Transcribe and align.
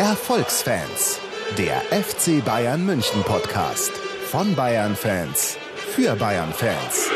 Erfolgsfans, 0.00 1.18
der 1.58 1.82
FC 1.92 2.42
Bayern 2.42 2.86
München 2.86 3.22
Podcast 3.22 3.92
von 4.30 4.54
Bayern 4.54 4.96
Fans 4.96 5.58
für 5.76 6.16
Bayern 6.16 6.54
Fans. 6.54 7.10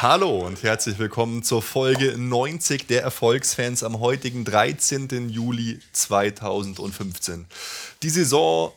Hallo 0.00 0.46
und 0.46 0.62
herzlich 0.62 1.00
willkommen 1.00 1.42
zur 1.42 1.62
Folge 1.62 2.16
90 2.16 2.86
der 2.86 3.02
Erfolgsfans 3.02 3.82
am 3.82 3.98
heutigen 3.98 4.44
13. 4.44 5.28
Juli 5.28 5.80
2015. 5.90 7.46
Die 8.04 8.10
Saison 8.10 8.72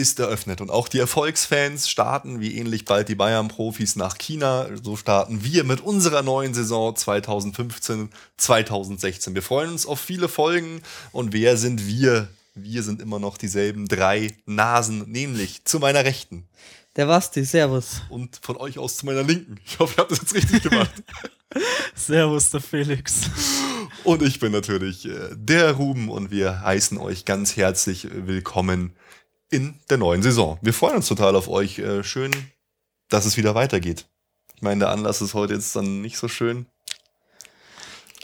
ist 0.00 0.18
eröffnet 0.18 0.60
und 0.62 0.70
auch 0.70 0.88
die 0.88 0.98
Erfolgsfans 0.98 1.90
starten 1.90 2.40
wie 2.40 2.56
ähnlich 2.56 2.86
bald 2.86 3.10
die 3.10 3.14
Bayern-Profis 3.14 3.96
nach 3.96 4.16
China. 4.16 4.66
So 4.82 4.96
starten 4.96 5.44
wir 5.44 5.64
mit 5.64 5.82
unserer 5.82 6.22
neuen 6.22 6.54
Saison 6.54 6.94
2015-2016. 6.94 9.34
Wir 9.34 9.42
freuen 9.42 9.70
uns 9.70 9.84
auf 9.84 10.00
viele 10.00 10.28
Folgen 10.28 10.80
und 11.12 11.34
wer 11.34 11.58
sind 11.58 11.86
wir? 11.86 12.28
Wir 12.54 12.82
sind 12.82 13.02
immer 13.02 13.18
noch 13.18 13.36
dieselben 13.36 13.88
drei 13.88 14.34
Nasen, 14.46 15.04
nämlich 15.10 15.66
zu 15.66 15.78
meiner 15.78 16.02
Rechten. 16.02 16.48
Der 16.96 17.04
Basti, 17.06 17.44
Servus. 17.44 18.00
Und 18.08 18.40
von 18.42 18.56
euch 18.56 18.78
aus 18.78 18.96
zu 18.96 19.04
meiner 19.06 19.22
Linken. 19.22 19.60
Ich 19.66 19.78
hoffe, 19.78 19.96
ihr 19.96 19.98
habt 19.98 20.12
das 20.12 20.22
jetzt 20.22 20.34
richtig 20.34 20.62
gemacht. 20.62 20.90
servus, 21.94 22.50
der 22.50 22.60
Felix. 22.60 23.30
Und 24.02 24.22
ich 24.22 24.40
bin 24.40 24.50
natürlich 24.50 25.06
äh, 25.06 25.28
der 25.34 25.72
Ruben 25.72 26.08
und 26.08 26.30
wir 26.30 26.62
heißen 26.62 26.96
euch 26.96 27.26
ganz 27.26 27.56
herzlich 27.56 28.08
willkommen 28.10 28.94
in 29.50 29.74
der 29.90 29.98
neuen 29.98 30.22
Saison. 30.22 30.58
Wir 30.62 30.72
freuen 30.72 30.96
uns 30.96 31.08
total 31.08 31.36
auf 31.36 31.48
euch. 31.48 31.78
Äh, 31.78 32.04
schön, 32.04 32.30
dass 33.08 33.26
es 33.26 33.36
wieder 33.36 33.54
weitergeht. 33.54 34.06
Ich 34.54 34.62
meine, 34.62 34.80
der 34.80 34.90
Anlass 34.90 35.20
ist 35.20 35.34
heute 35.34 35.54
jetzt 35.54 35.74
dann 35.74 36.00
nicht 36.00 36.16
so 36.16 36.28
schön. 36.28 36.66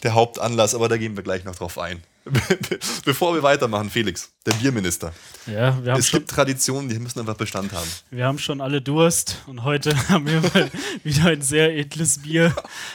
Der 0.02 0.14
Hauptanlass, 0.14 0.74
aber 0.74 0.88
da 0.88 0.96
gehen 0.98 1.16
wir 1.16 1.24
gleich 1.24 1.44
noch 1.44 1.56
drauf 1.56 1.78
ein. 1.78 2.02
Bevor 3.04 3.34
wir 3.34 3.42
weitermachen, 3.42 3.88
Felix, 3.88 4.32
der 4.44 4.52
Bierminister. 4.52 5.12
Ja, 5.46 5.82
wir 5.82 5.92
haben 5.92 6.00
es 6.00 6.10
gibt 6.10 6.28
Traditionen, 6.28 6.88
die 6.88 6.98
müssen 6.98 7.20
einfach 7.20 7.36
Bestand 7.36 7.72
haben. 7.72 7.88
Wir 8.10 8.26
haben 8.26 8.38
schon 8.38 8.60
alle 8.60 8.82
Durst 8.82 9.36
und 9.46 9.64
heute 9.64 9.96
haben 10.08 10.26
wir 10.26 10.40
mal 10.40 10.70
wieder 11.04 11.26
ein 11.26 11.42
sehr 11.42 11.76
edles 11.76 12.22
Bier. 12.22 12.54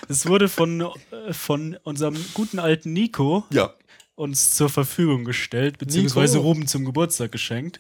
Es 0.09 0.25
wurde 0.28 0.50
von, 0.50 0.81
äh, 0.81 1.34
von 1.34 1.78
unserem 1.84 2.17
guten 2.34 2.59
alten 2.59 2.94
Nico 2.94 3.45
ja. 3.50 3.73
uns 4.16 4.52
zur 4.52 4.69
Verfügung 4.69 5.23
gestellt, 5.23 5.78
beziehungsweise 5.78 6.38
Nico. 6.38 6.47
Ruben 6.47 6.67
zum 6.67 6.86
Geburtstag 6.86 7.31
geschenkt. 7.31 7.80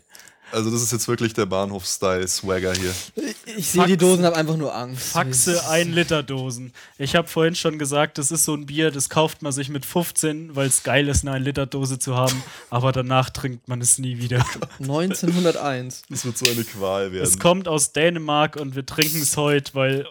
Also 0.51 0.69
das 0.69 0.81
ist 0.81 0.91
jetzt 0.91 1.07
wirklich 1.07 1.33
der 1.33 1.45
Bahnhof-Style-Swagger 1.45 2.73
hier. 2.73 2.93
Ich, 3.15 3.57
ich 3.57 3.67
sehe 3.69 3.85
die 3.85 3.97
Dosen, 3.97 4.25
habe 4.25 4.35
einfach 4.35 4.57
nur 4.57 4.75
Angst. 4.75 5.09
Faxe 5.09 5.67
1 5.69 5.93
Liter 5.95 6.23
Dosen. 6.23 6.73
Ich 6.97 7.15
habe 7.15 7.27
vorhin 7.27 7.55
schon 7.55 7.79
gesagt, 7.79 8.17
das 8.17 8.31
ist 8.31 8.45
so 8.45 8.53
ein 8.53 8.65
Bier, 8.65 8.91
das 8.91 9.09
kauft 9.09 9.41
man 9.41 9.51
sich 9.51 9.69
mit 9.69 9.85
15, 9.85 10.55
weil 10.55 10.67
es 10.67 10.83
geil 10.83 11.07
ist, 11.07 11.21
eine 11.21 11.35
1 11.35 11.45
Liter 11.45 11.65
Dose 11.65 11.99
zu 11.99 12.15
haben, 12.15 12.43
aber 12.69 12.91
danach 12.91 13.29
trinkt 13.29 13.67
man 13.67 13.81
es 13.81 13.97
nie 13.97 14.17
wieder. 14.17 14.45
1901. 14.79 16.03
Das 16.09 16.25
wird 16.25 16.37
so 16.37 16.49
eine 16.49 16.63
Qual 16.63 17.11
werden. 17.11 17.23
Es 17.23 17.39
kommt 17.39 17.67
aus 17.67 17.93
Dänemark 17.93 18.55
und 18.57 18.75
wir 18.75 18.85
trinken 18.85 19.21
es 19.21 19.37
heute, 19.37 19.73
weil 19.73 20.05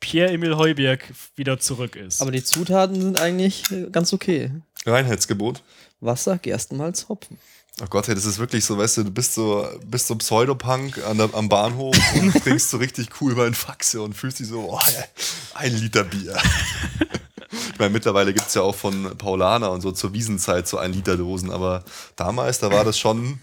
Pierre-Emil 0.00 0.56
Heuberg 0.56 1.12
wieder 1.36 1.60
zurück 1.60 1.96
ist. 1.96 2.22
Aber 2.22 2.30
die 2.30 2.42
Zutaten 2.42 3.00
sind 3.00 3.20
eigentlich 3.20 3.64
ganz 3.92 4.12
okay. 4.12 4.50
Reinheitsgebot. 4.86 5.62
Wasser, 6.00 6.38
Gerstenmalz, 6.38 7.08
Hopfen. 7.08 7.38
Oh 7.82 7.86
Gott, 7.90 8.06
hey, 8.06 8.14
das 8.14 8.26
ist 8.26 8.38
wirklich 8.38 8.64
so, 8.64 8.78
weißt 8.78 8.98
du, 8.98 9.02
du 9.02 9.10
bist 9.10 9.34
so, 9.34 9.66
bist 9.84 10.06
so 10.06 10.14
Pseudopunk 10.14 11.04
an 11.04 11.18
der, 11.18 11.34
am 11.34 11.48
Bahnhof 11.48 11.96
und 12.14 12.32
trinkst 12.44 12.70
so 12.70 12.76
richtig 12.76 13.08
cool 13.20 13.32
über 13.32 13.44
ein 13.44 13.54
Faxe 13.54 14.00
und 14.00 14.14
fühlst 14.14 14.38
dich 14.38 14.46
so, 14.46 14.70
oh, 14.70 14.78
ein 15.54 15.76
Liter 15.76 16.04
Bier. 16.04 16.36
ich 17.50 17.78
meine, 17.80 17.90
mittlerweile 17.90 18.32
gibt 18.32 18.46
es 18.46 18.54
ja 18.54 18.62
auch 18.62 18.76
von 18.76 19.18
Paulaner 19.18 19.72
und 19.72 19.80
so 19.80 19.90
zur 19.90 20.12
Wiesenzeit 20.12 20.68
so 20.68 20.78
ein 20.78 20.92
Liter 20.92 21.16
Dosen, 21.16 21.50
aber 21.50 21.84
damals, 22.14 22.60
da 22.60 22.70
war 22.70 22.84
das 22.84 23.00
schon 23.00 23.40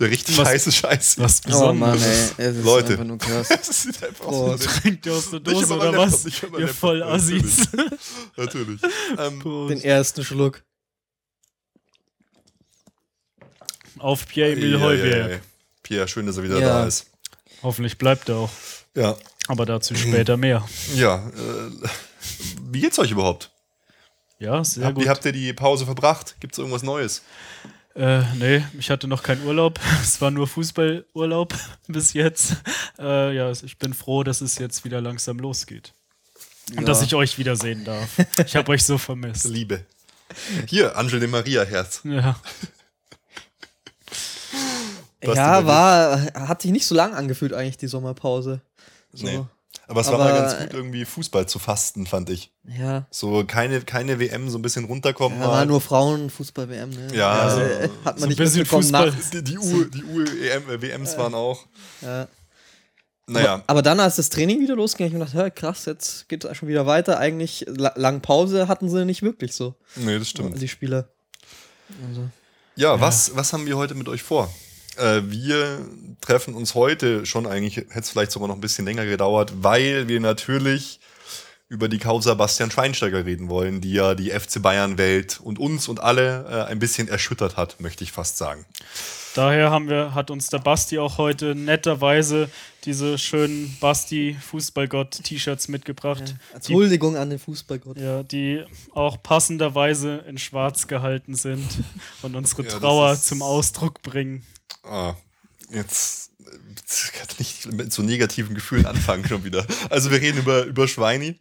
der 0.00 0.10
richtig 0.10 0.36
was, 0.38 0.48
heiße 0.48 0.72
Scheiß. 0.72 1.18
Was 1.18 1.40
Besonderes. 1.40 1.70
Oh 1.70 1.74
Mann, 1.74 1.98
ey, 2.38 2.46
es 2.46 2.56
ist 2.56 2.64
Leute. 2.64 2.92
einfach 2.92 3.04
nur 3.04 3.18
krass. 3.18 3.48
das 3.66 3.82
sieht 3.82 4.02
einfach 4.02 4.26
oh, 4.26 4.52
aus. 4.52 4.60
Trinkt 4.60 5.06
ihr 5.06 5.12
aus 5.12 5.30
der 5.30 5.40
Dose 5.40 5.74
oder 5.74 5.96
was? 5.96 6.24
Ihr 6.58 6.68
voll 6.68 7.02
Assis. 7.02 7.68
Natürlich. 8.36 8.80
Natürlich. 8.80 8.80
Ähm, 9.18 9.68
Den 9.68 9.80
ersten 9.80 10.24
Schluck. 10.24 10.62
Auf 14.00 14.26
Pierre-Emil 14.26 14.80
Heuberg. 14.80 15.40
Pierre, 15.82 16.08
schön, 16.08 16.26
dass 16.26 16.36
er 16.36 16.42
wieder 16.44 16.58
ja. 16.58 16.68
da 16.68 16.86
ist. 16.86 17.06
Hoffentlich 17.62 17.98
bleibt 17.98 18.28
er 18.28 18.36
auch. 18.36 18.50
Ja. 18.94 19.16
Aber 19.48 19.64
dazu 19.64 19.94
später 19.94 20.36
mehr. 20.36 20.66
Ja. 20.94 21.26
Äh, 21.28 21.88
wie 22.70 22.80
geht's 22.80 22.98
euch 22.98 23.10
überhaupt? 23.10 23.50
Ja, 24.38 24.62
sehr 24.62 24.86
Hab, 24.86 24.94
gut. 24.94 25.04
Wie 25.04 25.08
habt 25.08 25.24
ihr 25.24 25.32
die 25.32 25.52
Pause 25.52 25.84
verbracht? 25.84 26.36
Gibt's 26.40 26.58
irgendwas 26.58 26.82
Neues? 26.82 27.22
Äh, 27.94 28.22
nee, 28.34 28.64
ich 28.78 28.90
hatte 28.90 29.08
noch 29.08 29.22
keinen 29.22 29.44
Urlaub. 29.44 29.80
Es 30.02 30.20
war 30.20 30.30
nur 30.30 30.46
Fußballurlaub 30.46 31.54
bis 31.88 32.12
jetzt. 32.12 32.56
Äh, 32.98 33.34
ja, 33.34 33.50
ich 33.50 33.78
bin 33.78 33.94
froh, 33.94 34.22
dass 34.22 34.40
es 34.40 34.58
jetzt 34.58 34.84
wieder 34.84 35.00
langsam 35.00 35.38
losgeht. 35.38 35.92
Und 36.70 36.80
ja. 36.80 36.84
dass 36.84 37.02
ich 37.02 37.14
euch 37.14 37.38
wiedersehen 37.38 37.84
darf. 37.84 38.08
Ich 38.44 38.54
habe 38.54 38.72
euch 38.72 38.84
so 38.84 38.98
vermisst. 38.98 39.46
Liebe. 39.46 39.86
Hier, 40.66 40.96
Angel 40.96 41.18
de 41.18 41.28
Maria 41.28 41.64
Herz. 41.64 42.02
Ja. 42.04 42.38
Ja, 45.22 45.66
war, 45.66 46.22
hat 46.34 46.62
sich 46.62 46.70
nicht 46.70 46.86
so 46.86 46.94
lang 46.94 47.14
angefühlt 47.14 47.52
eigentlich, 47.52 47.76
die 47.76 47.88
Sommerpause. 47.88 48.60
So. 49.12 49.26
Nee. 49.26 49.40
Aber 49.86 50.02
es 50.02 50.08
war 50.08 50.18
mal 50.18 50.34
ganz 50.34 50.58
gut, 50.58 50.74
irgendwie 50.74 51.06
Fußball 51.06 51.48
zu 51.48 51.58
fasten, 51.58 52.04
fand 52.06 52.28
ich. 52.28 52.52
Ja. 52.64 53.06
So 53.10 53.44
keine, 53.46 53.80
keine 53.80 54.20
WM, 54.20 54.50
so 54.50 54.58
ein 54.58 54.62
bisschen 54.62 54.84
runterkommen. 54.84 55.40
Ja, 55.40 55.48
war 55.48 55.64
nur 55.64 55.80
Frauen-Fußball-WM, 55.80 56.90
ne? 56.90 57.08
Ja, 57.14 57.30
also, 57.30 57.60
äh, 57.60 57.88
hat 58.04 58.04
man 58.04 58.18
so 58.18 58.26
nicht 58.26 58.36
bisschen 58.36 58.66
Fußball. 58.66 59.10
Nach. 59.10 59.30
Die, 59.30 59.42
die, 59.42 59.58
U, 59.58 59.84
die 59.84 60.04
U 60.04 60.20
EM, 60.20 60.68
äh, 60.68 61.16
waren 61.16 61.34
auch. 61.34 61.64
Ja. 62.02 62.28
Naja. 63.26 63.54
Aber, 63.54 63.64
aber, 63.66 63.82
dann, 63.82 64.00
als 64.00 64.16
das 64.16 64.28
Training 64.28 64.60
wieder 64.60 64.76
losging, 64.76 65.06
habe 65.06 65.24
ich 65.24 65.32
gedacht, 65.32 65.56
krass, 65.56 65.86
jetzt 65.86 66.28
geht 66.28 66.44
es 66.44 66.56
schon 66.56 66.68
wieder 66.68 66.86
weiter. 66.86 67.18
Eigentlich, 67.18 67.64
lang 67.68 68.20
Pause 68.20 68.68
hatten 68.68 68.90
sie 68.90 69.06
nicht 69.06 69.22
wirklich 69.22 69.54
so. 69.54 69.74
Nee, 69.96 70.18
das 70.18 70.28
stimmt. 70.28 70.60
Die 70.60 70.68
Spieler. 70.68 71.08
Also. 72.08 72.28
Ja, 72.76 72.94
ja, 72.94 73.00
Was, 73.00 73.34
was 73.34 73.52
haben 73.54 73.66
wir 73.66 73.76
heute 73.76 73.94
mit 73.94 74.08
euch 74.08 74.22
vor? 74.22 74.52
Äh, 74.98 75.22
wir 75.30 75.78
treffen 76.20 76.54
uns 76.54 76.74
heute 76.74 77.26
schon 77.26 77.46
eigentlich, 77.46 77.76
hätte 77.76 78.00
es 78.00 78.10
vielleicht 78.10 78.32
sogar 78.32 78.48
noch 78.48 78.56
ein 78.56 78.60
bisschen 78.60 78.84
länger 78.84 79.06
gedauert, 79.06 79.52
weil 79.62 80.08
wir 80.08 80.20
natürlich 80.20 81.00
über 81.68 81.88
die 81.88 81.98
Causa 81.98 82.34
Bastian 82.34 82.70
Schweinsteiger 82.70 83.26
reden 83.26 83.50
wollen, 83.50 83.80
die 83.80 83.92
ja 83.92 84.14
die 84.14 84.30
FC 84.30 84.62
Bayern-Welt 84.62 85.38
und 85.42 85.58
uns 85.58 85.88
und 85.88 86.00
alle 86.00 86.46
äh, 86.48 86.70
ein 86.70 86.78
bisschen 86.78 87.08
erschüttert 87.08 87.56
hat, 87.56 87.80
möchte 87.80 88.04
ich 88.04 88.12
fast 88.12 88.38
sagen. 88.38 88.64
Daher 89.34 89.70
haben 89.70 89.88
wir, 89.88 90.14
hat 90.14 90.30
uns 90.30 90.48
der 90.48 90.58
Basti 90.58 90.98
auch 90.98 91.18
heute 91.18 91.54
netterweise 91.54 92.50
diese 92.84 93.18
schönen 93.18 93.76
Basti-Fußballgott-T-Shirts 93.80 95.68
mitgebracht. 95.68 96.22
Ja, 96.26 96.54
als 96.54 96.68
Huldigung 96.70 97.16
an 97.16 97.30
den 97.30 97.38
Fußballgott. 97.38 97.98
Ja, 97.98 98.22
die 98.22 98.64
auch 98.94 99.22
passenderweise 99.22 100.24
in 100.26 100.38
schwarz 100.38 100.86
gehalten 100.86 101.34
sind 101.34 101.68
und 102.22 102.34
unsere 102.34 102.62
ja, 102.62 102.70
Trauer 102.70 103.20
zum 103.20 103.42
Ausdruck 103.42 104.02
bringen. 104.02 104.44
Ah, 104.82 105.14
jetzt 105.70 106.28
kann 107.12 107.26
nicht 107.38 107.72
mit 107.72 107.92
so 107.92 108.02
negativen 108.02 108.54
Gefühlen 108.54 108.86
anfangen 108.86 109.26
schon 109.26 109.44
wieder. 109.44 109.66
Also 109.90 110.10
wir 110.10 110.20
reden 110.20 110.38
über, 110.38 110.64
über 110.64 110.88
Schweini 110.88 111.38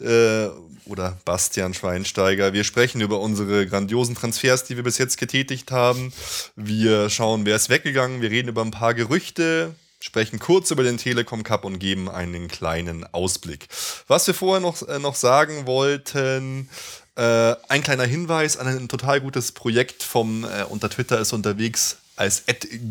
äh, 0.00 0.48
oder 0.86 1.18
Bastian 1.24 1.74
Schweinsteiger. 1.74 2.52
Wir 2.52 2.64
sprechen 2.64 3.00
über 3.00 3.20
unsere 3.20 3.66
grandiosen 3.66 4.14
Transfers, 4.14 4.64
die 4.64 4.76
wir 4.76 4.84
bis 4.84 4.98
jetzt 4.98 5.18
getätigt 5.18 5.70
haben. 5.70 6.12
Wir 6.56 7.10
schauen, 7.10 7.44
wer 7.44 7.56
ist 7.56 7.68
weggegangen. 7.68 8.22
Wir 8.22 8.30
reden 8.30 8.48
über 8.48 8.62
ein 8.62 8.70
paar 8.70 8.94
Gerüchte, 8.94 9.74
sprechen 10.00 10.38
kurz 10.38 10.70
über 10.70 10.82
den 10.84 10.96
Telekom 10.96 11.42
Cup 11.42 11.64
und 11.64 11.78
geben 11.78 12.08
einen 12.08 12.48
kleinen 12.48 13.04
Ausblick. 13.12 13.68
Was 14.06 14.26
wir 14.26 14.34
vorher 14.34 14.60
noch, 14.60 14.86
äh, 14.86 14.98
noch 14.98 15.16
sagen 15.16 15.66
wollten, 15.66 16.68
äh, 17.16 17.56
ein 17.68 17.82
kleiner 17.82 18.04
Hinweis 18.04 18.56
an 18.56 18.68
ein 18.68 18.88
total 18.88 19.20
gutes 19.20 19.52
Projekt 19.52 20.02
vom 20.04 20.44
äh, 20.44 20.62
unter 20.68 20.88
Twitter 20.88 21.18
ist 21.18 21.32
unterwegs 21.32 21.98
als 22.18 22.42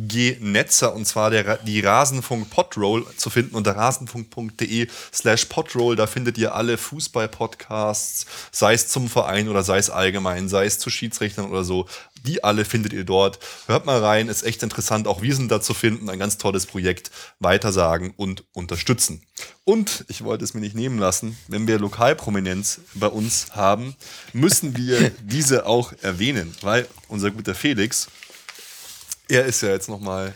@gnetzer 0.07 0.93
und 0.93 1.05
zwar 1.05 1.29
der, 1.29 1.57
die 1.57 1.81
Rasenfunk 1.81 2.49
Podroll 2.49 3.05
zu 3.17 3.29
finden 3.29 3.55
unter 3.55 3.75
rasenfunk.de 3.75 4.87
slash 5.13 5.45
podroll. 5.45 5.95
Da 5.95 6.07
findet 6.07 6.37
ihr 6.37 6.55
alle 6.55 6.77
Fußball-Podcasts, 6.77 8.25
sei 8.51 8.73
es 8.73 8.87
zum 8.87 9.09
Verein 9.09 9.49
oder 9.49 9.63
sei 9.63 9.77
es 9.77 9.89
allgemein, 9.89 10.49
sei 10.49 10.65
es 10.65 10.79
zu 10.79 10.89
Schiedsrichtern 10.89 11.49
oder 11.49 11.63
so. 11.63 11.87
Die 12.25 12.43
alle 12.43 12.65
findet 12.65 12.93
ihr 12.93 13.03
dort. 13.03 13.39
Hört 13.67 13.85
mal 13.85 13.99
rein, 13.99 14.27
ist 14.27 14.43
echt 14.43 14.63
interessant. 14.63 15.07
Auch 15.07 15.21
wir 15.21 15.35
sind 15.35 15.51
da 15.51 15.61
zu 15.61 15.73
finden. 15.73 16.09
Ein 16.09 16.19
ganz 16.19 16.37
tolles 16.37 16.65
Projekt. 16.65 17.11
Weitersagen 17.39 18.13
und 18.17 18.43
unterstützen. 18.53 19.21
Und 19.63 20.05
ich 20.07 20.23
wollte 20.23 20.43
es 20.43 20.53
mir 20.53 20.61
nicht 20.61 20.75
nehmen 20.75 20.97
lassen, 20.97 21.37
wenn 21.47 21.67
wir 21.67 21.79
Lokalprominenz 21.79 22.81
bei 22.95 23.07
uns 23.07 23.55
haben, 23.55 23.95
müssen 24.33 24.75
wir 24.77 25.09
diese 25.21 25.65
auch 25.65 25.93
erwähnen, 26.01 26.55
weil 26.61 26.87
unser 27.07 27.31
guter 27.31 27.55
Felix 27.55 28.07
er 29.27 29.45
ist 29.45 29.61
ja 29.61 29.69
jetzt 29.69 29.89
nochmal 29.89 30.33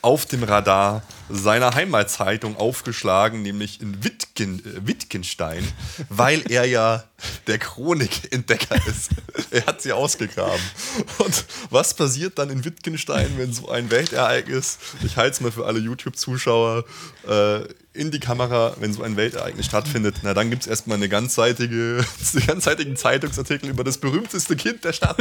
auf 0.00 0.26
dem 0.26 0.42
Radar 0.42 1.02
seiner 1.28 1.74
Heimatzeitung 1.74 2.56
aufgeschlagen, 2.56 3.42
nämlich 3.42 3.80
in 3.80 4.04
Wittgen, 4.04 4.60
äh, 4.60 4.86
Wittgenstein, 4.86 5.66
weil 6.08 6.42
er 6.50 6.64
ja 6.64 7.04
der 7.46 7.58
Chronikentdecker 7.58 8.76
ist. 8.86 9.10
er 9.50 9.66
hat 9.66 9.82
sie 9.82 9.92
ausgegraben. 9.92 10.60
Und 11.18 11.44
was 11.70 11.94
passiert 11.94 12.38
dann 12.38 12.50
in 12.50 12.64
Wittgenstein, 12.64 13.30
wenn 13.36 13.52
so 13.52 13.68
ein 13.68 13.90
Weltereignis, 13.90 14.78
ich 15.04 15.16
halte 15.16 15.34
es 15.34 15.40
mal 15.40 15.52
für 15.52 15.66
alle 15.66 15.78
YouTube-Zuschauer, 15.78 16.84
äh, 17.28 17.60
in 17.94 18.10
die 18.10 18.20
Kamera, 18.20 18.74
wenn 18.80 18.92
so 18.92 19.02
ein 19.02 19.16
Weltereignis 19.16 19.66
stattfindet, 19.66 20.16
na 20.22 20.32
dann 20.32 20.48
gibt 20.48 20.62
es 20.62 20.68
erstmal 20.68 20.96
eine 20.96 21.08
ganzseitige, 21.08 22.04
einen 22.34 22.46
ganzseitigen 22.46 22.96
Zeitungsartikel 22.96 23.68
über 23.68 23.84
das 23.84 23.98
berühmteste 23.98 24.56
Kind 24.56 24.84
der 24.84 24.94
Stadt. 24.94 25.18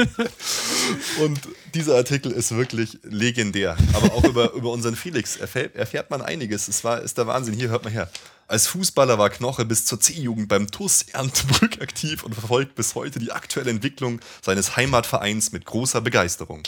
Und 1.20 1.40
dieser 1.74 1.98
Artikel 1.98 2.32
ist 2.32 2.56
wirklich 2.56 3.00
legendär. 3.04 3.76
Aber 3.94 4.14
auch 4.14 4.24
über, 4.24 4.54
über 4.54 4.72
unseren 4.72 4.96
Felix 4.96 5.36
erfährt, 5.36 5.76
erfährt 5.92 6.10
man 6.10 6.22
einiges. 6.22 6.70
Es 6.70 6.86
war, 6.86 7.02
ist 7.02 7.18
der 7.18 7.28
Wahnsinn. 7.28 7.54
Hier, 7.54 7.68
hört 7.68 7.84
mal 7.84 7.92
her. 7.92 8.10
Als 8.48 8.68
Fußballer 8.68 9.18
war 9.18 9.30
Knoche 9.30 9.66
bis 9.66 9.84
zur 9.84 10.00
C-Jugend 10.00 10.48
beim 10.48 10.72
TUS 10.72 11.04
Erntebrück 11.12 11.82
aktiv 11.82 12.24
und 12.24 12.34
verfolgt 12.34 12.76
bis 12.76 12.96
heute 12.96 13.20
die 13.20 13.34
aktuelle 13.34 13.72
Entwicklung 13.72 14.22
seines 14.42 14.78
Heimatvereins 14.78 15.52
mit 15.52 15.66
großer 15.66 16.00
Begeisterung. 16.00 16.64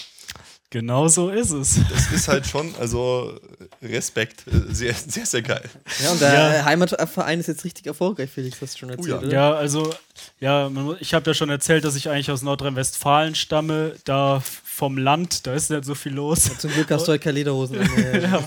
Genau 0.72 1.08
so 1.08 1.30
ist 1.30 1.52
es. 1.52 1.80
Das 1.90 2.12
ist 2.12 2.28
halt 2.28 2.48
schon, 2.48 2.76
also 2.80 3.40
Respekt, 3.82 4.44
sehr, 4.70 4.94
sehr, 4.94 5.26
sehr 5.26 5.42
geil. 5.42 5.70
Ja, 6.04 6.12
und 6.12 6.20
der 6.20 6.34
ja. 6.34 6.66
Heimatverein 6.66 7.40
ist 7.40 7.48
jetzt 7.48 7.64
richtig 7.64 7.86
erfolgreich, 7.86 8.30
Felix, 8.30 8.60
hast 8.60 8.74
du 8.74 8.80
schon 8.80 8.90
erzählt, 8.90 9.22
oh 9.24 9.28
ja. 9.28 9.52
ja. 9.52 9.54
also, 9.54 9.94
ja, 10.40 10.70
ich 11.00 11.14
habe 11.14 11.30
ja 11.30 11.34
schon 11.34 11.50
erzählt, 11.50 11.86
dass 11.86 11.96
ich 11.96 12.10
eigentlich 12.10 12.32
aus 12.32 12.42
Nordrhein-Westfalen 12.42 13.36
stamme, 13.36 13.96
da 14.04 14.42
vom 14.76 14.98
Land, 14.98 15.46
da 15.46 15.54
ist 15.54 15.70
nicht 15.70 15.86
so 15.86 15.94
viel 15.94 16.14
los. 16.14 16.48
Ja, 16.48 16.58
zum 16.58 16.72
Glück 16.72 16.90
hast 16.90 17.08
du 17.08 17.12
halt 17.12 17.22
keine 17.22 17.36
Lederhosen. 17.36 17.78
ja. 18.22 18.44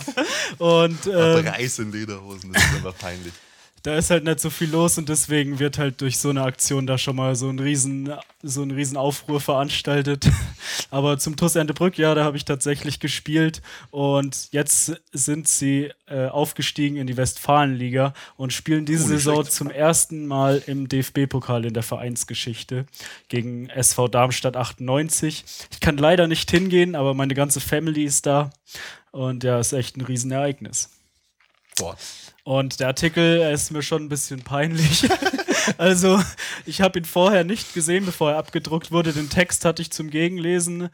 Und, 0.58 1.06
ähm, 1.06 1.46
Reis 1.46 1.78
in 1.78 1.92
Lederhosen, 1.92 2.52
das 2.52 2.64
ist 2.64 2.74
einfach 2.74 2.98
peinlich 2.98 3.32
da 3.86 3.96
ist 3.96 4.10
halt 4.10 4.24
nicht 4.24 4.40
so 4.40 4.50
viel 4.50 4.70
los 4.70 4.98
und 4.98 5.08
deswegen 5.08 5.60
wird 5.60 5.78
halt 5.78 6.00
durch 6.00 6.18
so 6.18 6.30
eine 6.30 6.42
Aktion 6.42 6.88
da 6.88 6.98
schon 6.98 7.14
mal 7.14 7.36
so 7.36 7.48
ein 7.48 7.60
riesen, 7.60 8.12
so 8.42 8.62
ein 8.62 8.72
riesen 8.72 8.96
Aufruhr 8.96 9.40
veranstaltet. 9.40 10.28
Aber 10.90 11.18
zum 11.20 11.36
TuS 11.36 11.54
Entebrück, 11.54 11.96
ja, 11.96 12.12
da 12.16 12.24
habe 12.24 12.36
ich 12.36 12.44
tatsächlich 12.44 12.98
gespielt 12.98 13.62
und 13.92 14.48
jetzt 14.50 15.00
sind 15.12 15.46
sie 15.46 15.92
äh, 16.08 16.26
aufgestiegen 16.26 16.96
in 16.96 17.06
die 17.06 17.16
Westfalenliga 17.16 18.12
und 18.36 18.52
spielen 18.52 18.86
diese 18.86 19.04
oh, 19.04 19.08
Saison 19.08 19.34
schlecht. 19.42 19.52
zum 19.52 19.70
ersten 19.70 20.26
Mal 20.26 20.64
im 20.66 20.88
DFB-Pokal 20.88 21.64
in 21.64 21.74
der 21.74 21.84
Vereinsgeschichte 21.84 22.86
gegen 23.28 23.68
SV 23.68 24.08
Darmstadt 24.08 24.56
98. 24.56 25.44
Ich 25.70 25.78
kann 25.78 25.96
leider 25.96 26.26
nicht 26.26 26.50
hingehen, 26.50 26.96
aber 26.96 27.14
meine 27.14 27.34
ganze 27.34 27.60
Family 27.60 28.02
ist 28.02 28.26
da 28.26 28.50
und 29.12 29.44
ja, 29.44 29.60
ist 29.60 29.72
echt 29.72 29.96
ein 29.96 30.00
Riesenereignis. 30.00 30.90
Boah. 31.78 31.96
Und 32.46 32.78
der 32.78 32.86
Artikel 32.86 33.40
ist 33.52 33.72
mir 33.72 33.82
schon 33.82 34.04
ein 34.04 34.08
bisschen 34.08 34.44
peinlich. 34.44 35.08
also, 35.78 36.22
ich 36.64 36.80
habe 36.80 37.00
ihn 37.00 37.04
vorher 37.04 37.42
nicht 37.42 37.74
gesehen, 37.74 38.06
bevor 38.06 38.30
er 38.30 38.38
abgedruckt 38.38 38.92
wurde. 38.92 39.12
Den 39.12 39.28
Text 39.28 39.64
hatte 39.64 39.82
ich 39.82 39.90
zum 39.90 40.10
Gegenlesen, 40.10 40.88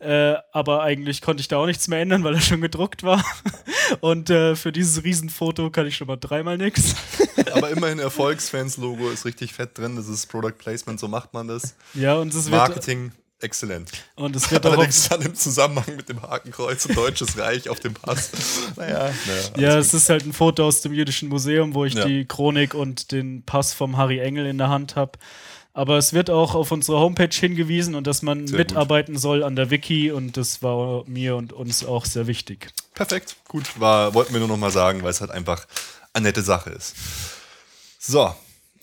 äh, 0.00 0.34
aber 0.52 0.82
eigentlich 0.82 1.22
konnte 1.22 1.40
ich 1.40 1.48
da 1.48 1.56
auch 1.56 1.64
nichts 1.64 1.88
mehr 1.88 2.00
ändern, 2.00 2.24
weil 2.24 2.34
er 2.34 2.42
schon 2.42 2.60
gedruckt 2.60 3.04
war. 3.04 3.24
Und 4.00 4.28
äh, 4.28 4.54
für 4.54 4.70
dieses 4.70 5.02
Riesenfoto 5.02 5.70
kann 5.70 5.86
ich 5.86 5.96
schon 5.96 6.08
mal 6.08 6.18
dreimal 6.18 6.58
nichts. 6.58 6.94
Aber 7.54 7.70
immerhin 7.70 8.00
Erfolgsfans-Logo 8.00 9.08
ist 9.08 9.24
richtig 9.24 9.54
fett 9.54 9.78
drin. 9.78 9.96
Das 9.96 10.08
ist 10.08 10.26
Product 10.26 10.58
Placement, 10.58 11.00
so 11.00 11.08
macht 11.08 11.32
man 11.32 11.48
das. 11.48 11.74
Ja, 11.94 12.16
und 12.16 12.34
es 12.34 12.50
wird. 12.50 12.60
Marketing 12.60 13.12
exzellent. 13.40 13.90
Und 14.16 14.34
es 14.34 14.50
wird 14.50 14.66
Allerdings 14.66 15.08
dann 15.08 15.22
im 15.22 15.34
Zusammenhang 15.34 15.96
mit 15.96 16.08
dem 16.08 16.22
Hakenkreuz 16.22 16.86
und 16.86 16.96
Deutsches 16.96 17.38
Reich 17.38 17.68
auf 17.68 17.80
dem 17.80 17.94
Pass. 17.94 18.30
Naja, 18.76 19.10
naja 19.26 19.72
Ja, 19.72 19.78
es 19.78 19.90
gut. 19.90 20.00
ist 20.00 20.08
halt 20.08 20.26
ein 20.26 20.32
Foto 20.32 20.66
aus 20.66 20.80
dem 20.82 20.92
Jüdischen 20.92 21.28
Museum, 21.28 21.74
wo 21.74 21.84
ich 21.84 21.94
ja. 21.94 22.04
die 22.04 22.24
Chronik 22.24 22.74
und 22.74 23.12
den 23.12 23.42
Pass 23.44 23.72
vom 23.72 23.96
Harry 23.96 24.18
Engel 24.20 24.46
in 24.46 24.58
der 24.58 24.68
Hand 24.68 24.96
habe. 24.96 25.12
Aber 25.72 25.96
es 25.96 26.12
wird 26.12 26.28
auch 26.28 26.54
auf 26.56 26.72
unsere 26.72 26.98
Homepage 26.98 27.28
hingewiesen 27.32 27.94
und 27.94 28.06
dass 28.06 28.22
man 28.22 28.48
sehr 28.48 28.58
mitarbeiten 28.58 29.14
gut. 29.14 29.22
soll 29.22 29.44
an 29.44 29.54
der 29.54 29.70
Wiki 29.70 30.10
und 30.10 30.36
das 30.36 30.60
war 30.62 31.04
mir 31.06 31.36
und 31.36 31.52
uns 31.52 31.84
auch 31.84 32.04
sehr 32.04 32.26
wichtig. 32.26 32.68
Perfekt, 32.94 33.36
gut. 33.46 33.78
War, 33.78 34.12
wollten 34.14 34.32
wir 34.32 34.40
nur 34.40 34.48
noch 34.48 34.56
mal 34.56 34.72
sagen, 34.72 35.02
weil 35.04 35.10
es 35.10 35.20
halt 35.20 35.30
einfach 35.30 35.66
eine 36.12 36.26
nette 36.26 36.42
Sache 36.42 36.70
ist. 36.70 36.96
So, 38.00 38.34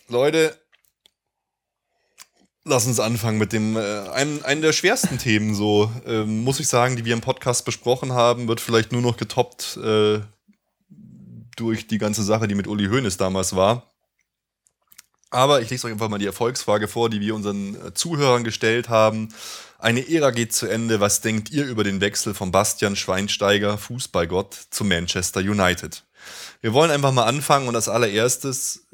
Leute, 0.08 0.58
Lass 2.68 2.88
uns 2.88 3.00
anfangen 3.00 3.38
mit 3.38 3.54
dem, 3.54 3.78
äh, 3.78 4.10
einem, 4.10 4.44
einem 4.44 4.64
der 4.64 4.74
schwersten 4.74 5.18
Themen, 5.20 5.54
so, 5.54 5.92
ähm, 6.08 6.44
muss 6.44 6.60
ich 6.60 6.68
sagen, 6.68 6.96
die 6.96 7.06
wir 7.06 7.14
im 7.14 7.22
Podcast 7.22 7.64
besprochen 7.64 8.14
haben, 8.14 8.48
wird 8.48 8.60
vielleicht 8.60 8.92
nur 8.92 9.04
noch 9.04 9.18
getoppt 9.18 9.78
äh, 9.78 10.22
durch 11.56 11.86
die 11.86 12.00
ganze 12.00 12.24
Sache, 12.24 12.48
die 12.48 12.56
mit 12.56 12.68
Uli 12.68 12.88
Hoeneß 12.88 13.18
damals 13.18 13.56
war. 13.56 13.94
Aber 15.30 15.62
ich 15.62 15.70
lese 15.70 15.86
euch 15.86 15.94
einfach 15.94 16.10
mal 16.10 16.18
die 16.18 16.26
Erfolgsfrage 16.26 16.88
vor, 16.88 17.10
die 17.10 17.20
wir 17.20 17.36
unseren 17.36 17.76
äh, 17.76 17.94
Zuhörern 17.94 18.44
gestellt 18.44 18.90
haben. 18.90 19.30
Eine 19.78 20.10
Ära 20.10 20.32
geht 20.32 20.54
zu 20.54 20.66
Ende. 20.66 21.00
Was 21.00 21.22
denkt 21.22 21.52
ihr 21.52 21.66
über 21.66 21.84
den 21.84 22.02
Wechsel 22.02 22.34
von 22.34 22.52
Bastian 22.52 22.96
Schweinsteiger, 22.96 23.78
Fußballgott, 23.78 24.58
zu 24.72 24.86
Manchester 24.86 25.42
United? 25.42 26.04
Wir 26.62 26.74
wollen 26.74 26.90
einfach 26.90 27.12
mal 27.12 27.26
anfangen 27.26 27.68
und 27.68 27.76
als 27.76 27.90
allererstes, 27.90 28.88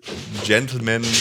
Gentlemen, 0.46 1.06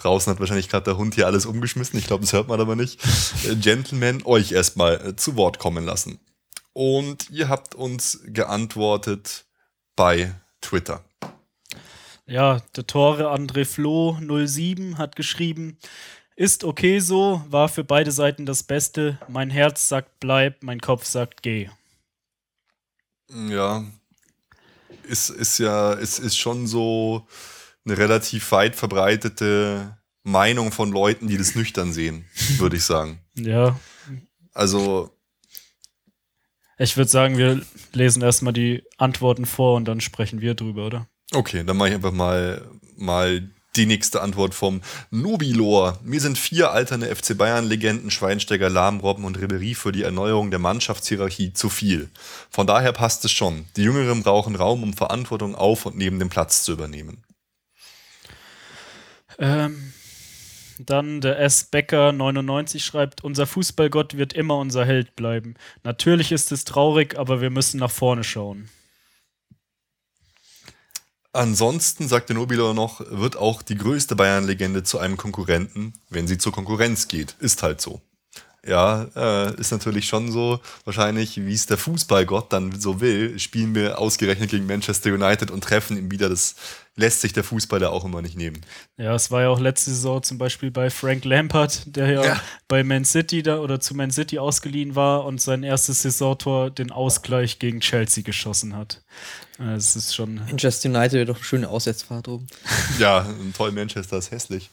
Draußen 0.00 0.32
hat 0.32 0.40
wahrscheinlich 0.40 0.70
gerade 0.70 0.84
der 0.84 0.96
Hund 0.96 1.14
hier 1.14 1.26
alles 1.26 1.44
umgeschmissen. 1.44 1.98
Ich 1.98 2.06
glaube, 2.06 2.22
das 2.22 2.32
hört 2.32 2.48
man 2.48 2.60
aber 2.60 2.74
nicht. 2.74 3.00
Äh, 3.46 3.56
Gentlemen, 3.56 4.22
euch 4.24 4.52
erstmal 4.52 5.08
äh, 5.08 5.16
zu 5.16 5.36
Wort 5.36 5.58
kommen 5.58 5.84
lassen. 5.84 6.18
Und 6.72 7.28
ihr 7.30 7.48
habt 7.48 7.74
uns 7.74 8.20
geantwortet 8.24 9.44
bei 9.96 10.34
Twitter. 10.62 11.04
Ja, 12.26 12.62
der 12.76 12.86
Tore 12.86 13.30
André 13.30 13.66
Flo 13.66 14.16
07 14.20 14.96
hat 14.96 15.16
geschrieben, 15.16 15.76
ist 16.36 16.64
okay 16.64 17.00
so, 17.00 17.42
war 17.50 17.68
für 17.68 17.84
beide 17.84 18.12
Seiten 18.12 18.46
das 18.46 18.62
Beste. 18.62 19.18
Mein 19.28 19.50
Herz 19.50 19.88
sagt 19.88 20.20
bleib, 20.20 20.62
mein 20.62 20.80
Kopf 20.80 21.04
sagt 21.04 21.42
geh. 21.42 21.68
Ja, 23.28 23.84
ist, 25.02 25.28
ist 25.28 25.58
ja, 25.58 25.92
ist, 25.92 26.18
ist 26.18 26.38
schon 26.38 26.66
so, 26.66 27.26
eine 27.90 27.98
relativ 27.98 28.52
weit 28.52 28.76
verbreitete 28.76 29.96
Meinung 30.22 30.72
von 30.72 30.92
Leuten, 30.92 31.26
die 31.28 31.36
das 31.36 31.54
nüchtern 31.54 31.92
sehen, 31.92 32.24
würde 32.58 32.76
ich 32.76 32.84
sagen. 32.84 33.20
Ja. 33.34 33.78
Also. 34.52 35.10
Ich 36.78 36.96
würde 36.96 37.10
sagen, 37.10 37.36
wir 37.36 37.60
lesen 37.92 38.22
erstmal 38.22 38.52
die 38.52 38.82
Antworten 38.96 39.44
vor 39.44 39.76
und 39.76 39.86
dann 39.86 40.00
sprechen 40.00 40.40
wir 40.40 40.54
drüber, 40.54 40.86
oder? 40.86 41.06
Okay, 41.32 41.62
dann 41.64 41.76
mache 41.76 41.90
ich 41.90 41.94
einfach 41.94 42.12
mal, 42.12 42.66
mal 42.96 43.50
die 43.76 43.86
nächste 43.86 44.20
Antwort 44.20 44.54
vom 44.54 44.80
Nobilor. 45.10 45.98
Mir 46.02 46.20
sind 46.20 46.38
vier 46.38 46.72
alterne 46.72 47.14
FC 47.14 47.36
Bayern-Legenden, 47.36 48.10
Schweinsteiger, 48.10 48.68
Lahmrobben 48.68 49.24
und 49.24 49.38
Ribery 49.38 49.74
für 49.74 49.92
die 49.92 50.02
Erneuerung 50.02 50.50
der 50.50 50.58
Mannschaftshierarchie 50.58 51.52
zu 51.52 51.68
viel. 51.68 52.10
Von 52.50 52.66
daher 52.66 52.92
passt 52.92 53.24
es 53.24 53.30
schon. 53.30 53.66
Die 53.76 53.82
Jüngeren 53.82 54.22
brauchen 54.22 54.56
Raum, 54.56 54.82
um 54.82 54.94
Verantwortung 54.94 55.54
auf 55.54 55.86
und 55.86 55.96
neben 55.96 56.18
dem 56.18 56.30
Platz 56.30 56.64
zu 56.64 56.72
übernehmen. 56.72 57.22
Ähm, 59.40 59.92
dann 60.78 61.20
der 61.20 61.40
S. 61.40 61.64
Becker 61.64 62.12
99 62.12 62.84
schreibt, 62.84 63.24
unser 63.24 63.46
Fußballgott 63.46 64.16
wird 64.16 64.32
immer 64.32 64.56
unser 64.56 64.84
Held 64.84 65.16
bleiben. 65.16 65.54
Natürlich 65.82 66.30
ist 66.30 66.52
es 66.52 66.64
traurig, 66.64 67.18
aber 67.18 67.40
wir 67.40 67.50
müssen 67.50 67.80
nach 67.80 67.90
vorne 67.90 68.22
schauen. 68.22 68.68
Ansonsten, 71.32 72.08
sagt 72.08 72.28
der 72.28 72.36
Nobilo 72.36 72.74
noch, 72.74 73.00
wird 73.08 73.36
auch 73.36 73.62
die 73.62 73.76
größte 73.76 74.16
Bayern-Legende 74.16 74.82
zu 74.82 74.98
einem 74.98 75.16
Konkurrenten, 75.16 75.94
wenn 76.08 76.26
sie 76.26 76.38
zur 76.38 76.52
Konkurrenz 76.52 77.08
geht. 77.08 77.36
Ist 77.38 77.62
halt 77.62 77.80
so. 77.80 78.00
Ja, 78.66 79.06
äh, 79.16 79.58
ist 79.58 79.70
natürlich 79.70 80.06
schon 80.06 80.30
so. 80.30 80.60
Wahrscheinlich, 80.84 81.36
wie 81.38 81.54
es 81.54 81.66
der 81.66 81.78
Fußballgott 81.78 82.52
dann 82.52 82.78
so 82.78 83.00
will, 83.00 83.38
spielen 83.38 83.74
wir 83.74 83.98
ausgerechnet 83.98 84.50
gegen 84.50 84.66
Manchester 84.66 85.14
United 85.14 85.50
und 85.50 85.64
treffen 85.64 85.96
ihm 85.96 86.10
wieder. 86.10 86.28
Das 86.28 86.56
lässt 87.00 87.22
sich 87.22 87.32
der 87.32 87.42
Fußballer 87.42 87.90
auch 87.90 88.04
immer 88.04 88.22
nicht 88.22 88.36
nehmen. 88.36 88.60
Ja, 88.96 89.14
es 89.14 89.30
war 89.30 89.42
ja 89.42 89.48
auch 89.48 89.58
letzte 89.58 89.90
Saison 89.90 90.22
zum 90.22 90.38
Beispiel 90.38 90.70
bei 90.70 90.90
Frank 90.90 91.24
Lampard, 91.24 91.96
der 91.96 92.12
ja, 92.12 92.24
ja. 92.24 92.40
bei 92.68 92.84
Man 92.84 93.04
City 93.04 93.42
da 93.42 93.58
oder 93.58 93.80
zu 93.80 93.94
Man 93.94 94.10
City 94.10 94.38
ausgeliehen 94.38 94.94
war 94.94 95.24
und 95.24 95.40
sein 95.40 95.62
erstes 95.62 96.02
Saisontor 96.02 96.70
den 96.70 96.92
Ausgleich 96.92 97.58
gegen 97.58 97.80
Chelsea 97.80 98.22
geschossen 98.22 98.76
hat. 98.76 99.02
Es 99.58 99.96
ist 99.96 100.14
schon. 100.14 100.36
Manchester 100.36 100.88
United 100.88 101.12
wäre 101.12 101.26
doch 101.26 101.36
eine 101.36 101.44
schöne 101.44 101.68
Auswärtsfahrt 101.68 102.28
oben. 102.28 102.46
Ja, 102.98 103.20
ein 103.20 103.52
toll 103.54 103.72
Manchester 103.72 104.18
ist 104.18 104.30
hässlich. 104.30 104.70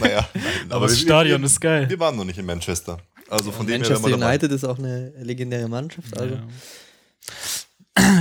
Naja, 0.00 0.28
nein, 0.34 0.44
aber, 0.66 0.76
aber 0.76 0.86
das 0.86 1.00
Stadion 1.00 1.40
wir, 1.40 1.46
ist 1.46 1.60
geil. 1.60 1.88
Wir 1.88 1.98
waren 1.98 2.16
noch 2.16 2.24
nicht 2.24 2.38
in 2.38 2.46
Manchester. 2.46 2.98
Also 3.28 3.50
von 3.52 3.68
ja, 3.68 3.78
Manchester 3.78 4.06
United 4.06 4.52
ist 4.52 4.64
auch 4.64 4.78
eine 4.78 5.12
legendäre 5.20 5.68
Mannschaft. 5.68 6.18
Also. 6.18 6.34
Ja. 6.36 6.42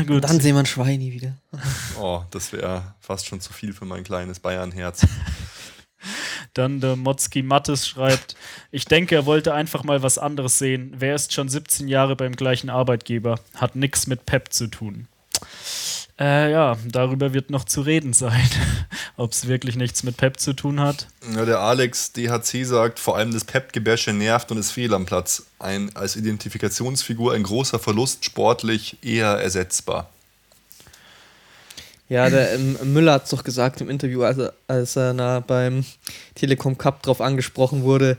Gut. 0.08 0.24
dann 0.24 0.40
sehen 0.40 0.56
wir 0.56 0.60
ein 0.60 0.66
Schweini 0.66 1.12
wieder. 1.12 1.34
oh, 2.00 2.24
das 2.32 2.52
wäre 2.52 2.96
fast 3.00 3.26
schon 3.26 3.42
zu 3.42 3.54
viel 3.54 3.74
für 3.74 3.86
mein 3.86 4.04
kleines 4.04 4.40
Bayern-Herz. 4.40 5.06
Dann 6.54 6.80
der 6.80 6.96
Motzki 6.96 7.44
Mattes 7.44 7.88
schreibt, 7.88 8.36
ich 8.72 8.86
denke, 8.86 9.16
er 9.16 9.26
wollte 9.26 9.54
einfach 9.54 9.84
mal 9.84 10.02
was 10.04 10.18
anderes 10.18 10.58
sehen. 10.58 10.94
Wer 10.98 11.16
ist 11.16 11.34
schon 11.34 11.50
17 11.50 11.88
Jahre 11.88 12.16
beim 12.16 12.36
gleichen 12.36 12.70
Arbeitgeber? 12.70 13.40
Hat 13.56 13.76
nichts 13.76 14.08
mit 14.08 14.26
Pep 14.26 14.54
zu 14.54 14.68
tun. 14.68 15.08
Äh, 16.20 16.52
ja, 16.52 16.78
darüber 16.88 17.34
wird 17.34 17.52
noch 17.52 17.64
zu 17.66 17.82
reden 17.82 18.12
sein, 18.14 18.50
ob 19.18 19.34
es 19.34 19.48
wirklich 19.48 19.76
nichts 19.76 20.02
mit 20.02 20.18
Pep 20.18 20.40
zu 20.40 20.54
tun 20.54 20.80
hat. 20.80 21.08
Ja, 21.36 21.46
der 21.46 21.60
Alex 21.60 22.12
DHC 22.14 22.64
sagt, 22.66 23.00
vor 23.00 23.18
allem 23.18 23.32
das 23.32 23.44
Pep-Gebäsche 23.44 24.14
nervt 24.14 24.52
und 24.52 24.58
ist 24.58 24.72
fehl 24.72 24.94
am 24.96 25.06
Platz. 25.06 25.44
Ein 25.60 25.96
als 25.96 26.16
Identifikationsfigur 26.16 27.34
ein 27.34 27.44
großer 27.44 27.78
Verlust, 27.78 28.26
sportlich 28.26 28.98
eher 29.04 29.28
ersetzbar. 29.34 30.10
Ja, 32.10 32.30
der 32.30 32.54
ähm, 32.54 32.78
Müller 32.94 33.14
hat 33.14 33.26
es 33.26 33.32
doch 33.32 33.44
gesagt 33.44 33.82
im 33.82 33.90
Interview, 33.90 34.24
als, 34.24 34.38
er- 34.38 34.54
als 34.68 34.96
er 34.96 35.14
na, 35.14 35.42
beim 35.42 35.86
Telekom 36.36 36.78
Cup 36.78 37.04
drauf 37.04 37.20
angesprochen 37.22 37.84
wurde, 37.84 38.18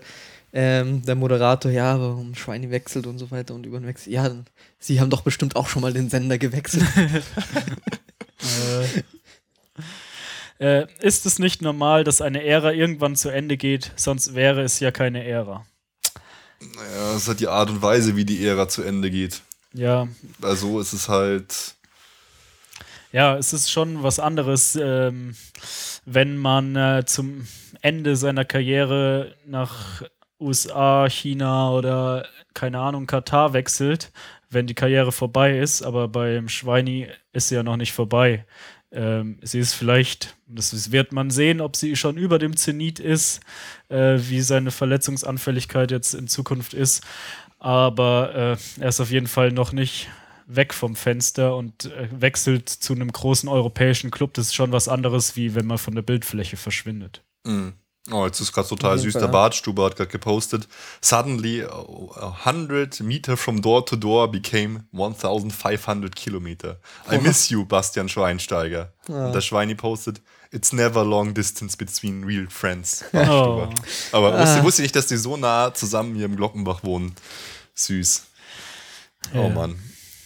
ähm, 0.53 1.05
der 1.05 1.15
Moderator, 1.15 1.71
ja, 1.71 2.01
warum 2.01 2.35
Schweini 2.35 2.71
wechselt 2.71 3.07
und 3.07 3.19
so 3.19 3.31
weiter 3.31 3.55
und 3.55 3.67
über 3.67 3.79
den 3.79 3.87
Wechsel. 3.87 4.13
Ja, 4.13 4.29
dann, 4.29 4.47
sie 4.79 5.01
haben 5.01 5.11
doch 5.11 5.23
bestimmt 5.23 5.57
auch 5.57 5.69
schon 5.69 5.83
mal 5.83 5.93
den 5.93 6.11
Sender 6.11 6.39
gewechselt. 6.39 6.85
Äh, 10.61 10.87
ist 11.01 11.25
es 11.25 11.39
nicht 11.39 11.63
normal, 11.63 12.03
dass 12.03 12.21
eine 12.21 12.45
Ära 12.45 12.73
irgendwann 12.73 13.15
zu 13.15 13.29
Ende 13.29 13.57
geht, 13.57 13.93
sonst 13.95 14.35
wäre 14.35 14.63
es 14.63 14.81
ja 14.81 14.91
keine 14.91 15.25
Ära. 15.25 15.65
Naja, 16.61 17.13
das 17.13 17.23
ist 17.23 17.29
halt 17.29 17.41
die 17.41 17.47
Art 17.47 17.71
und 17.71 17.81
Weise, 17.81 18.17
wie 18.17 18.25
die 18.25 18.45
Ära 18.45 18.69
zu 18.69 18.83
Ende 18.83 19.11
geht. 19.11 19.43
Ja, 19.73 20.09
Also 20.43 20.81
ist 20.81 20.93
es 20.93 21.09
halt. 21.09 21.77
Ja, 23.13 23.37
es 23.37 23.53
ist 23.53 23.71
schon 23.71 24.03
was 24.03 24.19
anderes, 24.19 24.77
ähm, 24.81 25.37
wenn 26.05 26.37
man 26.37 26.75
äh, 26.75 27.05
zum 27.07 27.47
Ende 27.81 28.17
seiner 28.17 28.45
Karriere 28.45 29.37
nach 29.47 30.03
USA, 30.41 31.09
China 31.09 31.73
oder 31.73 32.27
keine 32.55 32.79
Ahnung, 32.79 33.07
Katar 33.07 33.53
wechselt, 33.53 34.13
wenn 34.51 34.67
die 34.67 34.75
Karriere 34.75 35.13
vorbei 35.13 35.59
ist, 35.59 35.83
aber 35.83 36.09
beim 36.09 36.49
Schweini 36.49 37.09
ist 37.33 37.49
sie 37.49 37.57
ja 37.57 37.63
noch 37.63 37.77
nicht 37.77 37.93
vorbei. 37.93 38.45
Ähm, 38.91 39.39
sie 39.43 39.59
ist 39.59 39.75
vielleicht, 39.75 40.37
das 40.47 40.93
wird 40.93 41.13
man 41.13 41.31
sehen, 41.31 41.61
ob 41.61 41.77
sie 41.77 41.95
schon 41.97 42.17
über 42.17 42.39
dem 42.39 42.57
Zenit 42.57 42.99
ist, 43.01 43.41
äh, 43.89 44.17
wie 44.19 44.41
seine 44.41 44.71
Verletzungsanfälligkeit 44.71 45.91
jetzt 45.91 46.15
in 46.15 46.27
Zukunft 46.27 46.73
ist. 46.73 47.05
Aber 47.59 48.35
äh, 48.35 48.81
er 48.83 48.89
ist 48.89 49.01
auf 49.01 49.11
jeden 49.11 49.27
Fall 49.27 49.53
noch 49.53 49.73
nicht 49.73 50.09
weg 50.47 50.73
vom 50.73 50.97
Fenster 50.97 51.55
und 51.57 51.87
äh, 51.87 52.09
wechselt 52.11 52.69
zu 52.69 52.95
einem 52.95 53.13
großen 53.13 53.49
europäischen 53.49 54.11
Club. 54.11 54.33
Das 54.35 54.47
ist 54.47 54.55
schon 54.55 54.73
was 54.73 54.89
anderes, 54.89 55.37
wie 55.37 55.55
wenn 55.55 55.67
man 55.67 55.79
von 55.79 55.95
der 55.95 56.03
Bildfläche 56.03 56.57
verschwindet. 56.57 57.23
mh. 57.45 57.73
Oh, 58.11 58.25
jetzt 58.27 58.41
ist 58.41 58.53
gerade 58.53 58.69
total 58.69 58.99
süß. 58.99 59.13
Fall, 59.13 59.21
Der 59.21 59.29
ja. 59.29 59.33
Bartstuber 59.33 59.85
hat 59.87 59.97
gerade 59.97 60.11
gepostet. 60.11 60.67
Suddenly, 61.01 61.65
a 61.65 62.35
100 62.45 63.01
Meter 63.01 63.37
from 63.37 63.61
door 63.61 63.85
to 63.85 63.97
door 63.97 64.31
became 64.31 64.85
1500 64.93 66.15
Kilometer. 66.17 66.79
I 67.13 67.19
miss 67.19 67.51
you, 67.51 67.65
Bastian 67.67 68.09
Schweinsteiger. 68.09 68.93
Und 69.09 69.33
der 69.33 69.41
Schweini 69.41 69.75
postet, 69.75 70.21
It's 70.51 70.73
never 70.73 71.05
long 71.05 71.35
distance 71.35 71.77
between 71.77 72.25
real 72.25 72.47
friends. 72.49 73.05
Oh. 73.13 73.69
Aber 74.13 74.39
wusste, 74.41 74.63
wusste 74.65 74.81
nicht, 74.83 74.97
dass 74.97 75.07
die 75.07 75.19
so 75.19 75.37
nah 75.37 75.75
zusammen 75.75 76.15
hier 76.15 76.25
im 76.25 76.37
Glockenbach 76.37 76.83
wohnen. 76.85 77.15
Süß. 77.75 78.25
Oh 79.35 79.39
Ja. 79.43 79.49
Mann. 79.51 79.79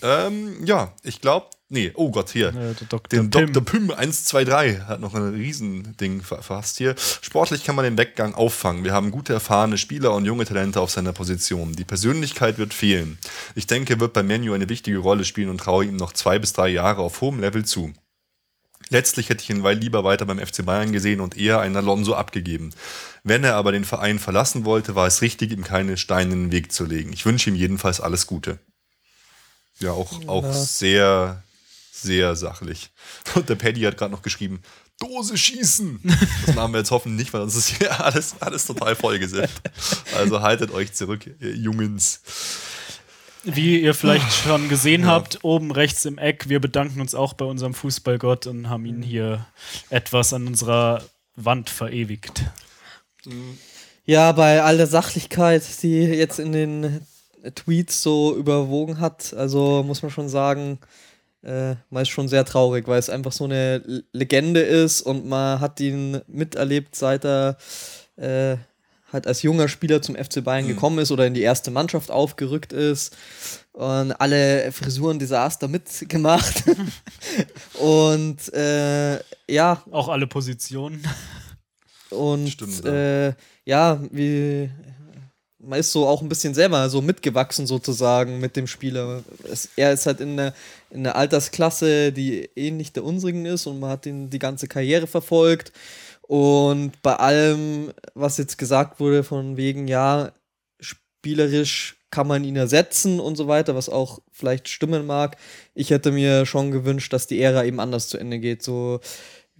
Ähm, 0.02 0.64
ja, 0.64 0.92
ich 1.02 1.20
glaube, 1.20 1.46
nee, 1.72 1.90
oh 1.94 2.10
Gott, 2.10 2.30
hier. 2.30 2.48
Äh, 2.48 2.74
der 2.74 2.86
Dr. 2.88 3.08
Den 3.10 3.30
Pim. 3.30 3.52
Dr. 3.52 3.64
Pym 3.64 3.90
123 3.90 4.86
hat 4.86 5.00
noch 5.00 5.14
ein 5.14 5.34
Riesending 5.34 6.22
verfasst 6.22 6.78
hier. 6.78 6.94
Sportlich 7.20 7.64
kann 7.64 7.74
man 7.74 7.84
den 7.84 7.98
Weggang 7.98 8.34
auffangen. 8.34 8.84
Wir 8.84 8.92
haben 8.92 9.10
gute, 9.10 9.32
erfahrene 9.32 9.78
Spieler 9.78 10.14
und 10.14 10.24
junge 10.24 10.44
Talente 10.44 10.80
auf 10.80 10.90
seiner 10.90 11.12
Position. 11.12 11.74
Die 11.74 11.84
Persönlichkeit 11.84 12.58
wird 12.58 12.74
fehlen. 12.74 13.18
Ich 13.54 13.66
denke, 13.66 13.94
er 13.94 14.00
wird 14.00 14.12
bei 14.12 14.22
Menu 14.22 14.52
eine 14.52 14.68
wichtige 14.68 14.98
Rolle 14.98 15.24
spielen 15.24 15.48
und 15.48 15.58
traue 15.58 15.86
ihm 15.86 15.96
noch 15.96 16.12
zwei 16.12 16.38
bis 16.38 16.52
drei 16.52 16.68
Jahre 16.68 17.02
auf 17.02 17.20
hohem 17.20 17.40
Level 17.40 17.64
zu. 17.64 17.92
Letztlich 18.92 19.30
hätte 19.30 19.42
ich 19.42 19.48
ihn 19.48 19.64
lieber 19.64 20.04
weiter 20.04 20.26
beim 20.26 20.38
FC 20.38 20.66
Bayern 20.66 20.92
gesehen 20.92 21.20
und 21.20 21.36
eher 21.36 21.60
einen 21.60 21.76
Alonso 21.76 22.14
abgegeben. 22.14 22.74
Wenn 23.24 23.42
er 23.42 23.54
aber 23.54 23.72
den 23.72 23.86
Verein 23.86 24.18
verlassen 24.18 24.66
wollte, 24.66 24.94
war 24.94 25.06
es 25.06 25.22
richtig, 25.22 25.50
ihm 25.50 25.64
keine 25.64 25.96
Steine 25.96 26.34
in 26.34 26.44
den 26.44 26.52
Weg 26.52 26.72
zu 26.72 26.84
legen. 26.84 27.12
Ich 27.12 27.24
wünsche 27.24 27.48
ihm 27.48 27.56
jedenfalls 27.56 28.00
alles 28.02 28.26
Gute. 28.26 28.58
Ja, 29.78 29.92
auch, 29.92 30.28
auch 30.28 30.52
sehr, 30.52 31.42
sehr 31.92 32.34
sachlich. 32.36 32.90
Und 33.34 33.48
der 33.48 33.54
Paddy 33.54 33.82
hat 33.82 33.98
gerade 33.98 34.12
noch 34.12 34.22
geschrieben, 34.22 34.62
Dose 34.98 35.36
schießen. 35.36 36.00
Das 36.46 36.54
machen 36.54 36.72
wir 36.72 36.78
jetzt 36.78 36.90
hoffen 36.90 37.16
nicht, 37.16 37.32
weil 37.32 37.42
sonst 37.42 37.56
ist 37.56 37.78
hier 37.78 38.04
alles, 38.04 38.34
alles 38.40 38.66
total 38.66 38.96
vollgesippt. 38.96 39.70
Also 40.16 40.40
haltet 40.40 40.72
euch 40.72 40.92
zurück, 40.92 41.26
ihr 41.40 41.54
Jungens. 41.54 42.22
Wie 43.44 43.80
ihr 43.80 43.94
vielleicht 43.94 44.32
schon 44.32 44.68
gesehen 44.68 45.06
habt, 45.06 45.42
oben 45.42 45.72
rechts 45.72 46.04
im 46.04 46.18
Eck, 46.18 46.48
wir 46.48 46.60
bedanken 46.60 47.00
uns 47.00 47.14
auch 47.14 47.32
bei 47.32 47.44
unserem 47.44 47.74
Fußballgott 47.74 48.46
und 48.46 48.68
haben 48.68 48.86
ihn 48.86 49.02
hier 49.02 49.46
etwas 49.90 50.32
an 50.32 50.46
unserer 50.46 51.02
Wand 51.34 51.68
verewigt. 51.68 52.44
Ja, 54.04 54.30
bei 54.32 54.62
all 54.62 54.76
der 54.76 54.86
Sachlichkeit, 54.86 55.64
die 55.82 56.02
jetzt 56.02 56.38
in 56.38 56.52
den 56.52 57.06
Tweets 57.54 58.02
so 58.02 58.36
überwogen 58.36 59.00
hat, 59.00 59.34
also 59.34 59.82
muss 59.82 60.02
man 60.02 60.12
schon 60.12 60.28
sagen, 60.28 60.78
äh, 61.42 61.74
man 61.90 62.02
ist 62.02 62.08
schon 62.08 62.28
sehr 62.28 62.44
traurig, 62.44 62.86
weil 62.86 62.98
es 62.98 63.10
einfach 63.10 63.32
so 63.32 63.44
eine 63.44 64.04
Legende 64.12 64.60
ist 64.60 65.02
und 65.02 65.26
man 65.26 65.60
hat 65.60 65.80
ihn 65.80 66.20
miterlebt, 66.26 66.94
seit 66.94 67.24
er 67.24 67.56
äh, 68.16 68.56
halt 69.12 69.26
als 69.26 69.42
junger 69.42 69.68
Spieler 69.68 70.00
zum 70.00 70.16
FC 70.16 70.42
Bayern 70.42 70.66
gekommen 70.66 70.98
ist 70.98 71.10
oder 71.10 71.26
in 71.26 71.34
die 71.34 71.42
erste 71.42 71.70
Mannschaft 71.70 72.10
aufgerückt 72.10 72.72
ist 72.72 73.14
und 73.72 74.12
alle 74.12 74.72
Frisuren 74.72 75.18
Desaster 75.18 75.68
mitgemacht. 75.68 76.64
und 77.80 78.52
äh, 78.54 79.18
ja, 79.48 79.82
Auch 79.90 80.08
alle 80.08 80.26
Positionen. 80.26 81.02
und 82.10 82.48
Stimmt, 82.48 82.84
äh, 82.84 83.34
ja, 83.64 84.00
wie 84.10 84.70
man 85.62 85.78
ist 85.78 85.92
so 85.92 86.06
auch 86.06 86.22
ein 86.22 86.28
bisschen 86.28 86.54
selber 86.54 86.88
so 86.90 87.00
mitgewachsen 87.00 87.66
sozusagen 87.66 88.40
mit 88.40 88.56
dem 88.56 88.66
Spieler. 88.66 89.22
Es, 89.50 89.68
er 89.76 89.92
ist 89.92 90.06
halt 90.06 90.20
in 90.20 90.36
der, 90.36 90.54
in 90.90 91.06
Altersklasse, 91.06 92.12
die 92.12 92.50
ähnlich 92.56 92.92
der 92.92 93.04
unsrigen 93.04 93.46
ist 93.46 93.66
und 93.66 93.80
man 93.80 93.90
hat 93.90 94.06
ihn 94.06 94.28
die 94.30 94.38
ganze 94.38 94.68
Karriere 94.68 95.06
verfolgt. 95.06 95.72
Und 96.22 97.00
bei 97.02 97.14
allem, 97.16 97.92
was 98.14 98.38
jetzt 98.38 98.58
gesagt 98.58 99.00
wurde, 99.00 99.22
von 99.22 99.56
wegen, 99.56 99.86
ja, 99.88 100.32
spielerisch 100.80 101.96
kann 102.10 102.26
man 102.26 102.44
ihn 102.44 102.56
ersetzen 102.56 103.20
und 103.20 103.36
so 103.36 103.48
weiter, 103.48 103.74
was 103.74 103.88
auch 103.88 104.20
vielleicht 104.30 104.68
stimmen 104.68 105.06
mag. 105.06 105.36
Ich 105.74 105.90
hätte 105.90 106.12
mir 106.12 106.44
schon 106.44 106.70
gewünscht, 106.70 107.12
dass 107.12 107.26
die 107.26 107.40
Ära 107.40 107.64
eben 107.64 107.80
anders 107.80 108.08
zu 108.08 108.18
Ende 108.18 108.38
geht. 108.38 108.62
So 108.62 109.00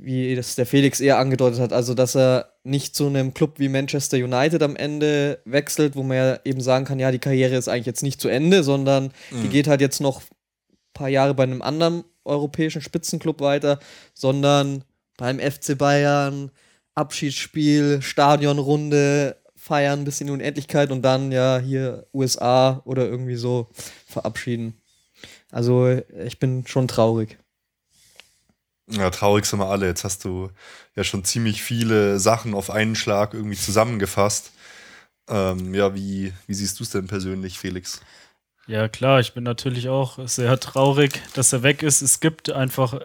wie 0.04 0.35
das 0.35 0.54
der 0.54 0.66
Felix 0.66 1.00
eher 1.00 1.18
angedeutet 1.18 1.61
hat, 1.61 1.73
also 1.73 1.94
dass 1.94 2.16
er 2.16 2.52
nicht 2.64 2.94
zu 2.94 3.06
einem 3.06 3.35
Club 3.35 3.59
wie 3.59 3.68
Manchester 3.68 4.16
United 4.16 4.62
am 4.62 4.76
Ende 4.76 5.40
wechselt, 5.44 5.97
wo 5.97 6.02
man 6.02 6.16
ja 6.16 6.38
eben 6.44 6.61
sagen 6.61 6.85
kann, 6.85 6.99
ja, 6.99 7.11
die 7.11 7.18
Karriere 7.18 7.56
ist 7.56 7.68
eigentlich 7.68 7.87
jetzt 7.87 8.02
nicht 8.02 8.21
zu 8.21 8.28
Ende, 8.28 8.62
sondern 8.62 9.12
die 9.30 9.49
geht 9.49 9.68
halt 9.68 9.80
jetzt 9.80 10.00
noch 10.00 10.21
ein 10.21 10.92
paar 10.92 11.09
Jahre 11.09 11.35
bei 11.35 11.44
einem 11.44 11.62
anderen 11.62 12.04
europäischen 12.25 12.82
Spitzenclub 12.82 13.40
weiter, 13.40 13.78
sondern 14.14 14.85
beim 15.16 15.38
FC 15.38 15.76
Bayern, 15.76 16.50
Abschiedsspiel, 16.94 18.02
Stadionrunde, 18.02 19.37
feiern 19.54 20.04
bis 20.04 20.21
in 20.21 20.26
die 20.26 20.32
Unendlichkeit 20.32 20.90
und 20.90 21.02
dann 21.02 21.30
ja 21.30 21.59
hier 21.59 22.06
USA 22.12 22.82
oder 22.85 23.09
irgendwie 23.09 23.37
so 23.37 23.68
verabschieden. 24.06 24.75
Also 25.52 26.00
ich 26.25 26.40
bin 26.40 26.66
schon 26.66 26.88
traurig. 26.88 27.38
Ja, 28.92 29.11
traurig 29.11 29.46
sind 29.46 29.58
wir 29.58 29.68
alle. 29.68 29.87
Jetzt 29.87 30.04
hast 30.04 30.25
du 30.25 30.50
ja 30.94 31.04
schon 31.04 31.25
ziemlich 31.25 31.62
viele 31.62 32.18
Sachen 32.18 32.54
auf 32.54 32.70
einen 32.70 32.94
Schlag 32.94 33.34
irgendwie 33.34 33.56
zusammengefasst. 33.56 34.52
Ähm, 35.28 35.75
ja, 35.75 35.94
wie, 35.94 36.32
wie 36.46 36.54
siehst 36.54 36.78
du 36.78 36.84
es 36.84 36.90
denn 36.90 37.06
persönlich, 37.06 37.58
Felix? 37.58 38.02
Ja, 38.66 38.88
klar, 38.88 39.18
ich 39.20 39.32
bin 39.32 39.44
natürlich 39.44 39.88
auch 39.88 40.18
sehr 40.28 40.58
traurig, 40.61 41.20
dass 41.34 41.52
er 41.52 41.62
weg 41.62 41.82
ist. 41.82 42.02
Es 42.02 42.20
gibt 42.20 42.50
einfach 42.50 43.00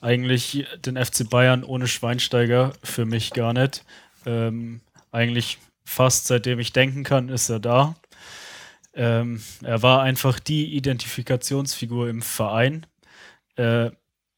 eigentlich 0.00 0.66
den 0.84 1.02
FC 1.02 1.28
Bayern 1.28 1.64
ohne 1.64 1.88
Schweinsteiger 1.88 2.72
für 2.84 3.06
mich 3.06 3.32
gar 3.32 3.52
nicht. 3.52 3.84
Ähm, 4.26 4.80
eigentlich 5.10 5.58
fast 5.84 6.26
seitdem 6.26 6.58
ich 6.58 6.72
denken 6.72 7.04
kann, 7.04 7.28
ist 7.30 7.48
er 7.48 7.58
da. 7.58 7.96
Ähm, 8.94 9.42
er 9.62 9.82
war 9.82 10.02
einfach 10.02 10.38
die 10.38 10.76
Identifikationsfigur 10.76 12.08
im 12.08 12.22
Verein. 12.22 12.86
Äh, 13.56 13.90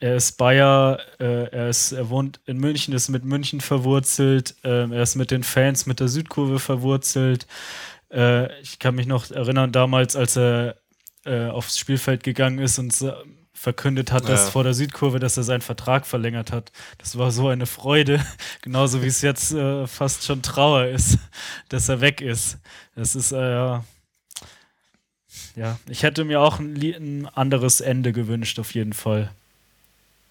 er 0.05 0.17
ist 0.17 0.33
Bayer, 0.33 0.99
äh, 1.19 1.49
er, 1.49 1.71
ist, 1.71 1.93
er 1.93 2.11
wohnt 2.11 2.39
in 2.45 2.59
München, 2.59 2.93
ist 2.93 3.09
mit 3.09 3.25
München 3.25 3.63
verwurzelt, 3.63 4.55
ähm, 4.63 4.93
er 4.93 5.03
ist 5.03 5.15
mit 5.15 5.31
den 5.31 5.43
Fans, 5.43 5.87
mit 5.87 5.99
der 5.99 6.09
Südkurve 6.09 6.59
verwurzelt. 6.59 7.47
Äh, 8.13 8.61
ich 8.61 8.79
kann 8.79 8.97
mich 8.97 9.07
noch 9.07 9.31
erinnern, 9.31 9.73
damals, 9.73 10.15
als 10.15 10.37
er 10.37 10.77
äh, 11.25 11.47
aufs 11.47 11.79
Spielfeld 11.79 12.23
gegangen 12.23 12.59
ist 12.59 12.79
und 12.79 12.95
verkündet 13.55 14.13
hat, 14.13 14.29
dass 14.29 14.51
vor 14.51 14.63
der 14.63 14.75
Südkurve, 14.75 15.21
dass 15.21 15.39
er 15.39 15.43
seinen 15.43 15.63
Vertrag 15.63 16.07
verlängert 16.07 16.53
hat. 16.53 16.71
Das 16.99 17.17
war 17.17 17.31
so 17.31 17.49
eine 17.49 17.65
Freude, 17.65 18.23
genauso 18.61 19.03
wie 19.03 19.07
es 19.07 19.23
jetzt 19.23 19.55
äh, 19.55 19.87
fast 19.87 20.25
schon 20.25 20.43
Trauer 20.43 20.85
ist, 20.85 21.19
dass 21.71 21.89
er 21.89 22.03
weg 22.03 22.21
ist. 22.21 22.59
Das 22.95 23.17
ist, 23.17 23.33
äh, 23.33 23.37
ja. 23.41 23.85
ja, 25.57 25.79
ich 25.89 26.03
hätte 26.03 26.27
mir 26.27 26.43
auch 26.43 26.59
ein, 26.59 26.77
ein 26.77 27.27
anderes 27.33 27.81
Ende 27.81 28.13
gewünscht, 28.13 28.59
auf 28.59 28.75
jeden 28.75 28.93
Fall 28.93 29.31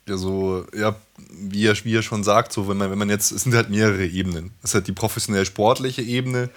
ja 0.08 0.18
so, 0.18 0.66
ja, 0.76 0.96
wie 1.30 1.66
er, 1.66 1.76
wie 1.86 1.96
er 1.96 2.02
schon 2.02 2.24
sagt, 2.24 2.54
so 2.54 2.68
wenn 2.68 2.78
man, 2.78 2.92
wenn 2.92 2.98
man 2.98 3.10
jetzt, 3.10 3.32
es 3.32 3.44
sind 3.44 3.56
halt 3.56 3.70
mehrere 3.70 4.06
Ebenen. 4.06 4.52
Es 4.62 4.72
ist 4.72 4.76
halt 4.76 4.88
die 4.88 4.94
professionell 4.94 5.46
sportliche 5.46 6.02
Ebene 6.02 6.50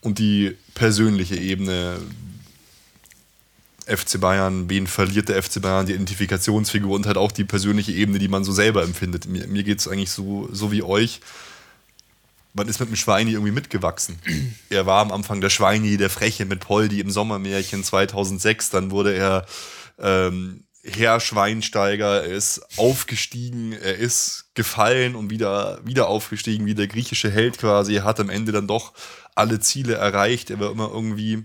und 0.00 0.18
die 0.18 0.56
persönliche 0.74 1.36
Ebene. 1.36 1.98
FC 3.86 4.18
Bayern, 4.18 4.70
wen 4.70 4.86
verliert 4.86 5.28
der 5.28 5.42
FC 5.42 5.60
Bayern, 5.60 5.84
die 5.84 5.92
Identifikationsfigur 5.92 6.94
und 6.94 7.06
halt 7.06 7.18
auch 7.18 7.30
die 7.30 7.44
persönliche 7.44 7.92
Ebene, 7.92 8.18
die 8.18 8.28
man 8.28 8.42
so 8.42 8.50
selber 8.50 8.82
empfindet. 8.82 9.26
Mir, 9.26 9.46
mir 9.46 9.62
geht 9.62 9.78
es 9.78 9.88
eigentlich 9.88 10.10
so, 10.10 10.48
so 10.50 10.72
wie 10.72 10.82
euch. 10.82 11.20
Man 12.54 12.66
ist 12.66 12.80
mit 12.80 12.88
dem 12.88 12.96
Schweini 12.96 13.32
irgendwie 13.32 13.52
mitgewachsen. 13.52 14.18
Er 14.70 14.86
war 14.86 15.02
am 15.02 15.12
Anfang 15.12 15.42
der 15.42 15.50
Schweini, 15.50 15.98
der 15.98 16.08
Freche 16.08 16.46
mit 16.46 16.60
Poldi 16.60 17.00
im 17.00 17.10
Sommermärchen 17.10 17.84
2006. 17.84 18.70
Dann 18.70 18.90
wurde 18.90 19.14
er 19.14 19.44
ähm, 19.98 20.63
Herr 20.84 21.18
Schweinsteiger, 21.18 22.24
er 22.24 22.32
ist 22.32 22.60
aufgestiegen, 22.76 23.72
er 23.72 23.96
ist 23.96 24.50
gefallen 24.54 25.14
und 25.16 25.30
wieder, 25.30 25.80
wieder 25.84 26.08
aufgestiegen, 26.08 26.66
wie 26.66 26.74
der 26.74 26.88
griechische 26.88 27.30
Held 27.30 27.56
quasi. 27.58 27.96
Er 27.96 28.04
hat 28.04 28.20
am 28.20 28.28
Ende 28.28 28.52
dann 28.52 28.66
doch 28.66 28.92
alle 29.34 29.60
Ziele 29.60 29.94
erreicht. 29.94 30.50
Er 30.50 30.60
war 30.60 30.70
immer 30.70 30.90
irgendwie. 30.92 31.44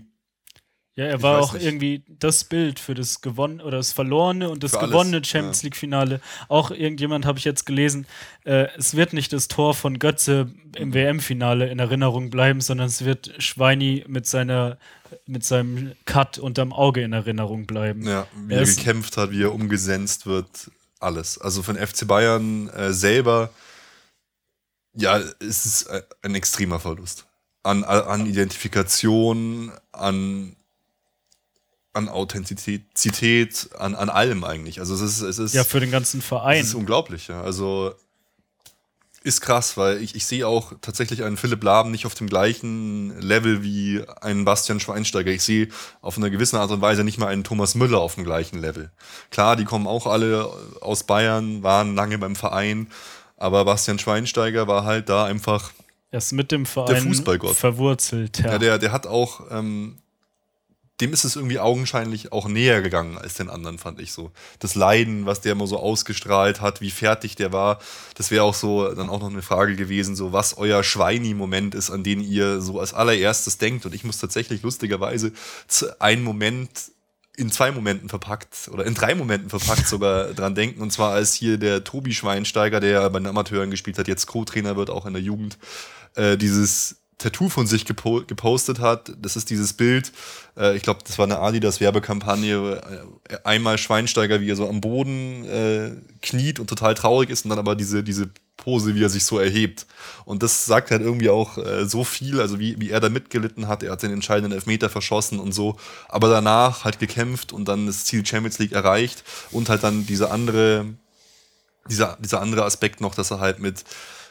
Ja, 0.94 1.06
er 1.06 1.22
war 1.22 1.40
auch 1.40 1.54
nicht. 1.54 1.64
irgendwie 1.64 2.04
das 2.06 2.44
Bild 2.44 2.78
für 2.78 2.92
das 2.92 3.22
gewonnene 3.22 3.64
oder 3.64 3.78
das 3.78 3.92
verlorene 3.92 4.50
und 4.50 4.62
das 4.62 4.72
gewonnene 4.72 5.24
Champions 5.24 5.62
League-Finale. 5.62 6.16
Ja. 6.16 6.46
Auch 6.48 6.70
irgendjemand 6.70 7.24
habe 7.24 7.38
ich 7.38 7.46
jetzt 7.46 7.64
gelesen, 7.64 8.06
äh, 8.44 8.66
es 8.76 8.94
wird 8.94 9.14
nicht 9.14 9.32
das 9.32 9.48
Tor 9.48 9.72
von 9.72 9.98
Götze 9.98 10.52
im 10.76 10.92
WM-Finale 10.92 11.70
in 11.70 11.78
Erinnerung 11.78 12.28
bleiben, 12.28 12.60
sondern 12.60 12.88
es 12.88 13.04
wird 13.04 13.32
Schweini 13.38 14.04
mit 14.08 14.26
seiner 14.26 14.76
mit 15.26 15.44
seinem 15.44 15.92
Cut 16.04 16.38
unterm 16.38 16.72
Auge 16.72 17.02
in 17.02 17.12
Erinnerung 17.12 17.66
bleiben. 17.66 18.06
Ja, 18.06 18.26
wie 18.46 18.54
er, 18.54 18.60
er 18.60 18.66
gekämpft 18.66 19.16
hat, 19.16 19.30
wie 19.30 19.42
er 19.42 19.54
umgesetzt 19.54 20.26
wird, 20.26 20.70
alles. 20.98 21.38
Also 21.38 21.62
von 21.62 21.76
FC 21.76 22.06
Bayern 22.06 22.68
äh, 22.68 22.92
selber, 22.92 23.50
ja, 24.94 25.18
es 25.40 25.66
ist 25.66 25.90
ein 26.22 26.34
extremer 26.34 26.80
Verlust. 26.80 27.26
An, 27.62 27.84
an 27.84 28.26
Identifikation, 28.26 29.70
an, 29.92 30.56
an 31.92 32.08
Authentizität, 32.08 33.68
an, 33.78 33.94
an 33.94 34.08
allem 34.08 34.44
eigentlich. 34.44 34.80
Also 34.80 34.94
es 34.94 35.02
ist, 35.02 35.20
es 35.20 35.38
ist. 35.38 35.54
Ja, 35.54 35.64
für 35.64 35.80
den 35.80 35.90
ganzen 35.90 36.22
Verein. 36.22 36.60
Es 36.60 36.68
ist 36.68 36.74
unglaublich, 36.74 37.28
ja. 37.28 37.42
Also 37.42 37.94
ist 39.22 39.42
krass, 39.42 39.76
weil 39.76 40.02
ich, 40.02 40.14
ich 40.14 40.24
sehe 40.24 40.46
auch 40.46 40.72
tatsächlich 40.80 41.22
einen 41.24 41.36
Philipp 41.36 41.62
Lahm 41.62 41.90
nicht 41.90 42.06
auf 42.06 42.14
dem 42.14 42.28
gleichen 42.28 43.20
Level 43.20 43.62
wie 43.62 44.02
einen 44.20 44.44
Bastian 44.44 44.80
Schweinsteiger. 44.80 45.30
Ich 45.30 45.42
sehe 45.42 45.68
auf 46.00 46.16
eine 46.16 46.30
gewisse 46.30 46.58
Art 46.58 46.70
und 46.70 46.80
Weise 46.80 47.04
nicht 47.04 47.18
mal 47.18 47.26
einen 47.26 47.44
Thomas 47.44 47.74
Müller 47.74 48.00
auf 48.00 48.14
dem 48.14 48.24
gleichen 48.24 48.58
Level. 48.58 48.90
Klar, 49.30 49.56
die 49.56 49.64
kommen 49.64 49.86
auch 49.86 50.06
alle 50.06 50.50
aus 50.80 51.04
Bayern, 51.04 51.62
waren 51.62 51.94
lange 51.94 52.16
beim 52.16 52.34
Verein, 52.34 52.88
aber 53.36 53.64
Bastian 53.64 53.98
Schweinsteiger 53.98 54.66
war 54.68 54.84
halt 54.84 55.08
da 55.08 55.24
einfach 55.24 55.70
er 56.12 56.18
ist 56.18 56.32
mit 56.32 56.50
dem 56.50 56.66
Verein 56.66 56.94
der 56.94 57.02
Fußballgott. 57.02 57.54
verwurzelt. 57.54 58.38
Ja. 58.38 58.52
ja, 58.52 58.58
der, 58.58 58.78
der 58.78 58.90
hat 58.90 59.06
auch 59.06 59.42
ähm, 59.50 59.98
dem 61.00 61.12
ist 61.12 61.24
es 61.24 61.36
irgendwie 61.36 61.58
augenscheinlich 61.58 62.32
auch 62.32 62.46
näher 62.48 62.82
gegangen 62.82 63.16
als 63.16 63.34
den 63.34 63.48
anderen, 63.48 63.78
fand 63.78 64.00
ich 64.00 64.12
so. 64.12 64.30
Das 64.58 64.74
Leiden, 64.74 65.26
was 65.26 65.40
der 65.40 65.52
immer 65.52 65.66
so 65.66 65.78
ausgestrahlt 65.78 66.60
hat, 66.60 66.80
wie 66.80 66.90
fertig 66.90 67.36
der 67.36 67.52
war, 67.52 67.78
das 68.14 68.30
wäre 68.30 68.44
auch 68.44 68.54
so 68.54 68.92
dann 68.94 69.08
auch 69.08 69.20
noch 69.20 69.30
eine 69.30 69.42
Frage 69.42 69.76
gewesen, 69.76 70.16
so 70.16 70.32
was 70.32 70.58
euer 70.58 70.82
Schweini-Moment 70.82 71.74
ist, 71.74 71.90
an 71.90 72.04
den 72.04 72.20
ihr 72.20 72.60
so 72.60 72.80
als 72.80 72.92
allererstes 72.92 73.58
denkt. 73.58 73.86
Und 73.86 73.94
ich 73.94 74.04
muss 74.04 74.18
tatsächlich 74.18 74.62
lustigerweise 74.62 75.32
einen 75.98 76.22
Moment 76.22 76.70
in 77.36 77.50
zwei 77.50 77.72
Momenten 77.72 78.08
verpackt 78.08 78.68
oder 78.70 78.84
in 78.84 78.94
drei 78.94 79.14
Momenten 79.14 79.48
verpackt 79.48 79.88
sogar 79.88 80.24
dran 80.34 80.54
denken. 80.54 80.82
Und 80.82 80.92
zwar 80.92 81.12
als 81.12 81.32
hier 81.32 81.56
der 81.56 81.84
Tobi 81.84 82.12
Schweinsteiger, 82.12 82.80
der 82.80 83.08
bei 83.08 83.18
den 83.18 83.26
Amateuren 83.26 83.70
gespielt 83.70 83.98
hat, 83.98 84.08
jetzt 84.08 84.26
Co-Trainer 84.26 84.76
wird, 84.76 84.90
auch 84.90 85.06
in 85.06 85.14
der 85.14 85.22
Jugend, 85.22 85.56
äh, 86.16 86.36
dieses 86.36 86.99
Tattoo 87.20 87.50
von 87.50 87.66
sich 87.66 87.84
gepo 87.84 88.22
gepostet 88.26 88.80
hat. 88.80 89.12
Das 89.20 89.36
ist 89.36 89.50
dieses 89.50 89.74
Bild, 89.74 90.10
äh, 90.56 90.74
ich 90.74 90.82
glaube, 90.82 91.00
das 91.06 91.18
war 91.18 91.26
eine 91.26 91.38
Adidas 91.38 91.80
Werbekampagne, 91.80 92.80
äh, 93.28 93.36
einmal 93.44 93.78
Schweinsteiger, 93.78 94.40
wie 94.40 94.50
er 94.50 94.56
so 94.56 94.68
am 94.68 94.80
Boden 94.80 95.44
äh, 95.44 95.90
kniet 96.22 96.58
und 96.58 96.68
total 96.68 96.94
traurig 96.94 97.30
ist 97.30 97.44
und 97.44 97.50
dann 97.50 97.58
aber 97.58 97.76
diese, 97.76 98.02
diese 98.02 98.30
Pose, 98.56 98.94
wie 98.94 99.04
er 99.04 99.10
sich 99.10 99.24
so 99.24 99.38
erhebt. 99.38 99.86
Und 100.24 100.42
das 100.42 100.64
sagt 100.64 100.90
halt 100.90 101.02
irgendwie 101.02 101.28
auch 101.28 101.58
äh, 101.58 101.86
so 101.86 102.04
viel, 102.04 102.40
also 102.40 102.58
wie, 102.58 102.80
wie 102.80 102.90
er 102.90 103.00
da 103.00 103.10
mitgelitten 103.10 103.68
hat. 103.68 103.82
Er 103.82 103.92
hat 103.92 104.02
den 104.02 104.12
entscheidenden 104.12 104.52
Elfmeter 104.52 104.88
verschossen 104.88 105.38
und 105.40 105.52
so, 105.52 105.76
aber 106.08 106.30
danach 106.30 106.84
halt 106.84 106.98
gekämpft 106.98 107.52
und 107.52 107.66
dann 107.66 107.86
das 107.86 108.04
Ziel 108.04 108.24
Champions 108.24 108.58
League 108.58 108.72
erreicht 108.72 109.24
und 109.50 109.68
halt 109.68 109.82
dann 109.82 110.06
diese 110.06 110.30
andere, 110.30 110.86
dieser, 111.88 112.16
dieser 112.20 112.40
andere 112.40 112.64
Aspekt 112.64 113.02
noch, 113.02 113.14
dass 113.14 113.30
er 113.30 113.40
halt 113.40 113.58
mit 113.58 113.84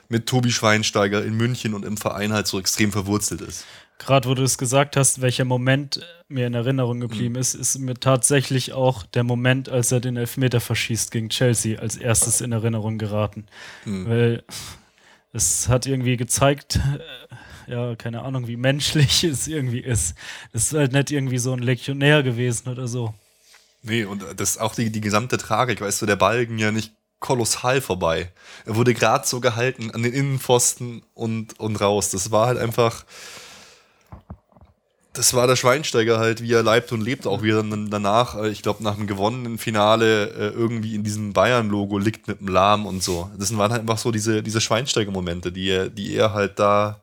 mit 0.09 0.25
Tobi 0.25 0.51
Schweinsteiger 0.51 1.23
in 1.23 1.35
München 1.37 1.73
und 1.73 1.85
im 1.85 1.95
Verein 1.95 2.33
halt 2.33 2.47
so 2.47 2.59
extrem 2.59 2.91
verwurzelt 2.91 3.41
ist. 3.41 3.65
Gerade 3.99 4.29
wo 4.29 4.33
du 4.33 4.43
es 4.43 4.57
gesagt 4.57 4.95
hast, 4.95 5.21
welcher 5.21 5.45
Moment 5.45 6.01
mir 6.27 6.47
in 6.47 6.53
Erinnerung 6.53 6.99
geblieben 6.99 7.33
mhm. 7.33 7.39
ist, 7.39 7.53
ist 7.53 7.77
mir 7.79 7.95
tatsächlich 7.95 8.73
auch 8.73 9.03
der 9.03 9.23
Moment, 9.23 9.69
als 9.69 9.91
er 9.91 9.99
den 9.99 10.17
Elfmeter 10.17 10.61
verschießt 10.61 11.11
gegen 11.11 11.29
Chelsea, 11.29 11.79
als 11.79 11.95
erstes 11.95 12.41
in 12.41 12.51
Erinnerung 12.51 12.97
geraten. 12.97 13.45
Mhm. 13.85 14.09
Weil 14.09 14.43
es 15.31 15.67
hat 15.67 15.85
irgendwie 15.85 16.17
gezeigt, 16.17 16.79
äh, 17.67 17.71
ja, 17.71 17.95
keine 17.95 18.23
Ahnung, 18.23 18.47
wie 18.47 18.57
menschlich 18.57 19.23
es 19.25 19.47
irgendwie 19.47 19.81
ist. 19.81 20.15
Es 20.53 20.67
ist 20.67 20.73
halt 20.73 20.93
nicht 20.93 21.11
irgendwie 21.11 21.37
so 21.37 21.53
ein 21.53 21.59
Legionär 21.59 22.23
gewesen 22.23 22.69
oder 22.69 22.87
so. 22.87 23.13
Nee, 23.81 24.05
und 24.05 24.23
das 24.37 24.51
ist 24.51 24.57
auch 24.57 24.75
die, 24.75 24.91
die 24.91 25.01
gesamte 25.01 25.37
Tragik, 25.37 25.81
weißt 25.81 26.01
du, 26.01 26.05
der 26.05 26.17
Ball 26.17 26.45
ging 26.45 26.57
ja 26.57 26.71
nicht 26.71 26.93
kolossal 27.19 27.81
vorbei. 27.81 28.31
Er 28.65 28.75
wurde 28.75 28.93
gerade 28.93 29.27
so 29.27 29.39
gehalten 29.39 29.91
an 29.91 30.03
den 30.03 30.13
Innenpfosten 30.13 31.03
und, 31.13 31.59
und 31.59 31.81
raus. 31.81 32.11
Das 32.11 32.31
war 32.31 32.47
halt 32.47 32.57
einfach. 32.57 33.05
Das 35.13 35.33
war 35.33 35.47
der 35.47 35.55
Schweinsteiger 35.55 36.19
halt, 36.19 36.41
wie 36.41 36.53
er 36.53 36.63
leibt 36.63 36.91
und 36.91 37.01
lebt, 37.01 37.27
auch 37.27 37.41
wie 37.41 37.49
er 37.49 37.63
dann 37.63 37.89
danach, 37.89 38.37
äh, 38.37 38.49
ich 38.49 38.61
glaube, 38.61 38.83
nach 38.83 38.95
dem 38.95 39.07
gewonnenen 39.07 39.57
Finale 39.57 40.29
äh, 40.29 40.47
irgendwie 40.49 40.95
in 40.95 41.03
diesem 41.03 41.33
Bayern-Logo 41.33 41.97
liegt 41.97 42.27
mit 42.27 42.39
dem 42.39 42.47
Lahm 42.47 42.85
und 42.85 43.03
so. 43.03 43.29
Das 43.37 43.55
waren 43.57 43.71
halt 43.71 43.81
einfach 43.81 43.97
so 43.97 44.11
diese, 44.11 44.43
diese 44.43 44.61
Schweinsteiger-Momente, 44.61 45.51
die 45.51 45.69
er, 45.69 45.89
die 45.89 46.13
er 46.13 46.33
halt 46.33 46.59
da 46.59 47.01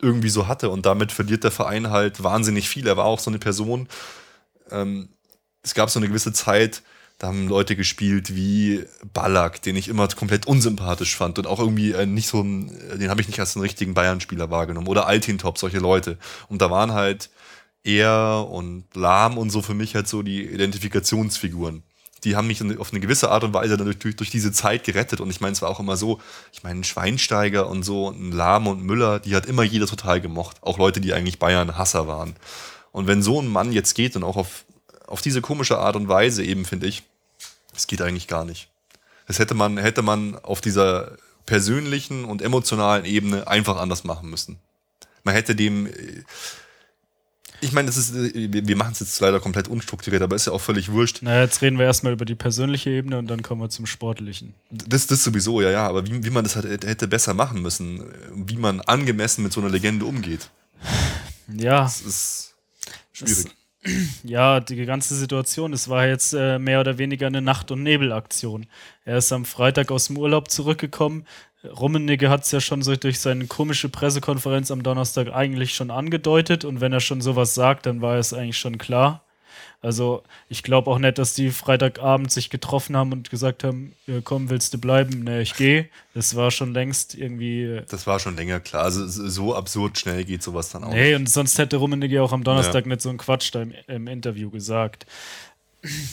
irgendwie 0.00 0.30
so 0.30 0.46
hatte. 0.46 0.70
Und 0.70 0.86
damit 0.86 1.12
verliert 1.12 1.44
der 1.44 1.50
Verein 1.50 1.90
halt 1.90 2.22
wahnsinnig 2.22 2.68
viel. 2.68 2.86
Er 2.86 2.96
war 2.96 3.04
auch 3.04 3.20
so 3.20 3.30
eine 3.30 3.38
Person. 3.38 3.88
Ähm, 4.70 5.08
es 5.62 5.74
gab 5.74 5.90
so 5.90 5.98
eine 5.98 6.08
gewisse 6.08 6.32
Zeit, 6.32 6.82
da 7.22 7.28
haben 7.28 7.46
Leute 7.46 7.76
gespielt 7.76 8.34
wie 8.34 8.84
Ballack, 9.12 9.62
den 9.62 9.76
ich 9.76 9.86
immer 9.86 10.08
komplett 10.08 10.48
unsympathisch 10.48 11.14
fand 11.14 11.38
und 11.38 11.46
auch 11.46 11.60
irgendwie 11.60 11.92
äh, 11.92 12.04
nicht 12.04 12.26
so, 12.26 12.42
den 12.42 13.10
habe 13.10 13.20
ich 13.20 13.28
nicht 13.28 13.38
als 13.38 13.54
einen 13.54 13.62
richtigen 13.62 13.94
Bayern-Spieler 13.94 14.50
wahrgenommen. 14.50 14.88
Oder 14.88 15.06
Altintop, 15.06 15.56
solche 15.56 15.78
Leute. 15.78 16.18
Und 16.48 16.60
da 16.60 16.68
waren 16.68 16.94
halt 16.94 17.30
er 17.84 18.48
und 18.50 18.86
Lahm 18.94 19.38
und 19.38 19.50
so 19.50 19.62
für 19.62 19.72
mich 19.72 19.94
halt 19.94 20.08
so 20.08 20.24
die 20.24 20.42
Identifikationsfiguren. 20.42 21.84
Die 22.24 22.34
haben 22.34 22.48
mich 22.48 22.60
auf 22.80 22.90
eine 22.90 22.98
gewisse 22.98 23.30
Art 23.30 23.44
und 23.44 23.54
Weise 23.54 23.76
durch, 23.76 24.00
durch, 24.00 24.16
durch 24.16 24.30
diese 24.30 24.50
Zeit 24.50 24.82
gerettet. 24.82 25.20
Und 25.20 25.30
ich 25.30 25.40
meine, 25.40 25.52
es 25.52 25.62
war 25.62 25.70
auch 25.70 25.78
immer 25.78 25.96
so, 25.96 26.20
ich 26.52 26.64
meine, 26.64 26.80
ein 26.80 26.84
Schweinsteiger 26.84 27.68
und 27.68 27.84
so, 27.84 28.10
ein 28.10 28.32
Lahm 28.32 28.66
und 28.66 28.82
Müller, 28.82 29.20
die 29.20 29.36
hat 29.36 29.46
immer 29.46 29.62
jeder 29.62 29.86
total 29.86 30.20
gemocht. 30.20 30.56
Auch 30.60 30.76
Leute, 30.76 31.00
die 31.00 31.12
eigentlich 31.12 31.38
Bayern-Hasser 31.38 32.08
waren. 32.08 32.34
Und 32.90 33.06
wenn 33.06 33.22
so 33.22 33.40
ein 33.40 33.46
Mann 33.46 33.70
jetzt 33.70 33.94
geht 33.94 34.16
und 34.16 34.24
auch 34.24 34.36
auf, 34.36 34.64
auf 35.06 35.22
diese 35.22 35.40
komische 35.40 35.78
Art 35.78 35.94
und 35.94 36.08
Weise 36.08 36.42
eben, 36.42 36.64
finde 36.64 36.88
ich, 36.88 37.04
das 37.72 37.86
geht 37.86 38.02
eigentlich 38.02 38.28
gar 38.28 38.44
nicht. 38.44 38.68
Das 39.26 39.38
hätte 39.38 39.54
man, 39.54 39.78
hätte 39.78 40.02
man 40.02 40.36
auf 40.36 40.60
dieser 40.60 41.16
persönlichen 41.46 42.24
und 42.24 42.42
emotionalen 42.42 43.04
Ebene 43.04 43.46
einfach 43.46 43.76
anders 43.76 44.04
machen 44.04 44.30
müssen. 44.30 44.58
Man 45.24 45.34
hätte 45.34 45.54
dem, 45.54 45.88
ich 47.60 47.72
meine, 47.72 47.86
das 47.86 47.96
ist, 47.96 48.12
wir 48.14 48.76
machen 48.76 48.92
es 48.92 49.00
jetzt 49.00 49.20
leider 49.20 49.38
komplett 49.38 49.68
unstrukturiert, 49.68 50.22
aber 50.22 50.34
ist 50.34 50.46
ja 50.46 50.52
auch 50.52 50.60
völlig 50.60 50.90
wurscht. 50.90 51.22
Naja, 51.22 51.42
jetzt 51.42 51.62
reden 51.62 51.78
wir 51.78 51.84
erstmal 51.84 52.12
über 52.12 52.24
die 52.24 52.34
persönliche 52.34 52.90
Ebene 52.90 53.18
und 53.18 53.28
dann 53.28 53.42
kommen 53.42 53.60
wir 53.60 53.70
zum 53.70 53.86
Sportlichen. 53.86 54.54
Das, 54.70 55.06
das 55.06 55.22
sowieso, 55.22 55.60
ja, 55.60 55.70
ja, 55.70 55.86
aber 55.86 56.04
wie, 56.06 56.24
wie 56.24 56.30
man 56.30 56.42
das 56.42 56.56
hätte 56.56 57.06
besser 57.06 57.34
machen 57.34 57.62
müssen, 57.62 58.02
wie 58.34 58.56
man 58.56 58.80
angemessen 58.80 59.44
mit 59.44 59.52
so 59.52 59.60
einer 59.60 59.70
Legende 59.70 60.04
umgeht. 60.04 60.50
Ja. 61.56 61.82
Das 61.82 62.00
ist 62.00 62.54
schwierig. 63.12 63.44
Das 63.44 63.52
ja, 64.24 64.60
die 64.60 64.84
ganze 64.84 65.14
Situation, 65.14 65.72
es 65.72 65.88
war 65.88 66.06
jetzt 66.06 66.34
äh, 66.34 66.58
mehr 66.58 66.80
oder 66.80 66.98
weniger 66.98 67.26
eine 67.26 67.42
Nacht- 67.42 67.70
und 67.70 67.82
Nebelaktion. 67.82 68.66
Er 69.04 69.18
ist 69.18 69.32
am 69.32 69.44
Freitag 69.44 69.90
aus 69.90 70.06
dem 70.06 70.18
Urlaub 70.18 70.50
zurückgekommen. 70.50 71.26
Rummenigge 71.64 72.28
hat 72.28 72.42
es 72.42 72.52
ja 72.52 72.60
schon 72.60 72.82
so 72.82 72.94
durch 72.96 73.20
seine 73.20 73.46
komische 73.46 73.88
Pressekonferenz 73.88 74.70
am 74.70 74.82
Donnerstag 74.82 75.32
eigentlich 75.32 75.74
schon 75.74 75.90
angedeutet 75.90 76.64
und 76.64 76.80
wenn 76.80 76.92
er 76.92 77.00
schon 77.00 77.20
sowas 77.20 77.54
sagt, 77.54 77.86
dann 77.86 78.02
war 78.02 78.16
es 78.16 78.32
eigentlich 78.32 78.58
schon 78.58 78.78
klar. 78.78 79.24
Also 79.82 80.22
ich 80.48 80.62
glaube 80.62 80.88
auch 80.90 80.98
nicht, 81.00 81.18
dass 81.18 81.34
die 81.34 81.50
Freitagabend 81.50 82.30
sich 82.30 82.50
getroffen 82.50 82.96
haben 82.96 83.10
und 83.12 83.30
gesagt 83.30 83.64
haben, 83.64 83.94
ja, 84.06 84.20
komm, 84.22 84.48
willst 84.48 84.72
du 84.72 84.78
bleiben? 84.78 85.24
Ne, 85.24 85.42
ich 85.42 85.56
gehe. 85.56 85.88
Das 86.14 86.36
war 86.36 86.52
schon 86.52 86.72
längst 86.72 87.16
irgendwie. 87.16 87.64
Äh, 87.64 87.84
das 87.88 88.06
war 88.06 88.20
schon 88.20 88.36
länger 88.36 88.60
klar. 88.60 88.84
Also 88.84 89.06
so 89.06 89.56
absurd 89.56 89.98
schnell 89.98 90.24
geht 90.24 90.44
sowas 90.44 90.70
dann 90.70 90.84
auch. 90.84 90.92
Nee, 90.92 91.16
und 91.16 91.28
sonst 91.28 91.58
hätte 91.58 91.78
Rummenigge 91.78 92.22
auch 92.22 92.32
am 92.32 92.44
Donnerstag 92.44 92.84
ja. 92.84 92.90
nicht 92.90 93.00
so 93.00 93.08
einen 93.08 93.18
Quatsch 93.18 93.52
da 93.52 93.62
im, 93.62 93.74
im, 93.88 94.06
Interview 94.06 94.50
gesagt. 94.50 95.04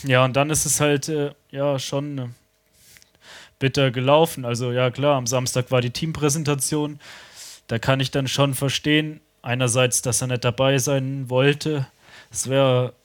Ja, 0.02 0.24
und 0.24 0.34
dann 0.34 0.50
ist 0.50 0.66
es 0.66 0.80
halt 0.80 1.08
äh, 1.08 1.30
ja 1.52 1.78
schon 1.78 2.18
äh, 2.18 2.28
bitter 3.60 3.92
gelaufen. 3.92 4.44
Also 4.44 4.72
ja 4.72 4.90
klar, 4.90 5.16
am 5.16 5.28
Samstag 5.28 5.70
war 5.70 5.80
die 5.80 5.90
Teampräsentation. 5.90 6.98
Da 7.68 7.78
kann 7.78 8.00
ich 8.00 8.10
dann 8.10 8.26
schon 8.26 8.54
verstehen, 8.54 9.20
einerseits, 9.42 10.02
dass 10.02 10.22
er 10.22 10.26
nicht 10.26 10.44
dabei 10.44 10.78
sein 10.78 11.30
wollte. 11.30 11.86
Es 12.32 12.48
wäre 12.48 12.88
äh, 12.88 12.99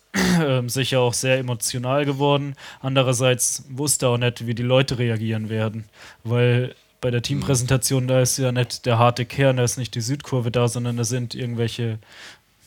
sicher 0.67 0.99
auch 0.99 1.13
sehr 1.13 1.38
emotional 1.38 2.06
geworden. 2.06 2.56
Andererseits 2.82 3.63
wusste 3.69 4.08
er 4.08 4.10
auch 4.10 4.17
nicht, 4.17 4.47
wie 4.47 4.56
die 4.56 4.63
Leute 4.63 4.97
reagieren 4.97 5.49
werden, 5.49 5.86
weil 6.23 6.75
bei 7.01 7.12
der 7.12 7.21
Teampräsentation, 7.21 8.08
da 8.08 8.21
ist 8.21 8.38
ja 8.38 8.51
nicht 8.51 8.86
der 8.86 8.97
harte 8.97 9.25
Kern, 9.25 9.58
da 9.58 9.63
ist 9.63 9.78
nicht 9.78 9.93
die 9.93 10.01
Südkurve 10.01 10.51
da, 10.51 10.67
sondern 10.67 10.97
da 10.97 11.04
sind 11.04 11.36
irgendwelche 11.36 11.99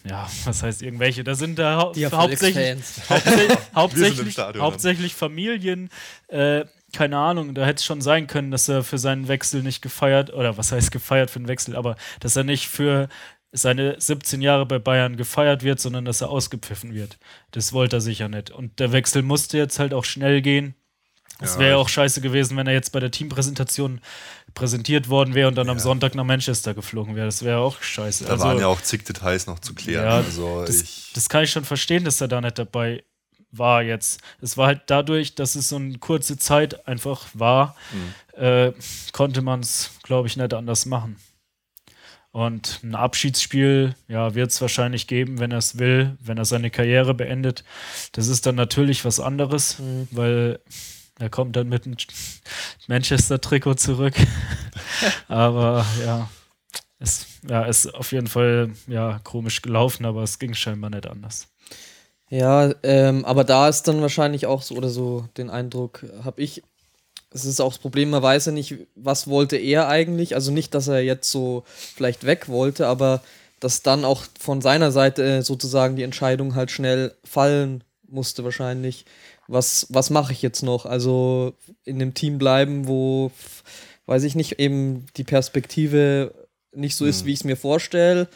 ja, 0.05 0.29
was 0.45 0.63
heißt 0.63 0.83
irgendwelche? 0.83 1.25
Da 1.25 1.35
sind 1.35 1.59
da 1.59 1.77
hau 1.77 1.93
hauptsächlich, 2.13 2.79
hauptsächlich, 3.11 3.59
hauptsächlich, 3.75 4.39
hauptsächlich, 4.39 5.15
Familien. 5.15 5.91
Äh, 6.29 6.65
keine 6.93 7.19
Ahnung, 7.19 7.55
da 7.55 7.67
hätte 7.67 7.79
es 7.79 7.85
schon 7.85 8.01
sein 8.01 8.27
können, 8.27 8.51
dass 8.51 8.69
er 8.69 8.83
für 8.83 8.99
seinen 8.99 9.29
Wechsel 9.29 9.63
nicht 9.63 9.83
gefeiert, 9.83 10.33
oder 10.33 10.57
was 10.57 10.73
heißt 10.73 10.91
gefeiert 10.91 11.31
für 11.31 11.41
den 11.41 11.49
Wechsel, 11.49 11.77
aber 11.77 11.97
dass 12.21 12.37
er 12.37 12.45
nicht 12.45 12.69
für 12.69 13.09
seine 13.53 13.97
17 13.99 14.41
Jahre 14.41 14.67
bei 14.67 14.79
Bayern 14.79 15.17
gefeiert 15.17 15.63
wird, 15.63 15.81
sondern 15.81 16.05
dass 16.05 16.21
er 16.21 16.31
ausgepfiffen 16.31 16.95
wird. 16.95 17.19
Das 17.53 17.73
wollte 17.73 17.97
er 17.97 18.01
sicher 18.01 18.29
nicht. 18.29 18.51
Und 18.51 18.79
der 18.79 18.93
Wechsel 18.93 19.23
musste 19.23 19.57
jetzt 19.57 19.79
halt 19.79 19.95
auch 19.95 20.05
schnell 20.05 20.43
gehen. 20.43 20.75
Es 21.41 21.55
ja, 21.55 21.61
wäre 21.61 21.71
ja 21.71 21.77
auch 21.77 21.89
scheiße 21.89 22.21
gewesen, 22.21 22.57
wenn 22.57 22.67
er 22.67 22.73
jetzt 22.73 22.91
bei 22.91 23.01
der 23.01 23.13
Teampräsentation 23.13 24.01
präsentiert 24.55 25.09
worden 25.09 25.35
wäre 25.35 25.49
und 25.49 25.55
dann 25.55 25.69
ja. 25.69 25.73
am 25.73 25.79
Sonntag 25.79 26.15
nach 26.15 26.25
Manchester 26.25 26.75
geflogen 26.75 27.15
wäre. 27.15 27.27
Das 27.27 27.45
wäre 27.45 27.59
auch 27.59 27.81
scheiße. 27.81 28.25
Da 28.25 28.33
also, 28.33 28.45
waren 28.45 28.59
ja 28.59 28.67
auch 28.67 28.81
zig 28.81 29.05
Details 29.05 29.47
noch 29.47 29.61
zu 29.61 29.75
klären. 29.75 30.05
Ja, 30.05 30.17
also 30.17 30.65
das, 30.65 31.13
das, 31.15 31.29
kann 31.29 31.45
ich 31.45 31.51
schon 31.51 31.65
verstehen, 31.65 32.05
dass 32.05 32.21
er 32.21 32.29
da 32.29 32.41
nicht 32.41 32.59
dabei 32.59 33.05
war 33.53 33.83
jetzt. 33.83 34.21
Es 34.43 34.57
war 34.57 34.67
halt 34.67 34.83
dadurch, 34.87 35.37
dass 35.37 35.55
es 35.55 35.69
so 35.69 35.77
eine 35.77 35.99
kurze 35.99 36.39
Zeit 36.39 36.87
einfach 36.89 37.27
war, 37.35 37.77
mhm. 37.93 38.43
äh, 38.43 38.73
konnte 39.13 39.41
man 39.41 39.61
es, 39.61 39.93
glaube 40.03 40.27
ich, 40.27 40.37
nicht 40.37 40.53
anders 40.53 40.87
machen. 40.87 41.17
Und 42.31 42.81
ein 42.85 42.95
Abschiedsspiel, 42.95 43.95
ja, 44.07 44.35
wird 44.35 44.51
es 44.51 44.61
wahrscheinlich 44.61 45.07
geben, 45.07 45.41
wenn 45.41 45.51
er 45.51 45.59
es 45.59 45.79
will, 45.79 46.17
wenn 46.21 46.38
er 46.38 46.45
seine 46.45 46.71
Karriere 46.71 47.14
beendet. 47.14 47.64
Das 48.12 48.29
ist 48.29 48.47
dann 48.47 48.55
natürlich 48.55 49.05
was 49.05 49.19
anderes, 49.19 49.79
mhm. 49.79 50.09
weil 50.11 50.61
er 51.19 51.31
kommt 51.31 51.57
dann 51.57 51.69
mit 51.69 51.87
einem 51.87 51.97
Manchester-Trikot 52.87 53.75
zurück. 53.75 54.14
aber 55.29 55.85
ja, 56.05 56.29
es 56.99 57.27
ja, 57.49 57.64
ist 57.64 57.95
auf 57.95 58.12
jeden 58.12 58.27
Fall 58.27 58.73
ja, 58.87 59.21
komisch 59.25 59.62
gelaufen, 59.62 60.05
aber 60.05 60.23
es 60.23 60.38
ging 60.38 60.55
scheinbar 60.55 60.91
nicht 60.91 61.07
anders. 61.07 61.49
Ja, 62.31 62.75
ähm, 62.83 63.25
aber 63.25 63.45
da 63.45 63.69
ist 63.69 63.85
dann 63.85 64.03
wahrscheinlich 64.03 64.47
auch 64.47 64.62
so, 64.62 64.75
oder 64.75 64.91
so 64.91 65.29
den 65.37 65.49
Eindruck 65.49 66.05
habe 66.25 66.43
ich, 66.43 66.62
es 67.31 67.45
ist 67.45 67.61
auch 67.61 67.73
das 67.73 67.79
Problem, 67.79 68.11
man 68.11 68.23
weiß 68.23 68.47
ja 68.47 68.53
nicht, 68.53 68.75
was 68.95 69.29
wollte 69.29 69.57
er 69.57 69.88
eigentlich. 69.88 70.35
Also 70.35 70.51
nicht, 70.51 70.75
dass 70.75 70.88
er 70.88 71.01
jetzt 71.01 71.31
so 71.31 71.64
vielleicht 71.67 72.25
weg 72.25 72.49
wollte, 72.49 72.87
aber 72.87 73.23
dass 73.61 73.83
dann 73.83 74.05
auch 74.05 74.25
von 74.38 74.61
seiner 74.61 74.93
Seite 74.93 75.43
sozusagen 75.43 75.97
die 75.97 76.05
Entscheidung 76.05 76.55
halt 76.55 76.71
schnell 76.71 77.14
fallen 77.25 77.85
musste 78.09 78.45
wahrscheinlich. 78.45 79.05
Was, 79.47 79.87
was 79.91 80.11
mache 80.11 80.33
ich 80.33 80.43
jetzt 80.43 80.62
noch? 80.62 80.87
Also 80.87 81.55
in 81.85 81.99
dem 81.99 82.14
Team 82.14 82.38
bleiben, 82.38 82.87
wo, 82.87 83.31
weiß 84.07 84.23
ich 84.25 84.35
nicht, 84.35 84.59
eben 84.59 85.07
die 85.17 85.25
Perspektive 85.25 86.35
nicht 86.73 86.97
so 86.97 87.05
ist, 87.05 87.23
mhm. 87.23 87.27
wie 87.27 87.33
ich 87.33 87.41
es 87.41 87.45
mir 87.45 87.57
vorstelle. 87.57 88.29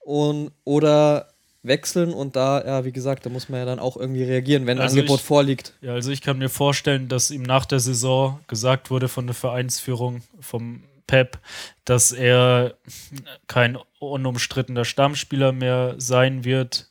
Und, 0.00 0.52
oder 0.64 1.28
wechseln 1.66 2.12
und 2.12 2.36
da, 2.36 2.64
ja, 2.64 2.84
wie 2.84 2.92
gesagt, 2.92 3.26
da 3.26 3.30
muss 3.30 3.48
man 3.48 3.60
ja 3.60 3.66
dann 3.66 3.78
auch 3.78 3.96
irgendwie 3.96 4.24
reagieren, 4.24 4.66
wenn 4.66 4.78
ein 4.78 4.82
also 4.82 4.98
Angebot 4.98 5.20
ich, 5.20 5.26
vorliegt. 5.26 5.72
Ja, 5.80 5.92
also 5.92 6.10
ich 6.10 6.22
kann 6.22 6.38
mir 6.38 6.48
vorstellen, 6.48 7.08
dass 7.08 7.30
ihm 7.30 7.42
nach 7.42 7.64
der 7.64 7.80
Saison 7.80 8.40
gesagt 8.48 8.90
wurde 8.90 9.08
von 9.08 9.26
der 9.26 9.34
Vereinsführung, 9.34 10.22
vom 10.40 10.82
Pep, 11.06 11.38
dass 11.84 12.12
er 12.12 12.74
kein 13.46 13.78
unumstrittener 13.98 14.84
Stammspieler 14.84 15.52
mehr 15.52 15.94
sein 15.98 16.44
wird, 16.44 16.90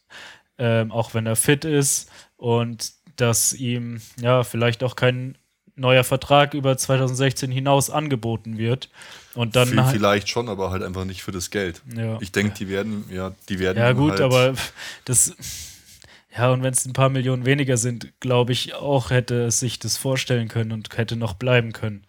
ähm, 0.57 0.91
auch 0.91 1.13
wenn 1.13 1.25
er 1.25 1.35
fit 1.35 1.65
ist 1.65 2.09
und 2.37 2.93
dass 3.17 3.53
ihm 3.53 4.01
ja 4.19 4.43
vielleicht 4.43 4.83
auch 4.83 4.95
kein 4.95 5.37
neuer 5.75 6.03
Vertrag 6.03 6.53
über 6.53 6.77
2016 6.77 7.51
hinaus 7.51 7.89
angeboten 7.89 8.57
wird. 8.57 8.89
Und 9.35 9.55
dann 9.55 9.83
halt 9.83 9.93
vielleicht 9.93 10.29
schon, 10.29 10.49
aber 10.49 10.71
halt 10.71 10.81
einfach 10.81 11.05
nicht 11.05 11.21
für 11.21 11.31
das 11.31 11.49
Geld. 11.51 11.81
Ja. 11.95 12.17
Ich 12.21 12.31
denke, 12.31 12.53
die 12.57 12.69
werden, 12.69 13.05
ja, 13.09 13.33
die 13.49 13.59
werden. 13.59 13.77
Ja, 13.77 13.91
gut, 13.91 14.11
halt 14.11 14.21
aber 14.21 14.53
das. 15.03 15.35
Ja, 16.37 16.51
und 16.51 16.63
wenn 16.63 16.73
es 16.73 16.85
ein 16.85 16.93
paar 16.93 17.09
Millionen 17.09 17.45
weniger 17.45 17.77
sind, 17.77 18.11
glaube 18.19 18.51
ich 18.51 18.73
auch, 18.73 19.09
hätte 19.09 19.45
es 19.45 19.59
sich 19.59 19.79
das 19.79 19.97
vorstellen 19.97 20.47
können 20.47 20.71
und 20.73 20.97
hätte 20.97 21.15
noch 21.15 21.33
bleiben 21.33 21.71
können. 21.71 22.05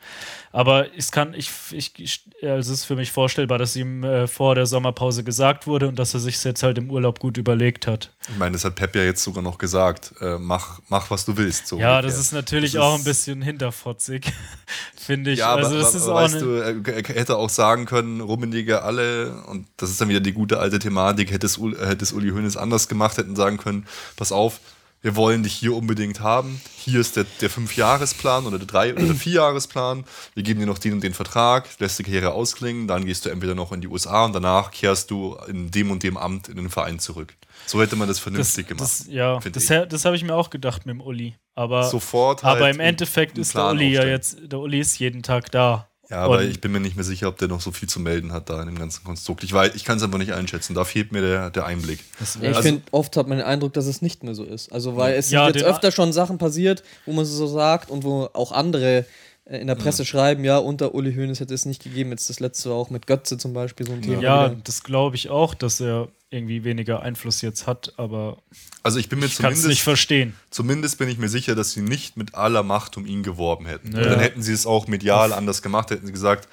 Aber 0.57 0.87
es 0.97 1.13
kann, 1.13 1.35
ich, 1.35 1.51
ich, 1.71 2.25
also 2.41 2.73
es 2.73 2.79
ist 2.81 2.85
für 2.87 2.97
mich 2.97 3.13
vorstellbar, 3.13 3.59
dass 3.59 3.77
ihm 3.77 4.03
äh, 4.05 4.27
vor 4.27 4.55
der 4.55 4.65
Sommerpause 4.65 5.23
gesagt 5.23 5.67
wurde 5.67 5.87
und 5.87 5.99
dass 5.99 6.15
er 6.15 6.21
sich 6.21 6.43
jetzt 6.43 6.63
halt 6.63 6.79
im 6.79 6.91
Urlaub 6.91 7.19
gut 7.19 7.37
überlegt 7.37 7.87
hat. 7.87 8.11
Ich 8.27 8.39
meine, 8.39 8.53
das 8.53 8.65
hat 8.65 8.75
Pep 8.75 8.97
ja 8.97 9.03
jetzt 9.03 9.23
sogar 9.23 9.43
noch 9.43 9.59
gesagt. 9.59 10.15
Äh, 10.19 10.39
mach, 10.39 10.81
mach, 10.89 11.11
was 11.11 11.27
du 11.27 11.37
willst. 11.37 11.67
So 11.67 11.79
ja, 11.79 11.99
ungefähr. 11.99 12.11
das 12.11 12.19
ist 12.19 12.33
natürlich 12.33 12.73
das 12.73 12.81
auch 12.81 12.95
ist 12.95 13.01
ein 13.03 13.05
bisschen 13.05 13.43
hinterfotzig, 13.43 14.33
finde 14.97 15.33
ich. 15.33 15.41
Ja, 15.41 15.57
also, 15.57 15.69
aber, 15.69 15.79
das 15.79 15.89
aber, 15.89 15.97
ist 15.99 16.09
aber, 16.09 16.21
weißt 16.23 16.41
du, 16.41 16.91
er 16.91 17.15
hätte 17.15 17.37
auch 17.37 17.51
sagen 17.51 17.85
können, 17.85 18.23
Rummenigge 18.23 18.81
alle, 18.81 19.43
und 19.49 19.67
das 19.77 19.91
ist 19.91 20.01
dann 20.01 20.09
wieder 20.09 20.21
die 20.21 20.33
gute 20.33 20.59
alte 20.59 20.79
Thematik, 20.79 21.33
hätte 21.33 21.45
es, 21.45 21.59
hätte 21.59 22.03
es 22.03 22.15
Uli 22.15 22.31
Hoeneß 22.31 22.57
anders 22.57 22.89
gemacht, 22.89 23.19
hätten 23.19 23.37
sagen 23.37 23.59
können, 23.59 23.87
pass 24.17 24.33
auf, 24.33 24.61
wir 25.03 25.17
wollen 25.17 25.43
dich 25.43 25.53
hier 25.53 25.75
unbedingt 25.75 26.21
haben. 26.21 26.61
Hier 26.77 27.01
ist 27.01 27.17
der, 27.17 27.25
der 27.41 27.51
Fünfjahresplan 27.51 28.47
oder 28.47 28.59
der 28.59 28.67
Drei- 28.67 28.93
oder 28.93 29.05
der 29.05 29.15
Vierjahresplan. 29.15 30.05
Wir 30.35 30.43
geben 30.43 30.61
dir 30.61 30.67
noch 30.67 30.79
den 30.79 30.95
und 30.95 31.05
den 31.05 31.15
Vertrag, 31.15 31.69
lässt 31.79 31.99
die 31.99 32.03
Karriere 32.03 32.33
ausklingen, 32.33 32.89
dann 32.89 33.05
gehst 33.05 33.25
du 33.25 33.31
entweder 33.31 33.55
noch 33.55 33.73
in 33.73 33.81
die 33.81 33.89
USA 33.89 34.25
und 34.25 34.33
danach 34.33 34.71
kehrst 34.71 35.11
du 35.11 35.37
in 35.49 35.71
dem 35.71 35.91
und 35.91 36.03
dem 36.03 36.17
Amt 36.17 36.49
in 36.49 36.57
den 36.57 36.71
Verein 36.71 36.99
zurück. 36.99 37.35
So 37.67 37.81
hätte 37.81 37.97
man 37.97 38.09
das 38.09 38.19
vernünftig 38.19 38.67
das, 38.67 38.77
gemacht. 38.77 38.91
Das, 38.91 39.07
ja, 39.09 39.39
das, 39.39 39.89
das 39.89 40.05
habe 40.05 40.17
ich 40.17 40.25
mir 40.25 40.35
auch 40.35 40.51
gedacht 40.51 40.87
mit 40.87 40.95
dem 40.95 41.01
Uli. 41.01 41.37
Aber, 41.55 41.85
Sofort 41.85 42.43
halt 42.43 42.57
aber 42.57 42.71
im 42.71 42.81
Endeffekt 42.81 43.39
ist 43.39 43.55
der 43.55 43.69
Uli 43.71 43.87
aufstellen. 43.87 44.09
ja 44.09 44.15
jetzt, 44.15 44.39
der 44.43 44.59
Uli 44.59 44.81
ist 44.81 44.99
jeden 44.99 45.23
Tag 45.23 45.51
da. 45.51 45.89
Ja, 46.09 46.19
aber 46.19 46.39
und 46.39 46.45
ich 46.45 46.61
bin 46.61 46.71
mir 46.71 46.79
nicht 46.79 46.95
mehr 46.95 47.05
sicher, 47.05 47.29
ob 47.29 47.39
der 47.39 47.49
noch 47.49 47.61
so 47.61 47.73
viel 47.73 47.89
zu 47.89 47.99
melden 47.99 48.33
hat 48.33 48.49
da 48.49 48.61
in 48.61 48.67
dem 48.67 48.79
ganzen 48.79 49.03
Konstrukt. 49.03 49.43
Ich, 49.43 49.53
ich 49.53 49.85
kann 49.85 49.97
es 49.97 50.03
einfach 50.05 50.19
nicht 50.19 50.33
einschätzen. 50.33 50.75
Da 50.75 50.85
fehlt 50.85 51.11
mir 51.11 51.21
der, 51.21 51.51
der 51.51 51.67
Einblick. 51.67 51.99
Ja, 52.21 52.43
ich 52.43 52.49
also, 52.49 52.63
finde, 52.63 52.83
oft 52.93 53.17
hat 53.17 53.27
man 53.27 53.39
den 53.39 53.47
Eindruck, 53.47 53.73
dass 53.73 53.87
es 53.87 54.03
nicht 54.03 54.23
mehr 54.23 54.35
so 54.35 54.45
ist. 54.45 54.73
Also, 54.73 54.97
weil 54.97 55.15
es 55.15 55.31
ja, 55.31 55.47
sind 55.47 55.57
jetzt 55.57 55.65
öfter 55.65 55.91
schon 55.91 56.13
Sachen 56.13 56.39
passiert, 56.39 56.85
wo 57.07 57.13
man 57.13 57.25
so 57.25 57.47
sagt 57.49 57.91
und 57.91 58.05
wo 58.05 58.29
auch 58.35 58.53
andere 58.53 58.99
äh, 58.99 59.05
in 59.49 59.69
der 59.69 59.77
Presse 59.77 60.03
ja. 60.03 60.07
schreiben, 60.07 60.45
ja, 60.45 60.59
unter 60.59 60.95
Uli 60.95 61.15
Hoeneß 61.15 61.39
hätte 61.39 61.55
es 61.55 61.67
nicht 61.67 61.83
gegeben. 61.83 62.11
Jetzt 62.11 62.29
das 62.29 62.41
letzte 62.41 62.73
auch 62.73 62.91
mit 62.91 63.07
Götze 63.07 63.39
zum 63.39 63.53
Beispiel 63.53 63.87
so 63.87 63.93
ein 63.93 64.03
Thema. 64.03 64.21
Ja, 64.21 64.51
wieder. 64.51 64.61
das 64.65 64.83
glaube 64.83 65.15
ich 65.15 65.31
auch, 65.31 65.55
dass 65.55 65.81
er 65.81 66.09
irgendwie 66.31 66.65
weniger 66.65 67.03
Einfluss 67.03 67.41
jetzt 67.41 67.69
hat, 67.69 67.93
aber 67.97 68.39
also 68.83 68.99
ich 68.99 69.09
bin 69.09 69.21
mir 69.21 69.27
ich 69.27 69.37
zumindest 69.37 69.69
nicht 69.69 69.85
verstehen. 69.85 70.35
Zumindest 70.51 70.99
bin 70.99 71.09
ich 71.09 71.19
mir 71.19 71.29
sicher, 71.29 71.55
dass 71.55 71.71
sie 71.71 71.83
nicht 71.83 72.17
mit 72.17 72.35
aller 72.35 72.65
Macht 72.65 72.97
um 72.97 73.07
ihn 73.07 73.23
geworben 73.23 73.67
hätten. 73.67 73.93
Ja. 73.97 74.03
Dann 74.03 74.19
hätten 74.19 74.43
sie 74.43 74.53
es 74.53 74.67
auch 74.67 74.89
medial 74.89 75.31
Uff. 75.31 75.37
anders 75.37 75.63
gemacht, 75.63 75.91
hätten 75.91 76.07
sie 76.07 76.13
gesagt, 76.13 76.49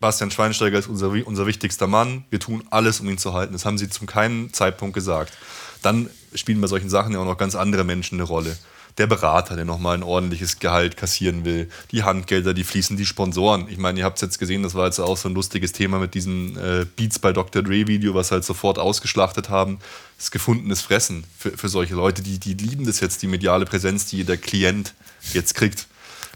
Bastian 0.00 0.30
Schweinsteiger 0.30 0.78
ist 0.78 0.88
unser, 0.88 1.10
unser 1.26 1.46
wichtigster 1.46 1.86
Mann, 1.86 2.24
wir 2.30 2.40
tun 2.40 2.64
alles, 2.70 3.00
um 3.00 3.08
ihn 3.10 3.18
zu 3.18 3.34
halten. 3.34 3.52
Das 3.52 3.66
haben 3.66 3.76
sie 3.76 3.90
zu 3.90 4.06
keinem 4.06 4.52
Zeitpunkt 4.52 4.94
gesagt. 4.94 5.34
Dann 5.82 6.08
spielen 6.34 6.60
bei 6.62 6.66
solchen 6.66 6.88
Sachen 6.88 7.12
ja 7.12 7.18
auch 7.18 7.24
noch 7.26 7.38
ganz 7.38 7.54
andere 7.54 7.84
Menschen 7.84 8.16
eine 8.16 8.24
Rolle 8.24 8.56
der 8.98 9.06
Berater, 9.06 9.56
der 9.56 9.64
nochmal 9.64 9.96
ein 9.96 10.02
ordentliches 10.02 10.60
Gehalt 10.60 10.96
kassieren 10.96 11.44
will, 11.44 11.68
die 11.90 12.04
Handgelder, 12.04 12.54
die 12.54 12.64
fließen, 12.64 12.96
die 12.96 13.06
Sponsoren. 13.06 13.66
Ich 13.68 13.78
meine, 13.78 13.98
ihr 13.98 14.04
habt 14.04 14.18
es 14.18 14.22
jetzt 14.22 14.38
gesehen, 14.38 14.62
das 14.62 14.74
war 14.74 14.86
jetzt 14.86 15.00
auch 15.00 15.16
so 15.16 15.28
ein 15.28 15.34
lustiges 15.34 15.72
Thema 15.72 15.98
mit 15.98 16.14
diesem 16.14 16.56
äh, 16.56 16.84
Beats 16.84 17.18
bei 17.18 17.32
Dr. 17.32 17.62
Dre 17.62 17.86
Video, 17.88 18.14
was 18.14 18.30
halt 18.30 18.44
sofort 18.44 18.78
ausgeschlachtet 18.78 19.48
haben. 19.48 19.78
Das 20.16 20.30
gefundenes 20.30 20.82
Fressen 20.82 21.24
für, 21.36 21.50
für 21.50 21.68
solche 21.68 21.94
Leute, 21.94 22.22
die, 22.22 22.38
die 22.38 22.54
lieben 22.54 22.86
das 22.86 23.00
jetzt, 23.00 23.22
die 23.22 23.26
mediale 23.26 23.64
Präsenz, 23.64 24.06
die 24.06 24.24
der 24.24 24.36
Klient 24.36 24.94
jetzt 25.32 25.54
kriegt 25.54 25.88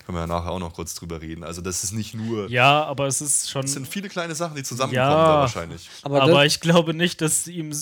können 0.09 0.16
wir 0.16 0.23
ja 0.23 0.27
nachher 0.27 0.53
auch 0.53 0.59
noch 0.59 0.73
kurz 0.73 0.94
drüber 0.94 1.21
reden. 1.21 1.44
Also 1.44 1.61
das 1.61 1.85
ist 1.85 1.92
nicht 1.92 2.14
nur. 2.14 2.49
Ja, 2.49 2.83
aber 2.85 3.09
es 3.09 3.21
ist 3.21 3.51
schon. 3.51 3.66
Es 3.66 3.75
sind 3.75 3.87
viele 3.87 4.09
kleine 4.09 4.35
Sachen, 4.35 4.57
die 4.57 4.62
zusammenkommen 4.62 5.07
ja, 5.07 5.27
da 5.27 5.40
wahrscheinlich. 5.40 5.90
Aber, 6.01 6.23
aber 6.23 6.47
ich 6.47 6.61
glaube 6.61 6.94
nicht, 6.94 7.21
dass 7.21 7.47
ihm, 7.47 7.75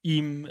ihm 0.00 0.48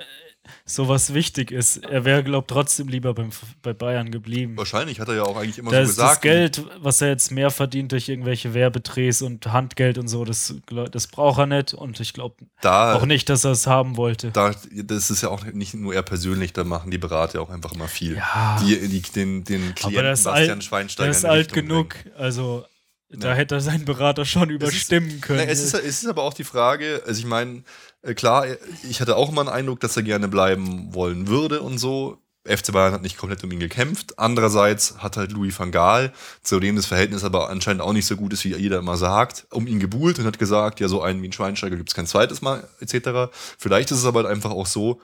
sowas 0.66 1.14
wichtig 1.14 1.52
ist. 1.52 1.78
Er 1.86 2.06
wäre, 2.06 2.24
glaube 2.24 2.46
ich, 2.48 2.54
trotzdem 2.54 2.88
lieber 2.88 3.14
beim, 3.14 3.30
bei 3.62 3.74
Bayern 3.74 4.12
geblieben. 4.12 4.58
Wahrscheinlich 4.58 5.00
hat 5.00 5.08
er 5.08 5.16
ja 5.16 5.24
auch 5.24 5.38
eigentlich 5.38 5.58
immer 5.58 5.72
Da 5.72 5.82
so 5.84 5.88
gesagt. 5.90 6.12
das 6.16 6.22
Geld, 6.22 6.64
was 6.80 7.02
er 7.02 7.10
jetzt 7.10 7.32
mehr 7.32 7.52
verdient 7.52 7.92
durch 7.92 8.10
irgendwelche 8.10 8.54
Werbedrehs 8.54 9.22
und 9.22 9.46
Handgeld 9.48 9.98
und 9.98 10.08
so, 10.08 10.26
das, 10.26 10.54
das 10.92 11.08
braucht 11.08 11.40
er 11.40 11.46
nicht. 11.46 11.74
Und 11.74 12.00
ich 12.00 12.14
glaube 12.14 12.36
da, 12.62 12.96
auch 12.96 13.06
nicht, 13.06 13.30
dass 13.30 13.44
er 13.46 13.52
es 13.52 13.68
haben 13.68 13.98
wollte. 13.98 14.32
Da, 14.32 14.54
das 14.72 15.10
ist 15.12 15.22
ja 15.22 15.30
auch 15.30 15.46
nicht 15.46 15.74
nur 15.74 15.94
er 15.94 16.04
persönlich, 16.04 16.54
da 16.54 16.64
machen 16.64 16.92
die 16.92 16.98
Berater 16.98 17.42
auch 17.42 17.50
einfach 17.50 17.74
immer 17.74 17.88
viel. 17.88 18.16
Ja. 18.16 18.62
Die, 18.66 18.88
die, 18.88 19.02
den, 19.02 19.44
den 19.44 19.76
Klienten 19.76 20.04
Bastian 20.04 20.34
alt, 20.52 20.64
Schweinsteiger 20.64 21.10
der 21.10 21.18
ist 21.18 21.26
alt 21.26 21.48
Richtung 21.48 21.68
genug. 21.68 21.90
bringen. 21.90 22.16
Also 22.18 22.66
da 23.10 23.30
Ja. 23.30 23.34
hätte 23.36 23.56
er 23.56 23.62
seinen 23.62 23.86
Berater 23.86 24.26
schon 24.26 24.50
Es 24.50 24.56
ist- 24.56 24.56
überstimmen 24.56 25.22
können. 25.22 25.44
Na, 25.46 25.52
es, 25.52 25.62
ist, 25.62 25.74
es 25.76 26.04
ist 26.04 26.08
aber 26.08 26.24
auch 26.24 26.34
die 26.34 26.44
Frage, 26.44 27.02
also 27.06 27.20
ich 27.20 27.26
meine, 27.26 27.64
klar, 28.14 28.46
ich 28.90 29.02
hatte 29.02 29.16
auch 29.16 29.30
immer 29.30 29.42
einen 29.42 29.50
Eindruck, 29.50 29.80
dass 29.80 29.98
er 29.98 30.04
gerne 30.04 30.28
bleiben 30.28 30.94
wollen 30.94 31.28
würde 31.28 31.62
und 31.62 31.78
so. 31.78 32.18
FC 32.48 32.72
Bayern 32.72 32.94
hat 32.94 33.02
nicht 33.02 33.18
komplett 33.18 33.44
um 33.44 33.52
ihn 33.52 33.60
gekämpft. 33.60 34.20
Andererseits 34.20 35.00
hat 35.00 35.18
halt 35.18 35.32
Louis 35.32 35.58
van 35.58 35.72
Gaal, 35.72 36.14
zu 36.44 36.60
dem 36.60 36.76
das 36.76 36.86
Verhältnis 36.86 37.24
aber 37.24 37.50
anscheinend 37.50 37.82
auch 37.82 37.92
nicht 37.94 38.06
so 38.06 38.16
gut 38.16 38.34
ist, 38.34 38.44
wie 38.46 38.56
jeder 38.56 38.78
immer 38.78 38.98
sagt, 38.98 39.48
um 39.50 39.66
ihn 39.66 39.80
gebuhlt 39.80 40.20
und 40.20 40.26
hat 40.26 40.38
gesagt, 40.38 40.80
ja, 40.80 40.88
so 40.88 41.02
einen 41.02 41.24
wie 41.24 41.28
ein 41.30 41.34
Schweinsteiger 41.34 41.76
gibt 41.76 41.90
es 41.90 41.96
kein 41.96 42.06
zweites 42.06 42.44
Mal, 42.44 42.68
etc. 42.82 43.34
Vielleicht 43.58 43.90
ist 43.90 43.98
es 43.98 44.06
aber 44.06 44.20
halt 44.20 44.30
einfach 44.32 44.52
auch 44.52 44.68
so, 44.68 45.02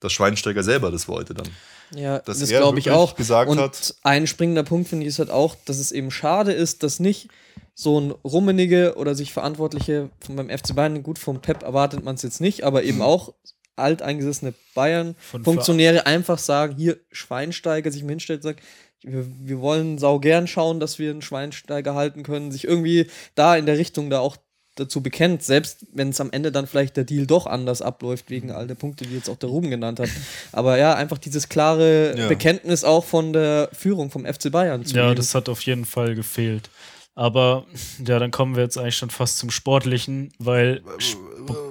dass 0.00 0.14
Schweinsteiger 0.14 0.62
selber 0.62 0.90
das 0.90 1.06
wollte 1.06 1.34
dann. 1.34 1.48
Ja, 1.94 2.20
Dass 2.20 2.38
das 2.38 2.48
glaube 2.48 2.78
ich 2.78 2.90
auch. 2.90 3.14
gesagt 3.14 3.50
und 3.50 3.58
hat- 3.58 3.94
ein 4.02 4.26
springender 4.26 4.62
Punkt 4.62 4.88
finde 4.88 5.04
ich 5.04 5.10
ist 5.10 5.18
halt 5.18 5.30
auch, 5.30 5.56
dass 5.66 5.76
es 5.78 5.92
eben 5.92 6.10
schade 6.10 6.52
ist, 6.52 6.82
dass 6.82 6.98
nicht 6.98 7.28
so 7.74 7.98
ein 8.00 8.10
Rummenige 8.10 8.94
oder 8.96 9.14
sich 9.14 9.32
Verantwortliche 9.32 10.10
von 10.20 10.36
beim 10.36 10.50
FC 10.50 10.74
Bayern, 10.74 11.02
gut, 11.02 11.18
vom 11.18 11.40
Pep 11.40 11.62
erwartet 11.62 12.04
man 12.04 12.14
es 12.16 12.22
jetzt 12.22 12.40
nicht, 12.40 12.64
aber 12.64 12.82
eben 12.82 13.00
auch 13.02 13.32
alteingesessene 13.76 14.52
Bayern-Funktionäre 14.74 16.06
einfach 16.06 16.38
sagen, 16.38 16.76
hier 16.76 16.98
Schweinsteiger 17.10 17.90
sich 17.90 18.02
mal 18.02 18.10
hinstellt 18.10 18.40
und 18.40 18.50
sagt, 18.50 18.60
wir, 19.02 19.24
wir 19.42 19.60
wollen 19.60 19.96
sau 19.98 20.18
gern 20.18 20.46
schauen, 20.46 20.80
dass 20.80 20.98
wir 20.98 21.10
einen 21.10 21.22
Schweinsteiger 21.22 21.94
halten 21.94 22.22
können, 22.22 22.52
sich 22.52 22.64
irgendwie 22.64 23.06
da 23.34 23.56
in 23.56 23.64
der 23.66 23.78
Richtung 23.78 24.10
da 24.10 24.18
auch 24.20 24.36
dazu 24.76 25.02
bekennt, 25.02 25.42
selbst 25.42 25.86
wenn 25.92 26.10
es 26.10 26.20
am 26.20 26.30
Ende 26.30 26.52
dann 26.52 26.66
vielleicht 26.66 26.96
der 26.96 27.04
Deal 27.04 27.26
doch 27.26 27.46
anders 27.46 27.82
abläuft, 27.82 28.30
wegen 28.30 28.50
all 28.50 28.66
der 28.66 28.76
Punkte, 28.76 29.04
die 29.04 29.14
jetzt 29.14 29.28
auch 29.28 29.36
der 29.36 29.48
Ruben 29.48 29.68
genannt 29.70 30.00
hat. 30.00 30.08
Aber 30.52 30.78
ja, 30.78 30.94
einfach 30.94 31.18
dieses 31.18 31.48
klare 31.48 32.14
Ja. 32.16 32.28
Bekenntnis 32.28 32.84
auch 32.84 33.04
von 33.04 33.32
der 33.32 33.68
Führung 33.72 34.10
vom 34.10 34.24
FC 34.24 34.50
Bayern 34.50 34.84
zu 34.84 34.94
Ja, 34.96 35.10
ihm. 35.10 35.16
das 35.16 35.34
hat 35.34 35.48
auf 35.48 35.60
jeden 35.62 35.84
Fall 35.84 36.14
gefehlt. 36.14 36.70
Aber 37.14 37.66
ja, 38.04 38.18
dann 38.18 38.30
kommen 38.30 38.56
wir 38.56 38.62
jetzt 38.62 38.78
eigentlich 38.78 38.96
schon 38.96 39.10
fast 39.10 39.38
zum 39.38 39.50
Sportlichen, 39.50 40.32
weil 40.38 40.82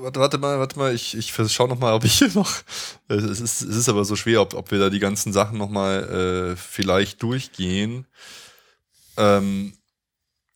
Warte, 0.02 0.20
warte 0.20 0.38
mal, 0.38 0.60
warte 0.60 0.78
mal, 0.78 0.94
ich, 0.94 1.16
ich 1.16 1.34
schau 1.48 1.68
noch 1.68 1.80
mal, 1.80 1.94
ob 1.94 2.04
ich 2.04 2.18
hier 2.18 2.32
noch. 2.34 2.52
Es 3.08 3.40
ist, 3.40 3.62
es 3.62 3.76
ist 3.76 3.90
aber 3.90 4.06
so 4.06 4.16
schwer, 4.16 4.42
ob, 4.42 4.54
ob 4.54 4.70
wir 4.70 4.78
da 4.80 4.90
die 4.92 5.00
ganzen 5.00 5.34
Sachen 5.34 5.58
noch 5.58 5.70
mal 5.70 6.52
äh, 6.52 6.56
vielleicht 6.56 7.24
durchgehen. 7.24 8.06
Ähm, 9.18 9.74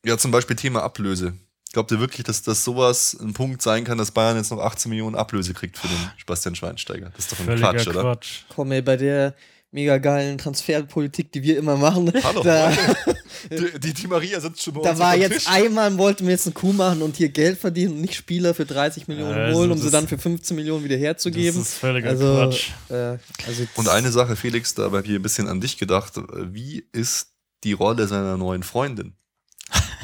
ja, 0.06 0.18
zum 0.18 0.32
Beispiel 0.32 0.56
Thema 0.56 0.84
Ablöse. 0.84 1.34
Glaubt 1.72 1.92
ihr 1.92 2.00
wirklich, 2.00 2.24
dass 2.24 2.44
das 2.44 2.64
sowas 2.64 3.18
ein 3.20 3.34
Punkt 3.34 3.64
sein 3.64 3.84
kann, 3.84 3.98
dass 3.98 4.12
Bayern 4.12 4.38
jetzt 4.38 4.52
noch 4.52 4.60
18 4.60 4.90
Millionen 4.90 5.16
Ablöse 5.16 5.56
kriegt 5.56 5.80
für 5.80 5.88
den 5.88 6.12
Sebastian 6.20 6.56
Schweinsteiger? 6.56 7.10
Das 7.16 7.26
ist 7.26 7.32
doch 7.32 7.40
ein 7.40 7.46
völliger 7.46 7.74
Quatsch, 7.74 7.88
oder? 7.88 8.02
Quatsch. 8.02 8.42
Komm 8.54 8.72
ey, 8.72 8.84
bei 8.84 8.98
der 8.98 9.34
mega 9.74 9.98
geilen 9.98 10.38
Transferpolitik, 10.38 11.32
die 11.32 11.44
wir 11.44 11.58
immer 11.58 11.76
machen, 11.76 12.12
Hallo. 12.24 12.44
da, 12.44 12.72
Die, 13.52 13.80
die, 13.80 13.94
die 13.94 14.08
Maria 14.08 14.40
sitzt 14.40 14.64
schon 14.64 14.76
bei 14.76 14.82
da 14.84 14.92
uns 14.92 15.00
war 15.00 15.10
auf 15.10 15.14
dem 15.16 15.22
jetzt 15.24 15.34
Tisch. 15.40 15.48
einmal, 15.50 15.98
wollten 15.98 16.26
wir 16.26 16.32
jetzt 16.32 16.46
einen 16.48 16.54
Coup 16.54 16.74
machen 16.74 17.02
und 17.02 17.18
hier 17.18 17.28
Geld 17.30 17.60
verdienen 17.60 17.94
und 17.96 18.02
nicht 18.02 18.16
Spieler 18.16 18.54
für 18.54 18.66
30 18.66 19.08
Millionen 19.08 19.34
Also 19.34 19.60
holen, 19.60 19.72
um 19.72 19.78
sie 19.78 19.92
dann 19.92 20.08
für 20.08 20.18
15 20.18 20.56
Millionen 20.56 20.84
wieder 20.86 20.96
herzugeben. 20.96 21.60
Das 21.60 21.70
ist 21.70 21.78
völliger 21.78 22.10
also, 22.10 22.36
Quatsch. 22.36 22.70
Äh, 22.90 23.18
also 23.46 23.68
Und 23.76 23.90
eine 23.90 24.12
Sache, 24.12 24.36
Felix, 24.38 24.76
da 24.76 24.84
habe 24.84 25.02
ich 25.04 25.10
ein 25.10 25.22
bisschen 25.22 25.50
an 25.50 25.60
dich 25.60 25.78
gedacht. 25.78 26.14
Wie 26.34 26.88
ist 26.94 27.34
die 27.66 27.74
Rolle 27.74 28.08
seiner 28.08 28.38
neuen 28.38 28.64
Freundin? 28.64 29.16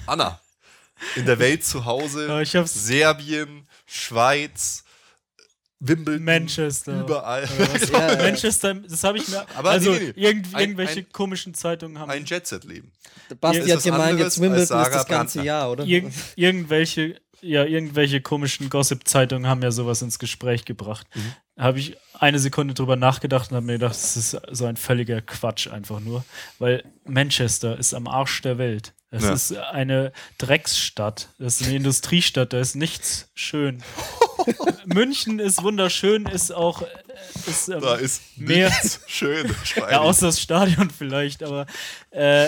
Anna. 0.05 0.41
In 1.15 1.25
der 1.25 1.39
Welt 1.39 1.63
zu 1.63 1.85
Hause. 1.85 2.27
Serbien, 2.65 3.67
Schweiz, 3.85 4.83
Wimbledon. 5.79 6.23
Manchester. 6.23 7.01
Überall. 7.01 7.47
Ja, 7.93 8.11
ja. 8.13 8.17
Manchester, 8.17 8.73
das 8.75 9.03
habe 9.03 9.17
ich 9.17 9.27
mir. 9.29 9.45
Aber 9.55 9.69
also 9.71 9.91
nee, 9.91 10.13
nee, 10.15 10.21
irgend, 10.23 10.53
Ein- 10.53 10.61
irgendwelche 10.61 10.99
ein- 11.01 11.11
komischen 11.11 11.53
Zeitungen 11.53 11.99
haben 11.99 12.09
Ein 12.11 12.25
Jet-Set-Leben. 12.25 12.91
Basti 13.39 13.61
hat 13.67 13.77
was 13.77 13.83
gemeint, 13.83 14.19
jetzt 14.19 14.41
Wimbledon 14.41 14.63
ist 14.63 14.71
das 14.71 15.05
ganze 15.07 15.37
Brandner. 15.39 15.43
Jahr, 15.43 15.71
oder? 15.71 15.83
Irgend, 15.85 16.13
irgendwelche, 16.35 17.15
ja, 17.41 17.63
irgendwelche 17.63 18.21
komischen 18.21 18.69
Gossip-Zeitungen 18.69 19.47
haben 19.47 19.61
ja 19.61 19.71
sowas 19.71 20.01
ins 20.01 20.19
Gespräch 20.19 20.65
gebracht. 20.65 21.07
Mhm. 21.15 21.33
Habe 21.61 21.79
ich 21.79 21.95
eine 22.13 22.39
Sekunde 22.39 22.73
drüber 22.73 22.95
nachgedacht 22.95 23.51
und 23.51 23.55
habe 23.57 23.65
mir 23.65 23.73
gedacht, 23.73 23.93
das 23.95 24.17
ist 24.17 24.37
so 24.51 24.65
ein 24.65 24.75
völliger 24.77 25.21
Quatsch 25.21 25.67
einfach 25.67 25.99
nur. 25.99 26.25
Weil 26.57 26.83
Manchester 27.05 27.77
ist 27.77 27.93
am 27.93 28.07
Arsch 28.07 28.41
der 28.41 28.57
Welt. 28.57 28.93
Es 29.11 29.23
Ja. 29.23 29.33
ist 29.33 29.55
eine 29.57 30.11
Drecksstadt. 30.37 31.29
Das 31.39 31.59
ist 31.61 31.67
eine 31.67 31.77
Industriestadt, 31.77 32.53
da 32.53 32.59
ist 32.59 32.75
nichts 32.75 33.29
schön. 33.35 33.81
München 34.85 35.39
ist 35.39 35.61
wunderschön, 35.63 36.25
ist 36.25 36.51
auch 36.53 36.81
äh, 36.81 36.85
ist, 37.47 37.69
ähm, 37.69 37.81
Da 37.81 37.95
ist 37.95 38.21
mehr- 38.37 38.71
schön. 39.07 39.53
Ja, 39.75 39.99
außer 40.01 40.27
das 40.27 40.41
Stadion 40.41 40.89
vielleicht, 40.89 41.43
aber 41.43 41.65
äh, 42.11 42.47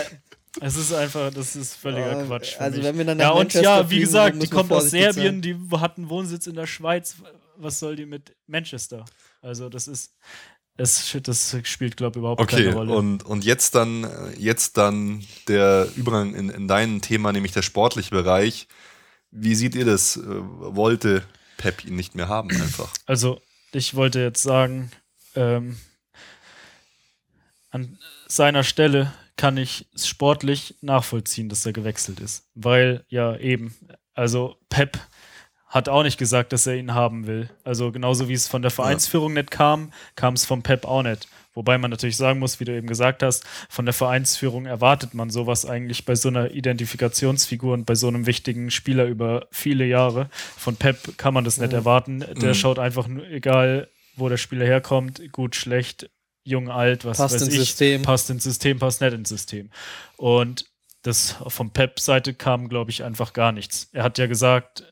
es 0.60 0.76
ist 0.76 0.94
einfach, 0.94 1.34
das 1.34 1.56
ist 1.56 1.76
völliger 1.76 2.18
Ja, 2.20 2.24
Quatsch. 2.26 2.56
für 2.56 2.62
also 2.62 2.78
mich. 2.78 2.86
wenn 2.88 2.98
wir 2.98 3.06
dann 3.06 3.18
nach 3.18 3.24
ja, 3.26 3.30
und 3.32 3.38
Manchester 3.40 3.64
ja, 3.64 3.84
wie 3.86 3.88
fliegen, 3.96 4.02
gesagt, 4.06 4.44
die 4.44 4.48
kommt 4.48 4.72
aus 4.72 4.90
Serbien, 4.90 5.42
die 5.42 5.56
hat 5.78 5.98
einen 5.98 6.10
Wohnsitz 6.10 6.48
in 6.48 6.56
der 6.56 6.68
Schweiz. 6.68 7.16
Was 7.58 7.80
soll 7.80 7.96
die 7.96 8.06
mit 8.06 8.36
Manchester? 8.48 9.06
Also, 9.42 9.70
das 9.70 9.88
ist, 9.88 10.14
das, 10.78 11.16
das 11.24 11.56
spielt, 11.64 11.96
glaube 11.96 12.14
ich, 12.18 12.20
überhaupt 12.20 12.42
Okay, 12.42 12.64
keine 12.66 12.74
Rolle. 12.76 12.94
und, 12.96 13.24
und 13.24 13.46
jetzt 13.46 13.76
dann, 13.76 14.04
äh, 14.04 14.10
jetzt 14.38 14.78
dann 14.78 15.24
der 15.48 15.88
Übergang 15.96 16.34
in, 16.34 16.50
in 16.50 16.68
dein 16.68 17.02
Thema, 17.02 17.32
nämlich 17.32 17.52
der 17.54 17.62
sportliche 17.62 18.10
Bereich. 18.12 18.68
Wie 19.32 19.56
seht 19.56 19.76
ihr 19.76 19.86
das? 19.86 20.18
Äh, 20.18 20.22
Wollte 20.26 21.24
Pep 21.62 21.86
ihn 21.86 21.96
nicht 21.96 22.16
mehr 22.16 22.28
haben 22.28 22.50
einfach? 22.50 22.92
Also, 23.06 23.42
ich 23.72 23.96
wollte 23.96 24.20
jetzt 24.20 24.44
sagen, 24.44 24.92
ähm, 25.36 25.78
an 27.70 27.98
seiner 28.28 28.64
Stelle 28.64 29.14
kann 29.38 29.58
ich 29.58 29.88
es 29.96 30.08
sportlich 30.08 30.76
nachvollziehen, 30.82 31.50
dass 31.50 31.66
er 31.66 31.74
gewechselt 31.74 32.20
ist. 32.20 32.46
Weil 32.54 33.06
ja 33.08 33.36
eben, 33.38 33.76
also 34.14 34.58
Pep 34.70 35.00
hat 35.68 35.88
auch 35.88 36.04
nicht 36.04 36.18
gesagt, 36.18 36.52
dass 36.52 36.68
er 36.68 36.76
ihn 36.76 36.94
haben 36.94 37.28
will. 37.28 37.50
Also 37.64 37.92
genauso 37.92 38.28
wie 38.28 38.34
es 38.34 38.48
von 38.48 38.62
der 38.62 38.72
Vereinsführung 38.72 39.34
nicht 39.34 39.50
kam, 39.50 39.94
kam 40.16 40.34
es 40.34 40.46
vom 40.46 40.64
Pep 40.64 40.86
auch 40.86 41.02
nicht. 41.02 41.28
Wobei 41.54 41.78
man 41.78 41.92
natürlich 41.92 42.16
sagen 42.18 42.40
muss, 42.40 42.60
wie 42.60 42.66
du 42.66 42.76
eben 42.76 42.88
gesagt 42.88 43.24
hast, 43.24 43.44
von 43.70 43.86
der 43.86 43.94
Vereinsführung 43.94 44.66
erwartet 44.66 45.14
man 45.14 45.30
sowas 45.30 45.66
eigentlich 45.66 46.06
bei 46.06 46.16
so 46.16 46.30
einer 46.30 46.52
Identifikationsfigur 46.52 47.74
und 47.74 47.86
bei 47.86 47.96
so 47.96 48.08
einem 48.08 48.26
wichtigen 48.26 48.72
Spieler 48.72 49.06
über 49.06 49.48
viele 49.52 49.86
Jahre. 49.86 50.30
Von 50.58 50.76
Pep 50.78 51.18
kann 51.18 51.34
man 51.34 51.44
das 51.44 51.58
nicht 51.58 51.74
erwarten. 51.74 52.20
Der 52.42 52.50
Mhm. 52.50 52.54
schaut 52.56 52.80
einfach 52.80 53.08
nur, 53.08 53.28
egal 53.28 53.90
wo 54.16 54.30
der 54.30 54.38
Spieler 54.38 54.66
herkommt, 54.66 55.22
gut, 55.32 55.56
schlecht, 55.56 56.10
jung, 56.44 56.70
alt, 56.70 57.06
was 57.06 57.18
Passt 57.18 57.36
weiß 57.36 57.42
ins 57.44 57.54
ich, 57.54 57.60
System. 57.60 58.02
passt 58.02 58.30
ins 58.30 58.44
System, 58.44 58.80
passt 58.80 59.02
nicht 59.02 59.14
ins 59.14 59.30
System. 59.30 59.70
Und 60.18 60.66
das 61.04 61.36
vom 61.48 61.72
Pep-Seite 61.72 62.34
kam, 62.34 62.70
glaube 62.70 62.92
ich, 62.92 63.04
einfach 63.04 63.34
gar 63.34 63.52
nichts. 63.52 63.90
Er 63.92 64.04
hat 64.04 64.18
ja 64.18 64.28
gesagt, 64.28 64.92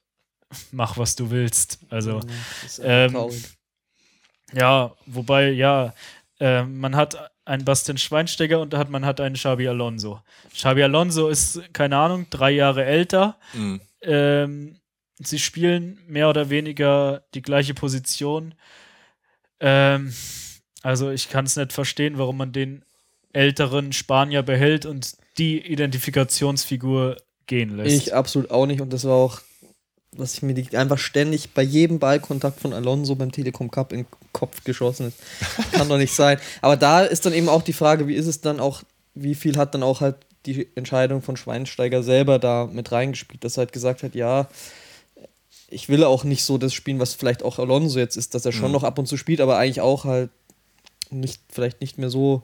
mach, 0.72 0.98
was 0.98 1.16
du 1.16 1.30
willst. 1.30 1.80
Also, 1.90 2.20
ist 2.66 2.82
ähm, 2.84 3.16
ja, 4.54 4.96
wobei, 5.06 5.50
ja, 5.52 5.94
äh, 6.40 6.64
man 6.64 6.96
hat 6.96 7.32
einen 7.46 7.66
Bastian 7.66 7.98
Schweinsteiger 7.98 8.60
und 8.60 8.74
hat, 8.74 8.90
man 8.90 9.06
hat 9.06 9.20
einen 9.20 9.36
Xabi 9.36 9.68
Alonso. 9.68 10.22
Xabi 10.54 10.84
Alonso 10.84 11.30
ist, 11.30 11.62
keine 11.74 11.98
Ahnung, 11.98 12.28
drei 12.30 12.52
Jahre 12.52 12.86
älter. 12.86 13.38
Mhm. 13.54 13.82
Ähm, 14.02 14.80
sie 15.18 15.40
spielen 15.40 16.00
mehr 16.08 16.30
oder 16.30 16.50
weniger 16.50 17.24
die 17.34 17.42
gleiche 17.42 17.74
Position. 17.74 18.56
Ähm, 19.60 20.14
also 20.82 21.12
ich 21.12 21.30
kann 21.30 21.46
es 21.46 21.56
nicht 21.56 21.74
verstehen, 21.74 22.18
warum 22.18 22.38
man 22.38 22.52
den 22.52 22.86
älteren 23.34 23.92
Spanier 23.92 24.44
behält 24.44 24.86
und 24.86 25.18
die 25.38 25.60
Identifikationsfigur 25.60 27.18
gehen 27.48 27.76
lässt. 27.78 28.08
Ich 28.08 28.14
absolut 28.14 28.52
auch 28.52 28.66
nicht 28.66 28.82
und 28.82 28.94
das 28.94 29.06
war 29.06 29.16
auch, 29.16 29.42
was 30.16 30.34
ich 30.34 30.42
mir 30.42 30.54
die 30.54 30.76
einfach 30.76 30.98
ständig 30.98 31.54
bei 31.54 31.62
jedem 31.62 32.00
Ballkontakt 32.00 32.60
von 32.60 32.74
Alonso 32.74 33.16
beim 33.16 33.32
Telekom 33.32 33.70
Cup 33.72 33.94
in 33.94 34.00
den 34.00 34.08
Kopf 34.34 34.64
geschossen 34.64 35.08
ist. 35.10 35.18
Kann 35.72 35.88
doch 35.88 35.98
nicht 35.98 36.14
sein. 36.14 36.40
Aber 36.62 36.78
da 36.78 37.02
ist 37.04 37.26
dann 37.26 37.34
eben 37.34 37.50
auch 37.50 37.62
die 37.62 37.74
Frage, 37.74 38.08
wie 38.08 38.16
ist 38.16 38.28
es 38.28 38.42
dann 38.42 38.60
auch, 38.60 38.82
wie 39.14 39.36
viel 39.36 39.58
hat 39.58 39.74
dann 39.74 39.84
auch 39.84 40.02
halt 40.02 40.16
die 40.46 40.68
Entscheidung 40.76 41.22
von 41.22 41.38
Schweinsteiger 41.38 42.02
selber 42.02 42.40
da 42.40 42.68
mit 42.72 42.92
reingespielt, 42.92 43.44
dass 43.44 43.58
er 43.58 43.62
halt 43.62 43.74
gesagt 43.74 44.04
hat, 44.04 44.16
ja, 44.16 44.48
ich 45.68 45.90
will 45.90 46.04
auch 46.04 46.24
nicht 46.24 46.44
so 46.44 46.58
das 46.58 46.74
spielen, 46.74 47.00
was 47.00 47.14
vielleicht 47.14 47.44
auch 47.44 47.60
Alonso 47.60 48.00
jetzt 48.00 48.18
ist, 48.18 48.34
dass 48.34 48.46
er 48.46 48.52
schon 48.52 48.68
Mhm. 48.68 48.74
noch 48.74 48.84
ab 48.84 48.98
und 48.98 49.06
zu 49.08 49.18
spielt, 49.18 49.42
aber 49.42 49.58
eigentlich 49.58 49.82
auch 49.82 50.06
halt 50.06 50.32
nicht, 51.12 51.42
vielleicht 51.52 51.82
nicht 51.82 51.98
mehr 51.98 52.10
so 52.10 52.44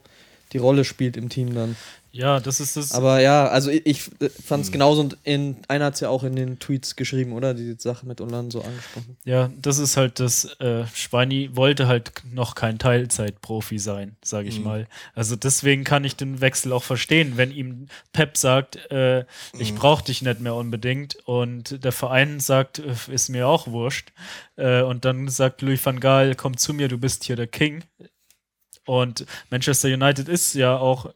die 0.53 0.57
Rolle 0.59 0.85
spielt 0.85 1.17
im 1.17 1.29
Team 1.29 1.55
dann. 1.55 1.75
Ja, 2.17 2.39
das 2.39 2.61
ist 2.61 2.77
das. 2.77 2.93
Aber 2.93 3.19
ja, 3.19 3.47
also 3.49 3.69
ich, 3.69 3.85
ich 3.85 4.01
fand 4.01 4.61
es 4.61 4.67
Hm. 4.67 4.71
genauso 4.71 5.01
und 5.01 5.17
in, 5.23 5.57
einer 5.67 5.85
hat 5.85 5.95
es 5.95 5.99
ja 5.99 6.07
auch 6.07 6.23
in 6.23 6.33
den 6.35 6.59
Tweets 6.59 6.95
geschrieben, 6.95 7.33
oder? 7.33 7.53
Die 7.53 7.75
Sache 7.77 8.05
mit 8.05 8.21
Ulan 8.21 8.49
so 8.51 8.61
angesprochen. 8.61 9.17
Ja, 9.25 9.51
das 9.61 9.79
ist 9.79 9.97
halt 9.97 10.21
das, 10.21 10.45
äh, 10.61 10.85
Schweini 10.93 11.49
wollte 11.57 11.87
halt 11.87 12.13
noch 12.31 12.55
kein 12.55 12.79
Teilzeitprofi 12.79 13.79
sein, 13.79 14.15
sage 14.23 14.47
ich 14.47 14.59
Mhm. 14.59 14.63
mal. 14.63 14.87
Also 15.13 15.35
deswegen 15.35 15.83
kann 15.83 16.05
ich 16.05 16.15
den 16.15 16.39
Wechsel 16.39 16.71
auch 16.71 16.83
verstehen, 16.83 17.33
wenn 17.35 17.51
ihm 17.51 17.87
Pep 18.13 18.37
sagt, 18.37 18.77
äh, 18.91 19.25
ich 19.59 19.73
Mhm. 19.73 19.75
brauche 19.75 20.05
dich 20.05 20.21
nicht 20.21 20.39
mehr 20.39 20.55
unbedingt 20.55 21.17
und 21.25 21.83
der 21.83 21.91
Verein 21.91 22.39
sagt, 22.39 22.79
äh, 22.79 22.93
ist 23.11 23.27
mir 23.27 23.47
auch 23.49 23.67
wurscht. 23.67 24.13
Äh, 24.55 24.83
und 24.83 25.03
dann 25.03 25.27
sagt 25.27 25.61
Louis 25.61 25.85
van 25.85 25.99
Gaal, 25.99 26.35
komm 26.35 26.55
zu 26.55 26.73
mir, 26.73 26.87
du 26.87 26.97
bist 26.97 27.25
hier 27.25 27.35
der 27.35 27.47
King. 27.47 27.83
Und 28.85 29.25
Manchester 29.49 29.89
United 29.89 30.29
ist 30.29 30.53
ja 30.53 30.77
auch 30.77 31.11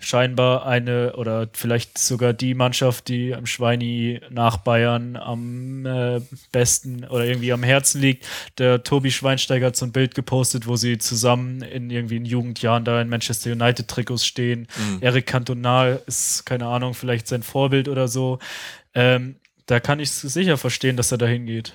scheinbar 0.00 0.66
eine 0.66 1.16
oder 1.16 1.48
vielleicht 1.52 1.98
sogar 1.98 2.32
die 2.32 2.54
Mannschaft, 2.54 3.08
die 3.08 3.34
am 3.34 3.46
Schweini 3.46 4.20
nach 4.30 4.58
Bayern 4.58 5.16
am 5.16 5.86
äh, 5.86 6.20
besten 6.52 7.04
oder 7.04 7.24
irgendwie 7.24 7.52
am 7.52 7.62
Herzen 7.62 8.00
liegt. 8.00 8.26
Der 8.58 8.82
Tobi 8.82 9.10
Schweinsteiger 9.10 9.66
hat 9.66 9.76
so 9.76 9.86
ein 9.86 9.92
Bild 9.92 10.14
gepostet, 10.14 10.66
wo 10.66 10.76
sie 10.76 10.98
zusammen 10.98 11.62
in 11.62 11.90
irgendwie 11.90 12.16
in 12.16 12.24
Jugendjahren 12.24 12.84
da 12.84 13.00
in 13.00 13.08
Manchester 13.08 13.52
United 13.52 13.88
Trikots 13.88 14.26
stehen. 14.26 14.68
Eric 15.00 15.26
Cantona 15.26 15.88
ist, 16.06 16.44
keine 16.44 16.66
Ahnung, 16.66 16.94
vielleicht 16.94 17.26
sein 17.26 17.42
Vorbild 17.42 17.88
oder 17.88 18.08
so. 18.08 18.38
Ähm, 18.94 19.36
da 19.66 19.80
kann 19.80 19.98
ich 19.98 20.10
sicher 20.10 20.58
verstehen, 20.58 20.96
dass 20.96 21.10
er 21.10 21.18
da 21.18 21.26
hingeht. 21.26 21.74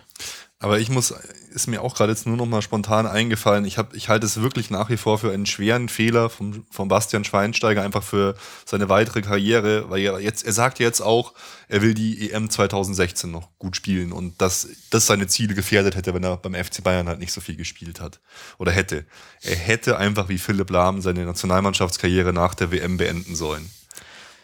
Aber 0.60 0.80
ich 0.80 0.90
muss, 0.90 1.14
ist 1.52 1.68
mir 1.68 1.82
auch 1.82 1.96
gerade 1.96 2.12
jetzt 2.12 2.26
nur 2.26 2.38
noch 2.38 2.46
mal 2.46 2.62
spontan 2.62 3.06
eingefallen, 3.06 3.66
ich, 3.66 3.78
ich 3.94 4.10
halte 4.10 4.26
es 4.26 4.42
wirklich 4.42 4.70
nach 4.70 4.90
wie 4.90 4.98
vor 4.98 5.20
für 5.20 5.32
einen 5.32 5.46
schweren 5.46 5.90
Fehler 5.90 6.30
vom, 6.30 6.66
von 6.72 6.88
Bastian 6.88 7.24
Schweinsteiger, 7.24 7.82
einfach 7.82 8.04
für 8.04 8.36
seine 8.66 8.90
weitere 8.90 9.22
Karriere, 9.22 9.90
weil 9.90 10.02
er 10.02 10.20
jetzt, 10.20 10.46
er 10.46 10.54
sagt 10.54 10.80
jetzt 10.80 11.02
auch, 11.02 11.34
er 11.68 11.82
will 11.82 11.94
die 11.94 12.32
EM 12.32 12.50
2016 12.50 13.30
noch 13.30 13.50
gut 13.60 13.76
spielen 13.76 14.12
und 14.12 14.42
dass 14.42 14.68
das 14.90 15.06
seine 15.06 15.28
Ziele 15.28 15.54
gefährdet 15.54 15.96
hätte, 15.96 16.14
wenn 16.14 16.24
er 16.24 16.38
beim 16.38 16.56
FC 16.56 16.84
Bayern 16.84 17.08
halt 17.08 17.20
nicht 17.20 17.34
so 17.34 17.42
viel 17.42 17.56
gespielt 17.56 18.00
hat. 18.00 18.20
Oder 18.58 18.72
hätte. 18.72 19.06
Er 19.42 19.56
hätte 19.56 19.98
einfach 19.98 20.30
wie 20.30 20.38
Philipp 20.38 20.70
Lahm 20.70 21.02
seine 21.02 21.26
Nationalmannschaftskarriere 21.26 22.34
nach 22.34 22.56
der 22.56 22.72
WM 22.72 22.98
beenden 22.98 23.36
sollen. 23.36 23.70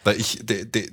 Weil 0.03 0.19
ich, 0.19 0.39
der, 0.41 0.65
der, 0.65 0.85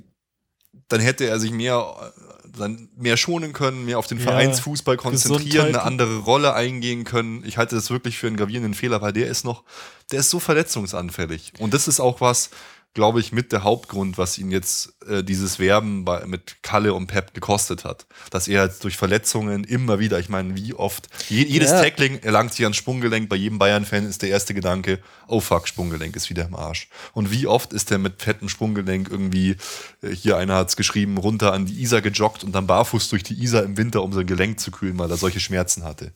dann 0.94 1.00
hätte 1.00 1.26
er 1.26 1.40
sich 1.40 1.50
mehr, 1.50 2.12
dann 2.56 2.88
mehr 2.96 3.16
schonen 3.16 3.52
können, 3.52 3.84
mehr 3.84 3.98
auf 3.98 4.06
den 4.06 4.18
Ja, 4.18 4.26
Vereinsfußball 4.26 4.96
konzentrieren, 4.96 5.66
eine 5.66 5.82
andere 5.82 6.18
Rolle 6.18 6.54
eingehen 6.54 7.02
können. 7.02 7.42
Ich 7.44 7.58
halte 7.58 7.74
das 7.74 7.90
wirklich 7.90 8.16
für 8.16 8.28
einen 8.28 8.36
gravierenden 8.36 8.74
Fehler, 8.74 9.02
weil 9.02 9.12
der 9.12 9.26
ist 9.26 9.44
noch, 9.44 9.64
der 10.12 10.20
ist 10.20 10.30
so 10.30 10.38
verletzungsanfällig. 10.38 11.52
Und 11.58 11.74
das 11.74 11.88
ist 11.88 11.98
auch 11.98 12.20
was, 12.20 12.50
glaube 12.94 13.18
ich, 13.18 13.32
mit 13.32 13.50
der 13.50 13.64
Hauptgrund, 13.64 14.18
was 14.18 14.38
ihn 14.38 14.52
jetzt 14.52 14.94
äh, 15.08 15.24
dieses 15.24 15.58
Werben 15.58 16.04
bei, 16.04 16.24
mit 16.26 16.62
Kalle 16.62 16.94
und 16.94 17.08
Pep 17.08 17.34
gekostet 17.34 17.84
hat. 17.84 18.06
Dass 18.30 18.46
er 18.46 18.64
jetzt 18.64 18.84
durch 18.84 18.96
Verletzungen 18.96 19.64
immer 19.64 19.98
wieder, 19.98 20.20
ich 20.20 20.28
meine, 20.28 20.56
wie 20.56 20.74
oft, 20.74 21.08
je, 21.28 21.44
jedes 21.44 21.70
Ja. 21.70 21.82
Tackling 21.82 22.20
erlangt 22.20 22.54
sich 22.54 22.64
ans 22.64 22.76
Sprunggelenk. 22.76 23.28
Bei 23.28 23.36
jedem 23.36 23.58
Bayern-Fan 23.58 24.06
ist 24.06 24.22
der 24.22 24.28
erste 24.28 24.54
Gedanke, 24.54 25.00
oh 25.26 25.40
fuck, 25.40 25.66
Sprunggelenk 25.66 26.14
ist 26.14 26.30
wieder 26.30 26.44
im 26.44 26.54
Arsch. 26.54 26.88
Und 27.12 27.32
wie 27.32 27.48
oft 27.48 27.72
ist 27.72 27.90
der 27.90 27.98
mit 27.98 28.22
fettem 28.22 28.48
Sprunggelenk 28.48 29.08
irgendwie, 29.10 29.56
äh, 30.02 30.10
hier 30.10 30.36
einer 30.36 30.54
hat 30.54 30.68
es 30.68 30.76
geschrieben, 30.76 31.18
runter 31.18 31.52
an 31.52 31.66
die 31.66 31.82
Isar 31.82 32.00
gejoggt 32.00 32.44
und 32.44 32.52
dann 32.52 32.68
barfuß 32.68 33.08
durch 33.08 33.24
die 33.24 33.42
Isar 33.42 33.64
im 33.64 33.76
Winter, 33.76 34.02
um 34.04 34.12
sein 34.12 34.26
Gelenk 34.26 34.60
zu 34.60 34.70
kühlen, 34.70 34.98
weil 34.98 35.10
er 35.10 35.16
solche 35.16 35.40
Schmerzen 35.40 35.82
hatte. 35.82 36.12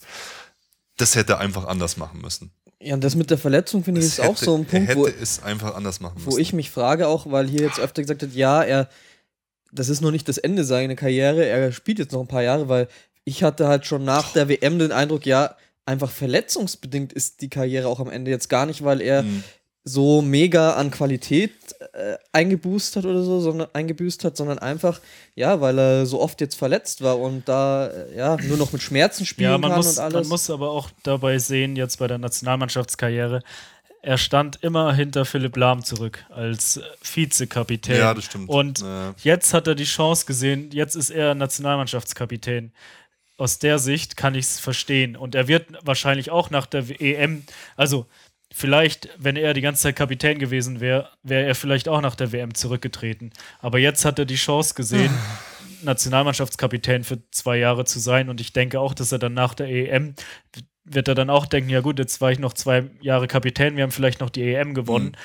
Das 0.97 1.17
hätte 1.17 1.35
er 1.35 1.39
einfach 1.41 1.67
anders 1.67 1.97
machen 1.97 2.21
müssen. 2.21 2.53
Ja, 2.81 2.95
und 2.95 3.03
das 3.03 3.17
mit 3.17 3.31
der 3.31 3.39
Verletzung 3.39 3.83
finde 3.83 4.01
ich 4.01 4.07
ist 4.07 4.21
auch 4.21 4.37
so 4.37 4.55
ein 4.55 4.65
Punkt, 4.65 4.95
wo, 4.95 5.07
es 5.07 5.43
einfach 5.43 5.75
anders 5.75 5.99
machen 6.01 6.15
müssen. 6.19 6.31
wo 6.31 6.39
ich 6.39 6.53
mich 6.53 6.71
frage, 6.71 7.09
auch 7.09 7.31
weil 7.31 7.49
hier 7.49 7.63
jetzt 7.63 7.81
öfter 7.81 8.03
gesagt 8.03 8.23
wird, 8.23 8.35
ja, 8.35 8.63
er, 8.63 8.89
das 9.73 9.89
ist 9.89 10.01
noch 10.01 10.13
nicht 10.13 10.29
das 10.29 10.39
Ende 10.39 10.65
seiner 10.65 10.95
Karriere, 10.95 11.45
er 11.45 11.73
spielt 11.73 11.99
jetzt 11.99 12.13
noch 12.13 12.21
ein 12.21 12.29
paar 12.29 12.43
Jahre, 12.43 12.69
weil 12.69 12.89
ich 13.25 13.43
hatte 13.43 13.67
halt 13.67 13.85
schon 13.85 14.05
nach 14.05 14.33
der 14.33 14.49
WM 14.49 14.79
den 14.79 14.93
Eindruck, 14.93 15.27
ja, 15.27 15.57
einfach 15.87 16.11
verletzungsbedingt 16.11 17.13
ist 17.13 17.41
die 17.41 17.51
Karriere 17.51 17.89
auch 17.89 17.99
am 17.99 18.11
Ende 18.11 18.31
jetzt 18.31 18.49
gar 18.49 18.67
nicht, 18.67 18.85
weil 18.85 19.01
er 19.01 19.23
Mhm. 19.23 19.43
So 19.89 20.21
mega 20.23 20.75
an 20.75 20.91
Qualität 20.91 21.53
äh, 21.95 22.17
eingeboost 22.33 22.97
hat 22.97 23.05
oder 23.07 23.23
so, 23.23 23.41
sondern 23.41 23.69
eingebüßt 23.73 24.23
hat, 24.25 24.37
sondern 24.37 24.59
einfach, 24.59 25.01
ja, 25.35 25.61
weil 25.61 25.79
er 25.79 26.07
so 26.07 26.21
oft 26.21 26.41
jetzt 26.41 26.57
verletzt 26.57 27.03
war 27.03 27.19
und 27.19 27.49
da 27.49 27.87
äh, 27.89 28.17
ja 28.17 28.37
nur 28.43 28.57
noch 28.59 28.73
mit 28.73 28.83
Schmerzen 28.83 29.25
spielen 29.25 29.51
Ja, 29.51 29.59
man 29.59 29.71
kann 29.71 29.79
muss, 29.79 29.97
und 29.99 30.05
alles. 30.05 30.15
man 30.15 30.29
muss 30.29 30.51
aber 30.51 30.71
auch 30.71 30.91
dabei 31.03 31.39
sehen, 31.39 31.77
jetzt 31.77 31.99
bei 31.99 32.07
der 32.07 32.19
Nationalmannschaftskarriere, 32.19 33.43
er 34.03 34.19
stand 34.19 34.63
immer 34.63 34.93
hinter 34.95 35.25
Philipp 35.25 35.57
Lahm 35.57 35.83
zurück 35.85 36.25
als 36.31 36.77
äh, 36.77 36.83
Vizekapitän. 37.03 37.97
Ja, 37.99 38.15
das 38.15 38.25
stimmt. 38.25 38.49
Und 38.49 38.81
Ja. 38.81 39.15
jetzt 39.23 39.55
hat 39.55 39.67
er 39.67 39.75
die 39.75 39.85
Chance 39.85 40.27
gesehen, 40.27 40.71
jetzt 40.73 40.95
ist 40.97 41.11
er 41.11 41.35
Nationalmannschaftskapitän. 41.35 42.73
Aus 43.37 43.59
der 43.61 43.79
Sicht 43.79 44.17
kann 44.17 44.35
ich 44.35 44.47
es 44.47 44.59
verstehen. 44.61 45.17
Und 45.17 45.35
er 45.37 45.47
wird 45.47 45.67
wahrscheinlich 45.83 46.31
auch 46.31 46.51
nach 46.51 46.67
der 46.67 46.85
EM, 47.01 47.45
also 47.77 48.07
vielleicht, 48.53 49.09
wenn 49.19 49.37
er 49.37 49.55
die 49.55 49.61
ganze 49.61 49.83
Zeit 49.83 49.97
Kapitän 49.97 50.39
gewesen 50.39 50.81
wäre, 50.81 51.11
wäre 51.23 51.47
er 51.47 51.55
vielleicht 51.55 51.89
auch 51.89 52.01
nach 52.01 52.15
der 52.15 52.33
WM 52.33 52.55
zurückgetreten. 52.55 53.33
Aber 53.61 53.79
jetzt 53.79 54.05
hat 54.05 54.19
er 54.19 54.25
die 54.25 54.37
Chance 54.37 54.75
gesehen, 54.75 55.13
Nationalmannschaftskapitän 55.83 57.05
für 57.05 57.19
zwei 57.31 57.59
Jahre 57.59 57.85
zu 57.85 58.01
sein. 58.01 58.29
Und 58.29 58.41
ich 58.41 58.53
denke 58.53 58.81
auch, 58.81 58.95
dass 58.95 59.13
er 59.13 59.19
dann 59.19 59.35
nach 59.35 59.55
der 59.55 59.69
EM 59.69 60.15
wird 60.91 61.09
er 61.09 61.15
dann 61.15 61.31
auch 61.31 61.47
denken, 61.47 61.71
ja 61.71 61.81
gut, 61.81 61.99
jetzt 61.99 62.21
war 62.21 62.33
ich 62.33 62.39
noch 62.39 62.53
zwei 62.53 62.85
Jahre 63.01 63.27
Kapitän, 63.27 63.77
wir 63.77 63.83
haben 63.83 63.91
vielleicht 63.91 64.21
noch 64.21 64.31
die 64.31 64.43
EM 64.43 64.75
gewonnen 64.75 65.17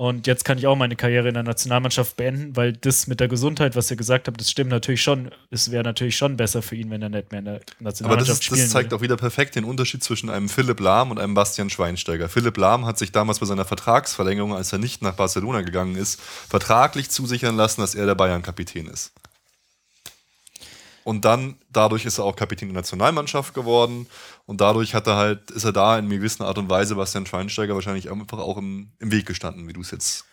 und 0.00 0.26
jetzt 0.26 0.46
kann 0.46 0.56
ich 0.56 0.66
auch 0.66 0.76
meine 0.76 0.96
Karriere 0.96 1.28
in 1.28 1.34
der 1.34 1.42
Nationalmannschaft 1.42 2.16
beenden, 2.16 2.56
weil 2.56 2.72
das 2.72 3.06
mit 3.06 3.20
der 3.20 3.28
Gesundheit, 3.28 3.76
was 3.76 3.90
ihr 3.90 3.98
gesagt 3.98 4.28
habt, 4.28 4.40
das 4.40 4.50
stimmt 4.50 4.70
natürlich 4.70 5.02
schon. 5.02 5.30
Es 5.50 5.70
wäre 5.70 5.84
natürlich 5.84 6.16
schon 6.16 6.38
besser 6.38 6.62
für 6.62 6.74
ihn, 6.74 6.90
wenn 6.90 7.02
er 7.02 7.10
nicht 7.10 7.30
mehr 7.32 7.40
in 7.40 7.44
der 7.44 7.54
Aber 7.56 7.64
das, 7.64 7.80
Nationalmannschaft 7.80 8.40
ist, 8.40 8.44
spielen 8.44 8.60
das 8.62 8.70
zeigt 8.70 8.86
würde. 8.86 8.96
auch 8.96 9.02
wieder 9.02 9.18
perfekt 9.18 9.56
den 9.56 9.64
Unterschied 9.64 10.02
zwischen 10.02 10.30
einem 10.30 10.48
Philipp 10.48 10.80
Lahm 10.80 11.10
und 11.10 11.18
einem 11.18 11.34
Bastian 11.34 11.68
Schweinsteiger. 11.68 12.30
Philipp 12.30 12.56
Lahm 12.56 12.86
hat 12.86 12.96
sich 12.96 13.12
damals 13.12 13.40
bei 13.40 13.46
seiner 13.46 13.66
Vertragsverlängerung, 13.66 14.54
als 14.54 14.72
er 14.72 14.78
nicht 14.78 15.02
nach 15.02 15.16
Barcelona 15.16 15.60
gegangen 15.60 15.96
ist, 15.96 16.18
vertraglich 16.18 17.10
zusichern 17.10 17.56
lassen, 17.56 17.82
dass 17.82 17.94
er 17.94 18.06
der 18.06 18.14
Bayern-Kapitän 18.14 18.86
ist. 18.86 19.12
Und 21.04 21.24
dann, 21.24 21.56
dadurch 21.70 22.04
ist 22.04 22.18
er 22.18 22.24
auch 22.24 22.36
Kapitän 22.36 22.68
der 22.68 22.76
Nationalmannschaft 22.76 23.52
geworden. 23.54 24.06
Und 24.50 24.60
dadurch 24.60 24.94
hat 24.96 25.06
er 25.06 25.14
halt, 25.14 25.52
ist 25.52 25.62
er 25.62 25.72
da 25.72 25.96
in 25.96 26.06
einer 26.06 26.16
gewissen 26.16 26.42
Art 26.42 26.58
und 26.58 26.68
Weise 26.68 26.96
Bastian 26.96 27.24
Schweinsteiger 27.24 27.74
wahrscheinlich 27.74 28.10
einfach 28.10 28.40
auch 28.40 28.56
im, 28.58 28.88
im 28.98 29.12
Weg 29.12 29.24
gestanden, 29.26 29.68
wie 29.68 29.72
du 29.72 29.80
es 29.80 29.92
jetzt 29.92 30.24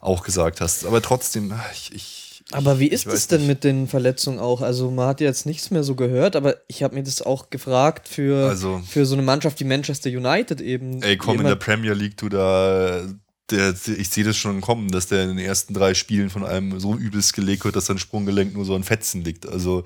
auch 0.00 0.22
gesagt 0.22 0.60
hast. 0.60 0.86
Aber 0.86 1.02
trotzdem, 1.02 1.52
ich. 1.72 1.92
ich 1.92 2.44
Aber 2.52 2.78
wie 2.78 2.86
ist 2.86 3.08
es 3.08 3.26
denn 3.26 3.40
nicht. 3.40 3.48
mit 3.48 3.64
den 3.64 3.88
Verletzungen 3.88 4.38
auch? 4.38 4.60
Also 4.62 4.92
man 4.92 5.08
hat 5.08 5.20
jetzt 5.20 5.46
nichts 5.46 5.72
mehr 5.72 5.82
so 5.82 5.96
gehört, 5.96 6.36
aber 6.36 6.54
ich 6.68 6.84
habe 6.84 6.94
mir 6.94 7.02
das 7.02 7.22
auch 7.22 7.50
gefragt 7.50 8.06
für, 8.06 8.48
Also- 8.48 8.80
für 8.88 9.04
so 9.04 9.16
eine 9.16 9.22
Mannschaft 9.24 9.58
wie 9.58 9.64
Manchester 9.64 10.10
United 10.10 10.60
eben. 10.60 11.02
Ey, 11.02 11.16
komm, 11.16 11.40
in 11.40 11.46
der 11.46 11.56
Premier 11.56 11.94
League, 11.94 12.16
du 12.18 12.28
da. 12.28 13.02
Der, 13.50 13.74
ich 13.98 14.10
sehe 14.10 14.22
das 14.22 14.36
schon 14.36 14.60
kommen, 14.60 14.92
dass 14.92 15.08
der 15.08 15.22
in 15.24 15.30
den 15.30 15.38
ersten 15.44 15.74
drei 15.74 15.94
Spielen 15.94 16.30
von 16.30 16.44
einem 16.44 16.78
so 16.78 16.94
übelst 16.94 17.32
gelegt 17.32 17.64
wird, 17.64 17.74
dass 17.74 17.86
sein 17.86 17.98
Sprunggelenk 17.98 18.54
nur 18.54 18.64
so 18.64 18.76
an 18.76 18.84
Fetzen 18.84 19.24
liegt. 19.24 19.48
Also, 19.48 19.82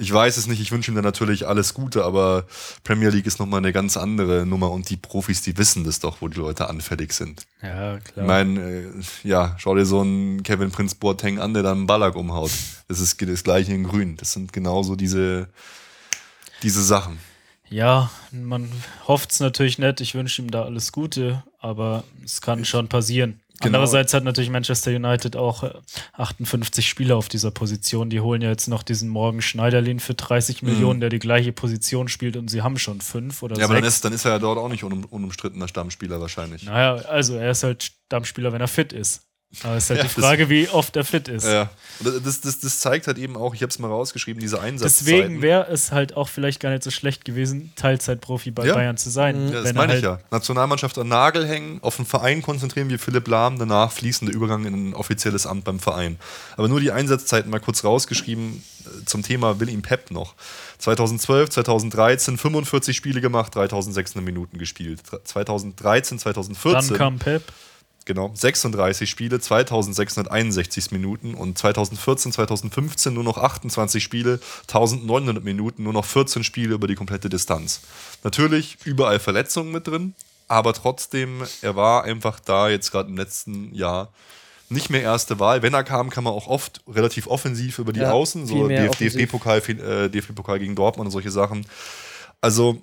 ich 0.00 0.12
weiß 0.12 0.36
es 0.36 0.46
nicht, 0.46 0.60
ich 0.60 0.70
wünsche 0.70 0.92
ihm 0.92 0.94
da 0.94 1.02
natürlich 1.02 1.48
alles 1.48 1.74
Gute, 1.74 2.04
aber 2.04 2.46
Premier 2.84 3.08
League 3.10 3.26
ist 3.26 3.40
nochmal 3.40 3.58
eine 3.58 3.72
ganz 3.72 3.96
andere 3.96 4.46
Nummer 4.46 4.70
und 4.70 4.88
die 4.90 4.96
Profis, 4.96 5.42
die 5.42 5.58
wissen 5.58 5.82
das 5.82 5.98
doch, 5.98 6.18
wo 6.20 6.28
die 6.28 6.38
Leute 6.38 6.68
anfällig 6.68 7.12
sind. 7.12 7.46
Ja, 7.62 7.96
Ich 7.96 8.04
klar. 8.04 8.24
meine, 8.24 8.60
äh, 8.60 8.92
ja, 9.24 9.56
schau 9.58 9.74
dir 9.74 9.84
so 9.84 10.00
einen 10.00 10.44
Kevin 10.44 10.70
Prince 10.70 10.94
Boateng 10.94 11.40
an, 11.40 11.52
der 11.52 11.64
dann 11.64 11.78
einen 11.78 11.86
Ballack 11.88 12.14
umhaut. 12.14 12.52
Das 12.86 13.00
ist 13.00 13.20
das 13.20 13.42
gleiche 13.42 13.74
in 13.74 13.84
Grün. 13.84 14.16
Das 14.16 14.32
sind 14.32 14.52
genauso 14.52 14.94
diese, 14.94 15.48
diese 16.62 16.84
Sachen. 16.84 17.18
Ja, 17.68 18.08
man 18.30 18.70
hofft 19.08 19.32
es 19.32 19.40
natürlich 19.40 19.78
nicht. 19.78 20.00
Ich 20.00 20.14
wünsche 20.14 20.40
ihm 20.40 20.50
da 20.50 20.62
alles 20.62 20.92
Gute, 20.92 21.42
aber 21.60 22.04
es 22.24 22.40
kann 22.40 22.64
schon 22.64 22.88
passieren. 22.88 23.40
Genau. 23.60 23.78
Andererseits 23.78 24.14
hat 24.14 24.22
natürlich 24.24 24.50
Manchester 24.50 24.92
United 24.92 25.34
auch 25.36 25.64
äh, 25.64 25.70
58 26.12 26.88
Spieler 26.88 27.16
auf 27.16 27.28
dieser 27.28 27.50
Position. 27.50 28.08
Die 28.08 28.20
holen 28.20 28.40
ja 28.40 28.50
jetzt 28.50 28.68
noch 28.68 28.82
diesen 28.82 29.08
Morgen 29.08 29.42
Schneiderlin 29.42 29.98
für 30.00 30.14
30 30.14 30.62
Millionen, 30.62 31.00
der 31.00 31.08
die 31.10 31.18
gleiche 31.18 31.52
Position 31.52 32.08
spielt 32.08 32.36
und 32.36 32.48
sie 32.48 32.62
haben 32.62 32.78
schon 32.78 33.00
fünf 33.00 33.42
oder 33.42 33.56
Mhm. 33.56 33.60
Ja, 33.60 33.64
aber 33.66 33.74
dann 33.74 33.84
sechs. 33.84 33.96
ist, 33.96 34.04
dann 34.04 34.12
ist 34.12 34.24
er 34.24 34.32
ja 34.32 34.38
dort 34.38 34.58
auch 34.58 34.68
nicht 34.68 34.84
unum, 34.84 35.04
unumstrittener 35.04 35.66
Stammspieler 35.68 36.20
wahrscheinlich. 36.20 36.62
naja, 36.64 36.94
also 37.06 37.34
er 37.36 37.50
ist 37.50 37.62
halt 37.64 37.82
Stammspieler, 37.82 38.52
wenn 38.52 38.60
er 38.60 38.68
fit 38.68 38.92
ist. 38.92 39.22
Aber 39.64 39.76
es 39.76 39.84
ist 39.84 39.90
halt 39.90 40.00
Ja, 40.00 40.06
die 40.06 40.14
das- 40.14 40.24
Frage, 40.24 40.50
wie 40.50 40.68
oft 40.68 40.94
er 40.94 41.04
fit 41.04 41.26
ist. 41.26 41.46
Ja. 41.46 41.70
Und 42.00 42.24
Das, 42.26 42.42
das, 42.42 42.60
das 42.60 42.80
zeigt 42.80 43.06
halt 43.06 43.16
eben 43.16 43.34
auch, 43.34 43.54
ich 43.54 43.62
habe 43.62 43.70
es 43.70 43.78
mal 43.78 43.88
rausgeschrieben, 43.88 44.40
diese 44.40 44.60
Einsatzzeiten. 44.60 45.06
Deswegen 45.06 45.42
wäre 45.42 45.66
es 45.70 45.90
halt 45.90 46.16
auch 46.18 46.28
vielleicht 46.28 46.60
gar 46.60 46.68
nicht 46.70 46.82
so 46.82 46.90
schlecht 46.90 47.24
gewesen, 47.24 47.72
Teilzeitprofi 47.74 48.50
bei 48.50 48.66
Ja. 48.66 48.74
Bayern 48.74 48.98
zu 48.98 49.08
sein. 49.08 49.46
ja, 49.46 49.52
das 49.54 49.64
wenn 49.64 49.74
meine 49.76 49.92
halt 49.94 50.02
ich 50.02 50.04
ja. 50.04 50.18
Nationalmannschaft 50.30 50.98
an 50.98 51.08
Nagel 51.08 51.46
hängen, 51.48 51.78
auf 51.82 51.96
den 51.96 52.04
Verein 52.04 52.42
konzentrieren 52.42 52.90
wie 52.90 52.98
Philipp 52.98 53.26
Lahm, 53.26 53.58
danach 53.58 53.90
fließender 53.90 54.34
Übergang 54.34 54.66
in 54.66 54.90
ein 54.90 54.94
offizielles 54.94 55.46
Amt 55.46 55.64
beim 55.64 55.80
Verein. 55.80 56.18
Aber 56.58 56.68
nur 56.68 56.80
die 56.80 56.92
Einsatzzeiten 56.92 57.50
mal 57.50 57.58
kurz 57.58 57.84
rausgeschrieben 57.84 58.62
äh, 58.84 59.04
zum 59.06 59.22
Thema 59.22 59.58
William 59.60 59.80
Pep 59.80 60.10
noch. 60.10 60.34
2012, 60.78 61.48
2013 61.50 62.36
45 62.36 62.94
Spiele 62.96 63.22
gemacht, 63.22 63.54
3600 63.54 64.24
Minuten 64.24 64.58
gespielt. 64.58 65.00
2013, 65.24 66.18
2014 66.18 66.88
Dann 66.90 66.98
kam 66.98 67.18
Pep. 67.18 67.42
Genau, 68.08 68.32
36 68.34 69.08
Spiele, 69.08 69.38
2661 69.38 70.90
Minuten 70.90 71.34
und 71.34 71.56
2014, 71.56 72.32
2015 72.32 73.14
nur 73.14 73.22
noch 73.22 73.38
28 73.38 74.02
Spiele, 74.02 74.40
1900 74.62 75.44
Minuten, 75.44 75.84
nur 75.84 75.92
noch 75.92 76.04
14 76.04 76.42
Spiele 76.42 76.74
über 76.74 76.88
die 76.88 76.96
komplette 76.96 77.28
Distanz. 77.28 77.82
Natürlich 78.24 78.78
überall 78.84 79.20
Verletzungen 79.20 79.70
mit 79.70 79.86
drin, 79.86 80.14
aber 80.48 80.72
trotzdem, 80.72 81.44
er 81.62 81.76
war 81.76 82.02
einfach 82.02 82.40
da 82.40 82.68
jetzt 82.68 82.90
gerade 82.90 83.10
im 83.10 83.16
letzten 83.16 83.72
Jahr 83.72 84.08
nicht 84.70 84.90
mehr 84.90 85.02
erste 85.02 85.38
Wahl. 85.38 85.62
Wenn 85.62 85.74
er 85.74 85.84
kam, 85.84 86.10
kam 86.10 86.26
er 86.26 86.32
auch 86.32 86.48
oft 86.48 86.82
relativ 86.88 87.26
offensiv 87.26 87.78
über 87.78 87.92
die 87.92 88.00
Ja, 88.00 88.12
Außen, 88.12 88.46
so 88.46 88.68
DFB-Pokal 88.68 89.58
äh, 89.58 90.08
DFB 90.10 90.32
gegen 90.58 90.74
Dortmund 90.74 91.06
und 91.06 91.12
solche 91.12 91.30
Sachen. 91.30 91.66
Also, 92.40 92.82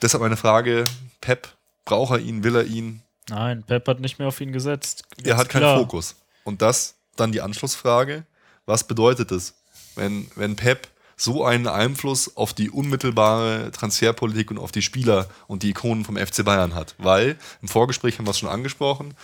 deshalb 0.00 0.22
meine 0.22 0.36
Frage: 0.36 0.84
Pep, 1.20 1.48
braucht 1.84 2.12
er 2.12 2.18
ihn, 2.20 2.44
will 2.44 2.56
er 2.56 2.64
ihn? 2.64 3.02
Nein, 3.28 3.62
Pep 3.64 3.88
hat 3.88 4.00
nicht 4.00 4.18
mehr 4.18 4.28
auf 4.28 4.40
ihn 4.40 4.52
gesetzt. 4.52 5.04
er 5.22 5.36
hat 5.36 5.48
keinen 5.48 5.62
klar. 5.62 5.78
Fokus. 5.78 6.16
Und 6.44 6.62
das 6.62 6.94
dann 7.16 7.32
die 7.32 7.40
Anschlussfrage: 7.40 8.24
Was 8.66 8.86
bedeutet 8.86 9.32
es, 9.32 9.54
wenn, 9.94 10.30
wenn 10.36 10.56
Pep 10.56 10.88
so 11.16 11.44
einen 11.44 11.66
Einfluss 11.66 12.36
auf 12.36 12.52
die 12.52 12.70
unmittelbare 12.70 13.70
Transferpolitik 13.72 14.50
und 14.50 14.58
auf 14.58 14.70
die 14.70 14.82
Spieler 14.82 15.28
und 15.46 15.62
die 15.62 15.70
Ikonen 15.70 16.04
vom 16.04 16.16
FC 16.16 16.44
Bayern 16.44 16.74
hat? 16.74 16.94
Weil 16.98 17.36
im 17.62 17.68
Vorgespräch 17.68 18.18
haben 18.18 18.26
wir 18.26 18.32
es 18.32 18.38
schon 18.38 18.48
angesprochen. 18.48 19.14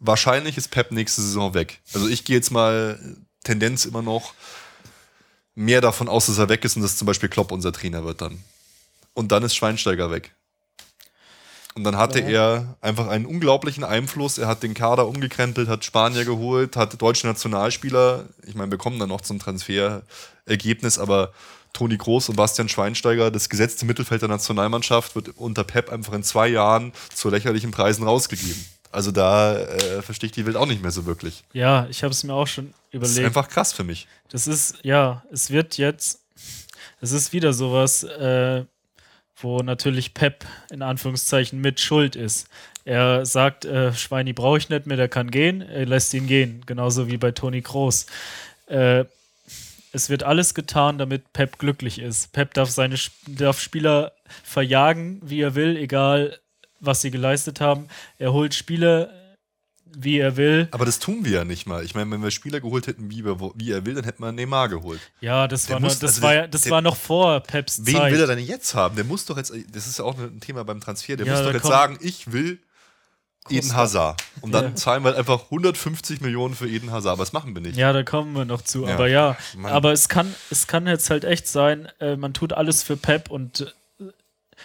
Wahrscheinlich 0.00 0.56
ist 0.56 0.70
Pep 0.70 0.92
nächste 0.92 1.22
Saison 1.22 1.54
weg. 1.54 1.80
Also 1.92 2.08
ich 2.08 2.24
gehe 2.24 2.36
jetzt 2.36 2.50
mal 2.50 2.98
Tendenz 3.44 3.84
immer 3.84 4.02
noch 4.02 4.34
mehr 5.54 5.80
davon 5.80 6.08
aus, 6.08 6.26
dass 6.26 6.38
er 6.38 6.48
weg 6.48 6.64
ist 6.64 6.76
und 6.76 6.82
dass 6.82 6.96
zum 6.96 7.06
Beispiel 7.06 7.28
Klopp 7.28 7.52
unser 7.52 7.72
Trainer 7.72 8.04
wird 8.04 8.20
dann. 8.22 8.42
Und 9.14 9.32
dann 9.32 9.42
ist 9.42 9.54
Schweinsteiger 9.54 10.10
weg. 10.10 10.34
Und 11.80 11.84
dann 11.84 11.96
hatte 11.96 12.20
er 12.20 12.76
einfach 12.82 13.08
einen 13.08 13.24
unglaublichen 13.24 13.84
Einfluss. 13.84 14.36
Er 14.36 14.48
hat 14.48 14.62
den 14.62 14.74
Kader 14.74 15.08
umgekrempelt, 15.08 15.66
hat 15.66 15.82
Spanier 15.82 16.26
geholt, 16.26 16.76
hat 16.76 17.00
deutsche 17.00 17.26
Nationalspieler. 17.26 18.26
Ich 18.46 18.54
meine, 18.54 18.70
wir 18.70 18.76
kommen 18.76 18.98
dann 18.98 19.08
noch 19.08 19.22
zum 19.22 19.38
Transferergebnis, 19.38 20.98
aber 20.98 21.32
Toni 21.72 21.96
Groß 21.96 22.28
und 22.28 22.36
Bastian 22.36 22.68
Schweinsteiger, 22.68 23.30
das 23.30 23.48
gesetzte 23.48 23.86
Mittelfeld 23.86 24.20
der 24.20 24.28
Nationalmannschaft, 24.28 25.14
wird 25.14 25.30
unter 25.38 25.64
Pep 25.64 25.88
einfach 25.90 26.12
in 26.12 26.22
zwei 26.22 26.48
Jahren 26.48 26.92
zu 27.14 27.30
lächerlichen 27.30 27.70
Preisen 27.70 28.04
rausgegeben. 28.04 28.62
Also 28.92 29.10
da 29.10 29.56
äh, 29.56 30.02
verstehe 30.02 30.26
ich 30.26 30.32
die 30.32 30.44
Welt 30.44 30.56
auch 30.56 30.66
nicht 30.66 30.82
mehr 30.82 30.90
so 30.90 31.06
wirklich. 31.06 31.44
Ja, 31.54 31.86
ich 31.88 32.02
habe 32.02 32.12
es 32.12 32.24
mir 32.24 32.34
auch 32.34 32.46
schon 32.46 32.74
Das 32.92 33.08
ist 33.08 33.16
überlegt. 33.16 33.26
einfach 33.38 33.48
krass 33.48 33.72
für 33.72 33.84
mich. 33.84 34.06
Das 34.28 34.46
ist, 34.46 34.74
ja, 34.82 35.22
es 35.32 35.48
wird 35.48 35.78
jetzt, 35.78 36.20
es 37.00 37.12
ist 37.12 37.32
wieder 37.32 37.54
sowas, 37.54 38.02
äh, 38.02 38.66
wo 39.42 39.60
natürlich 39.60 40.14
Pep 40.14 40.44
in 40.70 40.82
Anführungszeichen 40.82 41.60
mit 41.60 41.80
Schuld 41.80 42.16
ist. 42.16 42.48
Er 42.84 43.26
sagt, 43.26 43.64
äh, 43.64 43.92
Schweini 43.92 44.32
brauche 44.32 44.58
ich 44.58 44.68
nicht 44.68 44.86
mehr, 44.86 44.96
der 44.96 45.08
kann 45.08 45.30
gehen, 45.30 45.60
er 45.60 45.86
lässt 45.86 46.14
ihn 46.14 46.26
gehen. 46.26 46.62
Genauso 46.66 47.08
wie 47.08 47.16
bei 47.16 47.30
Toni 47.30 47.62
Kroos. 47.62 48.06
Äh, 48.66 49.04
es 49.92 50.08
wird 50.08 50.22
alles 50.22 50.54
getan, 50.54 50.98
damit 50.98 51.32
Pep 51.32 51.58
glücklich 51.58 51.98
ist. 51.98 52.32
Pep 52.32 52.54
darf 52.54 52.70
seine 52.70 52.96
darf 53.26 53.60
Spieler 53.60 54.12
verjagen, 54.44 55.20
wie 55.22 55.40
er 55.40 55.54
will, 55.54 55.76
egal 55.76 56.38
was 56.78 57.02
sie 57.02 57.10
geleistet 57.10 57.60
haben. 57.60 57.88
Er 58.18 58.32
holt 58.32 58.54
Spieler, 58.54 59.10
wie 59.96 60.18
er 60.18 60.36
will. 60.36 60.68
Aber 60.70 60.84
das 60.84 60.98
tun 60.98 61.24
wir 61.24 61.32
ja 61.32 61.44
nicht 61.44 61.66
mal. 61.66 61.84
Ich 61.84 61.94
meine, 61.94 62.10
wenn 62.10 62.22
wir 62.22 62.30
Spieler 62.30 62.60
geholt 62.60 62.86
hätten, 62.86 63.10
wie, 63.10 63.24
wir, 63.24 63.38
wie 63.56 63.70
er 63.72 63.84
will, 63.86 63.94
dann 63.94 64.04
hätten 64.04 64.22
wir 64.22 64.32
Neymar 64.32 64.68
geholt. 64.68 65.00
Ja, 65.20 65.48
das, 65.48 65.66
Der 65.66 65.74
war, 65.74 65.80
muss- 65.80 65.94
noch, 65.94 66.00
das, 66.00 66.10
also 66.12 66.22
war, 66.22 66.32
der- 66.32 66.48
das 66.48 66.62
der- 66.62 66.72
war 66.72 66.82
noch 66.82 66.96
vor 66.96 67.40
Peps 67.40 67.80
Wen 67.84 67.96
Zeit. 67.96 68.12
will 68.12 68.20
er 68.20 68.26
denn 68.26 68.38
jetzt 68.38 68.74
haben? 68.74 68.96
Der 68.96 69.04
muss 69.04 69.24
doch 69.26 69.36
jetzt, 69.36 69.52
das 69.72 69.86
ist 69.86 69.98
ja 69.98 70.04
auch 70.04 70.18
ein 70.18 70.40
Thema 70.40 70.64
beim 70.64 70.80
Transfer, 70.80 71.16
der 71.16 71.26
Ja, 71.26 71.34
muss 71.34 71.42
doch 71.44 71.52
jetzt 71.54 71.66
sagen, 71.66 71.98
ich 72.00 72.32
will 72.32 72.58
Eden 73.48 73.74
Hazard. 73.74 74.22
Und 74.42 74.52
dann 74.52 74.64
Ja. 74.66 74.74
zahlen 74.76 75.02
wir 75.02 75.08
halt 75.08 75.18
einfach 75.18 75.50
150 75.50 76.20
Millionen 76.20 76.54
für 76.54 76.68
Eden 76.68 76.92
Hazard. 76.92 77.14
Aber 77.14 77.22
das 77.24 77.32
machen 77.32 77.54
wir 77.54 77.62
nicht. 77.62 77.76
Ja, 77.76 77.92
da 77.92 78.02
kommen 78.02 78.32
wir 78.34 78.44
noch 78.44 78.62
zu. 78.62 78.86
Ja. 78.86 78.94
Aber 78.94 79.08
ja, 79.08 79.36
Mann. 79.56 79.72
aber 79.72 79.92
es 79.92 80.08
kann, 80.08 80.32
es 80.50 80.66
kann 80.66 80.86
jetzt 80.86 81.10
halt 81.10 81.24
echt 81.24 81.48
sein, 81.48 81.88
äh, 82.00 82.16
man 82.16 82.32
tut 82.34 82.52
alles 82.52 82.82
für 82.82 82.96
Pep 82.96 83.30
und 83.30 83.74